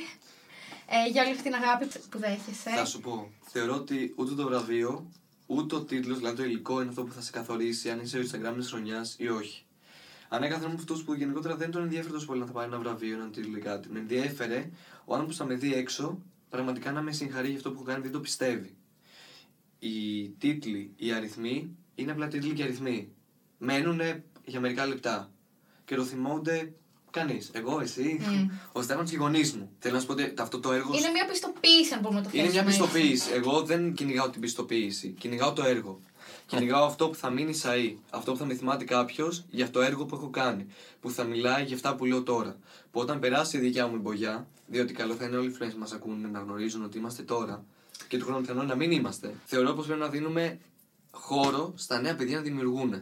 Ε, 0.91 1.10
για 1.12 1.22
όλη 1.22 1.32
αυτή 1.32 1.43
την 1.43 1.53
αγάπη 1.53 1.86
που 2.10 2.18
δέχεσαι. 2.20 2.70
Θα 2.76 2.86
σου 2.86 2.99
πω, 2.99 3.32
θεωρώ 3.41 3.74
ότι 3.76 4.14
ούτε 4.18 4.34
το 4.34 4.43
βραβείο, 4.43 5.12
ούτε 5.52 5.76
ο 5.76 5.84
τίτλος, 5.84 6.18
δηλαδή 6.18 6.36
το 6.36 6.43
υλικό, 6.43 6.80
είναι 6.80 6.89
αυτό 6.89 7.04
που 7.04 7.12
θα 7.12 7.22
σε 7.22 7.32
καθορίσει 7.32 7.89
αν 7.89 8.00
είσαι 8.00 8.18
ο 8.18 8.22
Instagram 8.22 8.54
της 8.58 8.68
χρονιάς 8.68 9.16
ή 9.18 9.28
όχι. 9.28 9.64
Ανέκαθεν 10.30 10.64
είμαι 10.64 10.72
από 10.72 10.82
αυτούς 10.82 11.04
που 11.04 11.14
γενικότερα 11.14 11.56
δεν 11.56 11.72
τον 11.72 11.82
ενδιαφέρει 11.82 12.14
τόσο 12.14 12.26
πολύ 12.26 12.39
να 12.39 12.45
θα 12.45 12.52
πάρει 12.52 12.68
ένα 12.68 12.80
βραβείο, 12.80 13.14
έναν 13.14 13.32
τίτλο 13.32 13.58
ή 13.58 13.60
κάτι. 13.60 13.89
Με 13.89 14.00
ενδιέφερε 14.00 14.70
ο 15.06 15.14
άνθρωπος 15.14 15.36
θα 15.36 15.45
με 15.45 15.54
δει 15.54 15.74
έξω, 15.74 16.22
πραγματικά 16.50 16.91
να 16.91 17.02
με 17.02 17.12
συγχαρεί 17.12 17.47
για 17.47 17.58
αυτό 17.58 17.70
που 17.70 17.76
έχω 17.76 17.86
κάνει, 17.86 18.02
δεν 18.02 18.12
το 18.12 18.20
πιστεύει. 18.20 18.78
Οι 19.80 20.30
τίτλοι, 20.30 20.93
οι 20.95 21.12
αριθμοί 21.12 21.76
είναι 21.95 22.12
απλά 22.12 22.28
τίτλοι 22.28 22.54
και 22.54 22.64
αριθμοί. 22.64 23.12
Μένουν 23.58 24.00
για 24.45 24.60
μερικά 24.60 24.86
λεπτά. 24.86 25.32
Και 25.86 25.95
το 25.95 26.04
θυμώνται 26.04 26.74
κανείς. 27.12 27.49
Εγώ, 27.53 27.80
εσύ, 27.80 28.20
Μμ. 28.22 28.49
ο 28.72 28.82
Στέφανος 28.82 29.10
και 29.10 29.16
οι 29.16 29.20
γονείς 29.20 29.53
μου. 29.53 29.70
Θέλω 29.80 29.93
να 29.93 29.99
σου 29.99 30.05
πω 30.05 30.14
ότι 30.14 30.34
αυτό 30.38 30.60
το 30.60 30.72
έργο. 30.72 30.93
Είναι 30.97 31.10
μια 31.10 31.26
πιστοποίηση, 31.26 31.93
αν 31.93 31.99
μπορούμε 31.99 32.20
να 32.22 32.26
το 32.26 32.32
Είναι 32.34 32.47
θέσουμε 32.47 32.64
μια 32.64 32.72
έτσι. 32.74 32.84
πιστοποίηση. 32.91 33.30
Εγώ 33.34 33.62
δεν 33.62 33.93
κυνηγάω 33.93 34.30
την 34.30 34.41
πιστοποίηση. 34.41 35.07
Κυνηγάω 35.20 35.53
το 35.53 35.64
έργο. 35.64 35.99
Κυνηγάω 36.45 36.86
αυτό 36.86 37.10
που 37.10 37.16
θα 37.16 37.30
μείνει 37.30 37.60
σαΐ. 37.64 37.95
Αυτό 38.10 38.32
που 38.32 38.38
θα 38.38 38.45
με 38.45 38.53
θυμάται 38.53 38.84
κάποιος 38.84 39.45
για 39.49 39.70
το 39.72 39.82
έργο 39.82 40.05
που 40.05 40.16
έχω 40.16 40.30
κάνει. 40.30 40.66
Που 41.01 41.12
θα 41.12 41.24
μιλάει 41.24 41.64
για 41.64 41.76
αυτά 41.76 41.95
που 41.95 42.05
λέω 42.05 42.24
τώρα. 42.24 42.57
Που 42.91 42.99
όταν 42.99 43.20
περάσει 43.20 43.57
η 43.57 43.60
δικιά 43.60 43.88
μου 43.88 43.95
η 43.95 43.99
μπογιά, 43.99 44.47
διότι 44.68 44.93
καλό 44.93 45.14
θα 45.14 45.26
είναι 45.26 45.38
όλοι 45.38 45.49
οι 45.49 45.55
friends 45.60 45.72
που 45.74 45.80
μας 45.80 45.91
ακούνε 45.91 46.28
να 46.28 46.39
γνωρίζουν 46.39 46.84
ότι 46.84 46.97
είμαστε 46.97 47.24
τώρα 47.24 47.64
και 48.07 48.18
του 48.18 48.26
χρόνου 48.26 48.41
πιθανόν 48.41 48.66
να 48.66 48.76
μην 48.76 48.91
είμαστε. 48.91 49.34
Θεωρώ 49.45 49.74
πως 49.74 49.86
πρέπει 49.86 49.99
να 50.01 50.07
δίνουμε 50.07 50.60
χώρο 51.12 51.74
στα 51.76 52.01
νέα 52.01 52.16
παιδιά 52.16 52.36
να 52.38 52.43
δημιουργούν. 52.43 53.01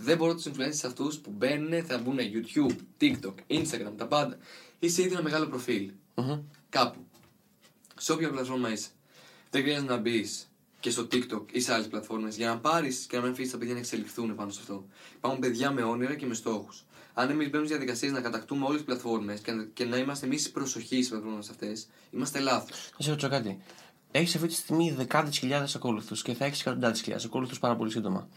Δεν 0.00 0.16
μπορώ 0.16 0.34
τους 0.34 0.44
influencers 0.46 0.84
αυτούς 0.86 1.18
που 1.18 1.30
μπαίνουν, 1.30 1.84
θα 1.84 1.98
μπουν 1.98 2.16
YouTube, 2.18 2.76
TikTok, 3.00 3.34
Instagram, 3.48 3.92
τα 3.96 4.06
πάντα. 4.06 4.36
Είσαι 4.78 5.02
ήδη 5.02 5.12
ένα 5.12 5.22
μεγάλο 5.22 5.46
προφίλ. 5.46 5.90
Μμμ. 6.14 6.40
Κάπου. 6.68 6.98
Σε 7.96 8.12
όποια 8.12 8.30
πλατφόρμα 8.30 8.72
είσαι. 8.72 8.88
Δεν 9.50 9.62
χρειάζεται 9.62 9.92
να 9.92 9.98
μπεις 9.98 10.48
και 10.80 10.90
στο 10.90 11.02
TikTok 11.02 11.42
ή 11.52 11.60
σε 11.60 11.72
άλλες 11.74 11.86
πλατφόρμες 11.88 12.36
για 12.36 12.48
να 12.48 12.58
πάρεις 12.58 13.06
και 13.08 13.16
να 13.16 13.22
μην 13.22 13.32
αφήσεις 13.32 13.52
τα 13.52 13.58
παιδιά 13.58 13.72
να 13.74 13.78
εξελιχθούν 13.78 14.34
πάνω 14.34 14.50
σε 14.50 14.60
αυτό. 14.60 14.84
Υπάρχουν 15.16 15.40
παιδιά 15.40 15.70
με 15.70 15.82
όνειρα 15.82 16.14
και 16.14 16.26
με 16.26 16.34
στόχους. 16.34 16.84
Αν 17.14 17.30
εμείς 17.30 17.46
μπαίνουμε 17.50 17.68
σε 17.68 17.74
διαδικασίες 17.74 18.12
να 18.12 18.20
κατακτούμε 18.20 18.64
όλες 18.64 18.76
τις 18.76 18.84
πλατφόρμες 18.86 19.40
και, 19.40 19.52
να- 19.52 19.64
και 19.64 19.84
να 19.84 19.96
είμαστε 19.96 20.26
εμείς 20.26 20.50
προσοχή 20.50 20.94
στις 20.94 21.08
πλατφόρμες 21.08 21.48
αυτές, 21.48 21.86
είμαστε 22.10 22.38
λάθος. 22.40 22.90
Να 22.98 23.04
σε 23.04 23.10
ρωτήσω 23.10 23.28
κάτι. 23.28 23.60
Έχεις 24.10 24.34
αυτή 24.34 24.46
τη 24.48 24.54
στιγμή 24.54 24.90
δεκάδες 24.92 25.38
χιλιάδες 25.38 25.74
ακόλουθου 25.74 26.14
και 26.14 26.34
θα 26.34 26.44
έχεις 26.44 26.60
εκατοντάδες 26.60 27.00
χιλιάδες 27.00 27.24
ακόλουθου 27.26 27.58
πάρα 27.58 27.76
πολύ 27.76 27.90
σύντομα. 27.90 28.28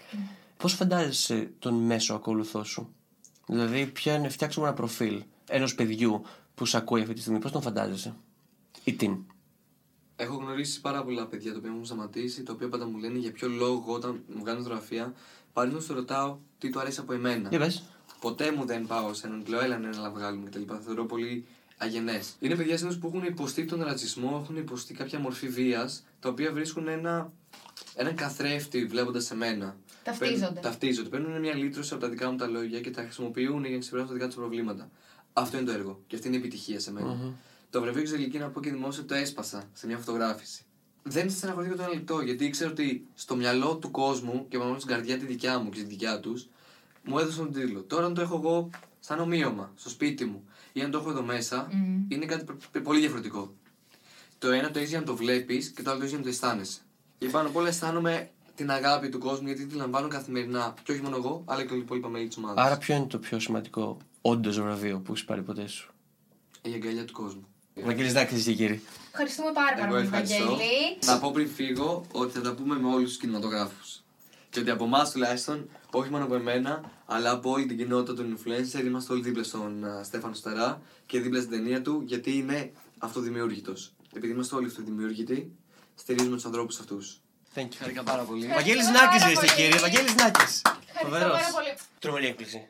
Πώς 0.62 0.74
φαντάζεσαι 0.74 1.52
τον 1.60 1.74
μέσο 1.74 2.14
ακόλουθό 2.14 2.64
σου, 2.64 2.96
Δηλαδή, 3.46 3.86
ποια 3.86 4.16
είναι, 4.16 4.30
φτιάξουμε 4.30 4.68
ένα 4.68 4.76
προφίλ 4.76 5.24
ενός 5.48 5.76
παιδιού 5.76 6.22
που 6.56 6.66
σε 6.66 6.78
ακούει 6.78 7.02
αυτή 7.02 7.14
τη 7.14 7.20
στιγμή, 7.20 7.40
πώς 7.40 7.52
τον 7.52 7.62
φαντάζεσαι, 7.62 8.16
ή 8.84 8.94
την; 8.94 9.18
Έχω 10.16 10.36
γνωρίσει 10.36 10.82
πάρα 10.82 11.04
πολλά 11.04 11.28
παιδιά 11.28 11.52
τα 11.52 11.58
οποία 11.58 11.70
μου 11.70 11.76
έχουν 11.76 11.88
σταματήσει, 11.88 12.44
τα 12.44 12.54
οποία 12.54 12.70
πάντα 12.70 12.86
μου 12.86 12.98
λένε 12.98 13.18
για 13.18 13.32
ποιο 13.32 13.48
λόγο 13.48 13.94
όταν 13.94 14.24
μου 14.36 14.44
κάνουν 14.44 14.64
φωτογραφία, 14.64 15.14
παραδείγματο 15.54 15.88
του 15.88 15.94
ρωτάω 15.94 16.38
τι 16.58 16.70
του 16.70 16.80
αρέσει 16.80 17.00
από 17.00 17.14
εμένα. 17.14 17.50
Για 17.50 17.60
πες. 17.60 17.84
Ποτέ 18.20 18.52
μου 18.52 18.66
δεν 18.66 18.88
πάω 18.88 19.14
σε 19.14 19.28
έναν 19.28 19.44
και 19.44 19.50
λέω, 19.50 19.62
έλα 19.62 19.78
ναι, 19.78 19.90
να 19.90 20.10
βγάλουμε 20.10 20.50
κτλ. 20.50 20.62
Θα 20.68 20.80
θεωρώ 20.80 21.06
πολύ 21.06 21.46
αγενές. 21.78 22.36
Είναι 22.40 22.56
παιδιά 22.56 22.78
συνήθως 22.78 23.00
που 23.00 23.08
έχουν 23.08 23.24
υποστεί 23.24 23.66
τον 23.66 23.84
ρατσισμό, 23.84 24.40
έχουν 24.44 24.56
υποστεί 24.56 24.94
κάποια 24.94 25.20
μορφή 25.20 25.48
βίας, 25.48 26.04
τα 26.20 26.30
οποία 26.30 26.52
βρίσκουν 26.52 26.88
ένα, 26.88 27.32
έναν 27.96 28.16
καθρέφτη 28.16 28.86
βλέποντας 28.86 29.32
εμένα. 29.32 29.76
Ταυτίζονται. 30.04 30.40
Παίρνουν- 30.46 30.62
Ταυτίζονται. 30.62 31.10
Παίρνουν 31.10 31.40
μια 31.40 31.54
λύτρωση 31.56 31.94
από 31.94 32.02
τα 32.04 32.10
δικά 32.10 32.32
μου 32.32 32.38
τα 32.38 32.48
λόγια 32.48 32.82
και 32.82 32.92
τα 32.92 33.02
χρησιμοποιούν 33.02 33.62
για 33.66 33.74
να 33.74 33.78
ξεπεράσουν 33.80 34.10
τα 34.10 34.16
δικά 34.18 34.26
τους 34.28 34.36
προβλήματα. 34.36 34.90
Αυτό 35.34 35.58
είναι 35.58 35.66
το 35.66 35.72
έργο. 35.72 36.02
Και 36.08 36.16
αυτή 36.16 36.28
είναι 36.28 36.36
η 36.38 36.40
επιτυχία 36.40 36.80
σε 36.80 36.92
μενα 36.92 37.08
Το 37.70 37.82
βραβείο 37.82 38.02
Εξαγγελική, 38.02 38.38
να 38.38 38.48
πω 38.50 38.62
και 38.62 38.72
δημόσια, 38.72 39.06
το 39.06 39.14
έσπασα 39.14 39.64
σε 39.74 39.88
μια 39.88 39.98
φωτογράφηση. 39.98 40.64
Δεν 41.04 41.30
στεναχωρήθηκα 41.30 41.78
το 41.78 41.84
ένα 41.84 41.94
λεπτό, 41.94 42.20
γιατί 42.22 42.46
ήξερα 42.46 42.70
ότι 42.72 43.08
στο 43.16 43.36
μυαλό 43.36 43.78
του 43.78 43.92
κόσμου 43.92 44.46
και 44.50 44.58
μόνο 44.58 44.80
στην 44.80 44.90
καρδιά 44.92 45.18
τη 45.18 45.26
δικιά 45.26 45.60
μου 45.60 45.70
και 45.70 45.78
στη 45.80 45.88
δικιά 45.88 46.20
τους, 46.20 46.48
μου 47.04 47.20
έδωσαν 47.20 47.44
τον 47.52 47.62
τίτλο. 47.62 47.82
Τώρα, 47.82 48.06
αν 48.06 48.14
το 48.14 48.22
έχω 48.22 48.36
εγώ 48.36 48.70
σαν 49.00 49.20
ομοίωμα, 49.20 49.72
στο 49.76 49.90
σπίτι 49.90 50.26
μου, 50.26 50.44
ή 50.74 50.82
αν 50.82 50.92
το 50.92 50.98
έχω 50.98 51.10
εδώ 51.10 51.22
μέσα, 51.24 51.68
είναι 52.08 52.26
κάτι 52.26 52.46
π- 52.72 52.80
πολύ 52.80 53.00
διαφορετικό. 53.00 53.54
Το 54.38 54.52
ένα 54.52 54.72
το 54.72 54.80
έχει 54.80 54.88
για 54.88 55.00
να 55.00 55.06
το 55.06 55.16
βλέπεις 55.16 55.70
και 55.70 55.82
το 55.82 55.90
άλλο 55.90 56.00
το 56.00 56.06
έχει 56.06 56.10
για 56.16 56.24
να 56.24 56.24
το 56.24 56.30
αισθάνεσαι. 56.30 56.80
Και 57.18 57.28
πάνω 57.28 57.48
απ' 57.48 57.56
όλα 57.56 57.68
αισθάνομαι 57.68 58.30
την 58.56 58.72
αγάπη 58.72 59.10
του 59.10 59.20
κόσμου 59.20 59.48
γιατί 59.48 59.66
τη 59.66 59.76
λαμβάνω 59.76 60.08
καθημερινά. 60.08 60.74
Και 60.84 60.92
όχι 60.92 61.02
μόνο 61.02 61.16
εγώ, 61.16 61.44
αλλά 61.46 61.62
και 61.62 61.68
όλα 61.68 61.78
οι 61.78 61.84
υπόλοιπα 61.84 62.10
μέλη 62.10 62.28
της 62.28 62.38
ομάδας. 62.38 62.66
Άρα, 62.66 62.78
ποιο 62.78 62.96
είναι 62.96 63.06
το 63.06 63.18
πιο 63.20 63.40
σημαντικό 63.40 63.98
όντως 64.22 64.60
βραβείο 64.60 65.00
που 65.00 65.12
έχεις 65.12 65.26
πάρει 65.26 65.42
ποτέ 65.42 65.68
σου; 65.68 65.94
Η 66.62 66.74
αγκαλιά 66.74 67.06
του 67.06 67.14
κόσμου. 67.14 67.46
Βαγγέλης 67.76 68.14
Δάκης 68.14 68.44
και 68.44 68.54
κύριοι. 68.54 68.82
Ευχαριστούμε 69.12 69.52
πάρα 69.52 69.74
πάρα 69.76 69.86
Εγώ 69.86 69.94
πολύ, 69.94 70.06
ευχαριστώ. 70.06 70.46
Βαγγέλη. 70.46 70.98
Να 71.06 71.20
πω 71.20 71.32
πριν 71.32 71.48
φύγω 71.50 72.06
ότι 72.12 72.32
θα 72.34 72.42
τα 72.42 72.54
πούμε 72.54 72.80
με 72.80 72.88
όλους 72.88 73.10
τους 73.10 73.18
κινηματογράφους. 73.18 74.04
Και 74.50 74.60
ότι 74.60 74.70
από 74.70 74.84
εμάς 74.84 75.12
τουλάχιστον, 75.12 75.70
όχι 75.92 76.10
μόνο 76.10 76.24
από 76.24 76.36
εμένα, 76.36 76.92
αλλά 77.06 77.32
από 77.32 77.52
όλη 77.52 77.66
την 77.66 77.78
κοινότητα 77.78 78.14
των 78.14 78.38
influencer, 78.38 78.86
είμαστε 78.86 79.14
όλοι 79.14 79.22
δίπλα 79.22 79.44
στον 79.44 79.86
α, 79.86 80.04
Στέφανο 80.04 80.34
Στερά 80.34 80.82
και 81.06 81.20
δίπλα 81.20 81.40
στην 81.40 81.52
ταινία 81.52 81.82
του, 81.82 82.02
γιατί 82.06 82.38
είναι 82.38 82.72
αυτοδημιούργητος. 82.98 83.94
Επειδή 84.14 84.34
είμαστε 84.34 84.56
όλοι 84.56 84.66
αυτοδημιούργητοι, 84.66 85.52
στηρίζουμε 85.96 86.36
τους 86.36 86.46
ανθρώπους 86.46 86.80
αυτούς. 86.80 87.22
Thank 87.56 87.60
you. 87.62 87.76
Χάρηκα 87.80 88.04
πάρα 88.04 88.24
πολύ. 88.24 88.48
Βαγγέλης 88.48 88.88
Ευχαριστώ 88.88 89.06
Νάκης 89.06 89.20
πάρα 89.22 89.32
είστε 89.32 89.46
πολύ. 89.46 89.58
κύριε. 89.62 89.80
Βαγγέλης 89.80 90.16
Νάκης. 90.16 90.62
Ευχαριστώ 90.62 91.06
Φοβερός. 91.06 91.32
πάρα 91.32 91.52
πολύ. 91.54 91.74
Τρομερή 92.00 92.28
έκπληξη. 92.28 92.68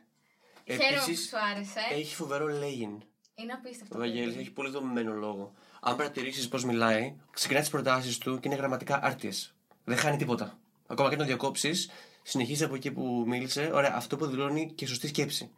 Χαίρομαι 0.65 0.87
που 0.87 0.95
Επίσης, 1.03 1.27
σου 1.29 1.37
άρεσε. 1.51 1.79
έχει 1.91 2.15
φοβερό 2.15 2.47
λέγειν. 2.47 2.91
Είναι 3.35 3.53
απίστευτο. 3.53 3.95
Ο 3.95 3.99
Βαγγέλης 3.99 4.35
έχει 4.35 4.51
πολύ 4.51 4.69
δομημένο 4.69 5.13
λόγο. 5.13 5.53
Αν 5.81 5.95
παρατηρήσεις 5.95 6.47
πώς 6.47 6.63
μιλάει, 6.63 7.13
ξεκινά 7.31 7.59
τις 7.59 7.69
προτάσεις 7.69 8.17
του 8.17 8.39
και 8.39 8.47
είναι 8.47 8.57
γραμματικά 8.57 8.99
άρτιες. 9.03 9.53
Δεν 9.83 9.97
χάνει 9.97 10.17
τίποτα. 10.17 10.57
Ακόμα 10.87 11.07
και 11.09 11.15
να 11.15 11.19
τον 11.19 11.27
διακόψεις, 11.27 11.89
συνεχίζει 12.23 12.63
από 12.63 12.75
εκεί 12.75 12.91
που 12.91 13.23
μίλησε. 13.27 13.69
Ωραία, 13.73 13.93
αυτό 13.95 14.15
που 14.17 14.25
δηλώνει 14.25 14.71
και 14.75 14.87
σωστή 14.87 15.07
σκέψη. 15.07 15.49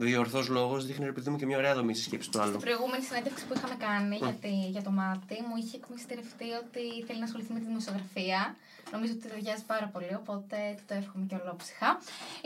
Δηλαδή, 0.00 0.16
ο 0.18 0.20
ορθό 0.20 0.42
λόγος 0.52 0.86
δείχνει 0.86 1.04
ρε 1.04 1.12
παιδί 1.12 1.30
μου 1.30 1.36
και 1.36 1.46
μια 1.46 1.56
ωραία 1.56 1.74
δομή 1.74 1.94
στη 1.94 2.04
σκέψη 2.04 2.30
του 2.30 2.40
άλλου. 2.40 2.56
Στην 2.56 2.66
προηγούμενη 2.68 3.02
συνέντευξη 3.04 3.46
που 3.46 3.54
είχαμε 3.56 3.76
κάνει 3.88 4.16
για, 4.16 4.34
τη, 4.44 4.54
για 4.74 4.82
το 4.82 4.90
μάτι, 4.90 5.36
μου 5.48 5.56
είχε 5.60 5.76
εκμυστηρευτεί 5.76 6.48
ότι 6.62 6.84
θέλει 7.06 7.18
να 7.18 7.24
ασχοληθεί 7.28 7.52
με 7.52 7.60
τη 7.62 7.66
δημοσιογραφία. 7.72 8.40
Νομίζω 8.94 9.12
ότι 9.12 9.22
ταιριάζει 9.28 9.64
πάρα 9.72 9.86
πολύ, 9.92 10.14
οπότε 10.22 10.56
του 10.76 10.84
το 10.88 10.94
εύχομαι 11.00 11.24
και 11.28 11.36
ολόψυχα. 11.42 11.88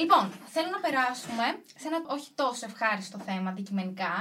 Λοιπόν, 0.03 0.25
θέλω 0.55 0.69
να 0.77 0.81
περάσουμε 0.87 1.47
σε 1.81 1.87
ένα 1.91 1.99
όχι 2.17 2.29
τόσο 2.43 2.63
ευχάριστο 2.71 3.19
θέμα 3.29 3.49
αντικειμενικά, 3.51 4.15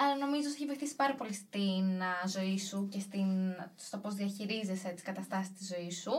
αλλά 0.00 0.14
νομίζω 0.24 0.46
ότι 0.48 0.56
έχει 0.58 0.66
βοηθήσει 0.72 0.94
πάρα 1.02 1.14
πολύ 1.20 1.34
στην 1.42 1.86
α, 2.10 2.12
ζωή 2.36 2.58
σου 2.68 2.78
και 2.92 3.00
στην, 3.06 3.30
στο 3.86 3.96
πώς 4.02 4.12
διαχειρίζεσαι 4.20 4.88
τις 4.96 5.04
καταστάσεις 5.08 5.52
της 5.56 5.66
ζωής 5.72 5.96
σου. 6.04 6.14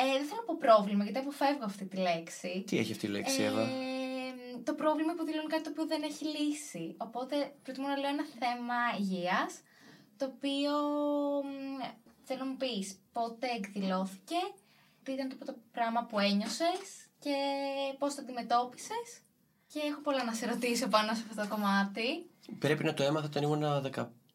Ε, 0.00 0.02
δεν 0.18 0.26
θέλω 0.28 0.40
να 0.42 0.46
πω 0.48 0.56
πρόβλημα, 0.66 1.02
γιατί 1.04 1.18
αποφεύγω 1.18 1.64
αυτή 1.64 1.84
τη 1.84 1.96
λέξη. 1.96 2.52
Τι 2.66 2.78
έχει 2.78 2.92
αυτή 2.92 3.06
η 3.06 3.12
λέξη, 3.16 3.42
Εύα; 3.42 3.64
Ε, 4.60 4.62
το 4.62 4.74
πρόβλημα 4.74 5.12
που 5.14 5.24
δηλώνει 5.24 5.46
κάτι 5.46 5.62
το 5.62 5.70
οποίο 5.70 5.86
δεν 5.86 6.02
έχει 6.02 6.24
λύση. 6.24 6.94
Οπότε 6.98 7.52
προτιμώ 7.62 7.86
να 7.88 7.96
λέω 7.96 8.10
ένα 8.10 8.26
θέμα 8.38 8.78
υγείας, 8.98 9.52
το 10.16 10.24
οποίο 10.34 10.72
μ, 11.42 11.80
θέλω 12.24 12.38
να 12.38 12.46
μου 12.50 12.56
πεις 12.56 12.98
πότε 13.12 13.46
εκδηλώθηκε, 13.58 14.36
τι 15.02 15.12
ήταν 15.12 15.28
το 15.28 15.34
πρώτο 15.36 15.54
πράγμα 15.72 16.04
που 16.04 16.18
ένιωσες 16.18 16.86
και 17.18 17.34
πώς 17.98 18.14
το 18.14 18.20
αντιμετώπισες. 18.22 19.08
Και 19.72 19.80
έχω 19.90 20.00
πολλά 20.00 20.24
να 20.24 20.32
σε 20.32 20.46
ρωτήσω 20.46 20.88
πάνω 20.88 21.14
σε 21.14 21.22
αυτό 21.28 21.42
το 21.42 21.48
κομμάτι. 21.48 22.30
Πρέπει 22.58 22.84
να 22.84 22.94
το 22.94 23.02
έμαθα 23.02 23.26
όταν 23.26 23.42
ήμουν 23.42 23.64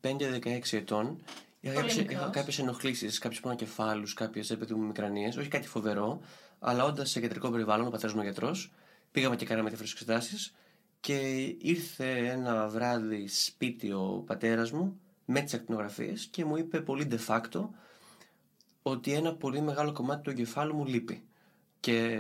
15-16 0.01 0.78
ετών. 0.78 1.23
Είχα 1.59 1.73
Πολύ 1.73 1.88
κάποιες, 1.88 1.97
μικρός. 1.97 2.21
είχα 2.21 2.30
κάποιες 2.30 2.59
ενοχλήσεις, 2.59 3.17
κάποιους 3.19 3.39
πονοκεφάλους, 3.41 4.13
κάποιες 4.13 4.49
ρε 4.49 4.55
παιδί 4.55 4.73
μου 4.73 4.86
μικρανίες, 4.86 5.38
όχι 5.38 5.47
κάτι 5.47 5.67
φοβερό, 5.67 6.21
αλλά 6.59 6.84
όντας 6.84 7.09
σε 7.09 7.19
κεντρικό 7.19 7.49
περιβάλλον, 7.49 7.88
ο 7.88 7.89
πατέρας 7.89 8.15
μου 8.15 8.21
γιατρός, 8.21 8.71
πήγαμε 9.16 9.36
και 9.36 9.45
κάναμε 9.45 9.68
διάφορες 9.70 9.91
εξετάσεις 9.91 10.53
και 10.99 11.18
ήρθε 11.59 12.30
ένα 12.30 12.68
βράδυ 12.68 13.28
σπίτι 13.28 13.91
ο 13.91 14.24
πατέρας 14.26 14.72
μου 14.72 14.99
με 15.26 15.41
τις 15.41 15.53
ακτινογραφίες 15.53 16.26
και 16.26 16.45
μου 16.45 16.57
είπε 16.57 16.82
πολύ 16.82 17.07
de 17.11 17.18
facto 17.28 17.70
ότι 18.82 19.13
ένα 19.13 19.36
πολύ 19.36 19.61
μεγάλο 19.61 19.91
κομμάτι 19.91 20.22
του 20.22 20.30
εγκεφάλου 20.30 20.76
μου 20.76 20.86
λείπει. 20.86 21.24
Και 21.80 22.20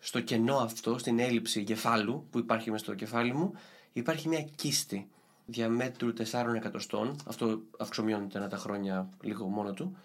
στο 0.00 0.20
κενό 0.20 0.56
αυτό, 0.56 0.98
στην 0.98 1.18
έλλειψη 1.18 1.60
εγκεφάλου 1.60 2.26
που 2.30 2.38
υπάρχει 2.38 2.70
μέσα 2.70 2.84
στο 2.84 2.94
κεφάλι 2.94 3.34
μου, 3.34 3.52
υπάρχει 3.92 4.28
μια 4.28 4.42
κίστη 4.42 5.08
διαμέτρου 5.46 6.12
4 6.30 6.54
εκατοστών. 6.54 7.16
Αυτό 7.26 7.62
αυξομειώνεται 7.78 8.38
ένα 8.38 8.48
τα 8.48 8.56
χρόνια 8.56 9.08
λίγο 9.20 9.46
μόνο 9.46 9.72
του. 9.72 9.96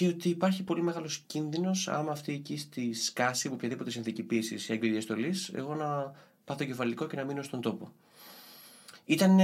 Και 0.00 0.08
ότι 0.08 0.28
υπάρχει 0.28 0.62
πολύ 0.62 0.82
μεγάλος 0.82 1.18
κίνδυνος, 1.26 1.88
άμα 1.88 2.12
αυτή 2.12 2.32
η 2.32 2.38
κίστη 2.38 2.92
σκάσει 2.92 3.46
από 3.46 3.56
οποιαδήποτε 3.56 3.90
συνθήκη 3.90 4.22
πίεσης 4.22 4.68
ή 4.68 4.72
έγκυρη 4.72 4.92
διαστολή, 4.92 5.34
εγώ 5.52 5.74
να 5.74 6.12
πάθω 6.44 6.64
κεφαλικό 6.64 7.06
και 7.06 7.16
να 7.16 7.24
μείνω 7.24 7.42
στον 7.42 7.60
τόπο. 7.60 7.92
Ήταν. 9.04 9.36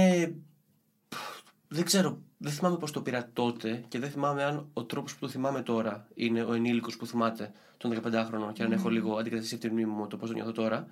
Δεν 1.67 1.83
ξέρω, 1.83 2.21
δεν 2.37 2.51
θυμάμαι 2.51 2.77
πώς 2.77 2.91
το 2.91 3.01
πήρα 3.01 3.29
τότε 3.33 3.85
και 3.87 3.99
δεν 3.99 4.09
θυμάμαι 4.09 4.43
αν 4.43 4.69
ο 4.73 4.83
τρόπος 4.83 5.13
που 5.13 5.19
το 5.19 5.27
θυμάμαι 5.27 5.61
τώρα 5.61 6.07
είναι 6.13 6.43
ο 6.43 6.53
ενήλικος 6.53 6.97
που 6.97 7.05
θυμάται 7.05 7.51
τον 7.77 8.01
15χρονο 8.03 8.53
και 8.53 8.63
αν 8.63 8.71
έχω 8.71 8.89
λίγο 8.89 9.17
αντικαταστήσει 9.17 9.55
από 9.55 9.63
τη 9.63 9.71
μνήμη 9.71 9.91
μου 9.91 10.07
το 10.07 10.17
πώς 10.17 10.29
το 10.29 10.35
νιώθω 10.35 10.51
τώρα. 10.51 10.87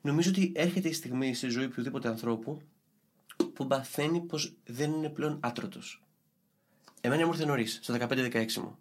Νομίζω 0.00 0.30
ότι 0.30 0.52
έρχεται 0.54 0.88
η 0.88 0.92
στιγμή 0.92 1.34
στη 1.34 1.48
ζωή 1.48 1.64
οποιοδήποτε 1.64 2.08
ανθρώπου 2.08 2.60
που 3.52 3.64
μαθαίνει 3.64 4.20
πως 4.20 4.54
δεν 4.64 4.92
είναι 4.92 5.08
πλέον 5.08 5.38
άτρωτος. 5.42 6.02
Εμένα 7.00 7.26
μου 7.26 7.32
ήρθε 7.32 7.44
νωρίς, 7.44 7.78
στα 7.82 8.08
15-16 8.08 8.52
μου. 8.54 8.78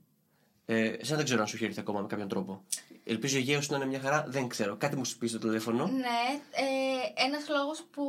Ε, 0.66 0.88
εσένα 0.88 1.18
δεν 1.18 1.26
ξέρω 1.26 1.42
αν 1.42 1.48
σου 1.48 1.56
έχει 1.56 1.66
έρθει 1.66 1.80
ακόμα 1.80 2.02
με 2.02 2.08
κάποιον 2.08 2.28
τρόπο. 2.28 2.64
Ελπίζω 3.04 3.38
η 3.38 3.40
υγεία 3.42 3.62
σου 3.62 3.72
να 3.72 3.78
είναι 3.78 3.86
μια 3.86 4.00
χαρά, 4.00 4.26
δεν 4.28 4.48
ξέρω. 4.48 4.76
Κάτι 4.76 4.96
μου 4.96 5.06
σου 5.06 5.18
πει 5.18 5.28
στο 5.28 5.40
τηλέφωνο. 5.40 5.88
Ναι, 5.88 6.40
ε, 6.52 7.24
ένας 7.26 7.50
λόγος 7.50 7.84
που 7.92 8.04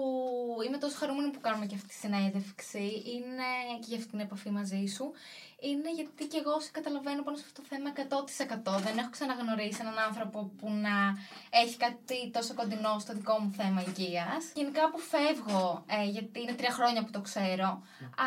είμαι 0.67 0.79
τόσο 0.79 0.97
χαρούμενη 0.99 1.31
που 1.31 1.41
κάνουμε 1.41 1.67
και 1.67 1.75
αυτή 1.75 1.89
τη 1.89 1.95
συνέντευξη 1.95 2.79
είναι 3.15 3.49
και 3.81 3.87
για 3.87 3.97
αυτή 3.97 4.11
την 4.11 4.21
επαφή 4.21 4.51
μαζί 4.51 4.87
σου 4.87 5.13
είναι 5.69 5.91
γιατί 5.99 6.23
και 6.31 6.39
εγώ 6.43 6.55
σε 6.65 6.71
καταλαβαίνω 6.79 7.23
πάνω 7.23 7.37
σε 7.37 7.45
αυτό 7.47 7.57
το 7.61 7.67
θέμα 7.71 7.89
100%. 8.77 8.83
Δεν 8.87 8.95
έχω 9.01 9.11
ξαναγνωρίσει 9.17 9.79
έναν 9.85 9.99
άνθρωπο 10.09 10.39
που 10.59 10.67
να 10.87 10.97
έχει 11.63 11.77
κάτι 11.85 12.19
τόσο 12.37 12.53
κοντινό 12.55 12.93
στο 13.05 13.13
δικό 13.19 13.35
μου 13.41 13.51
θέμα 13.61 13.81
υγείας. 13.89 14.43
Γενικά 14.61 14.83
αποφεύγω, 14.91 15.85
ε, 15.97 16.05
γιατί 16.17 16.37
είναι 16.43 16.55
τρία 16.61 16.73
χρόνια 16.79 17.01
που 17.05 17.13
το 17.17 17.21
ξέρω, 17.29 17.69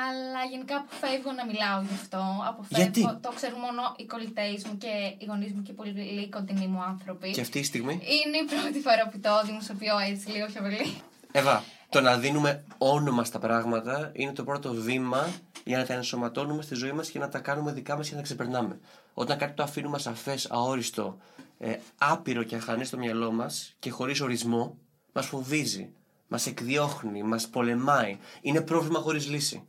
αλλά 0.03 0.41
γενικά 0.51 0.75
αποφεύγω 0.83 1.31
να 1.39 1.43
μιλάω 1.49 1.79
γι' 1.87 1.97
αυτό. 2.01 2.21
Αποφεύγω, 2.51 2.81
Γιατί; 2.81 3.01
Το 3.25 3.31
ξέρουν 3.37 3.59
μόνο 3.67 3.81
οι 3.97 4.05
κολλητές 4.05 4.59
μου 4.65 4.75
και 4.83 4.93
οι 5.19 5.25
γονείς 5.29 5.51
μου 5.53 5.61
και 5.65 5.71
οι 5.71 5.77
πολύ 5.79 5.93
κοντινοί 6.35 6.67
μου 6.67 6.81
άνθρωποι. 6.91 7.29
Και 7.31 7.41
αυτή 7.47 7.59
η 7.59 7.67
στιγμή; 7.71 7.93
Είναι 7.93 8.37
η 8.43 8.45
πρώτη 8.51 8.79
φορά 8.87 9.03
που 9.09 9.19
το 9.25 9.31
δημοσιοποιώ 9.45 9.95
έτσι 10.09 10.25
λίγο 10.29 10.47
χαβελή. 10.53 10.87
Εύα, 11.35 11.63
το 11.93 12.01
να 12.01 12.17
δίνουμε 12.17 12.63
όνομα 12.77 13.23
στα 13.23 13.39
πράγματα 13.39 14.11
είναι 14.13 14.31
το 14.31 14.43
πρώτο 14.43 14.73
βήμα 14.73 15.33
για 15.63 15.77
να 15.77 15.85
τα 15.85 15.93
ενσωματώνουμε 15.93 16.61
στη 16.61 16.75
ζωή 16.75 16.91
μας 16.91 17.09
και 17.09 17.19
να 17.19 17.29
τα 17.29 17.39
κάνουμε 17.39 17.71
δικά 17.71 17.95
μας 17.97 18.05
και 18.05 18.11
να 18.11 18.17
τα 18.17 18.23
ξεπερνάμε. 18.23 18.79
Όταν 19.13 19.37
κάτι 19.37 19.53
το 19.53 19.63
αφήνουμε 19.63 19.99
σαφές, 19.99 20.47
αόριστο, 20.51 21.17
ε, 21.57 21.75
άπειρο 21.97 22.43
και 22.43 22.55
αχανές 22.55 22.87
στο 22.87 22.97
μυαλό 22.97 23.31
μας 23.31 23.75
και 23.79 23.89
χωρίς 23.89 24.21
ορισμό, 24.21 24.77
μας 25.13 25.25
φοβίζει, 25.25 25.93
μας 26.27 26.47
εκδιώχνει, 26.47 27.23
μας 27.23 27.47
πολεμάει. 27.47 28.17
Είναι 28.41 28.61
πρόβλημα 28.61 28.99
χωρίς 28.99 29.29
λύση. 29.29 29.67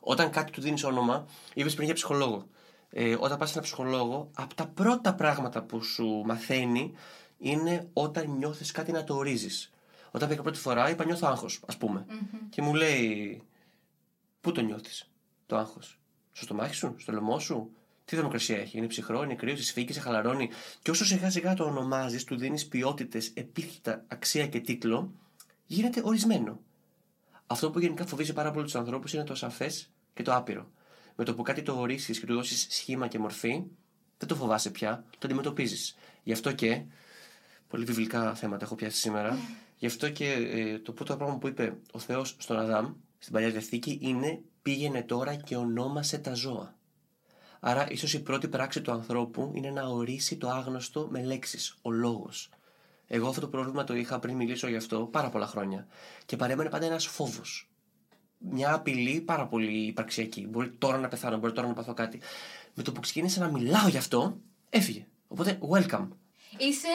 Όταν 0.00 0.30
κάτι 0.30 0.52
του 0.52 0.60
δίνεις 0.60 0.84
όνομα, 0.84 1.26
είπες 1.54 1.74
πριν 1.74 1.84
για 1.84 1.94
ψυχολόγο. 1.94 2.46
Ε, 2.90 3.16
όταν 3.18 3.38
πας 3.38 3.48
σε 3.48 3.54
ένα 3.54 3.62
ψυχολόγο, 3.62 4.30
από 4.34 4.54
τα 4.54 4.66
πρώτα 4.66 5.14
πράγματα 5.14 5.62
που 5.62 5.82
σου 5.82 6.22
μαθαίνει 6.26 6.92
είναι 7.38 7.88
όταν 7.92 8.30
νιώθεις 8.38 8.70
κάτι 8.70 8.92
να 8.92 9.04
το 9.04 9.14
ορίζεις. 9.14 9.70
Όταν 10.16 10.28
πήγα 10.28 10.42
πρώτη 10.42 10.58
φορά, 10.58 10.90
είπα 10.90 11.04
νιώθω 11.04 11.26
άγχος, 11.26 11.60
ας 11.66 11.76
πουμε 11.76 12.06
Και 12.50 12.62
μου 12.62 12.74
λέει, 12.74 13.42
Πού 14.40 14.52
το 14.52 14.60
νιώθεις, 14.60 15.10
το 15.46 15.56
άγχος. 15.56 15.98
Στο 16.32 16.44
στομάχι 16.44 16.74
σου, 16.74 16.94
στο 16.98 17.12
λαιμό 17.12 17.38
σου; 17.38 17.70
Τι 18.04 18.14
θερμοκρασία 18.14 18.58
έχει, 18.58 18.78
είναι 18.78 18.86
ψυχρό, 18.86 19.22
είναι 19.22 19.34
κρύο, 19.34 19.56
σε 19.56 19.72
φύγει, 19.72 19.92
σε 19.92 20.00
χαλαρώνει. 20.00 20.50
Και 20.82 20.90
όσο 20.90 21.04
σιγά 21.04 21.30
σιγά 21.30 21.54
το 21.54 21.64
ονομάζεις, 21.64 22.24
του 22.24 22.36
δίνεις 22.36 22.66
ποιότητες, 22.66 23.30
επίθετα, 23.34 24.04
αξία 24.08 24.46
και 24.46 24.60
τίτλο, 24.60 25.12
γίνεται 25.66 26.00
ορισμένο. 26.04 26.60
Αυτό 27.46 27.70
που 27.70 27.78
γενικά 27.78 28.06
φοβίζει 28.06 28.32
πάρα 28.32 28.50
πολύ 28.50 28.64
τους 28.64 28.74
ανθρώπους 28.74 29.12
είναι 29.12 29.24
το 29.24 29.32
ασαφές 29.32 29.90
και 30.14 30.22
το 30.22 30.34
άπειρο. 30.34 30.70
Με 31.16 31.24
το 31.24 31.34
που 31.34 31.42
κάτι 31.42 31.62
το 31.62 31.78
ορίσεις 31.78 32.18
και 32.18 32.26
του 32.26 32.34
δώσεις 32.34 32.66
σχήμα 32.70 33.08
και 33.08 33.18
μορφή, 33.18 33.62
δεν 34.18 34.28
το 34.28 34.34
φοβάσαι 34.34 34.70
πια, 34.70 35.04
το 35.10 35.26
αντιμετωπίζεις. 35.26 35.96
Γι' 36.22 36.32
αυτό 36.32 36.52
και. 36.52 36.82
Πολύ 37.68 37.84
βιβλικά 37.84 38.34
θέματα 38.34 38.64
έχω 38.64 38.74
πιάσει 38.74 38.98
σήμερα. 38.98 39.38
Γι' 39.76 39.86
αυτό 39.86 40.10
και 40.10 40.32
ε, 40.32 40.78
το 40.78 40.92
πρώτο 40.92 41.16
πράγμα 41.16 41.38
που 41.38 41.48
είπε 41.48 41.76
ο 41.92 41.98
Θεός 41.98 42.36
στον 42.38 42.58
Αδάμ 42.58 42.92
στην 43.18 43.32
παλιά 43.32 43.50
διαθήκη 43.50 43.98
είναι 44.02 44.40
πήγαινε 44.62 45.02
τώρα 45.02 45.34
και 45.34 45.56
ονόμασε 45.56 46.18
τα 46.18 46.34
ζώα. 46.34 46.74
Άρα, 47.60 47.90
ίσως 47.90 48.14
η 48.14 48.22
πρώτη 48.22 48.48
πράξη 48.48 48.80
του 48.80 48.92
ανθρώπου 48.92 49.52
είναι 49.54 49.70
να 49.70 49.86
ορίσει 49.86 50.36
το 50.36 50.48
άγνωστο 50.48 51.08
με 51.10 51.22
λέξεις, 51.22 51.76
ο 51.82 51.90
λόγος. 51.90 52.50
Εγώ 53.06 53.28
αυτό 53.28 53.40
το 53.40 53.48
πρόβλημα 53.48 53.84
το 53.84 53.94
είχα 53.94 54.18
πριν 54.18 54.36
μιλήσω 54.36 54.68
γι' 54.68 54.76
αυτό 54.76 55.08
πάρα 55.12 55.30
πολλά 55.30 55.46
χρόνια. 55.46 55.86
Και 56.26 56.36
παρέμενε 56.36 56.68
πάντα 56.68 56.86
ένας 56.86 57.06
φόβος. 57.06 57.70
Μια 58.38 58.74
απειλή 58.74 59.20
πάρα 59.20 59.46
πολύ 59.46 59.86
υπαρξιακή. 59.86 60.46
Μπορεί 60.46 60.70
τώρα 60.70 60.98
να 60.98 61.08
πεθάνω, 61.08 61.38
μπορεί 61.38 61.52
τώρα 61.52 61.68
να 61.68 61.74
πάθω 61.74 61.94
κάτι. 61.94 62.20
Με 62.74 62.82
το 62.82 62.92
που 62.92 63.00
ξεκίνησα 63.00 63.40
να 63.40 63.50
μιλάω 63.50 63.88
γι' 63.88 63.96
αυτό, 63.96 64.40
έφυγε. 64.70 65.06
Οπότε, 65.28 65.58
welcome. 65.70 66.08
Είσαι 66.58 66.88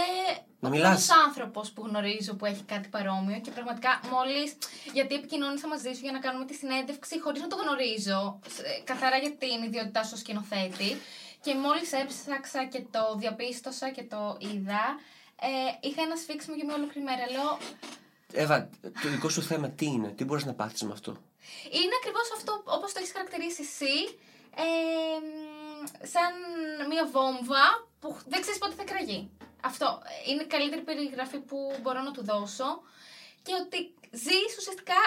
Να 0.59 0.67
ο 0.69 0.71
μιλάς. 0.71 1.05
πρώτος 1.05 1.23
άνθρωπος 1.25 1.71
που 1.71 1.85
γνωρίζω 1.87 2.33
που 2.35 2.45
έχει 2.45 2.63
κάτι 2.63 2.87
παρόμοιο 2.87 3.39
και 3.39 3.51
πραγματικά 3.51 3.99
μόλις, 4.11 4.57
γιατί 4.93 5.15
επικοινώνησα 5.15 5.67
μαζί 5.67 5.93
σου 5.93 5.99
για 6.01 6.11
να 6.11 6.19
κάνουμε 6.19 6.45
τη 6.45 6.53
συνέντευξη 6.53 7.19
χωρίς 7.19 7.41
να 7.41 7.47
το 7.47 7.55
γνωρίζω, 7.55 8.39
σε- 8.55 8.81
καθαρά 8.83 9.17
για 9.17 9.31
την 9.35 9.63
ιδιότητά 9.65 10.03
σου 10.03 10.11
ως 10.13 10.19
σκηνοθέτη 10.19 10.97
και 11.41 11.55
μόλις 11.55 11.91
έψαξα 11.91 12.65
και 12.65 12.81
το 12.91 13.15
διαπίστωσα 13.17 13.89
και 13.89 14.03
το 14.03 14.37
είδα, 14.39 14.83
ε, 15.41 15.87
είχα 15.87 16.01
ένα 16.01 16.15
σφίξιμο 16.15 16.55
για 16.55 16.65
μια 16.65 16.75
ολόκληρη 16.75 17.05
μέρα. 17.05 17.25
Λέω, 17.31 17.57
Εύα, 18.33 18.69
το 18.81 19.07
δικό 19.09 19.29
σου 19.29 19.41
θέμα 19.41 19.69
τι 19.69 19.85
είναι, 19.85 20.07
τι 20.07 20.23
μπορείς 20.25 20.45
να 20.45 20.53
πάθεις 20.53 20.81
με 20.83 20.91
αυτό; 20.93 21.11
είναι 21.71 21.95
ακριβώς 22.01 22.27
αυτό 22.37 22.61
όπως 22.65 22.93
το 22.93 22.99
έχεις 22.99 23.11
χαρακτηρίσει 23.11 23.61
εσύ, 23.61 23.95
ε, 24.55 24.65
μ, 25.25 25.85
σαν 26.13 26.33
μια 26.89 27.05
βόμβα 27.11 27.63
που 28.01 28.07
δεν 28.31 28.39
ξέρεις 28.41 28.59
πότε 28.59 28.73
θα 28.79 28.85
κραγεί. 28.91 29.21
Αυτό 29.69 29.87
είναι 30.27 30.41
η 30.47 30.49
καλύτερη 30.55 30.81
περιγραφή 30.89 31.39
που 31.49 31.57
μπορώ 31.81 32.01
να 32.07 32.11
του 32.15 32.23
δώσω 32.31 32.69
και 33.45 33.53
ότι 33.61 33.79
ζεις 34.25 34.51
ουσιαστικά, 34.59 34.99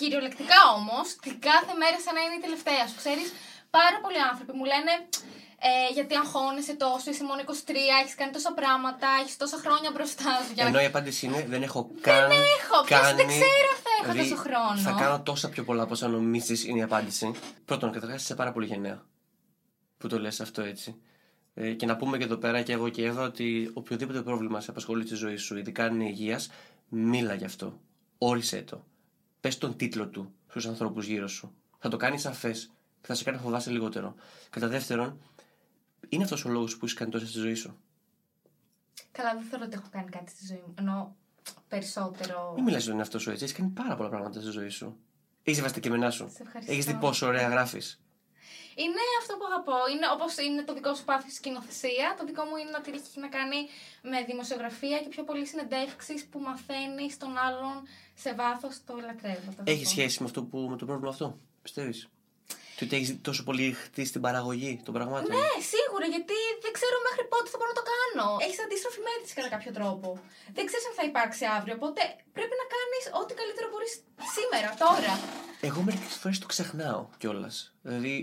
κυριολεκτικά 0.00 0.60
όμως, 0.78 1.06
την 1.24 1.34
κάθε 1.48 1.72
μέρα 1.82 1.98
σαν 2.04 2.14
να 2.16 2.20
είναι 2.24 2.36
η 2.40 2.42
τελευταία 2.46 2.84
σου. 2.88 2.96
Ξέρεις, 3.02 3.28
πάρα 3.78 3.96
πολλοί 4.02 4.20
άνθρωποι 4.30 4.52
μου 4.58 4.64
λένε 4.72 4.92
ε, 5.68 5.92
γιατί 5.96 6.14
αγχώνεσαι 6.22 6.74
τόσο, 6.84 7.06
είσαι 7.10 7.24
μόνο 7.24 7.40
23, 7.46 7.50
έχεις 8.02 8.14
κάνει 8.20 8.32
τόσα 8.38 8.52
πράγματα, 8.60 9.06
έχεις 9.22 9.36
τόσα 9.36 9.58
χρόνια 9.64 9.90
μπροστά 9.94 10.32
σου. 10.44 10.52
Για 10.54 10.62
να 10.64 10.68
Ενώ 10.70 10.80
η 10.80 10.88
απάντηση 10.92 11.26
είναι 11.26 11.40
δεν 11.48 11.62
έχω 11.68 11.80
καν. 12.00 12.30
έχω, 12.30 12.76
ποιος 12.84 13.14
δεν 13.20 13.26
ξέρω 13.34 13.68
αν 13.74 13.80
θα 13.86 13.90
έχω 14.00 14.12
Δηλαδή, 14.12 14.30
τόσο 14.30 14.42
χρόνο. 14.46 14.78
Θα 14.88 14.92
κάνω 15.02 15.22
τόσα 15.22 15.48
πιο 15.48 15.62
πολλά 15.64 15.82
από 15.82 15.92
όσα 15.92 16.08
νομίζεις 16.08 16.64
είναι 16.64 16.78
η 16.78 16.82
απάντηση. 16.82 17.26
Πρώτον, 17.64 17.92
καταρχάς 17.92 18.22
είσαι 18.22 18.34
πάρα 18.34 18.52
πολύ 18.52 18.66
γενναία. 18.66 18.98
Που 19.98 20.08
το 20.08 20.18
λες 20.18 20.40
αυτό 20.40 20.62
έτσι. 20.62 21.00
Ε, 21.60 21.72
και 21.72 21.86
να 21.86 21.96
πούμε 21.96 22.18
και 22.18 22.24
εδώ 22.24 22.36
πέρα 22.36 22.62
και 22.62 22.72
εγώ 22.72 22.88
και 22.88 23.02
η 23.02 23.04
Εύα 23.04 23.22
ότι 23.22 23.70
οποιοδήποτε 23.74 24.22
πρόβλημα 24.22 24.60
σε 24.60 24.70
απασχολεί 24.70 25.06
στη 25.06 25.14
ζωή 25.14 25.36
σου, 25.36 25.56
ειδικά 25.56 25.84
αν 25.84 25.94
είναι 25.94 26.08
υγείας, 26.08 26.50
μίλα 26.88 27.34
γι' 27.34 27.44
αυτό. 27.44 27.80
Όρισέ 28.18 28.62
το. 28.62 28.84
Πες 29.40 29.58
τον 29.58 29.76
τίτλο 29.76 30.08
του 30.08 30.32
στους 30.48 30.66
ανθρώπους 30.66 31.06
γύρω 31.06 31.28
σου. 31.28 31.54
Θα 31.78 31.88
το 31.88 31.96
κάνεις 31.96 32.20
σαφές 32.20 32.70
και 33.00 33.06
θα 33.06 33.14
σε 33.14 33.24
κάνει 33.24 33.36
να 33.36 33.42
φοβάσαι 33.42 33.70
λιγότερο. 33.70 34.14
Κατά 34.50 34.68
δεύτερον, 34.68 35.20
είναι 36.08 36.22
αυτός 36.24 36.44
ο 36.44 36.48
λόγος 36.48 36.76
που 36.76 36.84
είσαι 36.84 36.94
κάνει 36.94 37.10
τόσα 37.10 37.26
στη 37.26 37.38
ζωή 37.38 37.54
σου; 37.54 37.78
Καλά, 39.12 39.34
δεν 39.34 39.42
θεωρώ 39.42 39.64
ότι 39.64 39.74
έχω 39.74 39.88
κάνει 39.90 40.08
κάτι 40.08 40.30
στη 40.30 40.46
ζωή 40.46 40.62
μου. 40.66 40.74
Ενώ 40.78 41.16
περισσότερο. 41.68 42.52
Μην 42.54 42.64
μιλάς 42.64 42.82
στον 42.82 42.98
εαυτό 42.98 43.18
σου 43.18 43.30
έτσι. 43.30 43.44
Έχεις 43.44 43.56
κάνει 43.56 43.70
πάρα 43.70 43.96
πολλά 43.96 44.08
πράγματα 44.08 44.40
στη 44.40 44.50
ζωή 44.50 44.68
σου. 44.68 44.96
Έχεις 45.42 45.58
διαβάσει 45.58 45.74
τα 45.74 45.80
κείμενά 45.80 46.10
σου. 46.10 46.30
Σε 46.34 46.42
ευχαριστώ. 46.42 46.72
Έχεις 46.72 46.84
δει 46.84 46.94
πόσο 46.94 47.26
ωραία 47.26 47.48
γράφεις. 47.48 48.00
Είναι 48.82 49.02
αυτό 49.20 49.32
που 49.38 49.44
αγαπώ. 49.50 49.78
Είναι 49.92 50.06
όπως 50.14 50.32
είναι 50.46 50.62
το 50.68 50.72
δικό 50.78 50.90
σου 50.98 51.04
πάθη 51.10 51.30
σκηνοθεσία. 51.38 52.06
Το 52.18 52.22
δικό 52.28 52.42
μου 52.48 52.56
είναι 52.60 52.76
ότι 52.80 52.88
έχει 52.98 53.18
να 53.26 53.30
κάνει 53.36 53.60
με 54.10 54.18
δημοσιογραφία 54.30 54.98
και 55.02 55.08
πιο 55.14 55.22
πολύ 55.28 55.44
συνεντεύξεις 55.52 56.20
που 56.30 56.38
μαθαίνεις 56.48 57.12
τον 57.22 57.32
άλλον 57.46 57.74
σε 58.22 58.30
βάθος 58.40 58.74
το 58.86 58.92
λατρεύω. 59.06 59.50
το 59.56 59.62
Έχει 59.72 59.82
αγαπώ. 59.82 59.94
σχέση 59.94 60.16
με, 60.20 60.26
αυτό 60.30 60.40
που, 60.48 60.58
με 60.70 60.76
το 60.80 60.84
πρόβλημα 60.88 61.10
αυτό, 61.14 61.26
πιστεύεις; 61.66 61.98
Και 62.76 62.84
ότι 62.84 62.94
έχεις 62.96 63.10
τόσο 63.28 63.42
πολύ 63.48 63.66
χτίσει 63.82 64.12
την 64.16 64.22
παραγωγή 64.26 64.72
των 64.84 64.92
πραγμάτων. 64.96 65.30
Ναι, 65.36 65.50
σίγουρα, 65.72 66.06
γιατί 66.14 66.36
δεν 66.64 66.72
ξέρω 66.78 66.96
μέχρι 67.08 67.24
πότε 67.32 67.46
θα 67.52 67.56
μπορώ 67.58 67.70
να 67.74 67.78
το 67.80 67.86
κάνω. 67.92 68.26
Έχεις 68.46 68.60
αντίστροφη 68.66 69.00
μέτρηση 69.08 69.34
κατά 69.38 69.48
κάποιο 69.54 69.70
τρόπο. 69.78 70.08
Δεν 70.56 70.64
ξέρεις 70.68 70.84
αν 70.90 70.94
θα 70.98 71.04
υπάρξει 71.10 71.44
αύριο. 71.56 71.74
Οπότε 71.80 72.02
πρέπει 72.36 72.54
να 72.62 72.66
κάνεις 72.74 73.02
ό,τι 73.20 73.32
καλύτερο 73.40 73.66
μπορείς 73.72 73.92
σήμερα, 74.36 74.68
τώρα. 74.84 75.12
Εγώ 75.68 75.80
μερικές 75.88 76.14
φορές 76.20 76.38
το 76.42 76.46
ξεχνάω 76.52 77.00
κιόλας. 77.20 77.56
Δηλαδή, 77.86 78.16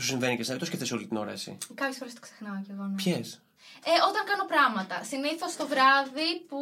σου 0.00 0.06
συμβαίνει 0.06 0.34
και 0.36 0.40
εσένα, 0.42 0.58
το 0.58 0.64
σκέφτεσαι 0.64 0.94
όλη 0.94 1.06
την 1.06 1.16
ώρα 1.16 1.30
εσύ. 1.30 1.58
Κάποιες 1.74 1.96
φορές 1.96 2.14
το 2.14 2.20
ξεχνάω 2.20 2.62
κι 2.64 2.70
εγώ. 2.70 2.82
Ναι. 2.82 2.94
Ποιες; 2.94 3.42
Ε, 3.84 3.90
όταν 4.10 4.22
κάνω 4.30 4.44
πράγματα. 4.44 5.02
Συνήθως 5.04 5.56
το 5.56 5.66
βράδυ 5.66 6.30
που 6.48 6.60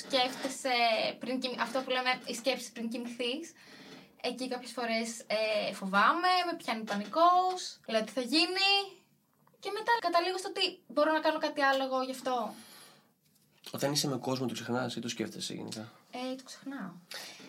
σκέφτεσαι 0.00 0.74
πριν 1.18 1.40
κοιμ- 1.40 1.60
Αυτό 1.60 1.80
που 1.80 1.90
λέμε 1.90 2.20
η 2.26 2.34
σκέψη 2.34 2.72
πριν 2.72 2.88
κοιμηθείς. 2.88 3.52
Εκεί 4.22 4.48
κάποιες 4.48 4.72
φορές 4.72 5.08
ε, 5.26 5.72
φοβάμαι, 5.72 6.28
με 6.50 6.56
πιάνει 6.56 6.84
πανικός, 6.84 7.80
λέω 7.86 8.04
τι 8.04 8.12
θα 8.12 8.20
γίνει. 8.20 8.70
Και 9.60 9.70
μετά 9.74 9.92
καταλήγω 10.00 10.38
στο 10.38 10.48
ότι 10.48 10.78
μπορώ 10.86 11.12
να 11.12 11.20
κάνω 11.20 11.38
κάτι 11.38 11.60
άλλο 11.60 11.84
εγώ 11.84 12.02
γι' 12.02 12.10
αυτό. 12.10 12.54
Όταν 13.70 13.92
είσαι 13.92 14.08
με 14.08 14.16
κόσμο, 14.16 14.46
το 14.46 14.52
ξεχνάς 14.54 14.96
ή 14.96 15.00
το 15.00 15.08
σκέφτεσαι 15.08 15.54
γενικά. 15.54 15.92
Ε, 16.10 16.34
το 16.36 16.42
ξεχνάω. 16.44 16.90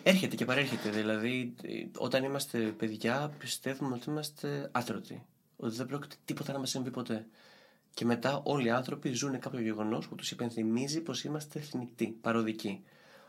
Έρχεται 0.02 0.36
και 0.36 0.44
παρέρχεται. 0.44 0.90
Δηλαδή, 0.90 1.54
ε, 1.62 1.84
όταν 1.96 2.24
είμαστε 2.24 2.58
παιδιά, 2.58 3.32
πιστεύουμε 3.38 3.94
ότι 3.94 4.10
είμαστε 4.10 4.68
άτρωτοι. 4.72 5.22
Ότι 5.56 5.76
δεν 5.76 5.86
πρόκειται 5.86 6.14
τίποτα 6.24 6.52
να 6.52 6.58
μας 6.58 6.70
συμβεί 6.70 6.90
ποτέ. 6.90 7.26
Και 7.94 8.04
μετά 8.04 8.40
όλοι 8.44 8.66
οι 8.66 8.70
άνθρωποι 8.70 9.12
ζουν 9.12 9.38
κάποιο 9.38 9.60
γεγονός 9.60 10.08
που 10.08 10.14
τους 10.14 10.30
υπενθυμίζει 10.30 11.00
πως 11.00 11.24
είμαστε 11.24 11.60
θνητοί, 11.60 12.06
παροδικοί. 12.20 12.82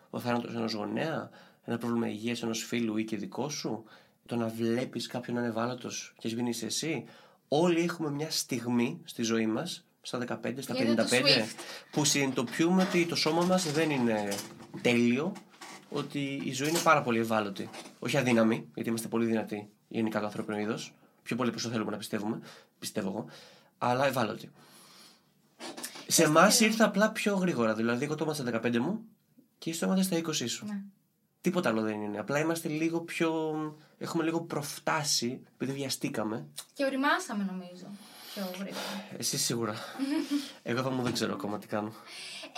Ο 0.10 0.20
θάνατος 0.20 0.54
ενός 0.56 0.74
γονέα, 0.74 1.30
ένα 1.66 1.78
πρόβλημα 1.78 2.10
υγείας 2.10 2.44
ενός 2.44 2.64
φίλου 2.64 2.98
ή 2.98 3.06
και 3.06 3.18
δικό 3.18 3.50
σου, 3.50 3.84
το 4.26 4.36
να 4.36 4.48
βλέπεις 4.48 5.08
κάποιον 5.08 5.36
να 5.36 5.42
είναι 5.42 5.52
ευάλωτος 5.52 6.14
και 6.18 6.28
σβήνει 6.28 6.54
εσύ. 6.64 7.06
Όλοι 7.48 7.82
έχουμε 7.82 8.10
μια 8.10 8.32
στιγμή 8.32 9.02
στη 9.04 9.24
ζωή 9.24 9.48
μας, 9.48 9.86
στα 10.02 10.18
15, 10.18 10.62
στα 10.62 10.74
Γίνεται 10.74 11.04
το 11.04 11.10
55, 11.10 11.22
Swift. 11.22 11.56
που 11.92 12.06
συνειδητοποιούμε 12.06 12.84
ότι 12.84 13.06
το 13.06 13.16
σώμα 13.16 13.46
μας 13.46 13.72
δεν 13.72 13.90
είναι 13.90 14.30
τέλειο, 14.82 15.34
ότι 15.90 16.42
η 16.44 16.54
ζωή 16.54 16.70
είναι 16.70 16.80
πάρα 16.80 17.02
πολύ 17.02 17.20
ευάλωτη. 17.20 17.70
Όχι 18.00 18.18
αδύναμη, 18.18 18.68
γιατί 18.74 18.90
είμαστε 18.90 19.08
πολύ 19.08 19.26
δυνατοί 19.26 19.70
γενικά 19.88 20.20
το 20.20 20.26
ανθρώπινο 20.26 20.60
είδος. 20.60 20.94
Πιο 21.24 21.36
πολύ 21.36 21.50
προς 21.50 21.64
το 21.64 21.70
θέλουμε 21.70 21.92
να 21.92 21.98
πιστεύουμε, 21.98 22.40
πιστεύω 22.80 23.08
εγώ, 23.08 23.26
αλλά 23.78 24.06
ευάλωτη. 24.06 24.52
Σε 26.08 26.24
εμάς 26.24 26.60
ήρθε 26.60 26.84
απλά 26.84 27.12
πιο 27.12 27.36
γρήγορα. 27.36 27.74
Δηλαδή, 27.74 28.04
εγώ 28.04 28.16
το 28.16 28.24
ήμουν 28.24 28.36
στα 28.36 28.62
15 28.64 28.78
μου 28.78 29.02
και 29.58 29.70
είσαι 29.70 29.86
το 29.86 30.02
στα 30.02 30.18
20 30.18 30.50
σου. 30.50 30.66
Ναι. 30.66 30.82
Τίποτα 31.42 31.70
άλλο 31.70 31.82
δεν 31.82 32.02
είναι. 32.02 32.20
Απλά 32.20 32.40
είμαστε 32.40 32.68
λίγο 32.68 33.02
πιο. 33.02 33.54
Έχουμε 33.98 34.24
λίγο 34.24 34.42
προφτάσει, 34.42 35.42
επειδή 35.54 35.72
βιαστήκαμε. 35.72 36.48
Και 36.74 36.86
οριμάσαμε 36.86 37.44
νομίζω 37.44 37.88
πιο 38.34 38.44
γρήγορα. 38.60 39.06
Εσύ 39.18 39.38
σίγουρα. 39.38 39.76
Εγώ 40.64 40.82
θα 40.82 40.90
μου 40.90 41.04
δεν 41.04 41.14
ξέρω 41.14 41.34
ακόμα 41.34 41.58
τι 41.58 41.68
κάνω. 41.68 41.94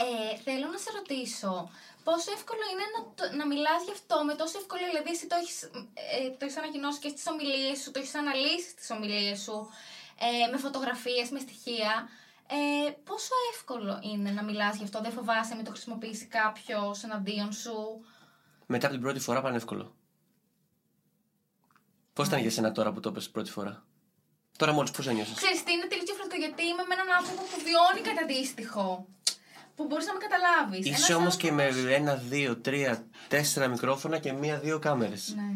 Ε, 0.05 0.37
θέλω 0.45 0.67
να 0.67 0.77
σε 0.77 0.89
ρωτήσω, 0.97 1.69
πόσο 2.03 2.31
εύκολο 2.37 2.63
είναι 2.71 2.85
να, 2.95 2.99
το- 3.17 3.35
να 3.39 3.45
μιλάς 3.51 3.81
γι' 3.87 3.91
αυτό; 3.91 4.15
Με 4.25 4.33
τόσο 4.41 4.57
ευκολία, 4.61 4.87
δηλαδή 4.91 5.09
εσύ 5.15 5.27
το 5.27 5.35
έχεις, 5.41 5.57
ε, 6.17 6.29
το 6.37 6.45
έχεις 6.45 6.57
ανακοινώσει 6.57 6.99
και 6.99 7.09
στις 7.09 7.25
ομιλίες 7.27 7.77
σου, 7.81 7.91
το 7.91 7.99
έχεις 7.99 8.15
αναλύσει 8.15 8.69
στις 8.69 8.89
ομιλίες 8.95 9.39
σου, 9.45 9.57
ε, 10.25 10.47
με 10.51 10.57
φωτογραφίες, 10.57 11.29
με 11.29 11.39
στοιχεία. 11.39 11.91
Ε, 12.47 12.91
πόσο 13.09 13.33
εύκολο 13.53 13.99
είναι 14.03 14.31
να 14.31 14.43
μιλάς 14.43 14.75
γι' 14.77 14.83
αυτό, 14.83 15.01
δεν 15.01 15.11
φοβάσαι 15.11 15.55
με 15.55 15.63
το 15.63 15.71
χρησιμοποιήσει 15.71 16.25
κάποιος 16.25 17.03
εναντίον 17.03 17.51
σου; 17.53 18.05
Μετά 18.65 18.85
από 18.85 18.95
την 18.95 19.03
πρώτη 19.03 19.19
φορά 19.19 19.41
πάνε 19.41 19.55
εύκολο. 19.55 19.95
Πώς 22.13 22.27
ήταν 22.27 22.39
για 22.39 22.51
σένα 22.51 22.71
τώρα 22.71 22.91
που 22.91 22.99
το 22.99 23.09
έπεσε 23.09 23.29
πρώτη 23.29 23.51
φορά; 23.51 23.83
Τώρα 24.57 24.71
μόλις 24.71 24.91
πώς 24.91 25.07
ένιωσες; 25.07 25.35
Ξέρεις 25.35 25.63
τι 25.63 25.71
είναι 25.71 25.85
τελείως 25.85 26.05
διαφορετικό, 26.05 26.39
γιατί 26.45 26.63
είμαι 26.67 26.83
με 26.87 26.93
έναν 26.93 27.09
άνθρωπο 27.19 27.41
που 27.41 27.57
βιώνει 27.65 28.01
κάτι 28.07 28.19
αντίστοιχο. 28.23 29.07
Που 29.75 29.85
μπορείς 29.85 30.05
να 30.05 30.13
με 30.13 30.19
καταλάβεις. 30.19 30.79
Είσαι 30.79 30.89
Ένας 30.95 31.09
όμως 31.09 31.35
και 31.37 31.51
με 31.51 31.63
άνθρωπος- 31.63 31.91
ένα, 31.93 32.15
δύο, 32.15 32.57
τρία, 32.57 33.05
τέσσερα 33.27 33.67
μικρόφωνα 33.67 34.17
και 34.19 34.31
μία-δύο 34.33 34.79
κάμερες. 34.79 35.33
Ναι. 35.35 35.53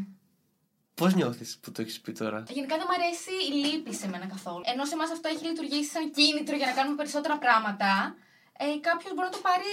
Πώς 0.93 1.13
νιώθεις 1.13 1.57
που 1.61 1.71
το 1.71 1.81
έχεις 1.81 2.01
πει 2.01 2.11
τώρα; 2.11 2.43
Γενικά 2.49 2.75
δεν 2.77 2.85
μου 2.89 2.95
αρέσει 3.03 3.31
η 3.51 3.53
λύπη 3.65 3.93
σε 3.93 4.07
μένα 4.07 4.25
καθόλου. 4.25 4.61
Ενώ 4.65 4.85
σε 4.85 4.93
εμάς 4.93 5.11
αυτό 5.11 5.27
έχει 5.27 5.45
λειτουργήσει 5.45 5.89
σαν 5.89 6.11
κίνητρο 6.11 6.55
για 6.55 6.65
να 6.65 6.71
κάνουμε 6.73 6.95
περισσότερα 6.95 7.37
πράγματα, 7.37 8.15
ε, 8.57 8.65
κάποιος 8.87 9.11
μπορεί 9.13 9.27
να 9.31 9.35
το 9.37 9.41
πάρει 9.49 9.71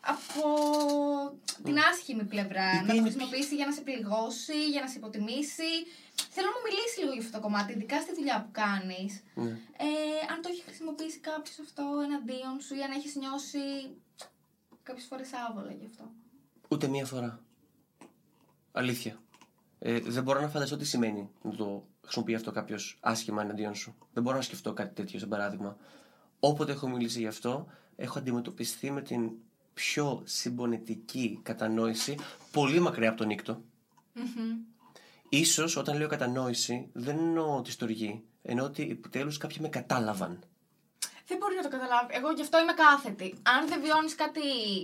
από 0.00 0.42
την 1.64 1.76
άσχημη 1.90 2.24
πλευρά. 2.24 2.68
οποία 2.68 2.82
Να 2.82 2.86
το 2.86 2.94
είναι 2.94 3.08
χρησιμοποιήσει 3.08 3.54
για 3.54 3.66
να 3.66 3.72
σε 3.72 3.80
πληγώσει, 3.80 4.58
για 4.70 4.80
να 4.80 4.88
σε 4.88 4.98
υποτιμήσει. 4.98 5.72
Θέλω 6.34 6.46
να 6.46 6.54
μου 6.56 6.64
μιλήσει 6.68 6.96
λίγο 7.00 7.12
για 7.12 7.22
αυτό 7.24 7.36
το 7.36 7.42
κομμάτι, 7.46 7.72
ειδικά 7.72 8.00
στη 8.00 8.14
δουλειά 8.14 8.36
που 8.44 8.50
κάνεις. 8.62 9.12
Ναι. 9.34 9.50
Ε, 9.86 10.20
αν 10.32 10.38
το 10.42 10.48
έχει 10.52 10.62
χρησιμοποιήσει 10.62 11.18
κάποιος 11.18 11.58
αυτό 11.58 11.84
εναντίον 12.06 12.54
σου 12.60 12.74
ή 12.74 12.82
αν 12.86 12.90
έχεις 12.90 13.14
νιώσει 13.16 13.64
κάποιες 14.82 15.06
φορές 15.06 15.30
άβολα 15.48 15.72
γι' 15.72 15.86
αυτό. 15.90 16.04
Ούτε 16.68 16.88
μία 16.88 17.06
φορά. 17.06 17.40
Αλήθεια. 18.72 19.20
Ε, 19.78 20.00
δεν 20.00 20.22
μπορώ 20.22 20.40
να 20.40 20.48
φανταστώ 20.48 20.76
τι 20.76 20.84
σημαίνει 20.84 21.30
να 21.42 21.54
το 21.54 21.86
χρησιμοποιεί 22.02 22.34
αυτό 22.34 22.50
κάποιος 22.50 22.98
άσχημα 23.00 23.42
εναντίον 23.42 23.74
σου. 23.74 23.96
Δεν 24.12 24.22
μπορώ 24.22 24.36
να 24.36 24.42
σκεφτώ 24.42 24.72
κάτι 24.72 24.94
τέτοιο, 24.94 25.18
σαν 25.18 25.28
παράδειγμα. 25.28 25.76
Όποτε 26.40 26.72
έχω 26.72 26.88
μιλήσει 26.88 27.18
γι' 27.18 27.26
αυτό, 27.26 27.66
έχω 27.96 28.18
αντιμετωπιστεί 28.18 28.90
με 28.90 29.02
την 29.02 29.30
πιο 29.80 30.22
συμπονετική 30.24 31.40
κατανόηση, 31.42 32.18
πολύ 32.52 32.80
μακριά 32.80 33.08
από 33.08 33.18
τον 33.18 33.26
νύκτο. 33.26 33.62
Ίσως 35.28 35.76
όταν 35.76 35.96
λέω 35.96 36.08
κατανόηση, 36.08 36.88
δεν 36.92 37.18
εννοώ 37.18 37.62
τη 37.62 37.70
στοργή. 37.70 38.22
Εννοώ 38.42 38.64
ότι 38.66 38.82
επιτέλους 38.90 39.36
κάποιοι 39.38 39.56
με 39.60 39.68
κατάλαβαν. 39.68 40.38
Δεν 41.26 41.38
μπορεί 41.38 41.54
να 41.56 41.62
το 41.62 41.68
καταλάβει. 41.68 42.14
Εγώ 42.18 42.30
γι' 42.32 42.42
αυτό 42.42 42.60
είμαι 42.60 42.72
κάθετη. 42.72 43.34
Αν 43.42 43.68
δεν 43.68 43.80
βιώνεις 43.80 44.14
κάτι 44.14 44.40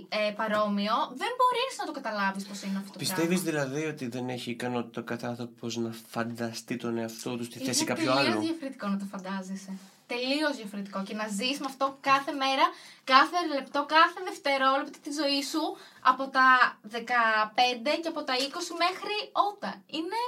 ε, 0.09 0.31
παρόμοιο, 0.35 0.95
δεν 1.21 1.31
μπορείς 1.37 1.73
να 1.79 1.85
το 1.85 1.91
καταλάβεις 1.91 2.43
πώ 2.45 2.53
είναι 2.67 2.77
αυτό 2.77 2.91
το 2.91 2.97
Πιστεύεις 2.99 3.41
πράγμα. 3.41 3.63
δηλαδή 3.63 3.85
ότι 3.85 4.07
δεν 4.07 4.29
έχει 4.29 4.49
ικανότητα 4.51 5.01
ο 5.01 5.03
κάθε 5.03 5.27
άνθρωπο 5.27 5.67
να 5.75 5.91
φανταστεί 6.07 6.75
τον 6.77 6.97
εαυτό 6.97 7.37
τους 7.37 7.45
στη 7.45 7.59
θέση 7.59 7.83
είναι 7.83 7.93
κάποιου 7.93 8.05
τελείως 8.05 8.27
άλλου; 8.27 8.39
διαφορετικό 8.41 8.87
να 8.87 8.97
το 8.97 9.05
φαντάζεσαι. 9.05 9.71
Τελείως 10.13 10.55
διαφορετικό. 10.55 11.03
Και 11.03 11.15
να 11.21 11.27
ζεις 11.27 11.59
με 11.59 11.65
αυτό 11.65 11.97
κάθε 12.01 12.31
μέρα, 12.31 12.65
κάθε 13.03 13.39
λεπτό, 13.55 13.85
κάθε 13.85 14.19
δευτερόλεπτο 14.29 14.99
της 14.99 15.15
ζωής 15.15 15.45
σου 15.49 15.63
από 16.11 16.23
τα 16.35 16.49
15 16.91 17.99
και 18.01 18.07
από 18.13 18.23
τα 18.23 18.33
20 18.33 18.69
μέχρι 18.85 19.17
όταν. 19.51 19.75
Είναι. 19.85 20.21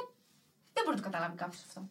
Δεν 0.74 0.82
μπορεί 0.84 0.96
να 0.98 1.02
το 1.04 1.10
καταλάβει 1.10 1.38
κάποιος 1.38 1.64
αυτό. 1.68 1.82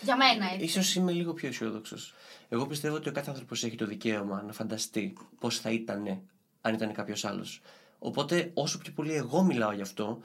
Για 0.00 0.16
μένα 0.16 0.44
έτσι. 0.52 0.64
Ίσως 0.64 0.94
είμαι 0.94 1.12
λίγο 1.12 1.32
πιο 1.32 1.48
αισιόδοξος. 1.48 2.14
Εγώ 2.48 2.66
πιστεύω 2.66 2.96
ότι 2.96 3.08
ο 3.08 3.12
κάθε 3.12 3.30
άνθρωπος 3.30 3.64
έχει 3.64 3.76
το 3.76 3.86
δικαίωμα 3.86 4.42
να 4.42 4.52
φανταστεί 4.52 5.16
πώς 5.38 5.60
θα 5.60 5.70
ήταν 5.70 6.22
αν 6.60 6.74
ήταν 6.74 6.92
κάποιος 6.92 7.24
άλλος. 7.24 7.60
Οπότε, 7.98 8.50
όσο 8.54 8.78
πιο 8.78 8.92
πολύ 8.92 9.14
εγώ 9.14 9.42
μιλάω 9.42 9.72
γι' 9.72 9.82
αυτό, 9.82 10.20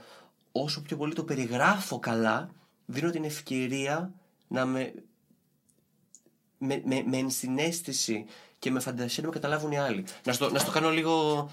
όσο 0.52 0.82
πιο 0.82 0.98
πολύ 0.98 1.14
το 1.14 1.24
περιγράφω 1.24 2.00
καλά, 2.00 2.50
δίνω 2.86 3.10
την 3.10 3.24
ευκαιρία 3.24 4.14
να 4.48 4.66
με. 4.66 4.94
Με, 6.58 6.82
με, 6.86 7.04
με 7.06 7.18
ενσυναίσθηση 7.18 8.26
και 8.60 8.72
με 8.72 8.80
φαντασία 8.80 9.24
να 9.24 9.30
με 9.30 9.36
καταλάβουν 9.36 9.72
οι 9.72 9.78
άλλοι. 9.78 10.06
Να 10.24 10.34
στο, 10.34 10.50
να 10.50 10.60
στο 10.60 10.72
κάνω 10.72 10.90
λίγο 10.90 11.50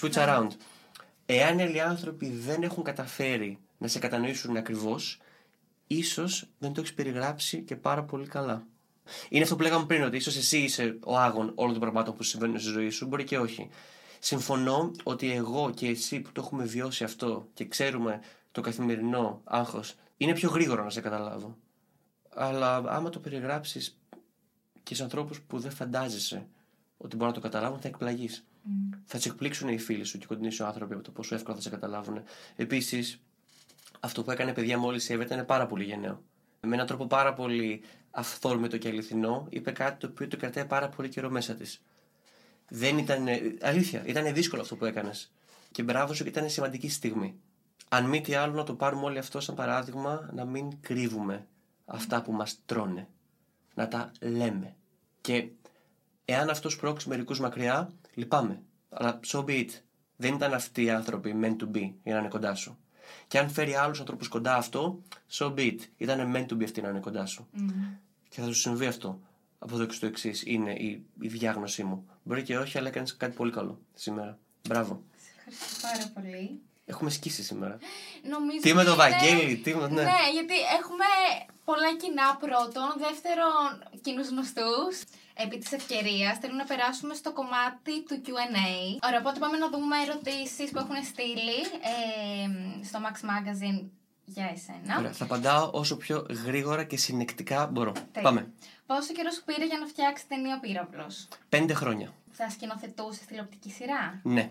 switch 0.00 0.12
around. 0.12 0.48
Εάν 1.26 1.58
οι 1.58 1.62
άλλοι 1.62 1.80
άνθρωποι 1.80 2.28
δεν 2.28 2.62
έχουν 2.62 2.82
καταφέρει 2.82 3.58
να 3.78 3.88
σε 3.88 3.98
κατανοήσουν 3.98 4.56
ακριβώς, 4.56 5.20
ίσως 5.86 6.46
δεν 6.58 6.72
το 6.72 6.80
έχεις 6.80 6.94
περιγράψει 6.94 7.62
και 7.62 7.76
πάρα 7.76 8.02
πολύ 8.04 8.26
καλά. 8.26 8.66
Είναι 9.28 9.42
αυτό 9.42 9.56
που 9.56 9.62
λέγαμε 9.62 9.86
πριν, 9.86 10.02
ότι 10.02 10.16
ίσως 10.16 10.36
εσύ 10.36 10.58
είσαι 10.58 10.98
ο 11.04 11.18
άγων 11.18 11.52
όλων 11.54 11.72
των 11.72 11.80
πραγμάτων 11.80 12.14
που 12.14 12.22
συμβαίνουν 12.22 12.60
στη 12.60 12.70
ζωή 12.70 12.90
σου, 12.90 13.06
μπορεί 13.06 13.24
και 13.24 13.38
όχι. 13.38 13.68
Συμφωνώ 14.18 14.90
ότι 15.02 15.32
εγώ 15.32 15.70
και 15.70 15.88
εσύ 15.88 16.20
που 16.20 16.32
το 16.32 16.40
έχουμε 16.44 16.64
βιώσει 16.64 17.04
αυτό 17.04 17.48
και 17.54 17.64
ξέρουμε 17.64 18.20
το 18.52 18.60
καθημερινό 18.60 19.40
άγχος, 19.44 19.94
είναι 20.16 20.32
πιο 20.32 20.50
γρήγορο 20.50 20.84
να 20.84 20.90
σε 20.90 21.00
καταλάβω. 21.00 21.56
Αλλά 22.34 22.76
άμα 22.76 23.10
το 23.10 23.18
περιγράψεις 23.18 24.01
και 24.82 24.94
σε 24.94 25.02
ανθρώπους 25.02 25.40
που 25.40 25.58
δεν 25.58 25.70
φαντάζεσαι 25.70 26.46
ότι 26.96 27.16
μπορούν 27.16 27.34
να 27.34 27.40
το 27.40 27.48
καταλάβουν, 27.48 27.80
θα 27.80 27.88
εκπλαγείς. 27.88 28.44
Θα 29.04 29.18
σε 29.18 29.28
εκπλήξουν 29.28 29.68
οι 29.68 29.78
φίλοι 29.78 30.04
σου 30.04 30.18
και 30.18 30.24
οι 30.24 30.26
κοντινοί 30.26 30.50
σου 30.50 30.64
άνθρωποι 30.64 30.94
από 30.94 31.02
το 31.02 31.10
πόσο 31.10 31.34
εύκολα 31.34 31.56
θα 31.56 31.62
σε 31.62 31.70
καταλάβουν. 31.70 32.22
Επίσης, 32.56 33.20
αυτό 34.00 34.22
που 34.22 34.30
έκανε 34.30 34.52
παιδιά 34.52 34.78
μόλις 34.78 35.08
η 35.08 35.12
Εύα 35.12 35.24
ήταν 35.24 35.46
πάρα 35.46 35.66
πολύ 35.66 35.84
γενναίο. 35.84 36.22
Με 36.60 36.74
έναν 36.74 36.86
τρόπο 36.86 37.06
πάρα 37.06 37.34
πολύ 37.34 37.82
αυθόρμητο 38.10 38.78
και 38.78 38.88
αληθινό, 38.88 39.46
είπε 39.50 39.70
κάτι 39.70 39.98
το 39.98 40.06
οποίο 40.06 40.28
το 40.28 40.36
κρατάει 40.36 40.64
πάρα 40.64 40.88
πολύ 40.88 41.08
καιρό 41.08 41.30
μέσα 41.30 41.54
της. 41.54 41.82
Δεν 42.68 42.98
ήταν. 42.98 43.26
Αλήθεια, 43.60 44.02
ήταν 44.06 44.34
δύσκολο 44.34 44.62
αυτό 44.62 44.76
που 44.76 44.84
έκανες. 44.84 45.32
Και 45.70 45.82
μπράβο 45.82 46.14
σου 46.14 46.22
και 46.22 46.28
ήταν 46.28 46.50
σημαντική 46.50 46.88
στιγμή. 46.88 47.40
Αν 47.88 48.04
μη 48.04 48.20
τι 48.20 48.34
άλλο, 48.34 48.52
να 48.52 48.64
το 48.64 48.74
πάρουμε 48.74 49.04
όλοι 49.04 49.18
αυτό 49.18 49.40
σαν 49.40 49.54
παράδειγμα, 49.54 50.30
να 50.34 50.44
μην 50.44 50.80
κρύβουμε 50.80 51.46
αυτά 51.84 52.22
που 52.22 52.32
μας 52.32 52.58
τρώνε. 52.66 53.08
Να 53.74 53.88
τα 53.88 54.12
λέμε. 54.20 54.76
Και 55.20 55.48
εάν 56.24 56.48
αυτός 56.50 56.72
σπρώξει 56.72 57.08
μερικούς 57.08 57.40
μακριά, 57.40 57.90
λυπάμαι. 58.14 58.62
Αλλά 58.90 59.20
so 59.26 59.38
be 59.44 59.48
it. 59.50 59.68
Δεν 60.16 60.34
ήταν 60.34 60.54
αυτοί 60.54 60.82
οι 60.82 60.90
άνθρωποι 60.90 61.36
meant 61.42 61.56
to 61.62 61.76
be 61.76 61.92
για 62.02 62.12
να 62.14 62.18
είναι 62.18 62.28
κοντά 62.28 62.54
σου. 62.54 62.78
Και 63.28 63.38
αν 63.38 63.50
φέρει 63.50 63.74
άλλους 63.74 64.00
ανθρώπους 64.00 64.28
κοντά 64.28 64.56
αυτό, 64.56 65.02
so 65.30 65.46
be 65.54 65.58
it. 65.58 65.78
Ήταν 65.96 66.32
meant 66.36 66.46
to 66.52 66.56
be 66.58 66.64
αυτοί 66.64 66.80
να 66.80 66.88
είναι 66.88 67.00
κοντά 67.00 67.26
σου. 67.26 67.48
Και 68.28 68.40
θα 68.40 68.46
σου 68.46 68.54
συμβεί 68.54 68.86
αυτό. 68.86 69.20
Από 69.58 69.74
εδώ 69.74 69.84
και 69.86 69.94
στο 69.94 70.06
εξής 70.06 70.42
είναι 70.46 70.72
η, 70.72 71.04
η 71.20 71.28
διάγνωσή 71.28 71.84
μου. 71.84 72.06
Μπορεί 72.22 72.42
και 72.42 72.58
όχι, 72.58 72.78
αλλά 72.78 72.88
έκανες 72.88 73.16
κάτι 73.16 73.36
πολύ 73.36 73.50
καλό 73.52 73.80
σήμερα. 73.94 74.38
Μπράβο. 74.68 75.02
Σε 75.16 75.30
ευχαριστώ 75.38 75.86
πάρα 75.88 76.10
πολύ. 76.14 76.60
Έχουμε 76.84 77.10
σκίσει 77.10 77.42
σήμερα. 77.42 77.78
Νομίζω 78.32 78.60
Τι 78.60 78.74
με 78.74 78.84
το 78.84 78.92
ότι 78.92 79.00
είναι- 79.00 79.10
Βαγγέλη, 79.10 79.56
τι 79.56 79.74
με. 79.74 79.88
Ναι. 79.88 80.02
Ναι, 80.02 80.18
γιατί 80.32 80.54
έχουμε 80.80 81.04
πολλά 81.64 81.90
κοινά 82.00 82.36
πρώτον. 82.44 82.90
Δεύτερον, 83.06 83.66
κοινούς 84.04 84.28
γνωστούς. 84.28 84.94
Επί 85.34 85.58
της 85.58 85.72
ευκαιρίας, 85.72 86.38
θέλω 86.38 86.54
να 86.54 86.64
περάσουμε 86.64 87.14
στο 87.14 87.32
κομμάτι 87.32 88.02
του 88.06 88.22
QA. 88.26 88.68
Ωραία, 89.06 89.20
οπότε 89.20 89.38
πάμε 89.38 89.56
να 89.56 89.68
δούμε 89.70 89.96
ερωτήσεις 90.06 90.70
που 90.70 90.78
έχουν 90.78 91.04
στείλει 91.04 91.60
ε, 91.92 92.84
στο 92.84 92.98
Max 93.04 93.16
Magazine 93.30 93.88
για 94.24 94.50
εσένα. 94.52 94.98
Ωραία, 94.98 95.12
θα 95.12 95.24
απαντάω 95.24 95.70
όσο 95.72 95.96
πιο 95.96 96.26
γρήγορα 96.46 96.84
και 96.84 96.96
συνεκτικά 96.96 97.66
μπορώ. 97.66 97.92
Τέλεια. 97.92 98.28
Πάμε. 98.28 98.52
Πόσο 98.86 99.12
καιρός 99.12 99.34
σου 99.34 99.44
πήρε 99.44 99.66
για 99.66 99.78
να 99.78 99.86
φτιάξεις 99.86 100.26
ταινία 100.26 100.54
ο 100.56 100.60
Πύραυλο. 100.60 101.10
Πέντε 101.48 101.74
χρόνια. 101.74 102.12
Θα 102.32 102.50
σκηνοθετούσες 102.50 103.26
τηλεοπτική 103.26 103.70
σειρά; 103.70 104.20
Ναι. 104.22 104.50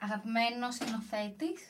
Αγαπημένος 0.00 0.74
σκηνοθέτης; 0.74 1.60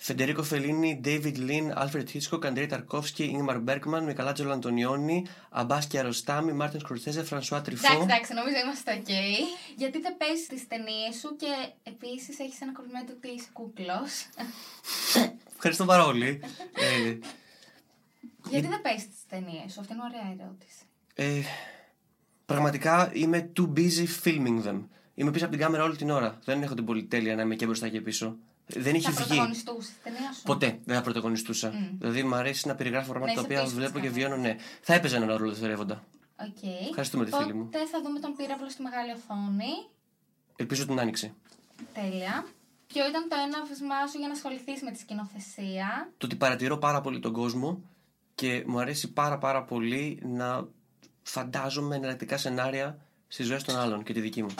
Φεντερίκο 0.00 0.42
Φελίνη, 0.42 1.00
David 1.04 1.36
Lin, 1.36 1.72
Alfred 1.82 2.04
Hitchcock, 2.12 2.46
Αντρέι 2.46 2.66
Ταρκόφσκι, 2.66 3.36
Ingmar 3.38 3.64
Bergman, 3.64 4.02
Μικαλάτζελο 4.04 4.52
Αντωνιόνι, 4.52 5.26
Αμπάσκια 5.50 6.02
Ροστάμι, 6.02 6.52
Μάρτιν 6.52 6.80
Σκορτσέζε, 6.80 7.24
Φρανσουά 7.24 7.60
Τριφό. 7.62 7.86
Εντάξει, 7.86 8.02
εντάξει, 8.04 8.32
νομίζω 8.34 8.56
είμαστε 8.64 9.02
ok. 9.02 9.10
Γιατί 9.76 10.00
δεν 10.00 10.16
παίζεις 10.16 10.46
τις 10.46 10.66
ταινίες 10.68 11.14
σου 11.20 11.36
και 11.36 11.46
επίσης 11.82 12.38
έχεις 12.38 12.60
ένα 12.60 12.72
κολλημένο 12.72 13.04
ότι 13.16 13.28
είσαι 13.28 13.48
κούκλος. 13.52 14.28
Ευχαριστώ 15.54 15.84
πάρα 15.84 16.04
πολύ. 16.04 16.40
ε, 16.74 17.18
Γιατί 18.50 18.66
δεν 18.66 18.80
παίζεις 18.82 19.08
τις 19.08 19.26
ταινίες 19.28 19.72
σου, 19.72 19.80
αυτή 19.80 19.92
είναι 19.92 20.02
ωραία 20.02 20.36
ερώτηση. 20.40 20.82
ε, 21.14 21.40
πραγματικά 22.46 23.10
είμαι 23.12 23.52
too 23.56 23.68
busy 23.76 24.06
filming 24.24 24.64
them. 24.66 24.80
Είμαι 25.14 25.30
πίσω 25.30 25.44
από 25.44 25.54
την 25.54 25.62
κάμερα 25.64 25.82
όλη 25.84 25.96
την 25.96 26.10
ώρα. 26.10 26.38
Δεν 26.44 26.62
έχω 26.62 26.74
την 26.74 26.84
πολυτέλεια 26.84 27.34
να 27.34 27.42
είμαι 27.42 27.54
και 27.54 27.66
μπροστά 27.66 27.88
και 27.88 28.00
πίσω. 28.00 28.36
Δεν 28.74 28.94
έχει 28.94 29.04
Θα 29.04 29.10
βγει. 29.10 29.24
πρωταγωνιστούσες 29.24 29.88
τη 29.90 29.94
ταινία 30.02 30.32
σου. 30.32 30.42
Ποτέ 30.42 30.78
δεν 30.84 30.96
θα 30.96 31.02
πρωταγωνιστούσα. 31.02 31.72
Δηλαδή 31.98 32.22
μου 32.22 32.34
αρέσει 32.34 32.66
να 32.68 32.74
περιγράφω 32.74 33.12
πράγματα 33.12 33.34
Να 33.34 33.34
τα 33.34 33.40
είσαι 33.40 33.52
οποία 33.52 33.62
πίσω 33.64 33.74
βλέπω 33.74 33.92
της 33.98 34.02
και 34.02 34.08
κάμερας. 34.08 34.36
βιώνω. 34.38 34.54
Ναι. 34.54 34.62
Θα 34.80 34.94
έπαιζε 34.94 35.16
ένα 35.16 35.36
ρόλο 35.36 35.50
δευτερεύοντα. 35.50 36.04
Okay. 36.36 36.86
Ευχαριστούμε 36.88 37.24
τη 37.24 37.30
φίλη 37.32 37.54
μου. 37.54 37.64
Πότε 37.64 37.86
θα 37.86 38.00
δούμε 38.02 38.18
τον 38.20 38.34
πύραυλο 38.36 38.70
στη 38.70 38.82
μεγάλη 38.82 39.10
οθόνη. 39.12 39.72
Ελπίζω 40.56 40.86
την 40.86 41.00
άνοιξη. 41.00 41.34
Τέλεια. 41.94 42.46
Ποιο 42.86 43.08
ήταν 43.08 43.28
το 43.28 43.36
έναυσμά 43.46 44.06
σου 44.10 44.18
για 44.18 44.26
να 44.26 44.32
ασχοληθείς 44.32 44.82
με 44.82 44.90
τη 44.90 44.98
σκηνοθεσία; 44.98 46.10
Το 46.18 46.26
ότι 46.26 46.36
παρατηρώ 46.36 46.76
πάρα 46.78 47.00
πολύ 47.00 47.20
τον 47.20 47.32
κόσμο 47.32 47.82
και 48.34 48.64
μου 48.66 48.78
αρέσει 48.80 49.12
πάρα 49.12 49.38
πάρα 49.38 49.62
πολύ 49.64 50.20
να 50.24 50.66
φαντάζομαι 51.22 51.96
εναλλακτικά 51.96 52.36
σενάρια 52.36 52.98
στις 53.28 53.46
ζωές 53.46 53.62
των 53.64 53.76
άλλων 53.76 54.02
και 54.02 54.12
τη 54.12 54.20
δική 54.20 54.42
μου. 54.42 54.54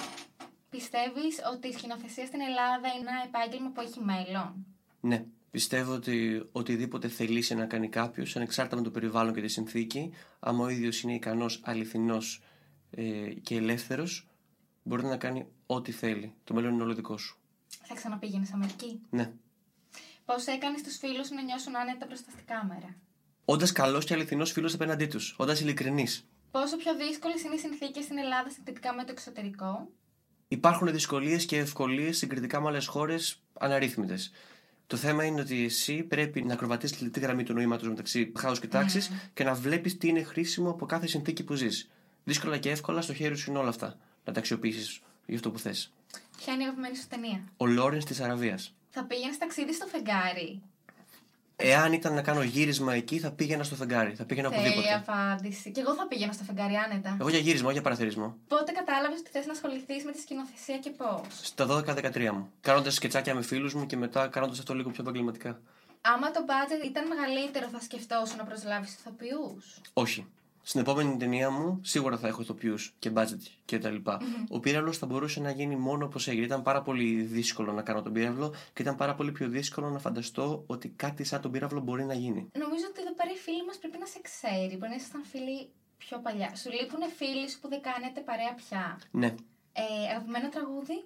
Πιστεύεις 0.70 1.40
ότι 1.52 1.68
η 1.68 1.72
σκηνοθεσία 1.72 2.26
στην 2.26 2.40
Ελλάδα 2.40 2.88
είναι 2.88 3.10
ένα 3.10 3.22
επάγγελμα 3.26 3.70
που 3.70 3.80
έχει 3.80 4.00
μέλλον; 4.00 4.66
Ναι. 5.00 5.24
Πιστεύω 5.50 5.92
ότι 5.92 6.48
οτιδήποτε 6.52 7.08
θελήσει 7.08 7.54
να 7.54 7.66
κάνει 7.66 7.88
κάποιος, 7.88 8.36
ανεξάρτητα 8.36 8.76
με 8.76 8.82
το 8.82 8.90
περιβάλλον 8.90 9.34
και 9.34 9.40
τη 9.40 9.48
συνθήκη, 9.48 10.12
άμα 10.40 10.64
ο 10.64 10.68
ίδιος 10.68 11.00
είναι 11.00 11.14
ικανός, 11.14 11.60
αληθινός 11.64 12.42
ε, 12.90 13.30
και 13.42 13.54
ελεύθερος, 13.56 14.28
μπορεί 14.82 15.04
να 15.04 15.16
κάνει 15.16 15.46
ό,τι 15.66 15.92
θέλει. 15.92 16.34
Το 16.44 16.54
μέλλον 16.54 16.72
είναι 16.72 16.82
όλο 16.82 16.94
δικό 16.94 17.16
σου. 17.16 17.38
Θα 17.82 17.94
ξαναπήγαινες 17.94 18.52
Αμερική; 18.52 19.00
Ναι. 19.10 19.32
Πώς 20.24 20.46
έκανες 20.46 20.82
τους 20.82 20.96
φίλους 20.96 21.26
σου 21.26 21.34
να 21.34 21.42
νιώσουν 21.42 21.76
άνετα 21.76 22.06
μπροστά 22.06 22.30
στη 22.30 22.42
κάμερα; 22.42 22.96
Όντας 23.44 23.72
καλός 23.72 24.04
και 24.04 24.14
αληθινός 24.14 24.52
φίλος 24.52 24.74
απέναντί 24.74 25.06
τους. 25.06 25.34
Όντας 25.38 25.60
ειλικρινής. 25.60 26.28
Πόσο 26.50 26.76
πιο 26.76 26.96
δύσκολες 26.96 27.42
είναι 27.42 27.54
οι 27.54 27.58
συνθήκες 27.58 28.04
στην 28.04 28.18
Ελλάδα 28.18 28.50
συγκριτικά 28.50 28.94
με 28.94 29.04
το 29.04 29.10
εξωτερικό; 29.10 29.88
Υπάρχουν 30.48 30.92
δυσκολίες 30.92 31.44
και 31.46 31.56
ευκολίες 31.58 32.16
συγκριτικά 32.16 32.60
με 32.60 32.68
άλλες 32.68 32.86
χώρες 32.86 33.40
αναρρύθμιτες. 33.58 34.32
Το 34.86 34.96
θέμα 34.96 35.24
είναι 35.24 35.40
ότι 35.40 35.64
εσύ 35.64 36.02
πρέπει 36.02 36.42
να 36.42 36.52
ακροβατήσεις 36.52 36.96
τη 36.96 37.04
λεπτή 37.04 37.20
γραμμή 37.20 37.42
του 37.42 37.52
νοήματος 37.52 37.88
μεταξύ 37.88 38.32
χάους 38.38 38.60
και 38.60 38.66
τάξης 38.66 39.10
και 39.34 39.44
να 39.44 39.54
βλέπεις 39.54 39.98
τι 39.98 40.08
είναι 40.08 40.22
χρήσιμο 40.22 40.70
από 40.70 40.86
κάθε 40.86 41.06
συνθήκη 41.06 41.44
που 41.44 41.54
ζεις. 41.54 41.90
Δύσκολα 42.24 42.58
και 42.58 42.70
εύκολα 42.70 43.00
στο 43.00 43.14
χέρι 43.14 43.36
σου 43.36 43.50
είναι 43.50 43.58
όλα 43.58 43.68
αυτά. 43.68 43.98
Να 44.24 44.32
τα 44.32 44.38
αξιοποιήσεις 44.38 45.00
για 45.26 45.36
αυτό 45.36 45.50
που 45.50 45.58
θες. 45.58 45.92
Ποια 46.36 46.52
είναι 46.52 46.62
η 46.62 46.66
αγαπημένη 46.66 46.96
σου 46.96 47.06
ταινία; 47.08 47.44
Ο 47.56 47.66
Λόρενς 47.66 48.04
της 48.04 48.20
Αραβίας. 48.20 48.74
Θα 48.90 49.04
πήγαινε 49.04 49.36
ταξίδι 49.38 49.74
στο 49.74 49.86
φεγγάρι; 49.86 50.62
Εάν 51.60 51.92
ήταν 51.92 52.14
να 52.14 52.22
κάνω 52.22 52.42
γύρισμα 52.42 52.94
εκεί, 52.94 53.18
θα 53.18 53.30
πήγαινα 53.30 53.62
στο 53.62 53.74
φεγγάρι. 53.74 54.14
Θα 54.14 54.24
πήγαινα 54.24 54.48
Τέλεια 54.50 54.64
οπουδήποτε. 54.70 54.94
απάντηση. 55.06 55.70
Και 55.70 55.80
εγώ 55.80 55.94
θα 55.94 56.06
πήγαινα 56.06 56.32
στο 56.32 56.44
φεγγάρι 56.44 56.74
άνετα. 56.74 57.16
Εγώ 57.20 57.28
για 57.28 57.38
γύρισμα, 57.38 57.64
όχι 57.64 57.72
για 57.74 57.82
παραθερισμό. 57.82 58.36
Πότε 58.48 58.72
κατάλαβες 58.72 59.18
ότι 59.18 59.30
θες 59.30 59.46
να 59.46 59.52
ασχοληθείς 59.52 60.04
με 60.04 60.12
τη 60.12 60.20
σκηνοθεσία 60.20 60.78
και 60.78 60.90
πώς; 60.90 61.20
Στα 61.42 61.66
12-13 61.66 62.30
μου. 62.32 62.50
Κάνοντας 62.60 62.94
σκετσάκια 62.94 63.34
με 63.34 63.42
φίλους 63.42 63.74
μου 63.74 63.86
και 63.86 63.96
μετά 63.96 64.26
κάνοντας 64.28 64.58
αυτό 64.58 64.74
λίγο 64.74 64.90
πιο 64.90 65.02
επαγγελματικά. 65.02 65.60
Άμα 66.00 66.30
το 66.30 66.40
budget 66.48 66.84
ήταν 66.86 67.06
μεγαλύτερο, 67.06 67.68
θα 67.68 67.80
σκεφτόσουν 67.80 68.36
να 68.36 68.44
προσλάβεις 68.44 68.94
ηθοποιούς; 68.94 69.80
Όχι. 69.92 70.26
Στην 70.68 70.80
επόμενη 70.80 71.16
ταινία 71.16 71.50
μου 71.50 71.80
σίγουρα 71.82 72.18
θα 72.18 72.28
έχω 72.28 72.42
ηθοποιού 72.42 72.74
και 72.98 73.10
budget 73.14 73.42
και 73.64 73.78
τα 73.78 73.90
λοιπα 73.90 74.20
Ο 74.48 74.60
πύραυλος 74.60 74.98
θα 74.98 75.06
μπορούσε 75.06 75.40
να 75.40 75.50
γίνει 75.50 75.76
μόνο 75.76 76.04
όπως 76.04 76.28
έγινε. 76.28 76.44
Ήταν 76.44 76.62
πάρα 76.62 76.82
πολύ 76.82 77.22
δύσκολο 77.22 77.72
να 77.72 77.82
κάνω 77.82 78.02
τον 78.02 78.12
πύραυλο 78.12 78.54
και 78.72 78.82
ήταν 78.82 78.96
πάρα 78.96 79.14
πολύ 79.14 79.32
πιο 79.32 79.48
δύσκολο 79.48 79.90
να 79.90 79.98
φανταστώ 79.98 80.64
ότι 80.66 80.88
κάτι 80.88 81.24
σαν 81.24 81.40
τον 81.40 81.50
πύραυλο 81.50 81.80
μπορεί 81.80 82.04
να 82.04 82.14
γίνει. 82.14 82.50
Νομίζω 82.58 82.84
ότι 82.90 83.00
εδώ 83.00 83.14
πέρα 83.14 83.30
οι 83.30 83.36
φίλοι 83.36 83.64
μας 83.66 83.78
πρέπει 83.78 83.98
να 83.98 84.06
σε 84.06 84.20
ξέρει. 84.22 84.76
Μπορεί 84.76 84.90
να 84.90 84.94
ήσασταν 84.94 85.24
φίλοι 85.24 85.70
πιο 85.96 86.18
παλιά. 86.18 86.54
Σου 86.56 86.70
λείπουν 86.70 87.00
φίλοι 87.16 87.48
σου 87.50 87.60
που 87.60 87.68
δεν 87.68 87.80
κάνετε 87.80 88.20
παρέα 88.20 88.54
πια. 88.54 89.00
Ναι. 89.10 89.34
Ε, 89.72 90.10
αγαπημένο 90.10 90.48
τραγούδι; 90.48 91.04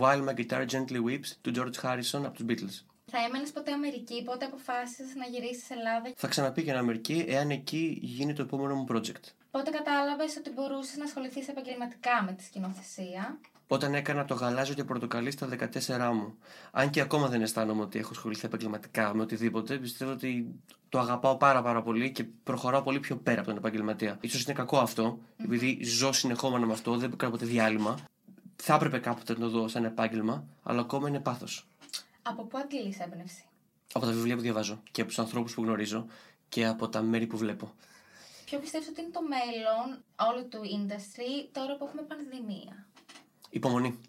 While 0.00 0.22
my 0.28 0.34
guitar 0.40 0.66
gently 0.72 1.00
weeps 1.08 1.28
του 1.40 1.52
George 1.56 1.78
Harrison 1.82 2.22
από 2.24 2.34
τους 2.36 2.44
Beatles. 2.48 2.89
Θα 3.12 3.18
έμενες 3.26 3.50
ποτέ 3.50 3.72
Αμερική, 3.72 4.22
πότε 4.22 4.44
αποφάσισες 4.44 5.14
να 5.14 5.24
γυρίσεις 5.24 5.70
Ελλάδα; 5.70 6.12
Θα 6.16 6.28
ξαναπεί 6.28 6.62
για 6.62 6.78
Αμερική 6.78 7.24
εάν 7.28 7.50
εκεί 7.50 7.98
γίνει 8.02 8.32
το 8.32 8.42
επόμενο 8.42 8.74
μου 8.74 8.86
project. 8.92 9.24
Πότε 9.50 9.70
κατάλαβες 9.70 10.36
ότι 10.36 10.50
μπορούσες 10.50 10.96
να 10.96 11.04
ασχοληθείς 11.04 11.48
επαγγελματικά 11.48 12.22
με 12.26 12.32
τη 12.32 12.42
σκηνοθεσία; 12.42 13.38
Όταν 13.66 13.94
έκανα 13.94 14.24
το 14.24 14.34
γαλάζιο 14.34 14.74
και 14.74 14.84
πορτοκαλί 14.84 15.30
στα 15.30 15.48
14 15.48 16.12
μου. 16.14 16.38
Αν 16.70 16.90
και 16.90 17.00
ακόμα 17.00 17.28
δεν 17.28 17.42
αισθάνομαι 17.42 17.82
ότι 17.82 17.98
έχω 17.98 18.10
ασχοληθεί 18.12 18.46
επαγγελματικά 18.46 19.14
με 19.14 19.22
οτιδήποτε, 19.22 19.76
πιστεύω 19.76 20.10
ότι 20.10 20.60
το 20.88 20.98
αγαπάω 20.98 21.36
πάρα 21.36 21.62
πάρα 21.62 21.82
πολύ 21.82 22.10
και 22.12 22.24
προχωράω 22.24 22.82
πολύ 22.82 23.00
πιο 23.00 23.16
πέρα 23.16 23.38
από 23.38 23.48
τον 23.48 23.56
επαγγελματία. 23.56 24.18
σω 24.28 24.38
είναι 24.44 24.52
κακό 24.52 24.78
αυτό, 24.78 25.18
επειδή 25.36 25.84
ζω 25.84 26.12
συνεχόμενα 26.12 26.66
με 26.66 26.72
αυτό, 26.72 26.96
δεν 26.96 27.16
κάνω 27.16 27.32
ποτέ 27.32 27.46
διάλειμμα. 27.46 27.98
Θα 28.56 28.74
έπρεπε 28.74 28.98
κάποτε 28.98 29.32
να 29.32 29.38
το 29.38 29.48
δω 29.48 29.68
σαν 29.68 29.84
επάγγελμα, 29.84 30.44
αλλά 30.62 30.80
ακόμα 30.80 31.08
είναι 31.08 31.20
πάθος. 31.20 31.69
Από 32.22 32.42
πού 32.44 32.58
αντλείς 32.58 33.00
έμπνευση; 33.00 33.44
Από 33.92 34.06
τα 34.06 34.12
βιβλία 34.12 34.36
που 34.36 34.42
διαβάζω 34.42 34.82
και 34.90 35.00
από 35.00 35.10
τους 35.10 35.18
ανθρώπους 35.18 35.54
που 35.54 35.62
γνωρίζω 35.62 36.06
και 36.48 36.66
από 36.66 36.88
τα 36.88 37.02
μέρη 37.02 37.26
που 37.26 37.36
βλέπω. 37.36 37.74
Ποιο 38.44 38.58
πιστεύεις 38.58 38.88
ότι 38.88 39.00
είναι 39.00 39.10
το 39.10 39.20
μέλλον 39.22 40.02
όλου 40.28 40.48
του 40.48 40.60
industry 40.78 41.48
τώρα 41.52 41.76
που 41.76 41.84
έχουμε 41.84 42.02
πανδημία; 42.02 42.86
Υπομονή. 43.50 44.00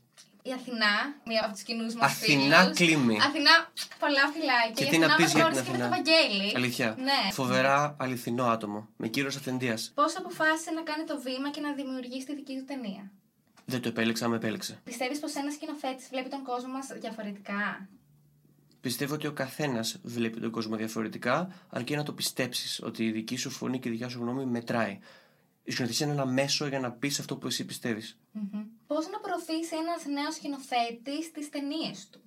Η 0.43 0.51
Αθηνά, 0.53 0.95
μία 1.25 1.45
από 1.45 1.57
του 1.57 1.63
κοινούς 1.63 1.93
μας 1.95 2.11
Αθηνά 2.11 2.71
κλίμη. 2.75 3.17
Αθηνά, 3.21 3.71
πολλά 3.99 4.27
φυλάκια. 4.33 4.73
Και 4.73 4.83
η 4.83 4.88
τι 4.88 4.97
να 4.97 5.05
Αθηνά 5.05 5.15
πεις 5.15 5.33
με 5.33 5.39
για 5.39 5.49
την 5.49 5.53
γνώρισε 5.53 5.71
και 5.71 5.77
με 5.77 5.83
Αθηνά. 5.83 5.89
το 5.89 5.95
Βαγγέλη. 5.95 6.55
Αλήθεια. 6.55 6.95
Ναι. 6.99 7.31
Φοβερά 7.31 7.95
αληθινό 7.99 8.45
άτομο. 8.45 8.88
Με 8.97 9.07
κύριο 9.07 9.29
αυθεντία. 9.29 9.77
Πώς 9.93 10.17
αποφάσισε 10.17 10.71
να 10.71 10.81
κάνει 10.81 11.03
το 11.03 11.21
βήμα 11.21 11.49
και 11.51 11.61
να 11.61 11.73
δημιουργήσει 11.73 12.25
τη 12.25 12.35
δική 12.35 12.53
του 12.57 12.65
ταινία; 12.65 13.11
Δεν 13.65 13.81
το 13.81 13.88
επέλεξα, 13.88 14.27
με 14.27 14.35
επέλεξε. 14.35 14.79
Πιστεύεις 14.83 15.19
πως 15.19 15.33
ένας 15.33 15.53
σκηνοθέτης 15.53 16.07
βλέπει 16.09 16.29
τον 16.29 16.43
κόσμο 16.43 16.73
μας 16.73 16.88
διαφορετικά; 16.99 17.89
Πιστεύω 18.81 19.13
ότι 19.13 19.27
ο 19.27 19.31
καθένας 19.31 19.99
βλέπει 20.03 20.39
τον 20.39 20.51
κόσμο 20.51 20.75
διαφορετικά, 20.75 21.53
αρκεί 21.69 21.95
να 21.95 22.03
το 22.03 22.13
πιστέψεις 22.13 22.81
ότι 22.83 23.05
η 23.05 23.11
δική 23.11 23.35
σου 23.35 23.49
φωνή 23.49 23.79
και 23.79 23.87
η 23.87 23.91
δικιά 23.91 24.09
σου 24.09 24.19
γνώμη 24.19 24.45
μετράει. 24.45 24.99
Η 25.63 25.71
σκηνοθεσία 25.71 26.05
είναι 26.05 26.15
ένα 26.15 26.25
μέσο 26.25 26.67
για 26.67 26.79
να 26.79 26.91
πεις 26.91 27.19
αυτό 27.19 27.37
που 27.37 27.47
εσύ 27.47 27.65
πιστεύεις. 27.65 28.17
Πώς 28.87 29.07
να 29.11 29.19
προωθήσει 29.19 29.75
ένας 29.75 30.05
νέος 30.05 30.35
σκηνοθέτης 30.35 31.31
τις 31.31 31.49
ταινίες 31.49 32.07
του; 32.11 32.21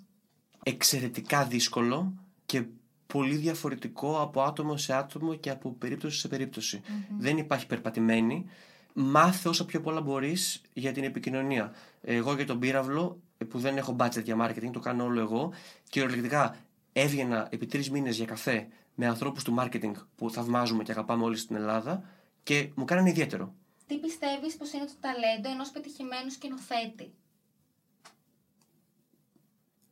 Εξαιρετικά 0.63 1.45
δύσκολο 1.45 2.13
και 2.47 2.65
πολύ 3.07 3.37
διαφορετικό 3.37 4.21
από 4.21 4.43
άτομο 4.43 4.77
σε 4.77 4.95
άτομο 4.95 5.35
και 5.35 5.51
από 5.51 5.71
περίπτωση 5.71 6.19
σε 6.19 6.29
περιπτωση 6.29 6.81
Δεν 7.19 7.37
υπάρχει 7.39 7.67
περπατημένη. 7.67 8.47
Μάθε 8.93 9.49
όσο 9.49 9.65
πιο 9.65 9.81
πολλά 9.81 10.01
μπορείς 10.01 10.63
για 10.73 10.93
την 10.93 11.05
επικοινωνία. 11.05 11.73
Εγώ 12.03 12.35
για 12.35 12.47
τον 12.47 12.59
πύραυλο, 12.59 13.21
ε, 13.39 13.45
που 13.45 13.59
δεν 13.59 13.77
έχω 13.77 13.97
budget 13.99 14.25
για 14.25 14.37
marketing, 14.41 14.71
το 14.73 14.81
κάνω 14.81 15.05
όλο 15.05 15.21
εγώ. 15.21 15.53
Κυριολεκτικά 15.95 16.57
έβγαινα 16.93 17.49
επί 17.51 17.67
τρεις 17.67 17.91
μήνες 17.91 18.17
για 18.17 18.27
καφέ 18.27 18.69
με 18.95 19.07
ανθρώπους 19.07 19.45
του 19.45 19.55
marketing 19.59 19.93
που 20.17 20.31
θαυμάζουμε 20.31 20.83
και 20.83 20.93
αγαπάμε 20.93 21.25
όλοι 21.25 21.37
στην 21.37 21.57
Ελλάδα 21.57 22.09
και 22.43 22.71
μου 22.75 22.85
κάνανε 22.85 23.09
ιδιαίτερο. 23.09 23.55
Τι 23.87 23.99
πιστεύεις 23.99 24.57
πως 24.57 24.73
είναι 24.73 24.85
το 24.85 24.93
ταλέντο 25.01 25.49
ενός 25.51 25.71
πετυχημένου 25.71 26.31
σκηνοθέτη; 26.31 27.13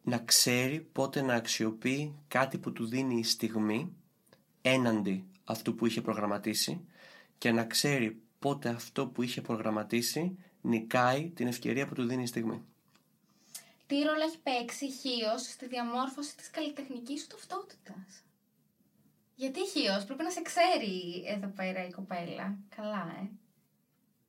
να 0.03 0.19
ξέρει 0.19 0.81
πότε 0.81 1.23
να 1.23 1.35
αξιοποιεί 1.35 2.15
κάτι 2.29 2.59
που 2.59 2.73
του 2.73 2.87
δίνει 2.87 3.19
η 3.19 3.25
στιγμή 3.25 3.97
έναντι 4.63 5.25
αυτού 5.45 5.75
που 5.75 5.87
είχε 5.87 6.01
προγραμματίσει 6.01 6.87
και 7.39 7.53
να 7.53 7.65
ξέρει 7.65 8.23
πότε 8.39 8.69
αυτό 8.69 9.07
που 9.07 9.23
είχε 9.23 9.41
προγραμματίσει 9.41 10.39
νικάει 10.61 11.31
την 11.31 11.47
ευκαιρία 11.47 11.87
που 11.87 11.95
του 11.95 12.07
δίνει 12.07 12.23
η 12.23 12.27
στιγμή. 12.27 12.63
Τι 13.93 14.03
ρόλο 14.03 14.23
έχει 14.23 14.39
παίξει 14.39 14.85
η 14.85 14.91
Χίος 14.91 15.43
στη 15.43 15.67
διαμόρφωση 15.67 16.37
της 16.37 16.51
καλλιτεχνικής 16.51 17.21
σου 17.21 17.27
ταυτότητας. 17.27 18.23
Γιατί 19.35 19.61
η 19.61 19.67
Χίος 19.67 20.05
πρέπει 20.05 20.23
να 20.23 20.31
σε 20.31 20.43
ξέρει 20.43 21.25
εδώ 21.27 21.47
πέρα 21.47 21.87
η 21.87 21.91
κοπέλα. 21.91 22.59
Καλά, 22.77 23.17
ε. 23.21 23.29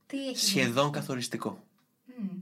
Τι 0.06 0.28
έχει 0.28 0.38
Σχεδόν 0.38 0.92
καθοριστικό. 0.92 1.64
Μμμ. 2.06 2.40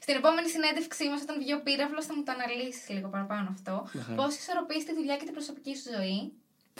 Στην 0.00 0.16
επόμενη 0.16 0.48
συνέντευξή 0.48 1.08
μας, 1.08 1.22
όταν 1.22 1.38
βγει 1.38 1.52
ο 1.52 1.62
πύραυλος, 1.62 2.06
θα 2.06 2.14
μου 2.14 2.22
το 2.22 2.32
αναλύσεις 2.32 2.88
λίγο 2.88 3.08
παραπάνω 3.08 3.48
αυτό. 3.50 3.88
Με 3.92 4.00
χαρά. 4.00 4.14
Πώς 4.14 4.36
ισορροπείς 4.36 4.84
τη 4.84 4.94
δουλειά 4.94 5.16
και 5.16 5.24
την 5.24 5.32
προσωπική 5.32 5.76
σου 5.76 5.90
ζωή; 5.96 6.32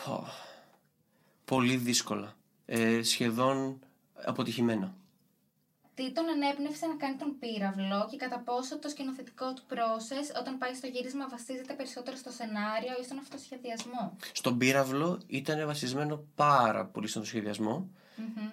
Πω. 0.05 0.27
Πολύ 1.45 1.77
δύσκολα. 1.77 2.37
Ε, 2.67 3.03
σχεδόν 3.03 3.79
αποτυχημένα. 4.15 4.95
Τι 5.95 6.13
τον 6.13 6.29
ανέπνευσε 6.29 6.87
να 6.87 6.95
κάνει 6.95 7.17
τον 7.17 7.39
πύραυλο 7.39 8.09
και 8.11 8.17
κατά 8.17 8.39
πόσο 8.39 8.79
το 8.79 8.89
σκηνοθετικό 8.89 9.53
του 9.53 9.63
process 9.69 10.41
όταν 10.41 10.59
πάει 10.59 10.75
στο 10.75 10.87
γύρισμα 10.87 11.29
βασίζεται 11.29 11.75
περισσότερο 11.75 12.17
στο 12.17 12.31
σενάριο 12.31 12.95
ή 13.01 13.05
στον 13.05 13.19
αυτοσχεδιασμό; 13.19 14.17
Στον 14.33 14.59
πύραυλο 14.59 15.21
ήταν 15.27 15.67
βασισμένο 15.67 16.25
πάρα 16.35 16.87
πολύ 16.87 17.09
στον 17.09 17.25
σχεδιασμό. 17.25 17.89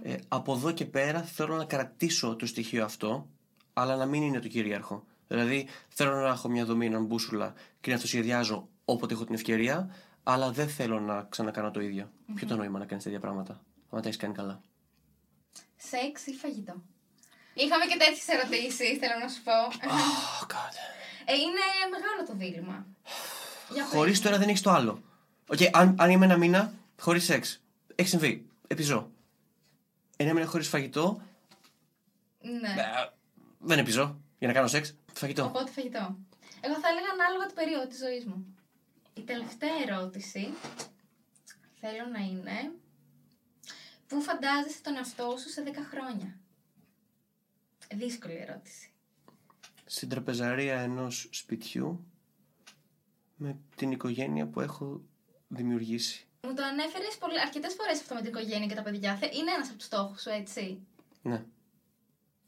Ε, 0.04 0.16
από 0.28 0.54
εδώ 0.54 0.72
και 0.72 0.86
πέρα 0.86 1.22
θέλω 1.22 1.56
να 1.56 1.66
κρατήσω 1.66 2.36
το 2.36 2.46
στοιχείο 2.46 2.84
αυτό, 2.84 3.30
αλλά 3.74 3.96
να 3.96 4.06
μην 4.06 4.22
είναι 4.22 4.40
το 4.40 4.48
κυρίαρχο. 4.48 5.06
Δηλαδή, 5.28 5.68
θέλω 5.88 6.16
να 6.16 6.28
έχω 6.28 6.50
μια 6.50 6.66
δομή, 6.66 6.86
έναν 6.86 7.06
μπούσουλα 7.06 7.54
και 7.82 7.92
να 7.92 8.00
το 8.00 8.08
σχεδιάζω 8.08 8.70
όποτε 8.86 9.14
έχω 9.14 9.26
την 9.26 9.34
ευκαιρία, 9.34 9.96
αλλά 10.24 10.52
δεν 10.52 10.70
θέλω 10.70 11.00
να 11.00 11.24
ξανακάνω 11.24 11.72
το 11.72 11.82
ίδιο. 11.82 12.12
Ποιο 12.34 12.48
το 12.48 12.56
νόημα 12.56 12.80
να 12.80 12.86
κάνεις 12.86 13.04
τέτοια 13.04 13.20
πράγματα, 13.20 13.62
αν 13.90 14.02
τα 14.02 14.08
έχεις 14.08 14.18
κάνει 14.18 14.34
καλά. 14.34 14.62
Σεξ 15.76 16.26
ή 16.26 16.34
φαγητό; 16.34 16.82
Είχαμε 17.54 17.86
και 17.86 17.98
τέτοιες 17.98 18.28
ερωτήσεις, 18.28 18.98
θέλω 18.98 19.20
να 19.22 19.28
σου 19.28 19.42
πω. 19.44 19.52
Oh, 19.82 20.46
God. 20.54 20.74
Ε, 21.26 21.34
είναι 21.36 21.64
μεγάλο 21.92 22.28
το 22.28 22.34
δίλημα. 22.36 22.86
Για 23.74 23.84
πες 23.84 23.92
Χωρίς 23.94 24.18
μου. 24.18 24.24
το 24.24 24.28
ένα 24.30 24.38
δεν 24.38 24.50
έχεις 24.50 24.62
το 24.62 24.70
άλλο. 24.72 25.04
Οκ, 25.48 25.58
αν, 25.72 25.96
αν 26.00 26.10
είμαι 26.10 26.26
ένα 26.26 26.38
μήνα 26.38 26.74
χωρίς 27.00 27.24
σεξ, 27.24 27.62
έχει 27.96 28.10
συμβεί. 28.10 28.46
Επιζώ. 28.68 29.12
Ένα 30.18 30.34
μήνα 30.34 30.46
χωρίς 30.46 30.68
φαγητό, 30.68 31.22
Ναι. 32.42 32.70
ε, 32.70 33.10
δεν 33.60 33.80
επιζώ. 33.80 34.20
Για 34.40 34.48
να 34.48 34.54
κάνω 34.54 34.68
σεξ, 34.68 34.96
φαγητό. 35.14 35.44
Οπότε 35.46 35.72
φαγητό. 35.72 36.16
Εγώ 36.62 36.74
θα 36.80 36.88
έλεγα 36.88 37.08
ανάλογα 37.14 37.46
την 37.46 37.56
περίοδο 37.56 37.88
της 37.88 37.98
ζωής 37.98 38.26
μου. 38.26 38.56
Η 39.14 39.22
τελευταία 39.22 39.74
ερώτηση 39.88 40.54
θέλω 41.80 42.06
να 42.12 42.20
είναι 42.20 42.72
Πού 44.08 44.22
φαντάζεσαι 44.22 44.82
τον 44.82 44.96
εαυτό 44.96 45.36
σου 45.42 45.50
σε 45.50 45.64
10 45.66 45.70
χρόνια; 45.92 46.38
Δύσκολη 47.96 48.34
ερώτηση. 48.48 48.90
στην 49.86 50.10
τραπεζαρία 50.10 50.80
ενός 50.80 51.28
σπιτιού 51.32 52.06
με 53.36 53.58
την 53.76 53.92
οικογένεια 53.92 54.48
που 54.48 54.62
έχω 54.62 55.02
δημιουργήσει. 55.48 56.26
Μου 56.44 56.54
το 56.54 56.64
ανέφερες 56.64 57.18
αρκετές 57.46 57.74
φορές 57.74 58.00
αυτό 58.00 58.14
με 58.14 58.22
την 58.22 58.30
οικογένεια 58.30 58.68
και 58.68 58.76
τα 58.76 58.82
παιδιά. 58.82 59.16
Θε- 59.18 59.34
Είναι 59.36 59.52
ένας 59.52 59.68
από 59.68 59.78
τους 59.78 59.86
στόχους 59.86 60.22
σου, 60.22 60.30
έτσι; 60.30 60.80
Ναι. 61.22 61.46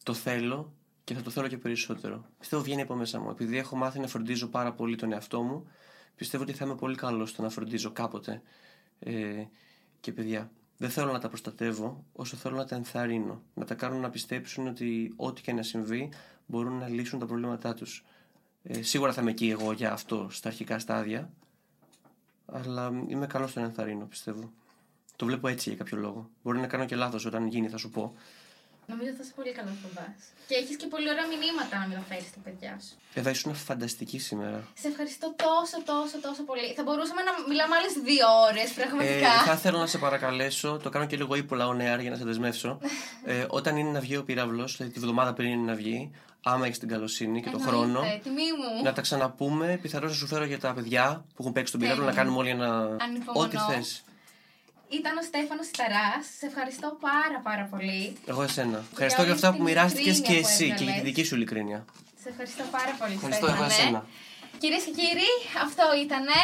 Το 0.03 0.13
θέλω 0.13 0.73
και 1.03 1.13
θα 1.13 1.21
το 1.21 1.29
θέλω 1.29 1.47
και 1.47 1.57
περισσότερο. 1.57 2.25
Πιστεύω 2.39 2.61
βγαίνει 2.63 2.81
από 2.81 2.95
μέσα 2.95 3.19
μου. 3.19 3.29
Επειδή 3.29 3.57
έχω 3.57 3.75
μάθει 3.75 3.99
να 3.99 4.07
φροντίζω 4.07 4.47
πάρα 4.47 4.73
πολύ 4.73 4.95
τον 4.95 5.11
εαυτό 5.11 5.41
μου, 5.41 5.67
πιστεύω 6.15 6.43
ότι 6.43 6.53
θα 6.53 6.65
είμαι 6.65 6.75
πολύ 6.75 6.95
καλός 6.95 7.29
στο 7.29 7.41
να 7.41 7.49
φροντίζω 7.49 7.91
κάποτε 7.91 8.41
ε, 8.99 9.45
και 9.99 10.11
παιδιά. 10.13 10.51
Δεν 10.77 10.89
θέλω 10.89 11.11
να 11.11 11.19
τα 11.19 11.27
προστατεύω 11.27 12.05
όσο 12.13 12.35
θέλω 12.35 12.55
να 12.55 12.65
τα 12.65 12.75
ενθαρρύνω. 12.75 13.41
Να 13.53 13.65
τα 13.65 13.75
κάνω 13.75 13.97
να 13.97 14.09
πιστέψουν 14.09 14.67
ότι 14.67 15.13
ό,τι 15.15 15.41
και 15.41 15.53
να 15.53 15.63
συμβεί 15.63 16.11
μπορούν 16.45 16.77
να 16.77 16.87
λύσουν 16.87 17.19
τα 17.19 17.25
προβλήματά 17.25 17.73
τους. 17.73 18.05
Ε, 18.63 18.81
σίγουρα 18.81 19.13
θα 19.13 19.21
είμαι 19.21 19.31
εκεί 19.31 19.49
εγώ 19.49 19.71
για 19.71 19.91
αυτό 19.91 20.27
στα 20.31 20.47
αρχικά 20.47 20.79
στάδια. 20.79 21.29
Αλλά 22.45 23.03
είμαι 23.07 23.27
καλός 23.27 23.49
στο 23.49 23.59
να 23.59 23.65
ενθαρρύνω, 23.65 24.05
πιστεύω. 24.05 24.51
Το 25.15 25.25
βλέπω 25.25 25.47
έτσι 25.47 25.69
για 25.69 25.77
κάποιο 25.77 25.97
λόγο. 25.97 26.29
Μπορεί 26.43 26.59
να 26.59 26.67
κάνω 26.67 26.85
και 26.85 26.95
λάθος 26.95 27.25
όταν 27.25 27.47
γίνει, 27.47 27.69
θα 27.69 27.77
σου 27.77 27.89
πω. 27.89 28.13
Νομίζω 28.91 29.07
ότι 29.11 29.17
θα 29.19 29.23
είσαι 29.25 29.35
πολύ 29.39 29.51
καλός 29.59 29.75
φοβάς. 29.83 30.15
Και 30.47 30.55
έχεις 30.61 30.75
και 30.81 30.87
πολύ 30.93 31.07
ωραία 31.13 31.27
μηνύματα 31.33 31.73
να 31.81 31.87
μεταφέρει 31.91 32.25
στα 32.31 32.39
παιδιά 32.45 32.73
σου. 32.85 32.93
Εύα, 33.19 33.29
ήσουν 33.35 33.53
φανταστική 33.69 34.19
σήμερα. 34.27 34.57
Σε 34.81 34.87
ευχαριστώ 34.91 35.27
τόσο, 35.45 35.77
τόσο, 35.91 36.15
τόσο 36.27 36.41
πολύ. 36.49 36.67
Θα 36.77 36.83
μπορούσαμε 36.85 37.21
να 37.27 37.31
μιλάμε 37.49 37.73
άλλες 37.79 37.93
δύο 38.09 38.27
ώρες, 38.49 38.67
Ε, 38.71 38.73
πραγματικά. 38.79 39.31
θα 39.49 39.53
ήθελα 39.59 39.77
να 39.85 39.87
σε 39.93 39.97
παρακαλέσω, 40.05 40.69
το 40.83 40.89
κάνω 40.93 41.05
και 41.09 41.17
λίγο 41.21 41.33
ύπουλα 41.35 41.65
on 41.71 41.77
air 41.89 41.99
για 42.05 42.11
να 42.13 42.17
σε 42.21 42.25
δεσμεύσω. 42.29 42.69
ε, 43.31 43.45
όταν 43.59 43.73
είναι 43.77 43.91
να 43.97 43.99
βγει 44.05 44.15
ο 44.17 44.23
πύραυλος, 44.23 44.69
δηλαδή 44.77 44.93
τη 44.95 44.99
βδομάδα 45.03 45.33
πριν 45.33 45.49
είναι 45.55 45.65
να 45.71 45.75
βγει, 45.81 46.11
άμα 46.43 46.65
έχεις 46.65 46.79
την 46.79 46.87
καλοσύνη 46.93 47.41
και 47.41 47.49
τον 47.49 47.59
Εννοείται, 47.61 47.77
χρόνο, 47.77 47.99
Τιμή 48.23 48.47
μου. 48.59 48.83
να 48.83 48.93
τα 48.93 49.01
ξαναπούμε. 49.01 49.67
Πιθανώς 49.81 50.09
να 50.11 50.17
σου 50.17 50.27
φέρω 50.27 50.45
για 50.45 50.59
τα 50.59 50.73
παιδιά 50.73 51.25
που 51.27 51.35
έχουν 51.39 51.51
παίξει 51.53 51.71
τον 51.71 51.81
πύραυλο, 51.81 52.03
να 52.03 52.09
Τέλεια. 52.09 52.23
κάνουμε 52.23 52.41
όλοι 52.41 52.49
ένα. 52.49 52.67
Ανυπομονώ. 53.01 53.45
Ό,τι 53.45 53.57
θες. 53.57 54.03
Ήταν 54.99 55.13
ο 55.17 55.23
Στέφανος 55.29 55.65
Σιταράς. 55.65 56.23
Σε 56.39 56.45
ευχαριστώ 56.45 56.87
πάρα 57.07 57.39
πάρα 57.47 57.65
πολύ. 57.71 58.17
Εγώ 58.25 58.41
εσένα. 58.49 58.77
Ευχαριστώ 58.91 59.21
για 59.21 59.31
όλη 59.31 59.39
αυτά 59.39 59.49
την 59.49 59.57
που 59.57 59.63
μοιράστηκες 59.63 60.17
ειλικρίνεια 60.17 60.35
και 60.35 60.41
που 60.41 60.47
εσύ 60.53 60.57
και 60.59 60.65
για 60.67 60.75
τη 60.77 60.83
έβγαλες. 60.83 61.03
δική 61.07 61.23
σου 61.27 61.35
ειλικρίνεια. 61.35 61.79
Σε 62.23 62.29
ευχαριστώ 62.29 62.63
πάρα 62.77 62.93
πολύ, 62.99 63.13
Ευχαριστώ 63.13 63.45
εγώ 63.45 63.55
Στέφανε. 63.55 63.73
εσένα. 63.73 63.99
Κυρίες 64.61 64.83
και 64.87 64.93
κύριοι, 65.01 65.31
αυτό 65.65 65.83
ήτανε. 66.05 66.39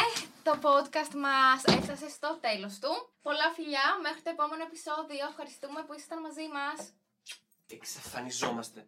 Το 0.48 0.52
podcast 0.66 1.12
μας 1.26 1.60
έφτασε 1.76 2.08
στο 2.16 2.30
τέλος 2.46 2.74
του. 2.82 2.92
Πολλά 3.26 3.48
φιλιά, 3.56 3.86
μέχρι 4.06 4.20
το 4.26 4.30
επόμενο 4.36 4.62
επεισόδιο. 4.68 5.22
Ευχαριστούμε 5.32 5.78
που 5.86 5.92
ήσασταν 5.96 6.18
μαζί 6.26 6.46
μας. 6.56 6.76
Εξαφανιζόμαστε. 7.78 8.80